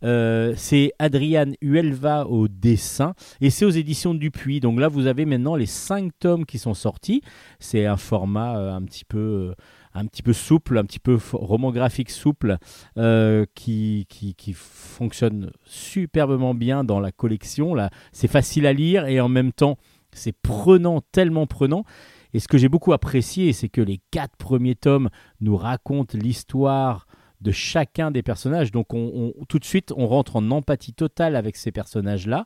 Euh, 0.04 0.52
c'est 0.56 0.92
Adriane 1.00 1.56
Huelva 1.62 2.26
au 2.26 2.48
dessin 2.48 3.14
et 3.40 3.50
c'est 3.50 3.64
aux 3.64 3.70
éditions 3.70 4.14
Dupuis. 4.14 4.60
Donc 4.60 4.78
là, 4.78 4.86
vous 4.86 5.08
avez 5.08 5.24
maintenant 5.24 5.56
les 5.56 5.66
cinq 5.66 6.12
tomes 6.20 6.46
qui 6.46 6.58
sont 6.58 6.74
sortis. 6.74 7.22
C'est 7.58 7.86
un 7.86 7.96
format 7.96 8.74
un 8.74 8.82
petit 8.82 9.04
peu, 9.04 9.52
un 9.96 10.06
petit 10.06 10.22
peu 10.22 10.32
souple, 10.32 10.78
un 10.78 10.84
petit 10.84 10.98
peu 10.98 11.18
roman 11.32 11.70
graphique 11.70 12.10
souple 12.10 12.58
euh, 12.98 13.44
qui, 13.54 14.06
qui, 14.08 14.52
fonctionne 14.52 15.50
superbement 15.64 16.54
bien 16.54 16.84
dans 16.84 17.00
la 17.00 17.12
collection. 17.12 17.74
Là, 17.74 17.90
c'est 18.12 18.28
facile 18.28 18.66
à 18.66 18.72
lire 18.72 19.06
et 19.06 19.20
en 19.20 19.28
même 19.28 19.52
temps, 19.52 19.78
c'est 20.12 20.32
prenant, 20.32 21.02
tellement 21.12 21.46
prenant. 21.46 21.84
Et 22.32 22.40
ce 22.40 22.48
que 22.48 22.58
j'ai 22.58 22.68
beaucoup 22.68 22.92
apprécié, 22.92 23.52
c'est 23.52 23.68
que 23.68 23.80
les 23.80 24.00
quatre 24.10 24.36
premiers 24.36 24.74
tomes 24.74 25.08
nous 25.40 25.56
racontent 25.56 26.16
l'histoire 26.18 27.06
de 27.40 27.50
chacun 27.50 28.10
des 28.10 28.22
personnages. 28.22 28.72
Donc 28.72 28.94
on, 28.94 29.32
on- 29.38 29.44
tout 29.46 29.58
de 29.58 29.64
suite, 29.64 29.92
on 29.96 30.06
rentre 30.06 30.36
en 30.36 30.50
empathie 30.50 30.94
totale 30.94 31.36
avec 31.36 31.56
ces 31.56 31.72
personnages-là. 31.72 32.44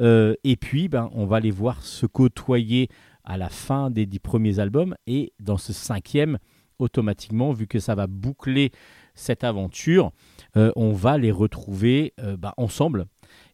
Euh, 0.00 0.34
et 0.44 0.56
puis, 0.56 0.88
ben, 0.88 1.10
on 1.12 1.26
va 1.26 1.40
les 1.40 1.50
voir 1.50 1.82
se 1.82 2.06
côtoyer 2.06 2.88
à 3.24 3.36
la 3.36 3.48
fin 3.48 3.90
des 3.90 4.06
dix 4.06 4.18
premiers 4.18 4.58
albums. 4.58 4.96
Et 5.06 5.32
dans 5.40 5.58
ce 5.58 5.72
cinquième, 5.72 6.38
automatiquement, 6.82 7.52
vu 7.52 7.66
que 7.66 7.78
ça 7.78 7.94
va 7.94 8.06
boucler 8.06 8.72
cette 9.14 9.44
aventure, 9.44 10.12
euh, 10.56 10.72
on 10.76 10.92
va 10.92 11.18
les 11.18 11.30
retrouver 11.30 12.12
euh, 12.20 12.36
ben, 12.36 12.52
ensemble. 12.56 13.06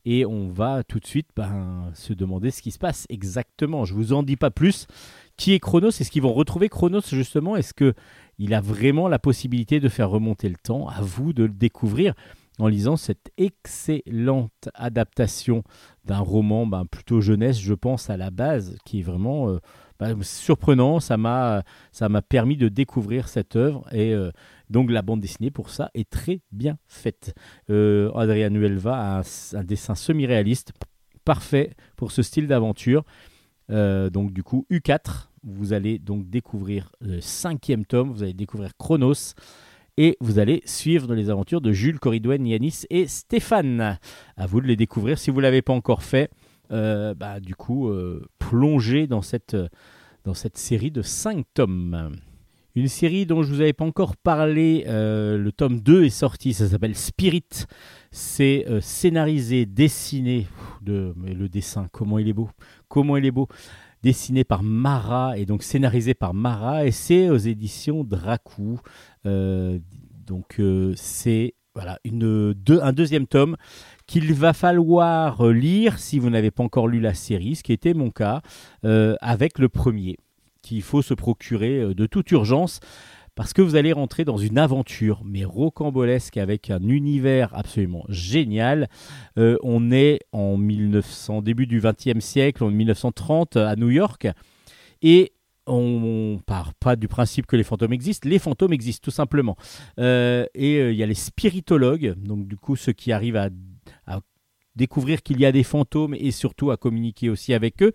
Et 0.05 0.25
on 0.25 0.49
va 0.49 0.83
tout 0.85 0.99
de 0.99 1.07
suite 1.07 1.29
ben, 1.37 1.91
se 1.95 2.13
demander 2.13 2.51
ce 2.51 2.63
qui 2.63 2.71
se 2.71 2.79
passe 2.79 3.07
exactement. 3.09 3.85
Je 3.85 3.95
vous 3.95 4.13
en 4.13 4.23
dis 4.23 4.37
pas 4.37 4.51
plus. 4.51 4.87
Qui 5.37 5.53
est 5.53 5.61
Chronos? 5.61 5.91
Est-ce 5.91 6.11
qu'ils 6.11 6.23
vont 6.23 6.33
retrouver 6.33 6.69
Chronos 6.69 7.03
justement? 7.09 7.57
Est-ce 7.57 7.75
que 7.75 7.95
il 8.39 8.55
a 8.55 8.61
vraiment 8.61 9.09
la 9.09 9.19
possibilité 9.19 9.81
de 9.81 9.89
faire 9.89 10.11
remonter 10.11 10.49
le 10.49 10.57
temps? 10.57 10.89
À 10.89 11.01
vous 11.01 11.33
de 11.33 11.45
le 11.45 11.53
découvrir 11.53 12.15
en 12.59 12.67
lisant 12.67 12.97
cette 12.97 13.31
excellente 13.37 14.69
adaptation 14.75 15.63
d'un 16.05 16.19
roman 16.19 16.67
ben, 16.67 16.85
plutôt 16.87 17.21
jeunesse, 17.21 17.61
je 17.61 17.75
pense, 17.75 18.11
à 18.11 18.17
la 18.17 18.31
base, 18.31 18.77
qui 18.85 19.01
est 19.01 19.03
vraiment 19.03 19.49
euh, 19.49 19.59
ben, 19.99 20.23
surprenant. 20.23 21.01
Ça 21.01 21.17
m'a, 21.17 21.65
permis 22.29 22.57
de 22.57 22.69
découvrir 22.69 23.29
cette 23.29 23.57
œuvre 23.57 23.85
et 23.93 24.13
euh, 24.13 24.31
donc 24.71 24.91
la 24.91 25.03
bande 25.03 25.21
dessinée 25.21 25.51
pour 25.51 25.71
ça 25.71 25.91
est 25.95 26.09
très 26.09 26.41
bien 26.53 26.79
faite. 26.87 27.35
Euh, 27.71 28.11
Adrian 28.15 28.55
Huelva 28.55 29.19
a 29.19 29.23
un, 29.55 29.65
dessin 29.65 29.95
semi-réaliste 29.95 30.73
parfait 31.25 31.75
pour 31.97 32.13
ce 32.13 32.23
style 32.23 32.47
d'aventure. 32.47 33.05
Euh, 33.71 34.09
donc 34.09 34.33
du 34.33 34.43
coup 34.43 34.67
U4, 34.71 35.29
vous 35.43 35.73
allez 35.73 35.99
donc 35.99 36.29
découvrir 36.29 36.93
le 37.01 37.21
cinquième 37.21 37.85
tome, 37.85 38.11
vous 38.11 38.23
allez 38.23 38.35
découvrir 38.35 38.71
Chronos 38.79 39.35
et 39.97 40.17
vous 40.21 40.39
allez 40.39 40.63
suivre 40.65 41.13
les 41.13 41.29
aventures 41.29 41.61
de 41.61 41.73
Jules, 41.73 41.99
Coridwen, 41.99 42.47
Yanis 42.47 42.85
et 42.89 43.09
Stéphane. 43.09 43.99
À 44.37 44.47
vous 44.47 44.61
de 44.61 44.67
les 44.67 44.77
découvrir 44.77 45.19
si 45.19 45.31
vous 45.31 45.39
ne 45.39 45.43
l'avez 45.43 45.61
pas 45.61 45.73
encore 45.73 46.05
fait. 46.05 46.31
Euh, 46.73 47.15
bah, 47.15 47.41
du 47.41 47.55
coup, 47.55 47.89
euh, 47.89 48.27
plongez 48.39 49.07
dans 49.07 49.23
cette, 49.23 49.57
dans 50.25 50.35
cette 50.35 50.59
série 50.59 50.91
de 50.91 51.03
5 51.03 51.45
tomes. 51.55 52.13
Une 52.75 52.89
série 52.89 53.27
dont 53.27 53.43
je 53.43 53.53
vous 53.53 53.61
avais 53.61 53.73
pas 53.73 53.85
encore 53.85 54.17
parlé, 54.17 54.85
euh, 54.87 55.37
le 55.37 55.51
tome 55.51 55.81
2 55.81 56.05
est 56.05 56.11
sorti, 56.11 56.55
ça 56.55 56.69
s'appelle 56.69 56.95
Spirit. 56.95 57.67
C'est 58.13 58.67
euh, 58.69 58.81
scénarisé, 58.81 59.67
dessiné, 59.67 60.47
de, 60.83 61.13
mais 61.17 61.35
le 61.35 61.49
dessin, 61.49 61.89
comment 61.91 62.21
il 62.21 62.29
est 62.29 62.33
beau, 62.33 62.51
comment 62.87 63.17
il 63.17 63.27
est 63.27 63.33
beau, 63.33 63.49
dessiné 64.05 64.45
par 64.45 64.63
Mara 64.63 65.39
et 65.39 65.45
donc 65.45 65.63
scénarisé 65.63 66.15
par 66.15 66.35
Mara 66.35 66.87
et 66.87 66.93
c'est 66.93 67.31
aux 67.31 67.37
éditions 67.37 68.05
Dracou. 68.05 68.81
Euh, 69.27 69.81
donc 70.27 70.61
euh, 70.61 70.93
c'est 70.97 71.55
voilà 71.75 71.99
une, 72.05 72.53
deux, 72.53 72.81
un 72.81 72.93
deuxième 72.93 73.27
tome 73.27 73.57
qu'il 74.09 74.33
va 74.33 74.55
falloir 74.55 75.47
euh, 75.47 75.53
lire 75.53 76.01
si 76.01 76.19
vous 76.19 76.31
n'avez 76.31 76.51
pas 76.51 76.65
encore 76.65 76.89
lu 76.89 76.99
la 76.99 77.15
série, 77.15 77.55
ce 77.55 77.63
qui 77.63 77.73
était 77.73 77.95
mon 77.95 78.11
cas, 78.11 78.41
euh, 78.85 79.15
avec 79.21 79.59
le 79.61 79.69
premier 79.69 80.17
qu'il 80.63 80.83
faut 80.83 81.03
se 81.03 81.15
procurer 81.15 81.79
euh, 81.79 81.95
de 81.95 82.07
toute 82.07 82.29
urgence 82.33 82.81
parce 83.37 83.53
que 83.53 83.63
vous 83.63 83.77
allez 83.77 83.93
rentrer 83.93 84.25
dans 84.25 84.39
une 84.39 84.59
aventure, 84.59 85.23
mais 85.25 85.45
rocambolesque, 85.45 86.39
avec 86.39 86.71
un 86.71 86.81
univers 86.81 87.55
absolument 87.55 88.05
génial. 88.09 88.89
On 89.37 89.93
est 89.93 90.19
en 90.33 90.57
1900, 90.57 91.43
début 91.43 91.69
du 91.69 91.81
XXe 91.81 92.19
siècle, 92.19 92.65
en 92.65 92.71
1930, 92.73 93.57
à 93.57 93.77
New 93.77 93.91
York, 93.91 94.27
et 95.03 95.31
on 95.69 96.41
part 96.45 96.75
pas 96.75 96.97
du 96.97 97.07
principe 97.07 97.47
que 97.47 97.55
les 97.55 97.63
fantômes 97.63 97.93
existent, 97.93 98.29
les 98.29 98.41
fantômes 98.41 98.73
existent 98.73 99.05
tout 99.05 99.13
simplement. 99.13 99.57
Et 99.99 100.91
il 100.91 100.97
y 100.97 101.03
a 101.05 101.07
les 101.07 101.15
spiritologues, 101.15 102.15
donc 102.17 102.49
du 102.49 102.57
coup 102.57 102.75
ceux 102.75 102.93
qui 102.93 103.13
arrivent 103.13 103.37
à 103.37 103.51
découvrir 104.79 105.23
qu'il 105.23 105.39
y 105.41 105.45
a 105.45 105.53
des 105.53 105.65
fantômes 105.65 106.15
et 106.15 106.31
surtout 106.31 106.71
à 106.71 106.79
communiquer 106.79 107.29
aussi 107.29 107.53
avec 107.53 107.83
eux, 107.83 107.93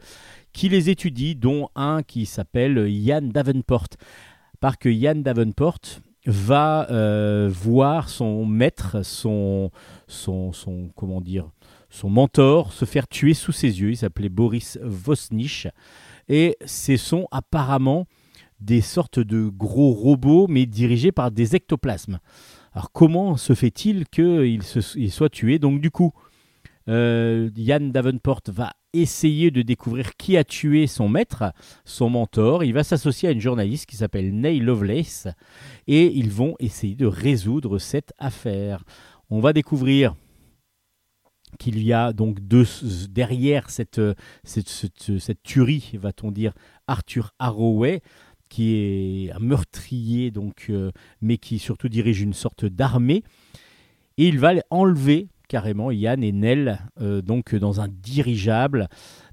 qui 0.52 0.70
les 0.70 0.92
étudient, 0.92 1.34
dont 1.36 1.70
un 1.76 2.04
qui 2.04 2.28
s'appelle 2.28 2.88
Yann 2.88 3.30
Davenport. 3.30 3.88
Parce 4.60 4.78
que 4.78 4.90
Yann 4.90 5.24
Davenport 5.24 5.80
va 6.26 6.90
euh, 6.92 7.50
voir 7.52 8.10
son 8.10 8.46
maître, 8.46 9.02
son, 9.04 9.72
comment 10.96 11.22
dire, 11.22 11.50
son 11.90 12.10
mentor 12.10 12.74
se 12.74 12.86
faire 12.86 13.08
tuer 13.08 13.34
sous 13.34 13.52
ses 13.52 13.82
yeux. 13.82 13.92
Il 13.92 13.98
s'appelait 13.98 14.30
Boris 14.30 14.78
Vosnich. 14.82 15.68
Et 16.30 16.58
ce 16.66 16.98
sont 16.98 17.28
apparemment 17.32 18.06
des 18.60 18.82
sortes 18.82 19.20
de 19.20 19.50
gros 19.50 19.92
robots, 19.92 20.48
mais 20.48 20.66
dirigés 20.66 21.12
par 21.12 21.32
des 21.32 21.56
ectoplasmes. 21.56 22.20
Alors 22.74 22.92
comment 22.92 23.38
se 23.38 23.54
fait-il 23.54 24.08
qu'il 24.08 24.64
soit 24.64 25.30
tué 25.30 25.60
Donc 25.60 25.82
du 25.82 25.92
coup, 25.92 26.14
euh, 26.90 27.50
Yann 27.56 27.92
Davenport 27.92 28.42
va 28.48 28.74
essayer 28.94 29.52
de 29.52 29.62
découvrir 29.62 30.16
qui 30.16 30.38
a 30.38 30.44
tué 30.44 30.88
son 30.88 31.10
maître, 31.10 31.54
son 31.86 32.10
mentor. 32.10 32.64
Il 32.64 32.74
va 32.74 32.84
s'associer 32.84 33.30
à 33.30 33.32
une 33.32 33.42
journaliste 33.42 33.86
qui 33.88 33.98
s'appelle 33.98 34.34
Neil 34.34 34.60
Lovelace 34.60 35.28
et 35.88 36.06
ils 36.06 36.32
vont 36.32 36.56
essayer 36.60 36.96
de 36.96 37.08
résoudre 37.08 37.80
cette 37.80 38.14
affaire. 38.20 38.84
On 39.30 39.40
va 39.40 39.54
découvrir 39.54 40.16
qu'il 41.60 41.84
y 41.84 41.94
a 41.94 42.14
donc 42.14 42.40
deux, 42.40 42.66
derrière 43.10 43.70
cette, 43.70 44.00
euh, 44.00 44.16
cette, 44.44 44.70
cette, 44.70 45.44
tuerie, 45.44 45.92
va-t-on 45.94 46.32
dire, 46.32 46.54
Arthur 46.88 47.32
Haraway, 47.40 48.02
qui 48.50 48.76
est 48.76 49.32
un 49.32 49.40
meurtrier, 49.40 50.32
donc, 50.32 50.68
euh, 50.70 50.92
mais 51.22 51.38
qui 51.38 51.60
surtout 51.60 51.90
dirige 51.90 52.22
une 52.22 52.34
sorte 52.34 52.66
d'armée. 52.66 53.24
Et 54.18 54.28
il 54.28 54.40
va 54.40 54.54
enlever 54.70 55.28
carrément 55.48 55.92
Yann 55.92 56.24
et 56.24 56.32
Nell 56.32 56.80
euh, 57.02 57.22
donc 57.22 57.56
dans 57.56 57.82
un 57.82 57.88
dirigeable. 57.88 58.88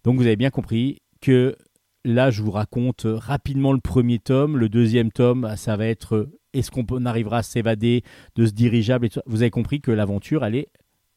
Donc 0.05 0.16
vous 0.16 0.27
avez 0.27 0.37
bien 0.37 0.51
compris 0.51 0.99
que 1.20 1.57
là, 2.05 2.31
je 2.31 2.43
vous 2.43 2.51
raconte 2.51 3.03
rapidement 3.07 3.73
le 3.73 3.81
premier 3.81 4.19
tome. 4.19 4.57
Le 4.57 4.69
deuxième 4.69 5.12
tome, 5.12 5.55
ça 5.57 5.77
va 5.77 5.87
être 5.87 6.16
euh, 6.16 6.39
est-ce 6.53 6.70
qu'on 6.70 7.05
arrivera 7.05 7.39
à 7.39 7.43
s'évader 7.43 8.03
de 8.35 8.47
ce 8.47 8.53
dirigeable 8.53 9.07
et. 9.07 9.11
Vous 9.27 9.43
avez 9.43 9.51
compris 9.51 9.81
que 9.81 9.93
l'aventure, 9.93 10.45
elle 10.45 10.57
est 10.57 10.69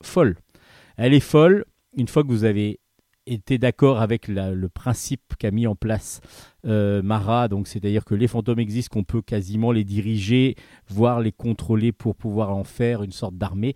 folle. 0.04 0.38
Elle 0.98 1.14
est 1.14 1.20
folle 1.20 1.66
une 1.96 2.08
fois 2.08 2.24
que 2.24 2.28
vous 2.28 2.44
avez 2.44 2.80
été 3.26 3.58
d'accord 3.58 4.02
avec 4.02 4.28
le 4.28 4.68
principe 4.68 5.36
qu'a 5.40 5.52
mis 5.52 5.66
en 5.66 5.76
place 5.76 6.20
euh, 6.66 7.02
Mara, 7.02 7.48
donc 7.48 7.68
c'est-à-dire 7.68 8.04
que 8.06 8.16
les 8.16 8.28
fantômes 8.28 8.60
existent, 8.60 8.94
qu'on 8.94 9.04
peut 9.04 9.22
quasiment 9.22 9.72
les 9.72 9.84
diriger, 9.84 10.56
voire 10.88 11.22
les 11.22 11.32
contrôler 11.32 11.92
pour 11.92 12.16
pouvoir 12.16 12.56
en 12.56 12.64
faire 12.64 13.04
une 13.04 13.12
sorte 13.12 13.38
d'armée. 13.38 13.76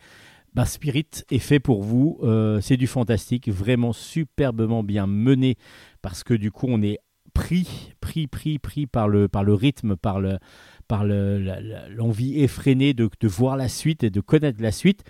Bah, 0.58 0.66
Spirit 0.66 1.06
est 1.30 1.38
fait 1.38 1.60
pour 1.60 1.84
vous. 1.84 2.18
Euh, 2.24 2.60
c'est 2.62 2.78
du 2.78 2.88
fantastique, 2.88 3.48
vraiment 3.48 3.94
superbement 3.94 4.82
bien 4.82 5.06
mené, 5.06 5.56
parce 6.02 6.24
que 6.24 6.34
du 6.34 6.50
coup 6.50 6.66
on 6.68 6.82
est 6.82 6.98
pris, 7.36 7.94
pris, 8.02 8.26
pris, 8.26 8.58
pris 8.58 8.88
par 8.88 9.08
le, 9.08 9.30
rythme, 9.54 9.96
par 9.96 10.20
l'envie 11.06 12.40
effrénée 12.40 12.96
de, 12.96 13.08
de 13.20 13.28
voir 13.28 13.56
la 13.56 13.70
suite 13.70 14.04
et 14.04 14.10
de 14.10 14.20
connaître 14.20 14.60
la 14.60 14.72
suite. 14.72 15.04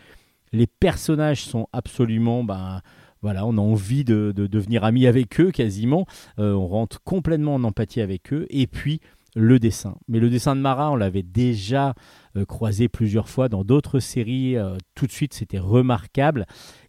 Les 0.51 0.67
personnages 0.67 1.43
sont 1.43 1.67
absolument, 1.71 2.43
ben, 2.43 2.81
voilà, 3.21 3.45
on 3.45 3.57
a 3.57 3.61
envie 3.61 4.03
de, 4.03 4.33
de 4.35 4.47
devenir 4.47 4.83
amis 4.83 5.07
avec 5.07 5.39
eux 5.39 5.51
quasiment. 5.51 6.05
Euh, 6.39 6.51
on 6.51 6.67
rentre 6.67 7.01
complètement 7.03 7.55
en 7.55 7.63
empathie 7.63 8.01
avec 8.01 8.33
eux. 8.33 8.47
Et 8.49 8.67
puis 8.67 8.99
le 9.37 9.59
dessin. 9.59 9.95
Mais 10.07 10.19
le 10.19 10.29
dessin 10.29 10.55
de 10.55 10.61
Mara, 10.61 10.91
on 10.91 10.95
l'avait 10.95 11.23
déjà 11.23 11.93
euh, 12.35 12.43
croisé 12.43 12.89
plusieurs 12.89 13.29
fois 13.29 13.49
dans 13.49 13.63
d'autres 13.63 13.99
séries. 13.99 14.57
euh, 14.57 14.77
tout 14.95 15.05
de 15.05 15.11
suite, 15.11 15.33
c'était 15.33 15.59
remarquable. 15.59 16.45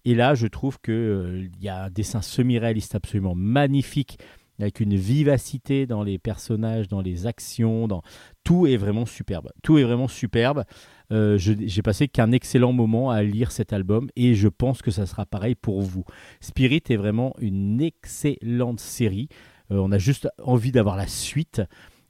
Et 0.07 0.15
là, 0.15 0.35
je 0.35 0.47
trouve 0.47 0.79
que 0.81 0.93
euh, 0.93 1.49
y 1.61 1.69
a 1.69 1.85
un 1.85 1.91
dessin 1.91 2.23
semi-réaliste 2.23 2.95
absolument 2.95 3.35
magnifique, 3.35 4.19
avec 4.59 4.81
une 4.81 4.97
vivacité 4.97 5.87
dans 5.87 6.03
les 6.03 6.19
personnages, 6.19 6.89
dans 6.89 7.03
les 7.03 7.27
actions, 7.27 7.87
dans 7.87 8.03
tout 8.45 8.67
est 8.67 8.79
vraiment 8.79 9.05
superbe. 9.05 9.51
Tout 9.63 9.77
est 9.79 9.85
vraiment 9.85 10.09
superbe. 10.09 10.65
Euh, 11.13 11.37
J'ai 11.39 11.83
passé 11.83 12.09
qu'un 12.09 12.33
excellent 12.33 12.73
moment 12.73 13.11
à 13.11 13.23
lire 13.23 13.53
cet 13.53 13.73
album 13.75 14.09
et 14.17 14.35
je 14.35 14.49
pense 14.49 14.83
que 14.83 14.91
ça 14.91 15.07
sera 15.07 15.27
pareil 15.27 15.55
pour 15.55 15.83
vous. 15.83 16.05
Spirit 16.41 16.83
est 16.89 16.97
vraiment 16.97 17.35
une 17.41 17.81
excellente 17.81 18.81
série. 18.81 19.29
On 19.71 19.93
a 19.93 19.99
juste 19.99 20.29
envie 20.43 20.73
d'avoir 20.73 20.97
la 20.97 21.07
suite. 21.07 21.63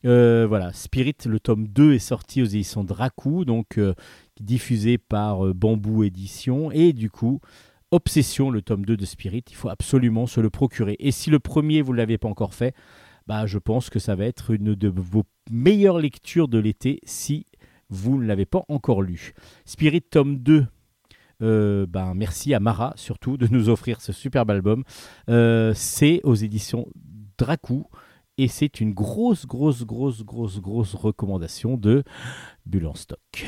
Euh, 0.04 0.46
voilà, 0.46 0.72
Spirit, 0.72 1.16
le 1.26 1.40
tome 1.40 1.66
2 1.66 1.94
est 1.94 1.98
sorti 1.98 2.42
aux 2.42 2.46
éditions 2.46 2.84
Dracou, 2.84 3.44
donc 3.44 3.78
euh, 3.78 3.94
diffusé 4.40 4.98
par 4.98 5.46
euh, 5.46 5.52
Bamboo 5.54 6.04
Édition. 6.04 6.70
Et 6.70 6.92
du 6.92 7.10
coup, 7.10 7.40
Obsession, 7.90 8.50
le 8.50 8.62
tome 8.62 8.84
2 8.84 8.96
de 8.96 9.04
Spirit, 9.04 9.44
il 9.50 9.56
faut 9.56 9.68
absolument 9.68 10.26
se 10.26 10.40
le 10.40 10.50
procurer. 10.50 10.96
Et 11.00 11.10
si 11.10 11.30
le 11.30 11.38
premier, 11.38 11.82
vous 11.82 11.92
ne 11.92 11.98
l'avez 11.98 12.18
pas 12.18 12.28
encore 12.28 12.54
fait, 12.54 12.74
bah, 13.26 13.46
je 13.46 13.58
pense 13.58 13.90
que 13.90 13.98
ça 13.98 14.14
va 14.14 14.24
être 14.24 14.52
une 14.52 14.74
de 14.74 14.88
vos 14.88 15.24
meilleures 15.50 15.98
lectures 15.98 16.48
de 16.48 16.58
l'été 16.58 17.00
si 17.04 17.46
vous 17.90 18.18
ne 18.20 18.26
l'avez 18.26 18.46
pas 18.46 18.62
encore 18.68 19.02
lu. 19.02 19.32
Spirit 19.64 20.02
tome 20.02 20.36
2. 20.36 20.66
euh, 21.42 21.86
ben, 21.86 22.14
merci 22.14 22.52
à 22.54 22.60
Mara 22.60 22.92
surtout 22.96 23.36
de 23.36 23.46
nous 23.48 23.68
offrir 23.68 24.00
ce 24.00 24.12
superbe 24.12 24.50
album. 24.50 24.84
C'est 25.74 26.20
aux 26.24 26.34
éditions 26.34 26.86
Dracou 27.38 27.86
et 28.38 28.48
c'est 28.48 28.80
une 28.80 28.94
grosse, 28.94 29.46
grosse, 29.46 29.84
grosse, 29.84 30.24
grosse, 30.24 30.60
grosse 30.60 30.94
recommandation 30.94 31.76
de 31.76 32.04
Bulle 32.64 32.86
en 32.86 32.94
stock. 32.94 33.46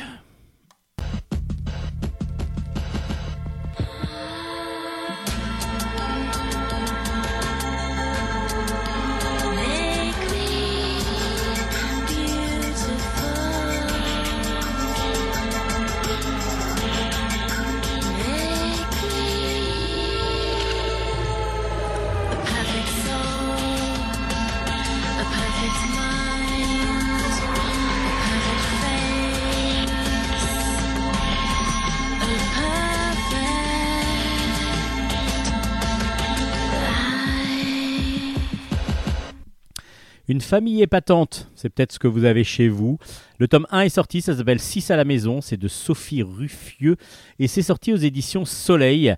Une 40.30 40.40
famille 40.40 40.80
épatante, 40.80 41.50
c'est 41.56 41.70
peut-être 41.70 41.90
ce 41.90 41.98
que 41.98 42.06
vous 42.06 42.22
avez 42.22 42.44
chez 42.44 42.68
vous. 42.68 42.98
Le 43.40 43.48
tome 43.48 43.66
1 43.72 43.80
est 43.80 43.88
sorti, 43.88 44.22
ça 44.22 44.36
s'appelle 44.36 44.60
6 44.60 44.92
à 44.92 44.96
la 44.96 45.04
maison, 45.04 45.40
c'est 45.40 45.56
de 45.56 45.66
Sophie 45.66 46.22
Ruffieux 46.22 46.94
et 47.40 47.48
c'est 47.48 47.62
sorti 47.62 47.92
aux 47.92 47.96
éditions 47.96 48.44
Soleil. 48.44 49.12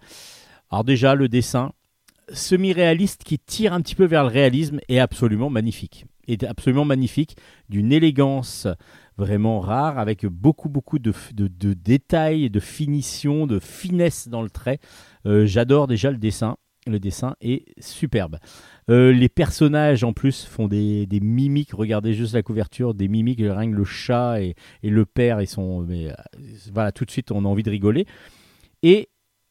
Alors 0.71 0.85
déjà, 0.85 1.15
le 1.15 1.29
dessin 1.29 1.73
semi-réaliste 2.33 3.25
qui 3.25 3.39
tire 3.39 3.75
un 3.75 3.83
petit 3.83 3.95
peu 3.95 4.07
vers 4.07 4.23
le 4.23 4.31
réalisme 4.31 4.81
est 4.89 5.01
absolument 5.01 5.51
magnifique. 5.51 6.07
Est 6.29 6.45
absolument 6.45 6.87
magnifique, 6.87 7.37
d'une 7.69 7.93
élégance 7.93 8.67
vraiment 9.19 9.61
rare, 9.61 9.99
avec 9.99 10.25
beaucoup 10.25 10.71
beaucoup 10.71 10.99
de, 10.99 11.13
détails, 11.75 12.49
de 12.49 12.61
finition, 12.61 13.47
de 13.47 13.59
finesse 13.59 14.29
dans 14.29 14.41
le 14.41 14.49
trait. 14.49 14.79
Euh, 15.27 15.45
J'adore 15.45 15.89
déjà 15.89 16.11
le 16.11 16.17
dessin. 16.17 16.57
Le 16.87 16.99
dessin 16.99 17.37
est 17.41 17.65
superbe. 17.81 18.39
Euh, 18.91 19.13
les 19.13 19.29
personnages 19.29 20.03
en 20.03 20.13
plus 20.13 20.45
font 20.45 20.67
des, 20.67 21.07
des 21.07 21.21
mimiques. 21.21 21.73
Regardez 21.73 22.13
juste 22.13 22.35
la 22.35 22.43
couverture, 22.43 22.93
des 22.93 23.07
mimiques. 23.07 23.39
Rien 23.41 23.71
le 23.71 23.85
chat 23.85 24.41
et, 24.41 24.55
le 24.83 25.07
père, 25.07 25.41
ils 25.41 25.47
sont. 25.47 25.87
Euh, 25.89 26.13
voilà, 26.73 26.91
tout 26.91 27.05
de 27.05 27.11
suite, 27.11 27.31
on 27.31 27.45
a 27.45 27.49
envie 27.49 27.63
de 27.63 27.71
rigoler. 27.71 28.07
Et 28.83 29.11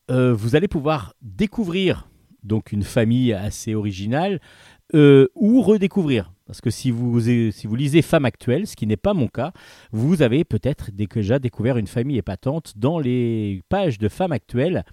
euh, 0.10 0.34
vous 0.34 0.58
allez 0.58 0.68
pouvoir 0.68 1.14
découvrir 1.22 2.10
donc 2.44 2.74
une 2.74 2.84
famille 2.84 3.32
assez 3.34 3.76
originale 3.76 4.42
ou 4.94 5.62
redécouvrir. 5.62 6.34
Parce 6.48 6.60
que 6.60 6.70
si 6.70 6.92
vous, 6.92 7.22
si 7.22 7.66
vous 7.66 7.76
lisez 7.78 8.02
Femme 8.02 8.26
actuelle, 8.26 8.68
ce 8.68 8.76
qui 8.76 8.86
n'est 8.86 8.98
pas 8.98 9.14
mon 9.14 9.30
cas, 9.30 9.54
vous 9.94 10.22
avez 10.22 10.44
peut-être 10.44 10.92
déjà 10.92 11.40
découvert 11.40 11.78
une 11.78 11.88
famille 11.88 12.18
épatante 12.18 12.74
dans 12.76 13.00
les 13.00 13.62
pages 13.70 14.00
de 14.00 14.10
Femme 14.10 14.34
actuelle 14.34 14.84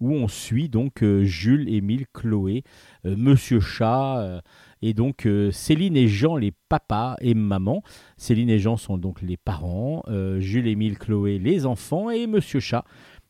où 0.00 0.12
on 0.12 0.28
suit 0.28 0.68
donc 0.68 1.02
euh, 1.02 1.24
Jules, 1.24 1.68
Émile, 1.68 2.06
Chloé, 2.12 2.64
euh, 3.04 3.14
Monsieur 3.16 3.60
Chat, 3.60 4.20
euh, 4.20 4.40
et 4.82 4.94
donc 4.94 5.28
Céline 5.52 5.94
et 5.94 6.08
Jean 6.08 6.36
les 6.36 6.52
papas 6.70 7.16
et 7.20 7.34
maman. 7.34 7.82
Céline 8.16 8.48
et 8.48 8.58
Jean 8.58 8.78
sont 8.78 8.96
donc 8.96 9.20
les 9.20 9.36
parents, 9.36 10.02
Jules, 10.38 10.66
Émile, 10.66 10.96
Chloé 10.96 11.38
les 11.38 11.66
enfants, 11.66 12.08
et 12.08 12.26
Monsieur 12.26 12.60
Chat, 12.60 12.86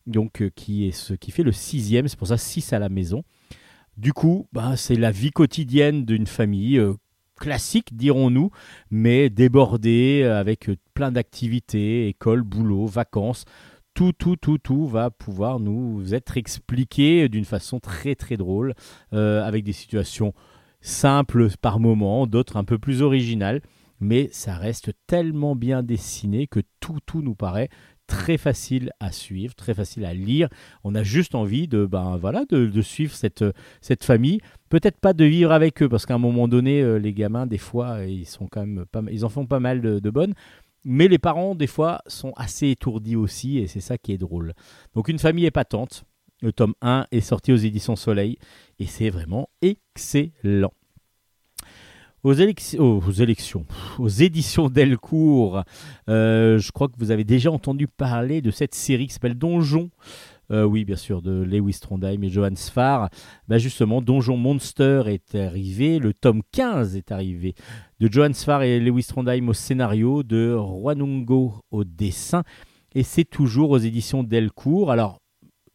donc 0.06 0.48
qui 0.55 0.86
est 0.86 0.92
ce 0.92 1.12
qui 1.12 1.32
fait 1.32 1.42
le 1.42 1.51
sixième, 1.51 2.06
c'est 2.06 2.16
pour 2.16 2.28
ça 2.28 2.36
six 2.36 2.72
à 2.72 2.78
la 2.78 2.88
maison. 2.88 3.24
Du 3.97 4.12
coup, 4.12 4.47
bah, 4.52 4.76
c'est 4.76 4.94
la 4.94 5.10
vie 5.10 5.32
quotidienne 5.32 6.05
d'une 6.05 6.28
famille 6.28 6.80
classique, 7.34 7.97
dirons-nous, 7.97 8.51
mais 8.92 9.28
débordée 9.28 10.22
avec 10.22 10.70
plein 10.94 11.10
d'activités, 11.10 12.06
école, 12.06 12.42
boulot, 12.42 12.86
vacances. 12.86 13.44
Tout, 13.94 14.12
tout, 14.12 14.36
tout, 14.36 14.58
tout 14.58 14.86
va 14.86 15.10
pouvoir 15.10 15.60
nous 15.60 16.14
être 16.14 16.36
expliqué 16.36 17.28
d'une 17.28 17.44
façon 17.44 17.80
très, 17.80 18.14
très 18.14 18.36
drôle, 18.36 18.74
euh, 19.12 19.42
avec 19.44 19.64
des 19.64 19.72
situations 19.72 20.32
simples 20.80 21.48
par 21.60 21.80
moment, 21.80 22.26
d'autres 22.26 22.56
un 22.56 22.64
peu 22.64 22.78
plus 22.78 23.02
originales, 23.02 23.60
mais 24.00 24.28
ça 24.32 24.56
reste 24.56 24.92
tellement 25.06 25.54
bien 25.54 25.82
dessiné 25.82 26.46
que 26.46 26.60
tout, 26.80 26.98
tout 27.04 27.20
nous 27.20 27.34
paraît 27.34 27.68
très 28.10 28.38
facile 28.38 28.90
à 28.98 29.12
suivre, 29.12 29.54
très 29.54 29.72
facile 29.72 30.04
à 30.04 30.12
lire. 30.12 30.48
On 30.82 30.96
a 30.96 31.04
juste 31.04 31.36
envie 31.36 31.68
de, 31.68 31.86
ben 31.86 32.16
voilà, 32.16 32.44
de, 32.50 32.66
de 32.66 32.82
suivre 32.82 33.14
cette, 33.14 33.44
famille. 34.02 34.40
Peut-être 34.68 34.98
pas 34.98 35.12
de 35.12 35.24
vivre 35.24 35.52
avec 35.52 35.80
eux, 35.82 35.88
parce 35.88 36.06
qu'à 36.06 36.14
un 36.14 36.18
moment 36.18 36.48
donné, 36.48 36.82
euh, 36.82 36.98
les 36.98 37.12
gamins, 37.12 37.46
des 37.46 37.58
fois, 37.58 38.04
ils 38.04 38.26
sont 38.26 38.48
quand 38.48 38.66
même 38.66 38.84
pas, 38.90 39.02
ils 39.10 39.24
en 39.24 39.28
font 39.28 39.46
pas 39.46 39.60
mal 39.60 39.80
de 39.80 40.10
bonnes. 40.10 40.34
Mais 40.85 41.09
les 41.09 41.19
parents, 41.19 41.55
des 41.55 41.66
fois, 41.66 42.01
sont 42.07 42.32
assez 42.36 42.69
étourdis 42.69 43.16
aussi, 43.16 43.59
et 43.59 43.66
c'est 43.66 43.81
ça 43.81 43.98
qui 43.98 44.12
est 44.12 44.19
drôle. 44.19 44.55
Donc, 44.94 45.09
une 45.09 45.19
famille 45.19 45.47
épatante. 45.47 46.05
Le 46.43 46.52
tome 46.52 46.73
1 46.81 47.07
est 47.11 47.20
sorti 47.20 47.52
aux 47.52 47.57
éditions 47.57 47.97
Soleil, 47.97 48.39
et 48.78 48.86
c'est 48.86 49.11
vraiment 49.11 49.51
excellent. 49.61 50.73
Aux, 52.23 52.35
oh, 52.39 53.12
élections, 53.12 53.66
aux 53.98 54.09
éditions 54.09 54.69
Delcourt, 54.69 55.65
euh, 56.09 56.59
je 56.59 56.70
crois 56.70 56.89
que 56.89 56.97
vous 56.98 57.11
avez 57.11 57.24
déjà 57.24 57.51
entendu 57.51 57.86
parler 57.89 58.43
de 58.43 58.51
cette 58.51 58.74
série 58.74 59.07
qui 59.07 59.15
s'appelle 59.15 59.36
Donjon. 59.39 59.90
Euh, 60.51 60.64
oui, 60.64 60.85
bien 60.85 60.97
sûr, 60.97 61.22
de 61.22 61.43
Lewis 61.43 61.78
Trondheim 61.81 62.22
et 62.22 62.28
Johan 62.28 62.56
Sfar. 62.56 63.09
Bah 63.48 63.59
justement, 63.59 64.02
Donjon 64.02 64.36
Monster 64.36 65.02
est 65.06 65.35
arrivé, 65.35 65.98
le 65.98 66.12
tome 66.12 66.43
15 66.52 66.97
est 66.97 67.12
arrivé. 67.12 67.55
De 68.01 68.09
Johan 68.10 68.32
Sfar 68.32 68.62
et 68.62 68.81
Lewis 68.81 69.05
Trondheim 69.05 69.48
au 69.48 69.52
scénario, 69.52 70.22
de 70.22 70.56
Juanungo 70.56 71.55
au 71.70 71.85
dessin. 71.85 72.43
Et 72.94 73.05
c'est 73.05 73.24
toujours 73.24 73.70
aux 73.70 73.78
éditions 73.78 74.24
Delcourt. 74.24 74.90
Alors, 74.90 75.20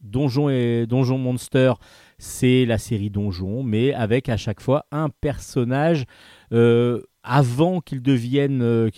Donjon 0.02 0.50
et 0.50 0.86
Donjon 0.86 1.18
Monster, 1.18 1.72
c'est 2.18 2.66
la 2.66 2.78
série 2.78 3.10
Donjon, 3.10 3.62
mais 3.62 3.94
avec 3.94 4.28
à 4.28 4.36
chaque 4.36 4.60
fois 4.60 4.84
un 4.92 5.08
personnage 5.08 6.04
euh, 6.52 7.02
avant 7.26 7.80
qu'il 7.80 8.02
devienne, 8.02 8.62
euh, 8.62 8.90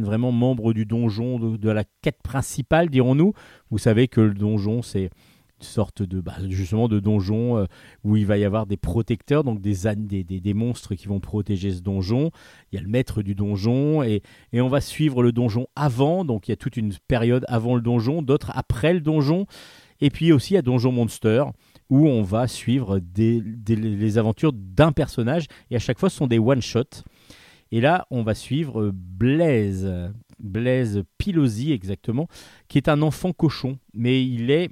vraiment 0.00 0.32
membre 0.32 0.72
du 0.72 0.84
donjon, 0.86 1.38
de, 1.38 1.70
la 1.70 1.84
quête 2.02 2.20
principale, 2.22 2.90
dirons-nous. 2.90 3.32
Vous 3.70 3.78
savez 3.78 4.08
que 4.08 4.20
le 4.20 4.34
donjon, 4.34 4.82
c'est 4.82 5.10
sorte 5.60 6.02
de 6.02 6.20
bah, 6.20 6.36
justement 6.48 6.88
de 6.88 7.00
donjon 7.00 7.58
euh, 7.58 7.64
où 8.04 8.16
il 8.16 8.26
va 8.26 8.38
y 8.38 8.44
avoir 8.44 8.66
des 8.66 8.76
protecteurs, 8.76 9.44
donc 9.44 9.60
des, 9.60 9.74
des, 9.96 10.24
des, 10.24 10.40
des 10.40 10.54
monstres 10.54 10.94
qui 10.94 11.06
vont 11.06 11.20
protéger 11.20 11.72
ce 11.72 11.80
donjon. 11.80 12.30
Il 12.70 12.76
y 12.76 12.78
a 12.78 12.82
le 12.82 12.88
maître 12.88 13.22
du 13.22 13.34
donjon 13.34 14.02
et, 14.02 14.22
et 14.52 14.60
on 14.60 14.68
va 14.68 14.80
suivre 14.80 15.22
le 15.22 15.32
donjon 15.32 15.66
avant, 15.76 16.24
donc 16.24 16.48
il 16.48 16.52
y 16.52 16.54
a 16.54 16.56
toute 16.56 16.76
une 16.76 16.92
période 17.08 17.44
avant 17.48 17.74
le 17.74 17.80
donjon, 17.80 18.22
d'autres 18.22 18.50
après 18.54 18.92
le 18.92 19.00
donjon. 19.00 19.46
Et 20.00 20.10
puis 20.10 20.30
aussi 20.30 20.58
a 20.58 20.62
Donjon 20.62 20.92
Monster 20.92 21.44
où 21.88 22.06
on 22.06 22.22
va 22.22 22.48
suivre 22.48 22.98
des- 22.98 23.40
les 23.40 24.18
aventures 24.18 24.52
d'un 24.52 24.92
personnage 24.92 25.46
et 25.70 25.76
à 25.76 25.78
chaque 25.78 25.98
fois 25.98 26.10
ce 26.10 26.16
sont 26.18 26.26
des 26.26 26.38
one-shots. 26.38 27.02
Et 27.72 27.80
là, 27.80 28.06
on 28.10 28.22
va 28.22 28.34
suivre 28.34 28.92
Blaise, 28.94 29.90
Blaise 30.38 31.02
Pilosi 31.18 31.72
exactement, 31.72 32.28
qui 32.68 32.78
est 32.78 32.88
un 32.88 33.02
enfant 33.02 33.32
cochon, 33.32 33.78
mais 33.92 34.24
il 34.24 34.50
est 34.50 34.70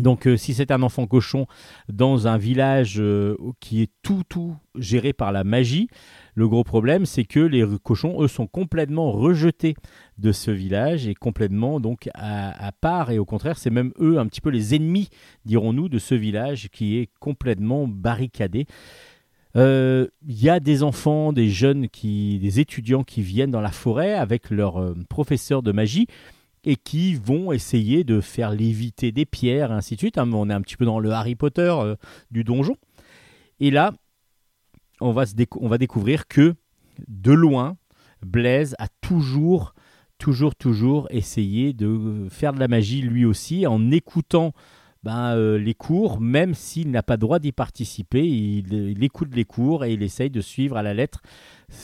donc 0.00 0.26
euh, 0.26 0.36
si 0.36 0.54
c'est 0.54 0.72
un 0.72 0.82
enfant 0.82 1.06
cochon 1.06 1.46
dans 1.88 2.26
un 2.26 2.36
village 2.36 2.96
euh, 2.98 3.36
qui 3.60 3.80
est 3.80 3.90
tout 4.02 4.22
tout 4.28 4.56
géré 4.76 5.12
par 5.12 5.30
la 5.30 5.44
magie, 5.44 5.88
le 6.34 6.48
gros 6.48 6.64
problème 6.64 7.06
c'est 7.06 7.24
que 7.24 7.38
les 7.38 7.64
cochons 7.82 8.20
eux 8.20 8.28
sont 8.28 8.48
complètement 8.48 9.12
rejetés 9.12 9.76
de 10.18 10.32
ce 10.32 10.50
village 10.50 11.06
et 11.06 11.14
complètement 11.14 11.78
donc 11.78 12.08
à, 12.14 12.72
part 12.80 13.12
et 13.12 13.18
au 13.18 13.24
contraire 13.24 13.56
c'est 13.56 13.70
même 13.70 13.92
eux 14.00 14.18
un 14.18 14.26
petit 14.26 14.40
peu 14.40 14.50
les 14.50 14.74
ennemis 14.74 15.10
dirons-nous 15.44 15.88
de 15.88 15.98
ce 15.98 16.16
village 16.16 16.70
qui 16.70 16.98
est 16.98 17.08
complètement 17.20 17.86
barricadé. 17.86 18.66
Euh, 19.56 20.08
Il 20.26 20.42
y 20.42 20.48
a 20.48 20.60
des 20.60 20.82
enfants, 20.82 21.32
des 21.32 21.48
jeunes, 21.48 21.86
des 22.02 22.60
étudiants 22.60 23.04
qui 23.04 23.22
viennent 23.22 23.50
dans 23.50 23.60
la 23.60 23.70
forêt 23.70 24.14
avec 24.14 24.50
leur 24.50 24.78
euh, 24.78 24.94
professeur 25.08 25.62
de 25.62 25.72
magie 25.72 26.06
et 26.64 26.76
qui 26.76 27.14
vont 27.14 27.52
essayer 27.52 28.04
de 28.04 28.20
faire 28.20 28.50
léviter 28.50 29.12
des 29.12 29.26
pierres, 29.26 29.70
et 29.70 29.74
ainsi 29.74 29.94
de 29.94 30.00
suite. 30.00 30.18
hein. 30.18 30.30
On 30.32 30.48
est 30.50 30.54
un 30.54 30.60
petit 30.60 30.76
peu 30.76 30.84
dans 30.84 30.98
le 30.98 31.10
Harry 31.12 31.34
Potter 31.34 31.72
euh, 31.78 31.96
du 32.30 32.44
donjon. 32.44 32.76
Et 33.60 33.70
là, 33.70 33.92
on 35.00 35.12
va, 35.12 35.24
on 35.60 35.68
va 35.68 35.78
découvrir 35.78 36.26
que 36.26 36.54
de 37.08 37.32
loin, 37.32 37.76
Blaise 38.24 38.74
a 38.78 38.88
toujours, 39.00 39.74
toujours, 40.18 40.54
toujours 40.54 41.06
essayé 41.10 41.72
de 41.72 42.26
faire 42.30 42.52
de 42.52 42.60
la 42.60 42.68
magie 42.68 43.02
lui 43.02 43.24
aussi 43.24 43.66
en 43.66 43.90
écoutant 43.90 44.52
ben, 45.02 45.36
euh, 45.36 45.58
les 45.58 45.74
cours, 45.74 46.18
même 46.18 46.54
s'il 46.54 46.90
n'a 46.90 47.02
pas 47.02 47.18
droit 47.18 47.38
d'y 47.38 47.52
participer, 47.52 48.26
il, 48.26 49.04
écoute 49.04 49.34
les 49.34 49.44
cours 49.44 49.84
et 49.84 49.92
il 49.92 50.02
essaye 50.02 50.30
de 50.30 50.40
suivre 50.40 50.78
à 50.78 50.82
la 50.82 50.94
lettre 50.94 51.20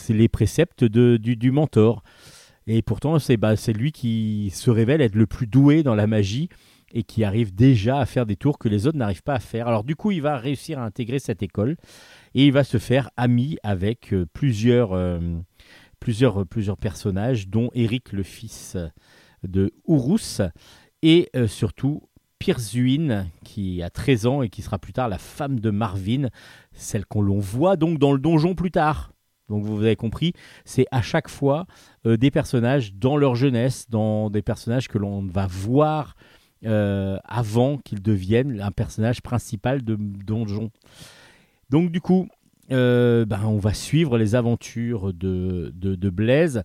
les 0.09 0.29
préceptes 0.29 0.85
du 0.85 1.51
mentor. 1.51 2.03
Et 2.67 2.83
pourtant, 2.83 3.19
c'est 3.19 3.37
bah, 3.37 3.57
c'est 3.57 3.73
lui 3.73 3.93
qui 3.93 4.51
se 4.55 4.71
révèle 4.71 5.01
être 5.01 5.15
le 5.15 5.27
plus 5.27 5.47
doué 5.47 5.83
dans 5.83 5.95
la 5.95 6.07
magie 6.07 6.49
et 6.93 7.03
qui 7.03 7.25
arrive 7.25 7.55
déjà 7.55 8.01
à 8.01 8.07
faire 8.07 8.27
des 8.27 8.37
tours 8.37 8.59
que 8.59 8.69
les 8.69 8.87
autres 8.87 8.99
n'arrivent 8.99 9.23
pas 9.23 9.35
à 9.35 9.41
faire. 9.41 9.69
Alors 9.69 9.85
du 9.85 9.97
coup, 9.97 10.11
il 10.11 10.23
va 10.23 10.37
réussir 10.37 10.79
à 10.79 10.85
intégrer 10.85 11.19
cette 11.19 11.43
école 11.43 11.77
et 12.35 12.47
il 12.47 12.53
va 12.53 12.65
se 12.65 12.79
faire 12.79 13.11
ami 13.17 13.57
avec 13.63 14.13
euh, 14.13 14.27
plusieurs, 14.33 14.93
euh, 14.93 15.21
plusieurs, 16.01 16.47
plusieurs 16.47 16.77
personnages, 16.77 17.49
dont 17.49 17.71
Eric, 17.75 18.13
le 18.13 18.23
fils 18.23 18.77
de 19.43 19.73
Urus, 19.89 20.43
et 21.03 21.29
euh, 21.35 21.47
surtout 21.47 22.03
Pirzuin, 22.39 23.27
qui 23.45 23.83
a 23.83 23.91
13 23.91 24.27
ans 24.27 24.43
et 24.43 24.49
qui 24.49 24.63
sera 24.63 24.79
plus 24.79 24.93
tard 24.93 25.09
la 25.09 25.19
femme 25.19 25.61
de 25.61 25.71
Marvin, 25.71 26.29
celle 26.73 27.05
qu'on 27.05 27.23
l'on 27.23 27.39
voit 27.39 27.77
donc 27.77 27.99
dans 27.99 28.13
le 28.13 28.19
donjon 28.19 28.55
plus 28.55 28.71
tard. 28.71 29.13
Donc 29.51 29.65
vous 29.65 29.83
avez 29.83 29.97
compris, 29.97 30.33
c'est 30.65 30.87
à 30.91 31.03
chaque 31.03 31.29
fois 31.29 31.67
euh, 32.07 32.17
des 32.17 32.31
personnages 32.31 32.95
dans 32.95 33.19
leur 33.19 33.35
jeunesse, 33.35 33.91
dans 33.91 34.31
des 34.31 34.43
personnages 34.43 34.89
que 34.89 34.97
l'on 34.97 35.27
va 35.27 35.47
voir 35.47 36.17
euh, 36.65 37.19
avant 37.25 37.77
qu'ils 37.79 38.01
deviennent 38.01 38.61
un 38.61 38.71
personnage 38.71 39.21
principal 39.21 39.83
de 39.83 39.97
donjon. 39.97 40.71
Donc 41.69 41.91
du 41.91 42.01
coup, 42.01 42.29
euh, 42.71 43.25
ben, 43.25 43.41
on 43.45 43.59
va 43.59 43.75
suivre 43.75 44.17
les 44.17 44.35
aventures 44.35 45.13
de, 45.13 45.73
de, 45.75 46.11
Blaise. 46.11 46.63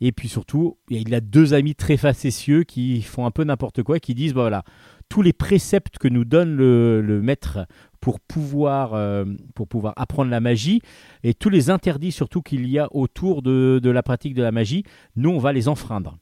Et 0.00 0.12
puis 0.12 0.28
surtout, 0.28 0.78
il 0.88 1.12
a 1.14 1.20
deux 1.20 1.54
amis 1.54 1.74
très 1.74 1.96
facétieux 1.96 2.62
qui 2.62 3.02
font 3.02 3.26
un 3.26 3.32
peu 3.32 3.42
n'importe 3.42 3.82
quoi, 3.82 3.98
qui 3.98 4.14
disent, 4.14 4.34
bah, 4.34 4.42
voilà, 4.42 4.62
tous 5.08 5.22
les 5.22 5.32
préceptes 5.32 5.98
que 5.98 6.08
nous 6.08 6.24
donne 6.24 6.54
le, 6.54 7.20
maître 7.22 7.66
pour 8.00 8.20
pouvoir, 8.20 8.94
euh, 8.94 9.24
pour 9.54 9.68
pouvoir 9.68 9.94
apprendre 9.96 10.30
la 10.30 10.40
magie, 10.40 10.80
et 11.24 11.34
tous 11.34 11.48
les 11.50 11.70
interdits 11.70 12.12
surtout 12.12 12.42
qu'il 12.42 12.68
y 12.68 12.78
a 12.78 12.88
autour 12.94 13.42
de, 13.42 13.80
de 13.82 13.90
la 13.90 14.02
pratique 14.02 14.34
de 14.34 14.42
la 14.42 14.52
magie, 14.52 14.84
nous, 15.16 15.30
on 15.30 15.38
va 15.38 15.52
les 15.52 15.68
enfreindre. 15.68 16.18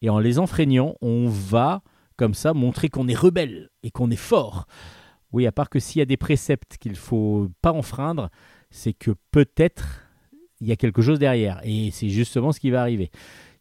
Et 0.00 0.10
en 0.10 0.18
les 0.18 0.38
enfreignant, 0.38 0.96
on 1.00 1.28
va, 1.28 1.82
comme 2.16 2.34
ça, 2.34 2.54
montrer 2.54 2.88
qu'on 2.88 3.08
est 3.08 3.16
rebelle 3.16 3.70
et 3.82 3.90
qu'on 3.90 4.10
est 4.10 4.16
fort. 4.16 4.66
Oui, 5.32 5.46
à 5.46 5.52
part 5.52 5.70
que 5.70 5.78
s'il 5.78 6.00
y 6.00 6.02
a 6.02 6.06
des 6.06 6.16
préceptes 6.16 6.76
qu'il 6.78 6.96
faut 6.96 7.48
pas 7.62 7.72
enfreindre, 7.72 8.28
c'est 8.70 8.92
que 8.92 9.12
peut-être 9.30 10.02
il 10.60 10.68
y 10.68 10.72
a 10.72 10.76
quelque 10.76 11.02
chose 11.02 11.18
derrière. 11.18 11.60
Et 11.64 11.90
c'est 11.90 12.08
justement 12.08 12.52
ce 12.52 12.60
qui 12.60 12.70
va 12.70 12.80
arriver. 12.80 13.10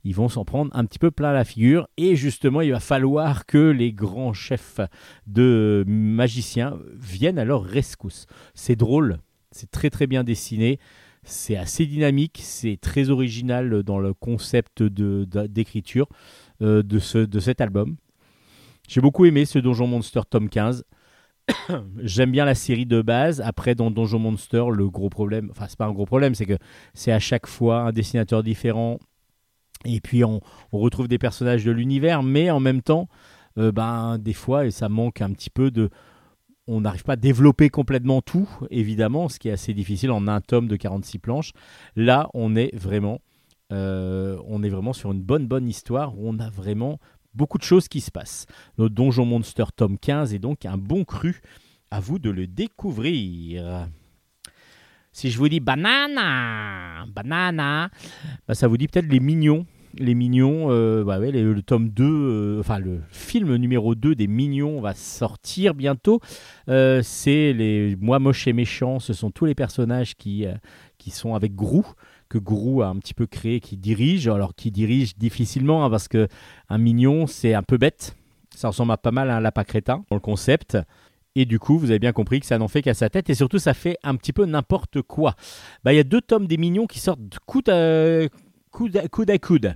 Ils 0.04 0.16
vont 0.16 0.30
s'en 0.30 0.46
prendre 0.46 0.72
un 0.76 0.86
petit 0.86 1.00
peu 1.00 1.12
plein 1.12 1.32
la 1.32 1.44
figure. 1.44 1.88
Et 1.98 2.16
justement, 2.16 2.62
il 2.62 2.72
va 2.72 2.80
falloir 2.80 3.46
que 3.46 3.58
les 3.58 3.94
grands 3.94 4.34
chefs 4.34 4.80
de 5.28 5.84
magiciens 5.88 6.78
viennent 6.96 7.40
à 7.40 7.46
leur 7.46 7.64
rescousse. 7.64 8.26
C'est 8.54 8.76
drôle, 8.76 9.18
c'est 9.52 9.70
très 9.70 9.90
très 9.90 10.08
bien 10.08 10.24
dessiné. 10.24 10.80
C'est 11.24 11.56
assez 11.56 11.86
dynamique, 11.86 12.40
c'est 12.44 12.78
très 12.82 13.12
original 13.12 13.84
dans 13.84 14.00
le 14.00 14.14
concept 14.16 14.82
de- 14.82 15.24
de- 15.26 15.46
d'écriture 15.46 16.08
euh, 16.64 16.82
de, 16.82 16.98
ce, 16.98 17.20
de 17.20 17.40
cet 17.40 17.62
album. 17.62 17.96
J'ai 18.90 19.02
beaucoup 19.02 19.26
aimé 19.26 19.46
ce 19.46 19.60
Donjon 19.60 19.86
Monster 19.88 20.22
tome 20.28 20.50
15. 20.50 20.84
J'aime 22.02 22.32
bien 22.32 22.46
la 22.46 22.56
série 22.56 22.86
de 22.88 23.02
base. 23.02 23.40
Après, 23.42 23.76
dans 23.76 23.92
Donjon 23.92 24.20
Monster, 24.20 24.64
le 24.74 24.90
gros 24.90 25.10
problème, 25.10 25.50
enfin, 25.52 25.66
c'est 25.68 25.78
pas 25.78 25.86
un 25.86 25.92
gros 25.92 26.06
problème, 26.06 26.34
c'est 26.36 26.46
que 26.46 26.58
c'est 26.94 27.12
à 27.12 27.20
chaque 27.20 27.48
fois 27.48 27.82
un 27.82 27.92
dessinateur 27.92 28.42
différent. 28.44 28.98
Et 29.86 30.02
puis, 30.02 30.24
on, 30.24 30.42
retrouve 30.72 31.08
des 31.08 31.18
personnages 31.18 31.66
de 31.66 31.72
l'univers, 31.72 32.24
mais 32.24 32.52
en 32.52 32.60
même 32.60 32.82
temps, 32.82 33.08
euh, 33.58 33.72
ben, 33.72 34.18
des 34.18 34.34
fois, 34.34 34.66
et 34.66 34.72
ça 34.72 34.90
manque 34.90 35.22
un 35.22 35.32
petit 35.32 35.50
peu 35.50 35.72
de. 35.72 35.90
On 36.68 36.82
n'arrive 36.82 37.04
pas 37.04 37.14
à 37.14 37.18
développer 37.18 37.70
complètement 37.70 38.22
tout, 38.22 38.48
évidemment, 38.70 39.30
ce 39.30 39.40
qui 39.40 39.50
est 39.50 39.52
assez 39.52 39.74
difficile 39.74 40.12
en 40.12 40.28
un 40.28 40.42
tome 40.42 40.68
de 40.68 40.76
46 40.76 41.20
planches. 41.20 41.52
Là, 41.96 42.30
on 42.34 42.56
est 42.56 42.74
vraiment, 42.76 43.20
euh, 43.74 44.38
on 44.48 44.64
est 44.64 44.70
vraiment 44.70 44.94
sur 44.94 45.12
une 45.12 45.22
bonne, 45.22 45.48
bonne 45.48 45.68
histoire 45.68 46.18
où 46.18 46.30
on 46.30 46.40
a 46.40 46.50
vraiment 46.50 47.00
beaucoup 47.34 47.58
de 47.58 47.64
choses 47.64 47.88
qui 47.88 48.00
se 48.00 48.12
passent. 48.12 48.46
Notre 48.78 48.94
Donjon 48.94 49.26
Monster 49.26 49.66
tome 49.76 49.98
15 49.98 50.34
est 50.34 50.40
donc 50.40 50.66
un 50.66 50.78
bon 50.78 51.04
cru. 51.04 51.42
À 51.90 52.00
vous 52.00 52.20
de 52.20 52.30
le 52.30 52.48
découvrir. 52.48 53.90
Si 55.14 55.30
je 55.30 55.38
vous 55.38 55.50
dis 55.50 55.60
banana, 55.60 57.06
banana, 57.14 57.90
bah, 58.48 58.56
ça 58.56 58.68
vous 58.68 58.78
dit 58.78 58.88
peut-être 58.88 59.10
les 59.12 59.20
mignons. 59.20 59.66
Les 59.98 60.16
mignons, 60.16 60.68
euh, 60.70 61.04
bah 61.04 61.20
le 61.20 61.62
tome 61.62 61.90
2, 61.90 62.04
euh, 62.06 62.60
enfin 62.62 62.80
le 62.80 63.02
film 63.10 63.54
numéro 63.58 63.94
2 63.94 64.16
des 64.16 64.28
mignons 64.28 64.80
va 64.80 64.94
sortir 64.94 65.74
bientôt. 65.74 66.22
Euh, 66.70 67.02
c'est 67.04 67.52
les 67.52 67.98
Moi 68.00 68.20
moche 68.20 68.48
et 68.48 68.54
méchant, 68.54 69.00
ce 69.00 69.12
sont 69.12 69.32
tous 69.32 69.44
les 69.44 69.54
personnages 69.54 70.16
qui, 70.16 70.46
euh, 70.46 70.54
qui 70.98 71.12
sont 71.12 71.36
avec 71.36 71.56
Grou, 71.56 71.86
que 72.30 72.38
Grou 72.38 72.82
a 72.82 72.88
un 72.88 72.96
petit 72.96 73.14
peu 73.14 73.28
créé, 73.28 73.60
qui 73.60 73.76
dirige. 73.76 74.30
Alors 74.30 74.56
qui 74.56 74.72
dirige 74.72 75.18
difficilement, 75.18 75.84
hein, 75.84 75.90
parce 75.90 76.08
que 76.08 76.30
un 76.70 76.78
mignon, 76.78 77.28
c'est 77.28 77.54
un 77.54 77.64
peu 77.64 77.78
bête. 77.78 78.16
Ça 78.56 78.70
ressemble 78.70 78.96
pas 78.98 79.12
mal 79.12 79.30
à 79.30 79.38
un 79.38 79.42
lapin 79.42 79.66
crétin 79.66 80.06
dans 80.10 80.16
le 80.16 80.22
concept. 80.22 80.78
Et 81.36 81.46
du 81.46 81.60
coup, 81.60 81.78
vous 81.78 81.92
avez 81.92 82.00
bien 82.00 82.12
compris 82.12 82.40
que 82.40 82.46
ça 82.46 82.58
n'en 82.58 82.68
fait 82.68 82.82
qu'à 82.82 82.94
sa 82.94 83.10
tête. 83.10 83.30
Et 83.30 83.36
surtout, 83.36 83.60
ça 83.60 83.74
fait 83.74 83.98
un 84.04 84.16
petit 84.16 84.34
peu 84.34 84.46
n'importe 84.46 85.02
quoi. 85.02 85.36
Bah, 85.84 85.94
Il 85.94 85.96
y 85.96 86.00
a 86.00 86.04
deux 86.04 86.22
tomes 86.22 86.48
des 86.48 86.58
mignons 86.58 86.88
qui 86.88 87.00
sortent 87.00 87.20
à 87.22 87.40
coude. 87.46 87.70
À 87.70 89.08
coude, 89.08 89.30
à 89.30 89.38
coude. 89.38 89.76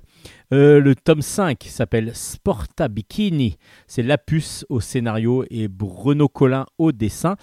Euh, 0.54 0.80
le 0.80 0.96
tome 0.96 1.22
5 1.22 1.64
s'appelle 1.64 2.16
Sporta 2.16 2.88
Bikini. 2.88 3.58
C'est 3.88 4.04
Lapus 4.04 4.66
au 4.70 4.80
scénario 4.80 5.46
et 5.50 5.68
Bruno 5.68 6.28
Collin 6.28 6.66
au 6.78 6.92
dessin. 6.92 7.36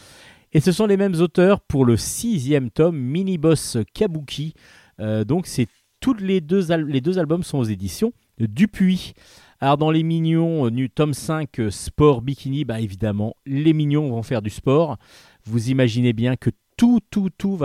Et 0.52 0.60
ce 0.60 0.72
sont 0.72 0.86
les 0.86 0.98
mêmes 0.98 1.14
auteurs 1.14 1.60
pour 1.62 1.84
le 1.84 1.96
sixième 1.96 2.70
tome, 2.70 2.98
Mini 2.98 3.38
Boss 3.38 3.78
Kabuki. 3.94 4.54
Euh, 5.00 5.24
donc, 5.24 5.46
c'est 5.46 5.66
toutes 6.00 6.20
les 6.20 6.40
deux, 6.40 6.74
les 6.76 7.00
deux 7.00 7.18
albums 7.18 7.42
sont 7.42 7.58
aux 7.58 7.64
éditions 7.64 8.12
Dupuis. 8.38 9.14
Alors 9.62 9.78
dans 9.78 9.92
les 9.92 10.02
mignons, 10.02 10.66
euh, 10.66 10.88
tome 10.92 11.14
5, 11.14 11.60
euh, 11.60 11.70
sport 11.70 12.20
bikini, 12.20 12.64
bah 12.64 12.80
évidemment, 12.80 13.36
les 13.46 13.72
mignons 13.72 14.10
vont 14.10 14.24
faire 14.24 14.42
du 14.42 14.50
sport. 14.50 14.96
Vous 15.44 15.70
imaginez 15.70 16.12
bien 16.12 16.34
que 16.34 16.50
tout, 16.76 16.98
tout, 17.12 17.28
euh, 17.46 17.56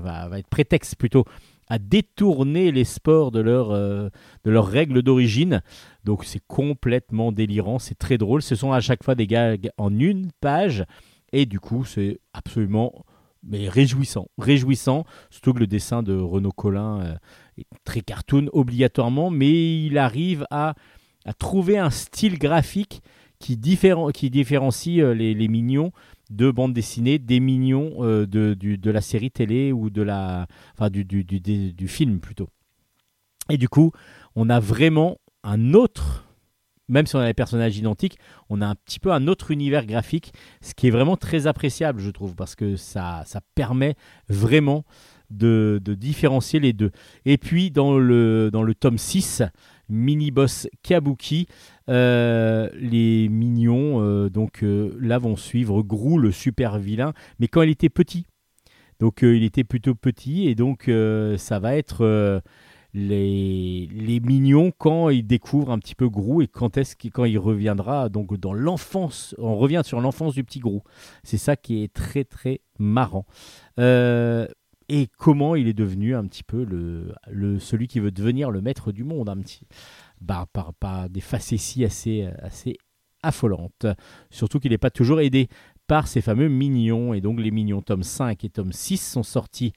va, 0.00 0.38
être 0.38 0.48
prétexte 0.48 0.96
plutôt 0.96 1.26
à 1.66 1.78
détourner 1.78 2.72
les 2.72 2.84
sports 2.84 3.32
de 3.32 3.40
leur, 3.40 3.68
de 3.68 4.10
leurs 4.46 4.66
règles 4.66 5.02
d'origine. 5.02 5.60
Donc 6.04 6.24
c'est 6.24 6.40
complètement 6.46 7.32
délirant, 7.32 7.78
c'est 7.78 7.98
très 7.98 8.16
drôle. 8.16 8.40
Ce 8.40 8.54
sont 8.54 8.72
à 8.72 8.80
chaque 8.80 9.04
fois 9.04 9.14
des 9.14 9.26
gags 9.26 9.68
en 9.76 9.92
une 9.94 10.30
page. 10.40 10.86
Et 11.34 11.44
du 11.44 11.60
coup, 11.60 11.84
c'est 11.84 12.18
absolument 12.32 13.04
mais 13.42 13.68
réjouissant. 13.68 14.28
Réjouissant, 14.38 15.04
surtout 15.30 15.52
que 15.52 15.60
le 15.60 15.66
dessin 15.66 16.02
de 16.02 16.14
Renaud 16.14 16.50
Collin 16.50 17.18
très 17.84 18.00
cartoon 18.00 18.48
obligatoirement, 18.52 19.30
mais 19.30 19.84
il 19.84 19.98
arrive 19.98 20.46
à, 20.50 20.74
trouver 21.38 21.76
un 21.78 21.90
style 21.90 22.38
graphique 22.38 23.02
qui, 23.38 23.58
qui 24.14 24.30
différencie 24.30 25.00
euh, 25.00 25.12
les, 25.12 25.48
mignons 25.48 25.92
de 26.30 26.50
bande 26.50 26.72
dessinée 26.72 27.18
des 27.18 27.40
mignons 27.40 27.96
euh, 28.00 28.26
de, 28.26 28.90
la 28.90 29.00
série 29.00 29.30
télé 29.30 29.72
ou 29.72 29.90
de 29.90 30.02
la, 30.02 30.46
enfin, 30.74 30.90
du, 30.90 31.04
film 31.86 32.20
plutôt. 32.20 32.48
Et 33.50 33.58
du 33.58 33.68
coup, 33.68 33.92
on 34.36 34.48
a 34.48 34.60
vraiment 34.60 35.18
un 35.42 35.74
autre, 35.74 36.26
même 36.88 37.06
si 37.06 37.16
on 37.16 37.20
a 37.20 37.26
les 37.26 37.34
personnages 37.34 37.76
identiques, 37.76 38.18
on 38.48 38.60
a 38.60 38.66
un 38.66 38.74
petit 38.74 39.00
peu 39.00 39.12
un 39.12 39.26
autre 39.26 39.50
univers 39.50 39.86
graphique, 39.86 40.32
ce 40.60 40.74
qui 40.74 40.86
est 40.86 40.90
vraiment 40.90 41.16
très 41.16 41.46
appréciable, 41.46 42.00
je 42.00 42.10
trouve, 42.10 42.34
parce 42.34 42.54
que 42.54 42.76
ça 42.76 43.24
permet 43.54 43.94
vraiment 44.28 44.84
de, 45.30 45.80
différencier 45.98 46.60
les 46.60 46.72
deux. 46.72 46.90
Et 47.24 47.38
puis, 47.38 47.70
dans 47.70 47.98
le, 47.98 48.50
dans 48.52 48.62
le 48.62 48.74
tome 48.74 48.98
6, 48.98 49.42
Mini-Boss 49.88 50.68
Kabuki, 50.82 51.46
euh, 51.88 52.68
les 52.74 53.28
mignons, 53.28 54.02
euh, 54.02 54.28
donc 54.28 54.62
euh, 54.62 54.94
là, 55.00 55.18
vont 55.18 55.36
suivre 55.36 55.82
Grou, 55.82 56.18
le 56.18 56.30
super 56.32 56.78
vilain, 56.78 57.12
mais 57.38 57.48
quand 57.48 57.62
il 57.62 57.70
était 57.70 57.88
petit. 57.88 58.26
Donc, 59.00 59.20
il 59.22 59.44
était 59.44 59.62
plutôt 59.64 59.94
petit, 59.94 60.48
et 60.48 60.54
donc, 60.56 60.90
ça 61.36 61.58
va 61.60 61.76
être... 61.76 62.42
les, 62.94 63.86
les 63.92 64.18
mignons 64.20 64.72
quand 64.76 65.10
ils 65.10 65.22
découvrent 65.26 65.70
un 65.70 65.78
petit 65.78 65.94
peu 65.94 66.08
Grou 66.08 66.40
et 66.42 66.48
quand 66.48 66.78
est-ce 66.78 66.96
qu'il- 66.96 67.12
quand 67.12 67.26
il 67.26 67.38
reviendra 67.38 68.08
donc 68.08 68.34
dans 68.40 68.54
l'enfance 68.54 69.34
on 69.38 69.56
revient 69.56 69.82
sur 69.84 70.00
l'enfance 70.00 70.32
du 70.34 70.42
petit 70.42 70.58
Grou 70.58 70.82
c'est 71.22 71.36
ça 71.36 71.54
qui 71.54 71.82
est 71.84 71.92
très 71.92 72.24
très 72.24 72.62
marrant 72.78 73.26
Euh, 73.78 74.48
et 74.88 75.08
comment 75.18 75.54
il 75.54 75.68
est 75.68 75.74
devenu 75.74 76.14
un 76.14 76.26
petit 76.26 76.42
peu 76.42 76.64
le, 76.64 77.58
celui 77.58 77.88
qui 77.88 78.00
veut 78.00 78.10
devenir 78.10 78.50
le 78.50 78.60
maître 78.60 78.92
du 78.92 79.04
monde 79.04 79.28
un 79.28 79.36
petit 79.36 79.66
bah, 80.20 80.46
par, 80.52 80.74
par 80.74 81.10
des 81.10 81.20
facéties 81.20 81.84
assez 81.84 82.28
assez 82.42 82.76
affolantes. 83.22 83.86
Surtout 84.30 84.60
qu'il 84.60 84.70
n'est 84.70 84.78
pas 84.78 84.90
toujours 84.90 85.20
aidé 85.20 85.48
par 85.86 86.06
ces 86.06 86.20
fameux 86.20 86.48
mignons. 86.48 87.14
Et 87.14 87.20
donc 87.20 87.40
les 87.40 87.50
mignons 87.50 87.82
tome 87.82 88.02
5 88.02 88.44
et 88.44 88.50
tome 88.50 88.72
6 88.72 88.98
sont 88.98 89.22
sortis 89.22 89.72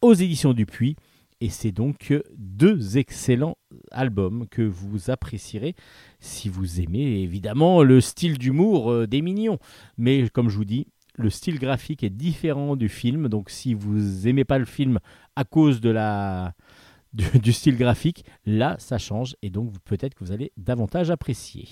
aux 0.00 0.14
éditions 0.14 0.52
Dupuis. 0.52 0.96
Et 1.40 1.50
c'est 1.50 1.72
donc 1.72 2.14
deux 2.36 2.96
excellents 2.96 3.58
albums 3.90 4.46
que 4.48 4.62
vous 4.62 5.10
apprécierez 5.10 5.74
si 6.20 6.48
vous 6.48 6.80
aimez 6.80 7.22
évidemment 7.22 7.82
le 7.82 8.00
style 8.00 8.38
d'humour 8.38 8.90
euh, 8.90 9.06
des 9.06 9.20
mignons. 9.20 9.58
Mais 9.98 10.28
comme 10.30 10.48
je 10.48 10.56
vous 10.56 10.64
dis, 10.64 10.86
le 11.16 11.30
style 11.30 11.58
graphique 11.58 12.02
est 12.02 12.10
différent 12.10 12.76
du 12.76 12.88
film. 12.88 13.28
Donc 13.28 13.50
si 13.50 13.74
vous 13.74 14.28
aimez 14.28 14.44
pas 14.44 14.58
le 14.58 14.64
film 14.64 14.98
à 15.36 15.44
cause 15.44 15.80
du, 15.80 17.52
style 17.52 17.76
graphique, 17.76 18.24
là 18.46 18.76
ça 18.78 18.98
change 18.98 19.36
et 19.42 19.50
donc 19.50 19.72
peut-être 19.84 20.14
que 20.14 20.24
vous 20.24 20.32
allez 20.32 20.52
davantage 20.56 21.10
apprécier. 21.10 21.68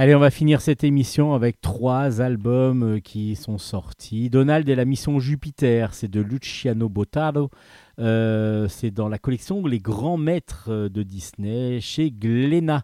Allez, 0.00 0.14
on 0.14 0.18
va 0.18 0.30
finir 0.30 0.62
cette 0.62 0.82
émission 0.82 1.34
avec 1.34 1.60
trois 1.60 2.22
albums 2.22 2.82
euh, 2.94 3.00
qui 3.00 3.36
sont 3.36 3.58
sortis. 3.58 4.30
Donald 4.30 4.66
et 4.66 4.74
la 4.74 4.86
mission 4.86 5.20
Jupiter, 5.20 5.92
c'est 5.92 6.08
de 6.08 6.22
Luciano 6.22 6.88
Bottaro. 6.88 7.50
Euh, 7.98 8.66
c'est 8.68 8.90
dans 8.90 9.10
la 9.10 9.18
collection 9.18 9.66
Les 9.66 9.78
Grands 9.78 10.16
Maîtres 10.16 10.68
euh, 10.70 10.88
de 10.88 11.02
Disney 11.02 11.82
chez 11.82 12.10
Glénat. 12.10 12.82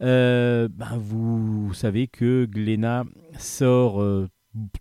Ben, 0.00 0.68
vous 0.98 1.72
savez 1.72 2.06
que 2.06 2.44
Glénat 2.44 3.04
sort 3.38 4.04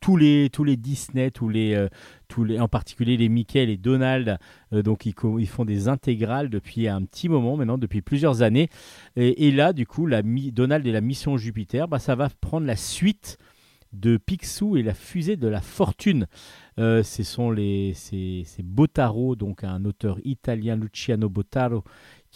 tous 0.02 0.18
les 0.18 0.50
tous 0.52 0.66
les 0.66 0.76
Disney, 0.76 1.32
tous 1.32 1.48
les 1.48 1.88
tous 2.28 2.44
les 2.44 2.60
en 2.60 2.68
particulier 2.68 3.18
les 3.18 3.30
Mickey, 3.30 3.66
les 3.66 3.78
Donald. 3.78 4.38
euh, 4.74 4.82
donc 4.82 5.06
ils, 5.06 5.48
font 5.48 5.66
des 5.66 5.88
intégrales 5.88 6.50
depuis 6.50 6.88
un 6.88 7.04
petit 7.04 7.30
moment 7.30 7.58
maintenant, 7.58 7.78
depuis 7.78 8.02
plusieurs 8.02 8.42
années. 8.42 8.70
Et, 9.16 9.48
et 9.48 9.52
là, 9.52 9.74
du 9.74 9.86
coup, 9.86 10.06
la 10.06 10.22
Donald 10.24 10.86
et 10.86 10.92
la 10.92 11.02
mission 11.02 11.38
Jupiter, 11.38 11.88
bah, 11.88 12.00
ça 12.00 12.16
va 12.16 12.30
prendre 12.30 12.66
la 12.66 12.76
suite 12.76 13.38
de 13.94 14.18
Picsou 14.18 14.78
et 14.78 14.84
la 14.84 14.94
fusée 14.94 15.38
de 15.38 15.48
la 15.48 15.62
fortune. 15.62 16.28
Euh, 16.80 17.04
ce 17.04 17.24
sont 17.24 17.52
les, 17.52 17.94
c'est, 17.96 18.44
Bottaro, 18.64 19.36
donc 19.36 19.64
un 19.64 19.86
auteur 19.86 20.20
italien, 20.24 20.76
Luciano 20.76 21.30
Bottaro, 21.30 21.84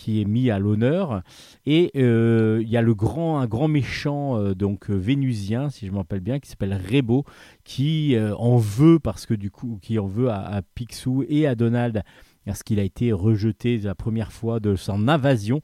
qui 0.01 0.19
est 0.19 0.25
mis 0.25 0.49
à 0.49 0.57
l'honneur. 0.57 1.21
Et 1.67 1.91
euh, 1.95 2.59
il 2.63 2.69
y 2.69 2.77
a 2.77 2.81
le 2.81 2.95
grand, 2.95 3.39
un 3.39 3.45
grand 3.45 3.67
méchant, 3.67 4.35
euh, 4.37 4.55
donc 4.55 4.89
euh, 4.89 4.95
vénusien, 4.95 5.69
si 5.69 5.85
je 5.85 5.91
me 5.91 5.97
rappelle 5.97 6.21
bien, 6.21 6.39
qui 6.39 6.49
s'appelle 6.49 6.73
Rebo, 6.73 7.23
qui 7.63 8.17
en 8.37 8.57
veut 8.57 8.97
parce 8.97 9.27
que 9.27 9.35
du 9.35 9.51
coup, 9.51 9.77
qui 9.81 9.99
en 9.99 10.07
veut 10.07 10.29
à, 10.29 10.39
à 10.39 10.61
Picsou 10.63 11.23
et 11.29 11.45
à 11.45 11.53
Donald 11.53 12.01
parce 12.45 12.63
qu'il 12.63 12.79
a 12.79 12.83
été 12.83 13.11
rejeté 13.11 13.77
la 13.77 13.93
première 13.93 14.31
fois 14.31 14.59
de 14.59 14.75
son 14.75 15.07
invasion. 15.07 15.61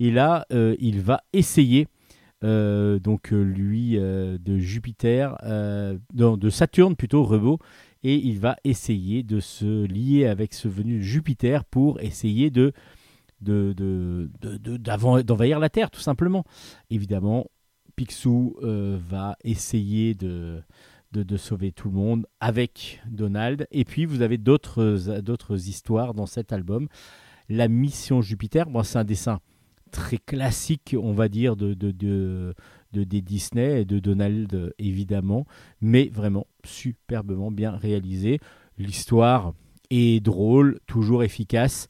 Et 0.00 0.10
là, 0.10 0.46
il 0.50 1.00
va 1.02 1.20
essayer, 1.34 1.86
donc 2.42 3.30
lui, 3.30 3.98
de 3.98 4.58
Jupiter, 4.58 5.36
non, 6.14 6.38
de 6.38 6.48
Saturne 6.48 6.96
plutôt, 6.96 7.24
Rebo, 7.24 7.58
et 8.02 8.14
il 8.14 8.38
va 8.38 8.56
essayer 8.64 9.22
de 9.22 9.40
se 9.40 9.84
lier 9.84 10.26
avec 10.26 10.54
ce 10.54 10.66
venu 10.68 11.02
Jupiter 11.02 11.64
pour 11.64 12.00
essayer 12.00 12.50
de 12.50 12.72
de- 13.44 14.30
de- 14.40 14.76
d'envahir 15.22 15.58
la 15.58 15.68
Terre, 15.68 15.90
tout 15.90 16.00
simplement. 16.00 16.44
Évidemment, 16.90 17.46
Picsou 17.96 18.56
euh, 18.62 18.98
va 19.08 19.36
essayer 19.44 20.14
de, 20.14 20.62
de, 21.12 21.36
sauver 21.36 21.70
tout 21.72 21.88
le 21.88 21.94
monde 21.94 22.26
avec 22.40 23.00
Donald. 23.08 23.66
Et 23.70 23.84
puis, 23.84 24.04
vous 24.04 24.22
avez 24.22 24.38
d'autres 24.38 25.68
histoires 25.68 26.14
dans 26.14 26.26
cet 26.26 26.52
album. 26.52 26.88
La 27.48 27.68
mission 27.68 28.20
Jupiter, 28.22 28.68
bon, 28.68 28.82
c'est 28.82 28.98
un 28.98 29.04
dessin 29.04 29.40
très 29.92 30.18
classique, 30.18 30.96
on 31.00 31.12
va 31.12 31.28
dire, 31.28 31.54
de, 31.56 31.74
de, 31.74 31.92
de, 31.92 32.54
de- 32.92 33.04
des 33.04 33.22
Disney 33.22 33.82
et 33.82 33.84
de 33.84 34.00
Donald, 34.00 34.72
évidemment, 34.78 35.46
mais 35.80 36.08
vraiment 36.08 36.46
superbement 36.64 37.52
bien 37.52 37.70
réalisé. 37.76 38.40
L'histoire 38.76 39.52
est 39.90 40.20
drôle, 40.24 40.80
toujours 40.86 41.22
efficace, 41.22 41.86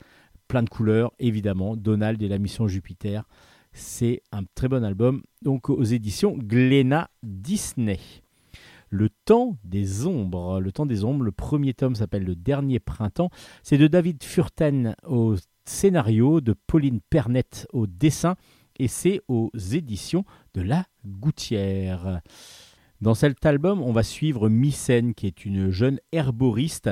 plein 0.55 0.62
de 0.62 0.70
couleurs, 0.70 1.12
évidemment. 1.18 1.74
Donald 1.74 2.22
et 2.22 2.28
la 2.28 2.39
mission 2.39 2.68
Jupiter, 2.68 3.24
c'est 3.72 4.22
un 4.31 4.44
très 4.55 4.68
bon 4.68 4.85
album, 4.85 5.24
donc 5.43 5.68
aux 5.68 5.82
éditions 5.82 6.39
Glénat 6.39 7.10
Disney. 7.24 7.98
Le 8.89 9.09
temps 9.24 9.56
des 9.64 10.06
ombres. 10.06 10.60
Le 10.60 10.70
temps 10.70 10.86
des 10.86 11.02
ombres, 11.02 11.24
le 11.24 11.32
premier 11.32 11.74
tome 11.74 11.97
s'appelle 11.97 12.22
Le 12.22 12.36
dernier 12.36 12.78
printemps. 12.78 13.31
C'est 13.64 13.78
de 13.78 13.89
David 13.89 14.22
Furten 14.22 14.94
au 15.05 15.35
scénario, 15.64 16.40
de 16.40 16.55
Pauline 16.68 17.01
Pernet 17.10 17.66
au 17.72 17.89
dessin, 17.89 18.36
et 18.78 18.86
c'est 18.86 19.22
aux 19.26 19.51
éditions 19.72 20.24
de 20.55 20.62
La 20.62 20.86
Gouttière. 21.05 22.20
Dans 23.01 23.14
cet 23.14 23.44
album, 23.44 23.82
on 23.82 23.90
va 23.90 24.05
suivre 24.05 24.48
Mycène, 24.48 25.14
qui 25.14 25.26
est 25.26 25.44
une 25.44 25.70
jeune 25.70 25.98
herboriste 26.12 26.90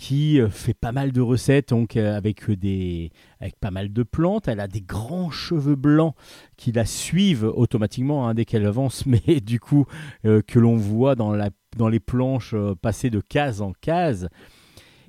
qui 0.00 0.40
euh, 0.40 0.48
fait 0.48 0.72
pas 0.72 0.92
mal 0.92 1.12
de 1.12 1.20
recettes, 1.20 1.68
donc 1.68 1.94
euh, 1.98 2.16
avec 2.16 2.50
des, 2.50 3.10
avec 3.38 3.54
pas 3.60 3.70
mal 3.70 3.92
de 3.92 4.02
plantes. 4.02 4.48
Elle 4.48 4.60
a 4.60 4.66
des 4.66 4.80
grands 4.80 5.30
cheveux 5.30 5.74
blancs 5.76 6.14
qui 6.56 6.72
la 6.72 6.86
suivent 6.86 7.44
automatiquement 7.54 8.26
hein, 8.26 8.32
dès 8.32 8.46
qu'elle 8.46 8.64
avance, 8.64 9.04
mais 9.26 9.40
du 9.42 9.60
coup 9.60 9.84
euh, 10.24 10.40
que 10.40 10.58
l'on 10.58 10.76
voit 10.76 11.16
dans, 11.16 11.32
la, 11.32 11.50
dans 11.76 11.88
les 11.88 12.00
planches 12.00 12.54
euh, 12.54 12.74
passer 12.74 13.10
de 13.10 13.20
case 13.20 13.60
en 13.60 13.72
case. 13.78 14.30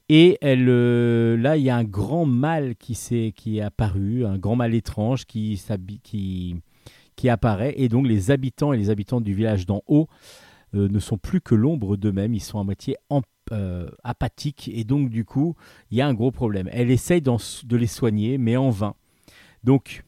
Et 0.09 0.37
elle, 0.41 0.67
euh, 0.67 1.37
là, 1.37 1.55
il 1.55 1.63
y 1.63 1.69
a 1.69 1.77
un 1.77 1.85
grand 1.85 2.25
mâle 2.25 2.75
qui, 2.75 2.93
s'est- 2.95 3.31
qui 3.33 3.59
est 3.59 3.61
apparu, 3.61 4.25
un 4.25 4.37
grand 4.37 4.57
mâle 4.57 4.75
étrange 4.75 5.25
qui, 5.25 5.57
qui, 6.03 6.55
qui 7.15 7.29
apparaît 7.29 7.75
et 7.77 7.87
donc 7.87 8.05
les 8.07 8.29
habitants 8.29 8.73
et 8.73 8.77
les 8.77 8.89
habitants 8.89 9.21
du 9.21 9.33
village 9.33 9.65
d'en 9.65 9.83
haut 9.87 10.07
euh, 10.75 10.89
ne 10.89 10.99
sont 10.99 11.17
plus 11.17 11.39
que 11.39 11.55
l'ombre 11.55 11.95
d'eux-mêmes, 11.95 12.33
ils 12.33 12.41
sont 12.41 12.59
à 12.59 12.63
moitié 12.65 12.97
en- 13.09 13.21
euh, 13.51 13.89
apathiques 14.03 14.69
et 14.73 14.83
donc 14.83 15.09
du 15.09 15.25
coup 15.25 15.55
il 15.89 15.97
y 15.97 16.01
a 16.01 16.07
un 16.07 16.13
gros 16.13 16.31
problème. 16.31 16.69
Elle 16.71 16.91
essaye 16.91 17.21
de 17.21 17.77
les 17.77 17.87
soigner 17.87 18.37
mais 18.37 18.57
en 18.57 18.69
vain. 18.69 18.95
Donc 19.63 20.03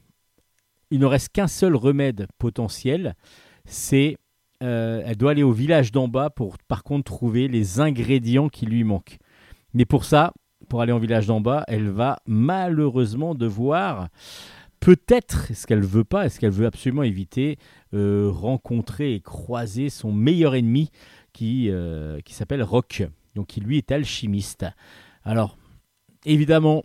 il 0.91 0.99
ne 0.99 1.05
reste 1.05 1.29
qu'un 1.29 1.47
seul 1.47 1.75
remède 1.75 2.27
potentiel, 2.37 3.15
c'est 3.65 4.17
euh, 4.61 5.01
elle 5.05 5.17
doit 5.17 5.31
aller 5.31 5.43
au 5.43 5.51
village 5.51 5.91
d'en 5.91 6.07
bas 6.07 6.29
pour 6.29 6.57
par 6.57 6.83
contre 6.83 7.11
trouver 7.11 7.47
les 7.47 7.79
ingrédients 7.79 8.47
qui 8.47 8.65
lui 8.65 8.83
manquent. 8.83 9.17
Mais 9.73 9.85
pour 9.85 10.05
ça, 10.05 10.33
pour 10.69 10.81
aller 10.81 10.93
au 10.93 10.99
village 10.99 11.27
d'en 11.27 11.41
bas, 11.41 11.63
elle 11.67 11.89
va 11.89 12.19
malheureusement 12.25 13.35
devoir 13.35 14.09
peut-être, 14.79 15.49
est-ce 15.51 15.65
qu'elle 15.65 15.81
veut 15.81 16.03
pas, 16.03 16.25
est-ce 16.25 16.39
qu'elle 16.39 16.51
veut 16.51 16.65
absolument 16.65 17.03
éviter, 17.03 17.57
euh, 17.93 18.29
rencontrer 18.31 19.13
et 19.13 19.21
croiser 19.21 19.89
son 19.89 20.11
meilleur 20.11 20.55
ennemi 20.55 20.89
qui, 21.31 21.69
euh, 21.69 22.19
qui 22.21 22.33
s'appelle 22.33 22.63
Rock, 22.63 23.03
donc 23.35 23.47
qui 23.47 23.61
lui 23.61 23.77
est 23.77 23.91
alchimiste. 23.91 24.65
Alors, 25.23 25.57
évidemment, 26.25 26.83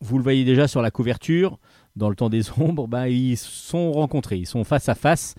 vous 0.00 0.18
le 0.18 0.22
voyez 0.22 0.44
déjà 0.44 0.68
sur 0.68 0.82
la 0.82 0.90
couverture, 0.90 1.58
dans 1.96 2.08
le 2.08 2.16
temps 2.16 2.30
des 2.30 2.50
ombres, 2.58 2.86
ben, 2.86 3.06
ils 3.06 3.36
sont 3.36 3.92
rencontrés, 3.92 4.38
ils 4.38 4.46
sont 4.46 4.64
face 4.64 4.88
à 4.88 4.94
face, 4.94 5.34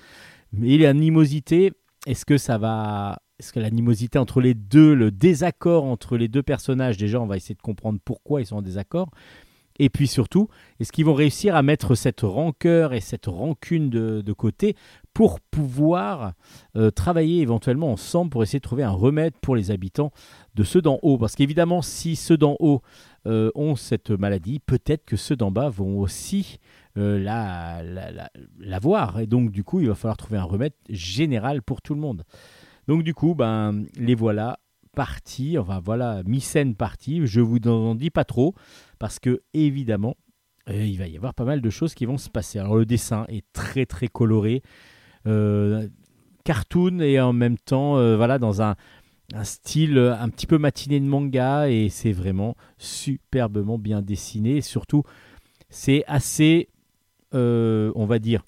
mais 0.52 0.78
l'animosité, 0.78 1.72
est-ce 2.06 2.26
que 2.26 2.38
ça 2.38 2.58
va... 2.58 3.20
Est-ce 3.40 3.54
que 3.54 3.62
l'animosité 3.62 4.20
entre 4.20 4.42
les 4.42 4.54
deux, 4.54 4.94
le 4.94 5.12
désaccord 5.12 5.86
entre 5.86 6.18
les 6.18 6.28
deux 6.28 6.44
personnages, 6.44 6.98
déjà 6.98 7.22
on 7.22 7.26
va 7.26 7.38
essayer 7.38 7.56
de 7.56 7.62
comprendre 7.62 7.98
pourquoi 8.04 8.42
ils 8.42 8.46
sont 8.46 8.58
en 8.58 8.62
désaccord, 8.62 9.12
et 9.80 9.90
puis 9.90 10.08
surtout, 10.08 10.50
est-ce 10.80 10.92
qu'ils 10.92 11.06
vont 11.06 11.14
réussir 11.14 11.56
à 11.56 11.64
mettre 11.64 11.96
cette 11.96 12.22
rancœur 12.22 12.94
et 12.94 13.00
cette 13.00 13.26
rancune 13.28 13.90
de, 13.90 14.34
côté 14.34 14.76
pour 15.14 15.40
pouvoir 15.40 16.34
euh, 16.76 16.92
travailler 16.92 17.42
éventuellement 17.42 17.92
ensemble 17.92 18.30
pour 18.30 18.44
essayer 18.44 18.60
de 18.60 18.64
trouver 18.64 18.84
un 18.84 18.92
remède 18.92 19.34
pour 19.42 19.56
les 19.56 19.72
habitants 19.72 20.12
de 20.56 20.64
ceux 20.64 20.82
d'en 20.82 21.00
haut? 21.02 21.18
Parce 21.18 21.36
qu'évidemment, 21.36 21.82
si 21.82 22.16
ceux 22.16 22.38
d'en 22.38 22.56
haut 22.60 22.82
euh, 23.26 23.52
ont 23.56 23.76
cette 23.76 24.12
maladie, 24.12 24.60
peut-être 24.60 25.06
que 25.06 25.16
ceux 25.16 25.36
d'en 25.36 25.52
bas 25.52 25.70
vont 25.70 26.00
aussi 26.00 26.60
euh, 26.98 27.20
la, 27.20 27.82
l'avoir. 28.60 29.20
Et 29.20 29.28
donc, 29.28 29.52
du 29.52 29.64
coup, 29.64 29.80
il 29.80 29.88
va 29.88 29.96
falloir 29.96 30.18
trouver 30.18 30.38
un 30.38 30.44
remède 30.44 30.74
général 30.90 31.62
pour 31.62 31.82
tout 31.82 31.96
le 31.96 32.02
monde. 32.02 32.24
Donc, 32.88 33.04
du 33.04 33.14
coup, 33.14 33.36
ben, 33.36 33.86
les 33.98 34.16
voilà 34.16 34.60
partis. 34.96 35.58
Enfin, 35.58 35.80
voilà, 35.84 36.24
mi-scène 36.26 36.76
partie. 36.76 37.26
Je 37.26 37.42
vous 37.42 37.60
en 37.68 37.96
dis 37.96 38.10
pas 38.10 38.26
trop 38.26 38.56
parce 39.00 39.20
que, 39.20 39.42
évidemment, 39.54 40.16
euh, 40.70 40.86
il 40.86 40.98
va 40.98 41.08
y 41.08 41.18
avoir 41.18 41.34
pas 41.34 41.46
mal 41.46 41.62
de 41.62 41.70
choses 41.70 41.96
qui 41.96 42.06
vont 42.06 42.18
se 42.18 42.30
passer. 42.30 42.60
Alors, 42.60 42.76
le 42.76 42.86
dessin 42.86 43.26
est 43.30 43.46
très, 43.54 43.86
très 43.86 44.08
coloré. 44.08 44.62
euh, 45.26 45.88
cartoon 46.46 47.00
et 47.00 47.20
en 47.20 47.34
même 47.34 47.58
temps, 47.58 47.98
euh, 47.98 48.16
voilà, 48.16 48.40
dans 48.40 48.62
un, 48.62 48.76
style 49.44 50.00
un 50.00 50.30
petit 50.30 50.48
peu 50.48 50.58
matiné 50.58 51.00
de 51.00 51.06
manga 51.06 51.70
et 51.70 51.90
c'est 51.90 52.12
vraiment 52.12 52.56
superbement 52.80 53.78
bien 53.78 54.02
dessiné. 54.02 54.58
Et 54.58 54.62
surtout, 54.62 55.04
c'est 55.70 56.04
assez, 56.08 56.70
on 57.34 58.06
va 58.08 58.18
dire, 58.18 58.44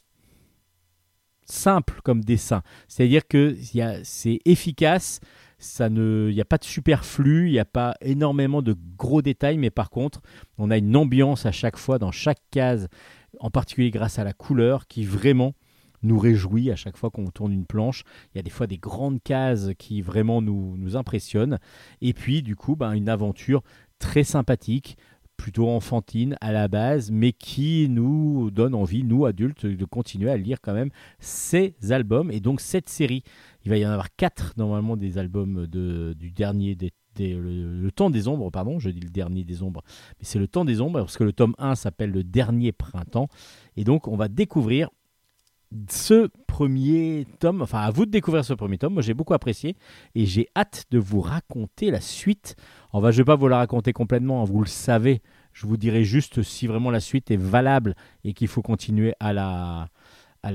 simple 1.45 2.02
comme 2.03 2.23
dessin. 2.23 2.64
C'est-à-dire 2.88 3.28
que 3.28 3.56
c'est 4.03 4.40
efficace, 4.45 5.19
ça 5.61 5.89
ne, 5.89 6.27
il 6.29 6.35
n'y 6.35 6.41
a 6.41 6.45
pas 6.45 6.57
de 6.57 6.63
superflu, 6.63 7.47
il 7.47 7.51
n'y 7.51 7.59
a 7.59 7.65
pas 7.65 7.95
énormément 8.01 8.61
de 8.61 8.75
gros 8.97 9.21
détails, 9.21 9.57
mais 9.57 9.69
par 9.69 9.89
contre, 9.89 10.21
on 10.57 10.71
a 10.71 10.77
une 10.77 10.95
ambiance 10.95 11.45
à 11.45 11.51
chaque 11.51 11.77
fois 11.77 11.99
dans 11.99 12.11
chaque 12.11 12.41
case, 12.49 12.88
en 13.39 13.49
particulier 13.49 13.91
grâce 13.91 14.19
à 14.19 14.23
la 14.23 14.33
couleur, 14.33 14.88
qui 14.88 15.05
vraiment 15.05 15.53
nous 16.03 16.17
réjouit 16.17 16.71
à 16.71 16.75
chaque 16.75 16.97
fois 16.97 17.11
qu'on 17.11 17.29
tourne 17.29 17.53
une 17.53 17.65
planche. 17.65 18.03
Il 18.33 18.38
y 18.38 18.39
a 18.39 18.43
des 18.43 18.49
fois 18.49 18.65
des 18.65 18.79
grandes 18.79 19.21
cases 19.21 19.69
qui 19.77 20.01
vraiment 20.01 20.41
nous, 20.41 20.75
nous 20.77 20.95
impressionnent. 20.95 21.59
Et 22.01 22.13
puis, 22.13 22.41
du 22.41 22.55
coup, 22.55 22.75
ben, 22.75 22.93
une 22.93 23.07
aventure 23.09 23.61
très 23.99 24.23
sympathique, 24.23 24.97
plutôt 25.41 25.69
enfantine 25.69 26.35
à 26.39 26.51
la 26.51 26.68
base, 26.68 27.09
mais 27.09 27.31
qui 27.31 27.88
nous 27.89 28.51
donne 28.51 28.76
envie, 28.76 29.03
nous 29.03 29.26
adultes, 29.26 29.65
de 29.65 29.85
continuer 29.85 30.30
à 30.30 30.38
lire 30.38 30.61
quand 30.61 30.73
même 30.73 30.91
ces 31.19 31.73
albums 31.89 32.30
et 32.30 32.39
donc 32.39 32.61
cette 32.61 32.89
série. 32.89 33.23
Il 33.65 33.72
va 33.72 33.77
y 33.77 33.85
en 33.85 33.89
avoir 33.89 34.15
quatre 34.15 34.53
normalement 34.55 34.95
des 34.95 35.18
albums 35.18 35.65
du 35.65 36.31
dernier 36.31 36.76
des, 36.76 36.91
le 37.18 37.89
temps 37.89 38.11
des 38.11 38.27
ombres, 38.27 38.51
pardon, 38.51 38.77
je 38.77 38.91
dis 38.91 38.99
le 38.99 39.09
dernier 39.09 39.43
des 39.43 39.63
ombres, 39.63 39.81
mais 40.19 40.26
c'est 40.26 40.38
le 40.38 40.47
temps 40.47 40.63
des 40.63 40.80
ombres 40.80 40.99
parce 40.99 41.18
que 41.18 41.23
le 41.23 41.34
tome 41.34 41.55
1 41.57 41.73
s'appelle 41.73 42.11
le 42.11 42.23
dernier 42.23 42.72
printemps 42.72 43.27
et 43.77 43.84
donc 43.84 44.07
on 44.07 44.15
va 44.15 44.27
découvrir 44.27 44.89
ce 45.89 46.30
premier 46.48 47.26
tome, 47.39 47.61
enfin 47.61 47.80
à 47.80 47.91
vous 47.91 48.06
de 48.06 48.11
découvrir 48.11 48.43
ce 48.43 48.53
premier 48.53 48.77
tome, 48.77 48.93
moi 48.93 49.02
j'ai 49.02 49.14
beaucoup 49.14 49.34
apprécié 49.34 49.76
et 50.15 50.26
j'ai 50.26 50.48
hâte 50.56 50.85
de 50.91 50.99
vous 50.99 51.22
raconter 51.22 51.91
la 51.91 52.02
suite. 52.02 52.56
Enfin, 52.91 53.11
je 53.11 53.18
ne 53.18 53.22
vais 53.22 53.26
pas 53.26 53.35
vous 53.35 53.48
la 53.48 53.57
raconter 53.57 53.93
complètement, 53.93 54.41
hein, 54.41 54.45
vous 54.45 54.61
le 54.61 54.68
savez, 54.68 55.22
je 55.53 55.65
vous 55.65 55.77
dirai 55.77 56.03
juste 56.03 56.43
si 56.43 56.68
vraiment 56.68 56.91
la 56.91 56.99
suite 56.99 57.31
est 57.31 57.38
valable 57.38 57.95
et 58.23 58.34
qu'il 58.34 58.48
faut 58.48 58.61
continuer 58.61 59.14
à 59.19 59.34
la, 59.34 59.88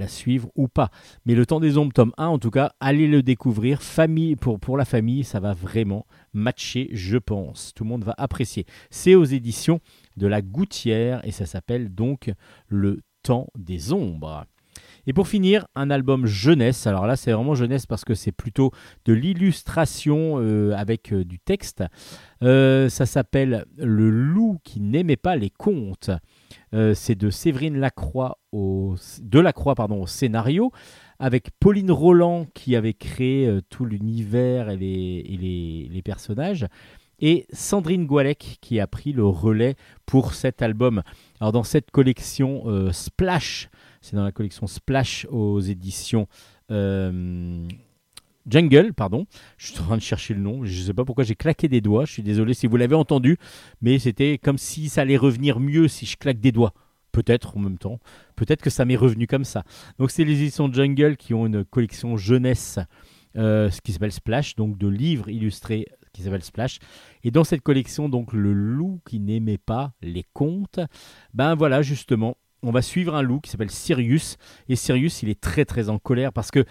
suivre 0.08 0.50
ou 0.54 0.68
pas. 0.68 0.90
Mais 1.24 1.34
le 1.34 1.46
temps 1.46 1.60
des 1.60 1.78
ombres, 1.78 1.92
tome 1.92 2.12
1, 2.18 2.26
en 2.26 2.38
tout 2.38 2.50
cas, 2.50 2.72
allez 2.80 3.06
le 3.06 3.22
découvrir. 3.22 3.82
Famille, 3.82 4.36
pour, 4.36 4.60
pour 4.60 4.76
la 4.76 4.84
famille, 4.84 5.24
ça 5.24 5.40
va 5.40 5.54
vraiment 5.54 6.06
matcher, 6.32 6.88
je 6.92 7.18
pense. 7.18 7.72
Tout 7.74 7.84
le 7.84 7.90
monde 7.90 8.04
va 8.04 8.14
apprécier. 8.18 8.66
C'est 8.90 9.14
aux 9.14 9.24
éditions 9.24 9.80
de 10.16 10.26
la 10.26 10.42
Gouttière 10.42 11.24
et 11.24 11.30
ça 11.30 11.46
s'appelle 11.46 11.94
donc 11.94 12.32
Le 12.68 13.00
temps 13.22 13.48
des 13.56 13.92
ombres. 13.92 14.44
Et 15.08 15.12
pour 15.12 15.28
finir, 15.28 15.66
un 15.76 15.90
album 15.90 16.26
jeunesse. 16.26 16.86
Alors 16.86 17.06
là, 17.06 17.14
c'est 17.16 17.30
vraiment 17.30 17.54
jeunesse 17.54 17.86
parce 17.86 18.04
que 18.04 18.14
c'est 18.14 18.32
plutôt 18.32 18.72
de 19.04 19.12
l'illustration 19.12 20.40
euh, 20.40 20.74
avec 20.76 21.12
euh, 21.12 21.24
du 21.24 21.38
texte. 21.38 21.84
Euh, 22.42 22.88
ça 22.88 23.06
s'appelle 23.06 23.66
Le 23.78 24.10
loup 24.10 24.58
qui 24.64 24.80
n'aimait 24.80 25.16
pas 25.16 25.36
les 25.36 25.50
contes. 25.50 26.10
C'est 26.94 27.14
de 27.14 27.30
Séverine 27.30 27.78
Lacroix 27.78 28.38
au, 28.52 28.96
de 29.22 29.40
Lacroix 29.40 29.74
pardon, 29.74 30.04
scénario, 30.04 30.72
avec 31.18 31.48
Pauline 31.58 31.90
Roland 31.90 32.46
qui 32.52 32.76
avait 32.76 32.92
créé 32.92 33.60
tout 33.70 33.86
l'univers 33.86 34.68
et, 34.68 34.76
les, 34.78 36.02
personnages, 36.04 36.66
et 37.18 37.46
Sandrine 37.50 38.04
Goualec 38.04 38.58
qui 38.60 38.78
a 38.78 38.86
pris 38.86 39.14
le 39.14 39.24
relais 39.24 39.76
pour 40.04 40.34
cet 40.34 40.60
album. 40.60 41.02
Alors 41.40 41.52
dans 41.52 41.64
cette 41.64 41.90
collection 41.90 42.90
Splash, 42.92 43.70
c'est 44.06 44.14
dans 44.14 44.24
la 44.24 44.30
collection 44.30 44.68
Splash 44.68 45.26
aux 45.30 45.58
éditions 45.58 46.28
euh, 46.70 47.66
Jungle, 48.48 48.92
pardon. 48.92 49.26
Je 49.58 49.72
suis 49.72 49.80
en 49.80 49.84
train 49.84 49.96
de 49.96 50.02
chercher 50.02 50.32
le 50.34 50.40
nom. 50.40 50.64
Je 50.64 50.80
ne 50.80 50.86
sais 50.86 50.94
pas 50.94 51.04
pourquoi 51.04 51.24
j'ai 51.24 51.34
claqué 51.34 51.66
des 51.66 51.80
doigts. 51.80 52.04
Je 52.04 52.12
suis 52.12 52.22
désolé 52.22 52.54
si 52.54 52.68
vous 52.68 52.76
l'avez 52.76 52.94
entendu, 52.94 53.36
mais 53.82 53.98
c'était 53.98 54.38
comme 54.38 54.58
si 54.58 54.88
ça 54.88 55.00
allait 55.00 55.16
revenir 55.16 55.58
mieux 55.58 55.88
si 55.88 56.06
je 56.06 56.16
claque 56.16 56.38
des 56.38 56.52
doigts. 56.52 56.72
Peut-être 57.10 57.56
en 57.56 57.60
même 57.60 57.78
temps. 57.78 57.98
Peut-être 58.36 58.62
que 58.62 58.70
ça 58.70 58.84
m'est 58.84 58.94
revenu 58.94 59.26
comme 59.26 59.44
ça. 59.44 59.64
Donc 59.98 60.12
c'est 60.12 60.24
les 60.24 60.40
éditions 60.40 60.72
Jungle 60.72 61.16
qui 61.16 61.34
ont 61.34 61.44
une 61.44 61.64
collection 61.64 62.16
jeunesse, 62.16 62.78
euh, 63.36 63.70
ce 63.70 63.80
qui 63.80 63.90
s'appelle 63.90 64.12
Splash, 64.12 64.54
donc 64.54 64.78
de 64.78 64.86
livres 64.86 65.28
illustrés 65.28 65.86
qui 66.12 66.22
s'appelle 66.22 66.44
Splash. 66.44 66.78
Et 67.24 67.32
dans 67.32 67.42
cette 67.42 67.62
collection, 67.62 68.08
donc 68.08 68.32
le 68.32 68.52
loup 68.52 69.00
qui 69.04 69.18
n'aimait 69.18 69.58
pas 69.58 69.94
les 70.00 70.24
contes, 70.32 70.78
ben 71.34 71.56
voilà 71.56 71.82
justement, 71.82 72.36
on 72.62 72.70
va 72.70 72.82
suivre 72.82 73.14
un 73.14 73.22
loup 73.22 73.40
qui 73.40 73.50
s'appelle 73.50 73.70
Sirius. 73.70 74.36
Et 74.68 74.76
Sirius, 74.76 75.22
il 75.22 75.28
est 75.28 75.40
très 75.40 75.64
très 75.64 75.88
en 75.88 75.98
colère 75.98 76.32
parce 76.32 76.50
que 76.50 76.64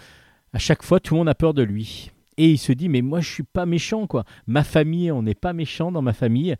à 0.54 0.58
chaque 0.58 0.84
fois, 0.84 1.02
tout 1.02 1.16
le 1.16 1.20
monde 1.20 1.30
a 1.30 1.36
peur 1.36 1.54
de 1.54 1.64
lui. 1.64 2.12
Et 2.38 2.52
il 2.52 2.58
se 2.58 2.72
dit, 2.72 2.88
mais 2.88 3.02
moi, 3.02 3.20
je 3.20 3.30
suis 3.30 3.44
pas 3.44 3.66
méchant, 3.66 4.08
quoi. 4.08 4.24
Ma 4.48 4.64
famille, 4.64 5.12
on 5.12 5.22
n'est 5.22 5.36
pas 5.36 5.52
méchant 5.52 5.92
dans 5.92 6.02
ma 6.02 6.14
famille. 6.14 6.56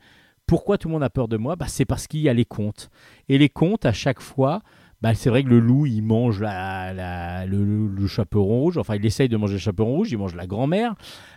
Pourquoi 0.48 0.78
tout 0.78 0.90
le 0.90 0.94
monde 0.94 1.04
a 1.04 1.10
peur 1.10 1.28
de 1.28 1.38
moi? 1.38 1.56
Bah, 1.56 1.68
C'est 1.68 1.86
parce 1.86 2.08
qu'il 2.08 2.20
y 2.20 2.30
a 2.30 2.34
les 2.34 2.46
contes. 2.46 2.90
Et 3.30 3.38
les 3.38 3.50
contes, 3.50 3.86
à 3.86 3.94
chaque 3.94 4.20
fois, 4.20 4.62
bah, 5.02 5.14
c'est 5.14 5.30
vrai 5.30 5.44
que 5.44 5.50
le 5.50 5.60
loup, 5.60 5.86
il 5.86 6.02
mange 6.02 6.42
la, 6.42 7.46
le 7.46 8.08
chaperon 8.08 8.62
rouge. 8.62 8.78
Enfin, 8.78 8.96
il 8.96 9.06
essaye 9.06 9.30
de 9.30 9.38
manger 9.38 9.54
le 9.54 9.60
chaperon 9.60 9.96
rouge. 9.96 10.12
Il 10.12 10.18
mange 10.18 10.36
la 10.36 10.48
grand-mère. 10.48 10.96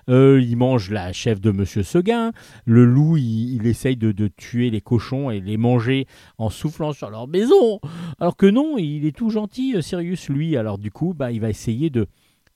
Euh, 0.08 0.40
il 0.40 0.56
mange 0.56 0.90
la 0.90 1.12
chef 1.12 1.40
de 1.40 1.50
Monsieur 1.50 1.82
Seguin. 1.82 2.32
Le 2.64 2.84
loup, 2.84 3.16
il, 3.16 3.56
il 3.56 3.66
essaye 3.66 3.96
de, 3.96 4.12
de 4.12 4.28
tuer 4.28 4.70
les 4.70 4.80
cochons 4.80 5.30
et 5.30 5.40
les 5.40 5.56
manger 5.56 6.06
en 6.38 6.50
soufflant 6.50 6.92
sur 6.92 7.10
leur 7.10 7.28
maison. 7.28 7.80
Alors 8.20 8.36
que 8.36 8.46
non, 8.46 8.78
il 8.78 9.04
est 9.04 9.16
tout 9.16 9.30
gentil, 9.30 9.74
euh, 9.76 9.82
Sirius, 9.82 10.28
lui. 10.28 10.56
Alors 10.56 10.78
du 10.78 10.90
coup, 10.90 11.12
bah, 11.12 11.30
il 11.32 11.40
va 11.40 11.50
essayer 11.50 11.90
de 11.90 12.06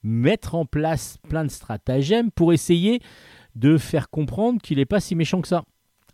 mettre 0.02 0.54
en 0.54 0.64
place 0.64 1.18
plein 1.28 1.44
de 1.44 1.50
stratagèmes 1.50 2.30
pour 2.30 2.52
essayer 2.52 3.00
de 3.54 3.76
faire 3.76 4.08
comprendre 4.08 4.60
qu'il 4.62 4.78
n'est 4.78 4.86
pas 4.86 5.00
si 5.00 5.14
méchant 5.14 5.40
que 5.40 5.48
ça. 5.48 5.62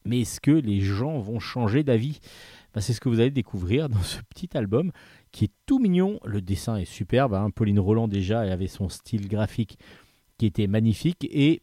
Mais 0.04 0.20
est-ce 0.20 0.40
que 0.40 0.50
les 0.50 0.80
gens 0.80 1.18
vont 1.18 1.38
changer 1.40 1.82
d'avis? 1.82 2.20
Bah, 2.78 2.82
C'est 2.82 2.92
ce 2.92 3.00
que 3.00 3.08
vous 3.08 3.18
allez 3.18 3.32
découvrir 3.32 3.88
dans 3.88 4.02
ce 4.02 4.18
petit 4.32 4.56
album 4.56 4.92
qui 5.32 5.46
est 5.46 5.52
tout 5.66 5.80
mignon. 5.80 6.20
Le 6.24 6.40
dessin 6.40 6.76
est 6.76 6.84
superbe. 6.84 7.34
hein. 7.34 7.50
Pauline 7.50 7.80
Roland 7.80 8.06
déjà 8.06 8.38
avait 8.42 8.68
son 8.68 8.88
style 8.88 9.26
graphique 9.26 9.80
qui 10.38 10.46
était 10.46 10.68
magnifique. 10.68 11.26
Et 11.28 11.62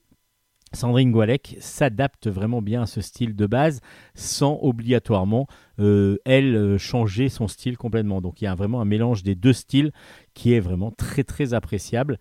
Sandrine 0.74 1.14
Goualec 1.14 1.56
s'adapte 1.62 2.28
vraiment 2.28 2.62
bien 2.62 2.82
à 2.82 2.86
ce 2.86 3.00
style 3.00 3.34
de 3.34 3.46
base 3.46 3.80
sans 4.14 4.60
obligatoirement, 4.62 5.48
euh, 5.80 6.18
elle, 6.26 6.54
euh, 6.54 6.78
changer 6.78 7.30
son 7.30 7.48
style 7.48 7.78
complètement. 7.78 8.20
Donc 8.20 8.42
il 8.42 8.44
y 8.44 8.48
a 8.48 8.56
vraiment 8.56 8.82
un 8.82 8.86
mélange 8.86 9.24
des 9.24 9.36
deux 9.36 9.54
styles 9.54 9.94
qui 10.34 10.52
est 10.52 10.60
vraiment 10.60 10.92
très 10.92 11.24
très 11.24 11.54
appréciable. 11.54 12.20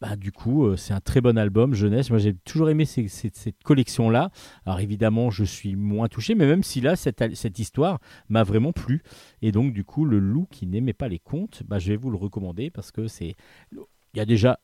Bah, 0.00 0.14
du 0.14 0.30
coup, 0.30 0.64
euh, 0.64 0.76
c'est 0.76 0.94
un 0.94 1.00
très 1.00 1.20
bon 1.20 1.36
album 1.36 1.74
jeunesse. 1.74 2.10
Moi, 2.10 2.20
j'ai 2.20 2.32
toujours 2.32 2.70
aimé 2.70 2.84
cette 2.84 3.62
collection-là. 3.64 4.30
Alors 4.64 4.78
évidemment, 4.78 5.30
je 5.30 5.42
suis 5.42 5.74
moins 5.74 6.06
touché, 6.06 6.36
mais 6.36 6.46
même 6.46 6.62
si 6.62 6.80
là, 6.80 6.94
cette, 6.94 7.34
cette 7.34 7.58
histoire 7.58 7.98
m'a 8.28 8.44
vraiment 8.44 8.72
plu. 8.72 9.02
Et 9.42 9.50
donc, 9.50 9.72
du 9.72 9.84
coup, 9.84 10.04
le 10.04 10.20
loup 10.20 10.46
qui 10.50 10.66
n'aimait 10.68 10.92
pas 10.92 11.08
les 11.08 11.18
contes, 11.18 11.64
bah, 11.66 11.80
je 11.80 11.88
vais 11.88 11.96
vous 11.96 12.10
le 12.10 12.16
recommander 12.16 12.70
parce 12.70 12.92
que 12.92 13.08
c'est. 13.08 13.34
Il 13.72 14.18
y 14.18 14.20
a 14.20 14.24
déjà 14.24 14.60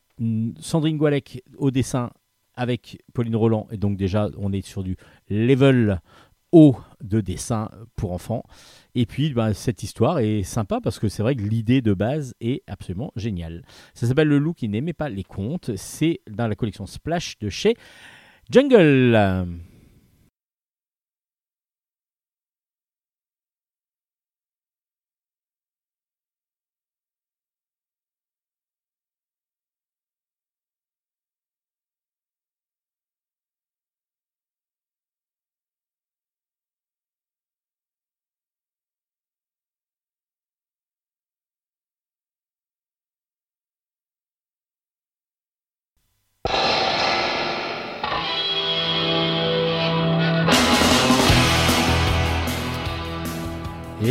Sandrine 0.61 0.97
Goualec 0.97 1.43
au 1.59 1.73
dessin 1.73 2.11
avec 2.55 3.03
Pauline 3.13 3.35
Roland. 3.35 3.67
Et 3.73 3.77
donc, 3.77 3.97
déjà, 3.97 4.31
on 4.39 4.53
est 4.53 4.65
sur 4.65 4.85
du 4.85 4.97
level 5.29 6.01
de 7.03 7.21
dessin 7.21 7.69
pour 7.97 8.13
enfants. 8.13 8.45
Et 8.95 9.07
puis, 9.07 9.33
bah, 9.33 9.55
cette 9.55 9.83
histoire 9.83 10.21
est 10.21 10.45
sympa 10.45 10.81
parce 10.81 10.99
que 10.99 11.09
c'est 11.09 11.23
vrai 11.23 11.35
que 11.35 11.43
l'idée 11.43 11.83
de 11.83 11.95
base 11.95 12.35
est 12.41 12.63
absolument 12.69 13.13
géniale. 13.17 13.65
Ça 13.93 14.07
s'appelle 14.07 14.29
Le 14.29 14.39
loup 14.39 14.55
qui 14.55 14.69
n'aimait 14.69 14.93
pas 14.93 15.09
les 15.09 15.25
contes. 15.25 15.73
C'est 15.77 16.21
dans 16.31 16.47
la 16.47 16.55
collection 16.55 16.87
Splash 16.87 17.39
de 17.39 17.49
chez 17.49 17.77
Jungle. 18.51 19.74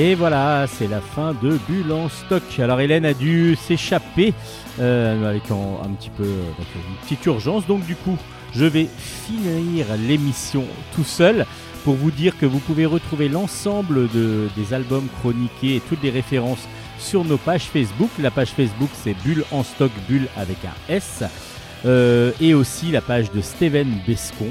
Et 0.03 0.15
voilà, 0.15 0.65
c'est 0.67 0.89
la 0.89 0.99
fin 0.99 1.33
de 1.41 1.57
Bulle 1.69 1.93
en 1.93 2.09
stock. 2.09 2.43
Alors 2.59 2.81
Hélène 2.81 3.05
a 3.05 3.13
dû 3.13 3.55
s'échapper 3.55 4.33
euh, 4.81 5.29
avec 5.29 5.43
un 5.49 5.89
petit 5.93 6.09
peu 6.09 6.23
euh, 6.23 6.51
une 6.89 6.95
petite 7.03 7.25
urgence. 7.25 7.65
Donc 7.67 7.85
du 7.85 7.95
coup, 7.95 8.17
je 8.53 8.65
vais 8.65 8.89
finir 8.97 9.85
l'émission 10.05 10.65
tout 10.93 11.05
seul 11.05 11.45
pour 11.85 11.93
vous 11.95 12.11
dire 12.11 12.37
que 12.37 12.45
vous 12.45 12.59
pouvez 12.59 12.85
retrouver 12.85 13.29
l'ensemble 13.29 14.09
de- 14.11 14.49
des 14.57 14.73
albums 14.73 15.07
chroniqués 15.21 15.77
et 15.77 15.79
toutes 15.79 16.03
les 16.03 16.09
références 16.09 16.67
sur 16.99 17.23
nos 17.23 17.37
pages 17.37 17.63
Facebook. 17.71 18.09
La 18.19 18.29
page 18.29 18.49
Facebook 18.49 18.89
c'est 18.93 19.15
Bulle 19.23 19.45
en 19.51 19.63
stock, 19.63 19.91
Bulle 20.09 20.27
avec 20.35 20.57
un 20.65 20.93
S. 20.93 21.23
Euh, 21.85 22.31
et 22.41 22.53
aussi 22.53 22.91
la 22.91 22.99
page 23.01 23.31
de 23.31 23.39
Steven 23.39 23.87
Bescon. 24.05 24.49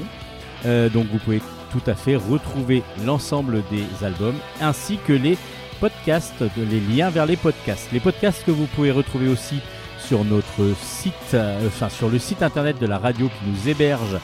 Donc 0.65 1.05
vous 1.11 1.19
pouvez 1.19 1.41
tout 1.73 1.89
à 1.89 1.95
fait 1.95 2.15
retrouver 2.15 2.83
l'ensemble 3.03 3.63
des 3.71 4.05
albums 4.05 4.37
ainsi 4.61 4.99
que 5.07 5.13
les 5.13 5.37
podcasts, 5.79 6.43
les 6.55 6.79
liens 6.79 7.09
vers 7.09 7.25
les 7.25 7.35
podcasts. 7.35 7.91
Les 7.91 7.99
podcasts 7.99 8.45
que 8.45 8.51
vous 8.51 8.67
pouvez 8.67 8.91
retrouver 8.91 9.27
aussi 9.27 9.59
sur 9.97 10.23
notre 10.23 10.75
site, 10.79 11.13
euh, 11.33 11.67
enfin 11.67 11.89
sur 11.89 12.09
le 12.09 12.19
site 12.19 12.43
internet 12.43 12.79
de 12.79 12.85
la 12.85 12.99
radio 12.99 13.27
qui 13.27 13.49
nous 13.49 13.69
héberge, 13.69 14.19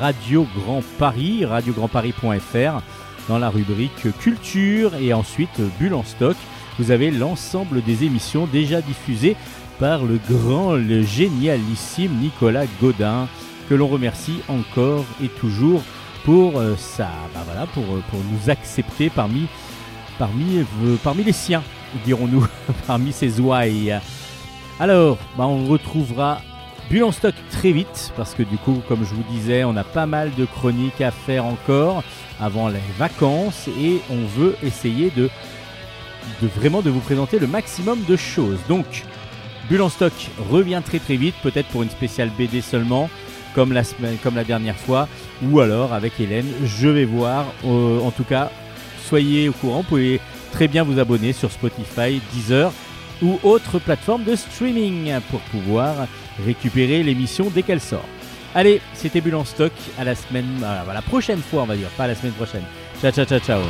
Radio 0.00 0.46
Grand 0.56 0.82
Paris, 0.98 1.44
radiograndparis.fr, 1.44 2.82
dans 3.28 3.38
la 3.38 3.50
rubrique 3.50 4.16
culture 4.20 4.94
et 4.94 5.12
ensuite 5.12 5.60
Bulle 5.80 5.94
en 5.94 6.04
stock. 6.04 6.36
Vous 6.78 6.92
avez 6.92 7.10
l'ensemble 7.10 7.82
des 7.82 8.04
émissions 8.04 8.46
déjà 8.46 8.80
diffusées 8.80 9.36
par 9.80 10.04
le 10.04 10.18
grand, 10.30 10.76
le 10.76 11.02
génialissime 11.02 12.12
Nicolas 12.20 12.66
Godin, 12.80 13.28
que 13.68 13.74
l'on 13.74 13.88
remercie 13.88 14.40
encore 14.48 15.04
et 15.22 15.28
toujours 15.28 15.82
pour 16.24 16.58
euh, 16.58 16.76
ça, 16.76 17.10
bah 17.34 17.42
voilà, 17.44 17.66
pour, 17.66 17.84
euh, 17.84 18.02
pour 18.10 18.20
nous 18.20 18.50
accepter 18.50 19.10
parmi, 19.10 19.46
parmi, 20.18 20.58
euh, 20.58 20.96
parmi 21.02 21.24
les 21.24 21.32
siens, 21.32 21.62
dirons-nous, 22.04 22.46
parmi 22.86 23.12
ces 23.12 23.40
ouailles. 23.40 23.98
Alors, 24.78 25.18
bah 25.36 25.46
on 25.46 25.66
retrouvera 25.66 26.40
Bulle 26.90 27.04
en 27.04 27.12
stock 27.12 27.34
très 27.50 27.72
vite, 27.72 28.12
parce 28.16 28.34
que 28.34 28.42
du 28.42 28.58
coup, 28.58 28.82
comme 28.88 29.04
je 29.04 29.14
vous 29.14 29.22
disais, 29.30 29.64
on 29.64 29.76
a 29.76 29.84
pas 29.84 30.06
mal 30.06 30.30
de 30.36 30.44
chroniques 30.44 31.00
à 31.00 31.10
faire 31.10 31.46
encore 31.46 32.02
avant 32.40 32.68
les 32.68 32.80
vacances, 32.98 33.68
et 33.68 34.00
on 34.10 34.26
veut 34.26 34.56
essayer 34.62 35.10
de, 35.10 35.30
de 36.42 36.48
vraiment 36.48 36.82
de 36.82 36.90
vous 36.90 37.00
présenter 37.00 37.38
le 37.38 37.46
maximum 37.46 38.02
de 38.04 38.16
choses. 38.16 38.58
Donc, 38.68 39.04
Bulle 39.68 39.82
en 39.82 39.88
stock 39.88 40.12
revient 40.50 40.82
très 40.84 40.98
très 40.98 41.16
vite, 41.16 41.34
peut-être 41.42 41.68
pour 41.68 41.82
une 41.82 41.90
spéciale 41.90 42.30
BD 42.36 42.60
seulement, 42.60 43.08
comme 43.54 43.72
la, 43.72 43.84
semaine, 43.84 44.16
comme 44.22 44.34
la 44.34 44.44
dernière 44.44 44.76
fois, 44.76 45.08
ou 45.42 45.60
alors 45.60 45.92
avec 45.92 46.18
Hélène, 46.20 46.46
je 46.64 46.88
vais 46.88 47.04
voir. 47.04 47.46
Euh, 47.64 48.00
en 48.00 48.10
tout 48.10 48.24
cas, 48.24 48.50
soyez 49.08 49.48
au 49.48 49.52
courant, 49.52 49.78
vous 49.78 49.88
pouvez 49.88 50.20
très 50.52 50.68
bien 50.68 50.84
vous 50.84 50.98
abonner 50.98 51.32
sur 51.32 51.50
Spotify, 51.50 52.20
Deezer 52.32 52.72
ou 53.22 53.38
autre 53.42 53.78
plateforme 53.78 54.24
de 54.24 54.34
streaming 54.34 55.12
pour 55.30 55.40
pouvoir 55.40 56.08
récupérer 56.44 57.02
l'émission 57.02 57.50
dès 57.54 57.62
qu'elle 57.62 57.80
sort. 57.80 58.04
Allez, 58.54 58.80
c'était 58.94 59.20
Bulle 59.20 59.36
en 59.36 59.44
stock, 59.44 59.72
à 59.98 60.04
la 60.04 60.14
semaine, 60.14 60.62
à 60.62 60.92
la 60.92 61.02
prochaine 61.02 61.40
fois 61.40 61.62
on 61.62 61.66
va 61.66 61.76
dire, 61.76 61.88
pas 61.96 62.04
à 62.04 62.08
la 62.08 62.14
semaine 62.14 62.32
prochaine. 62.32 62.64
Ciao 63.00 63.10
ciao 63.12 63.24
ciao 63.24 63.38
ciao. 63.40 63.62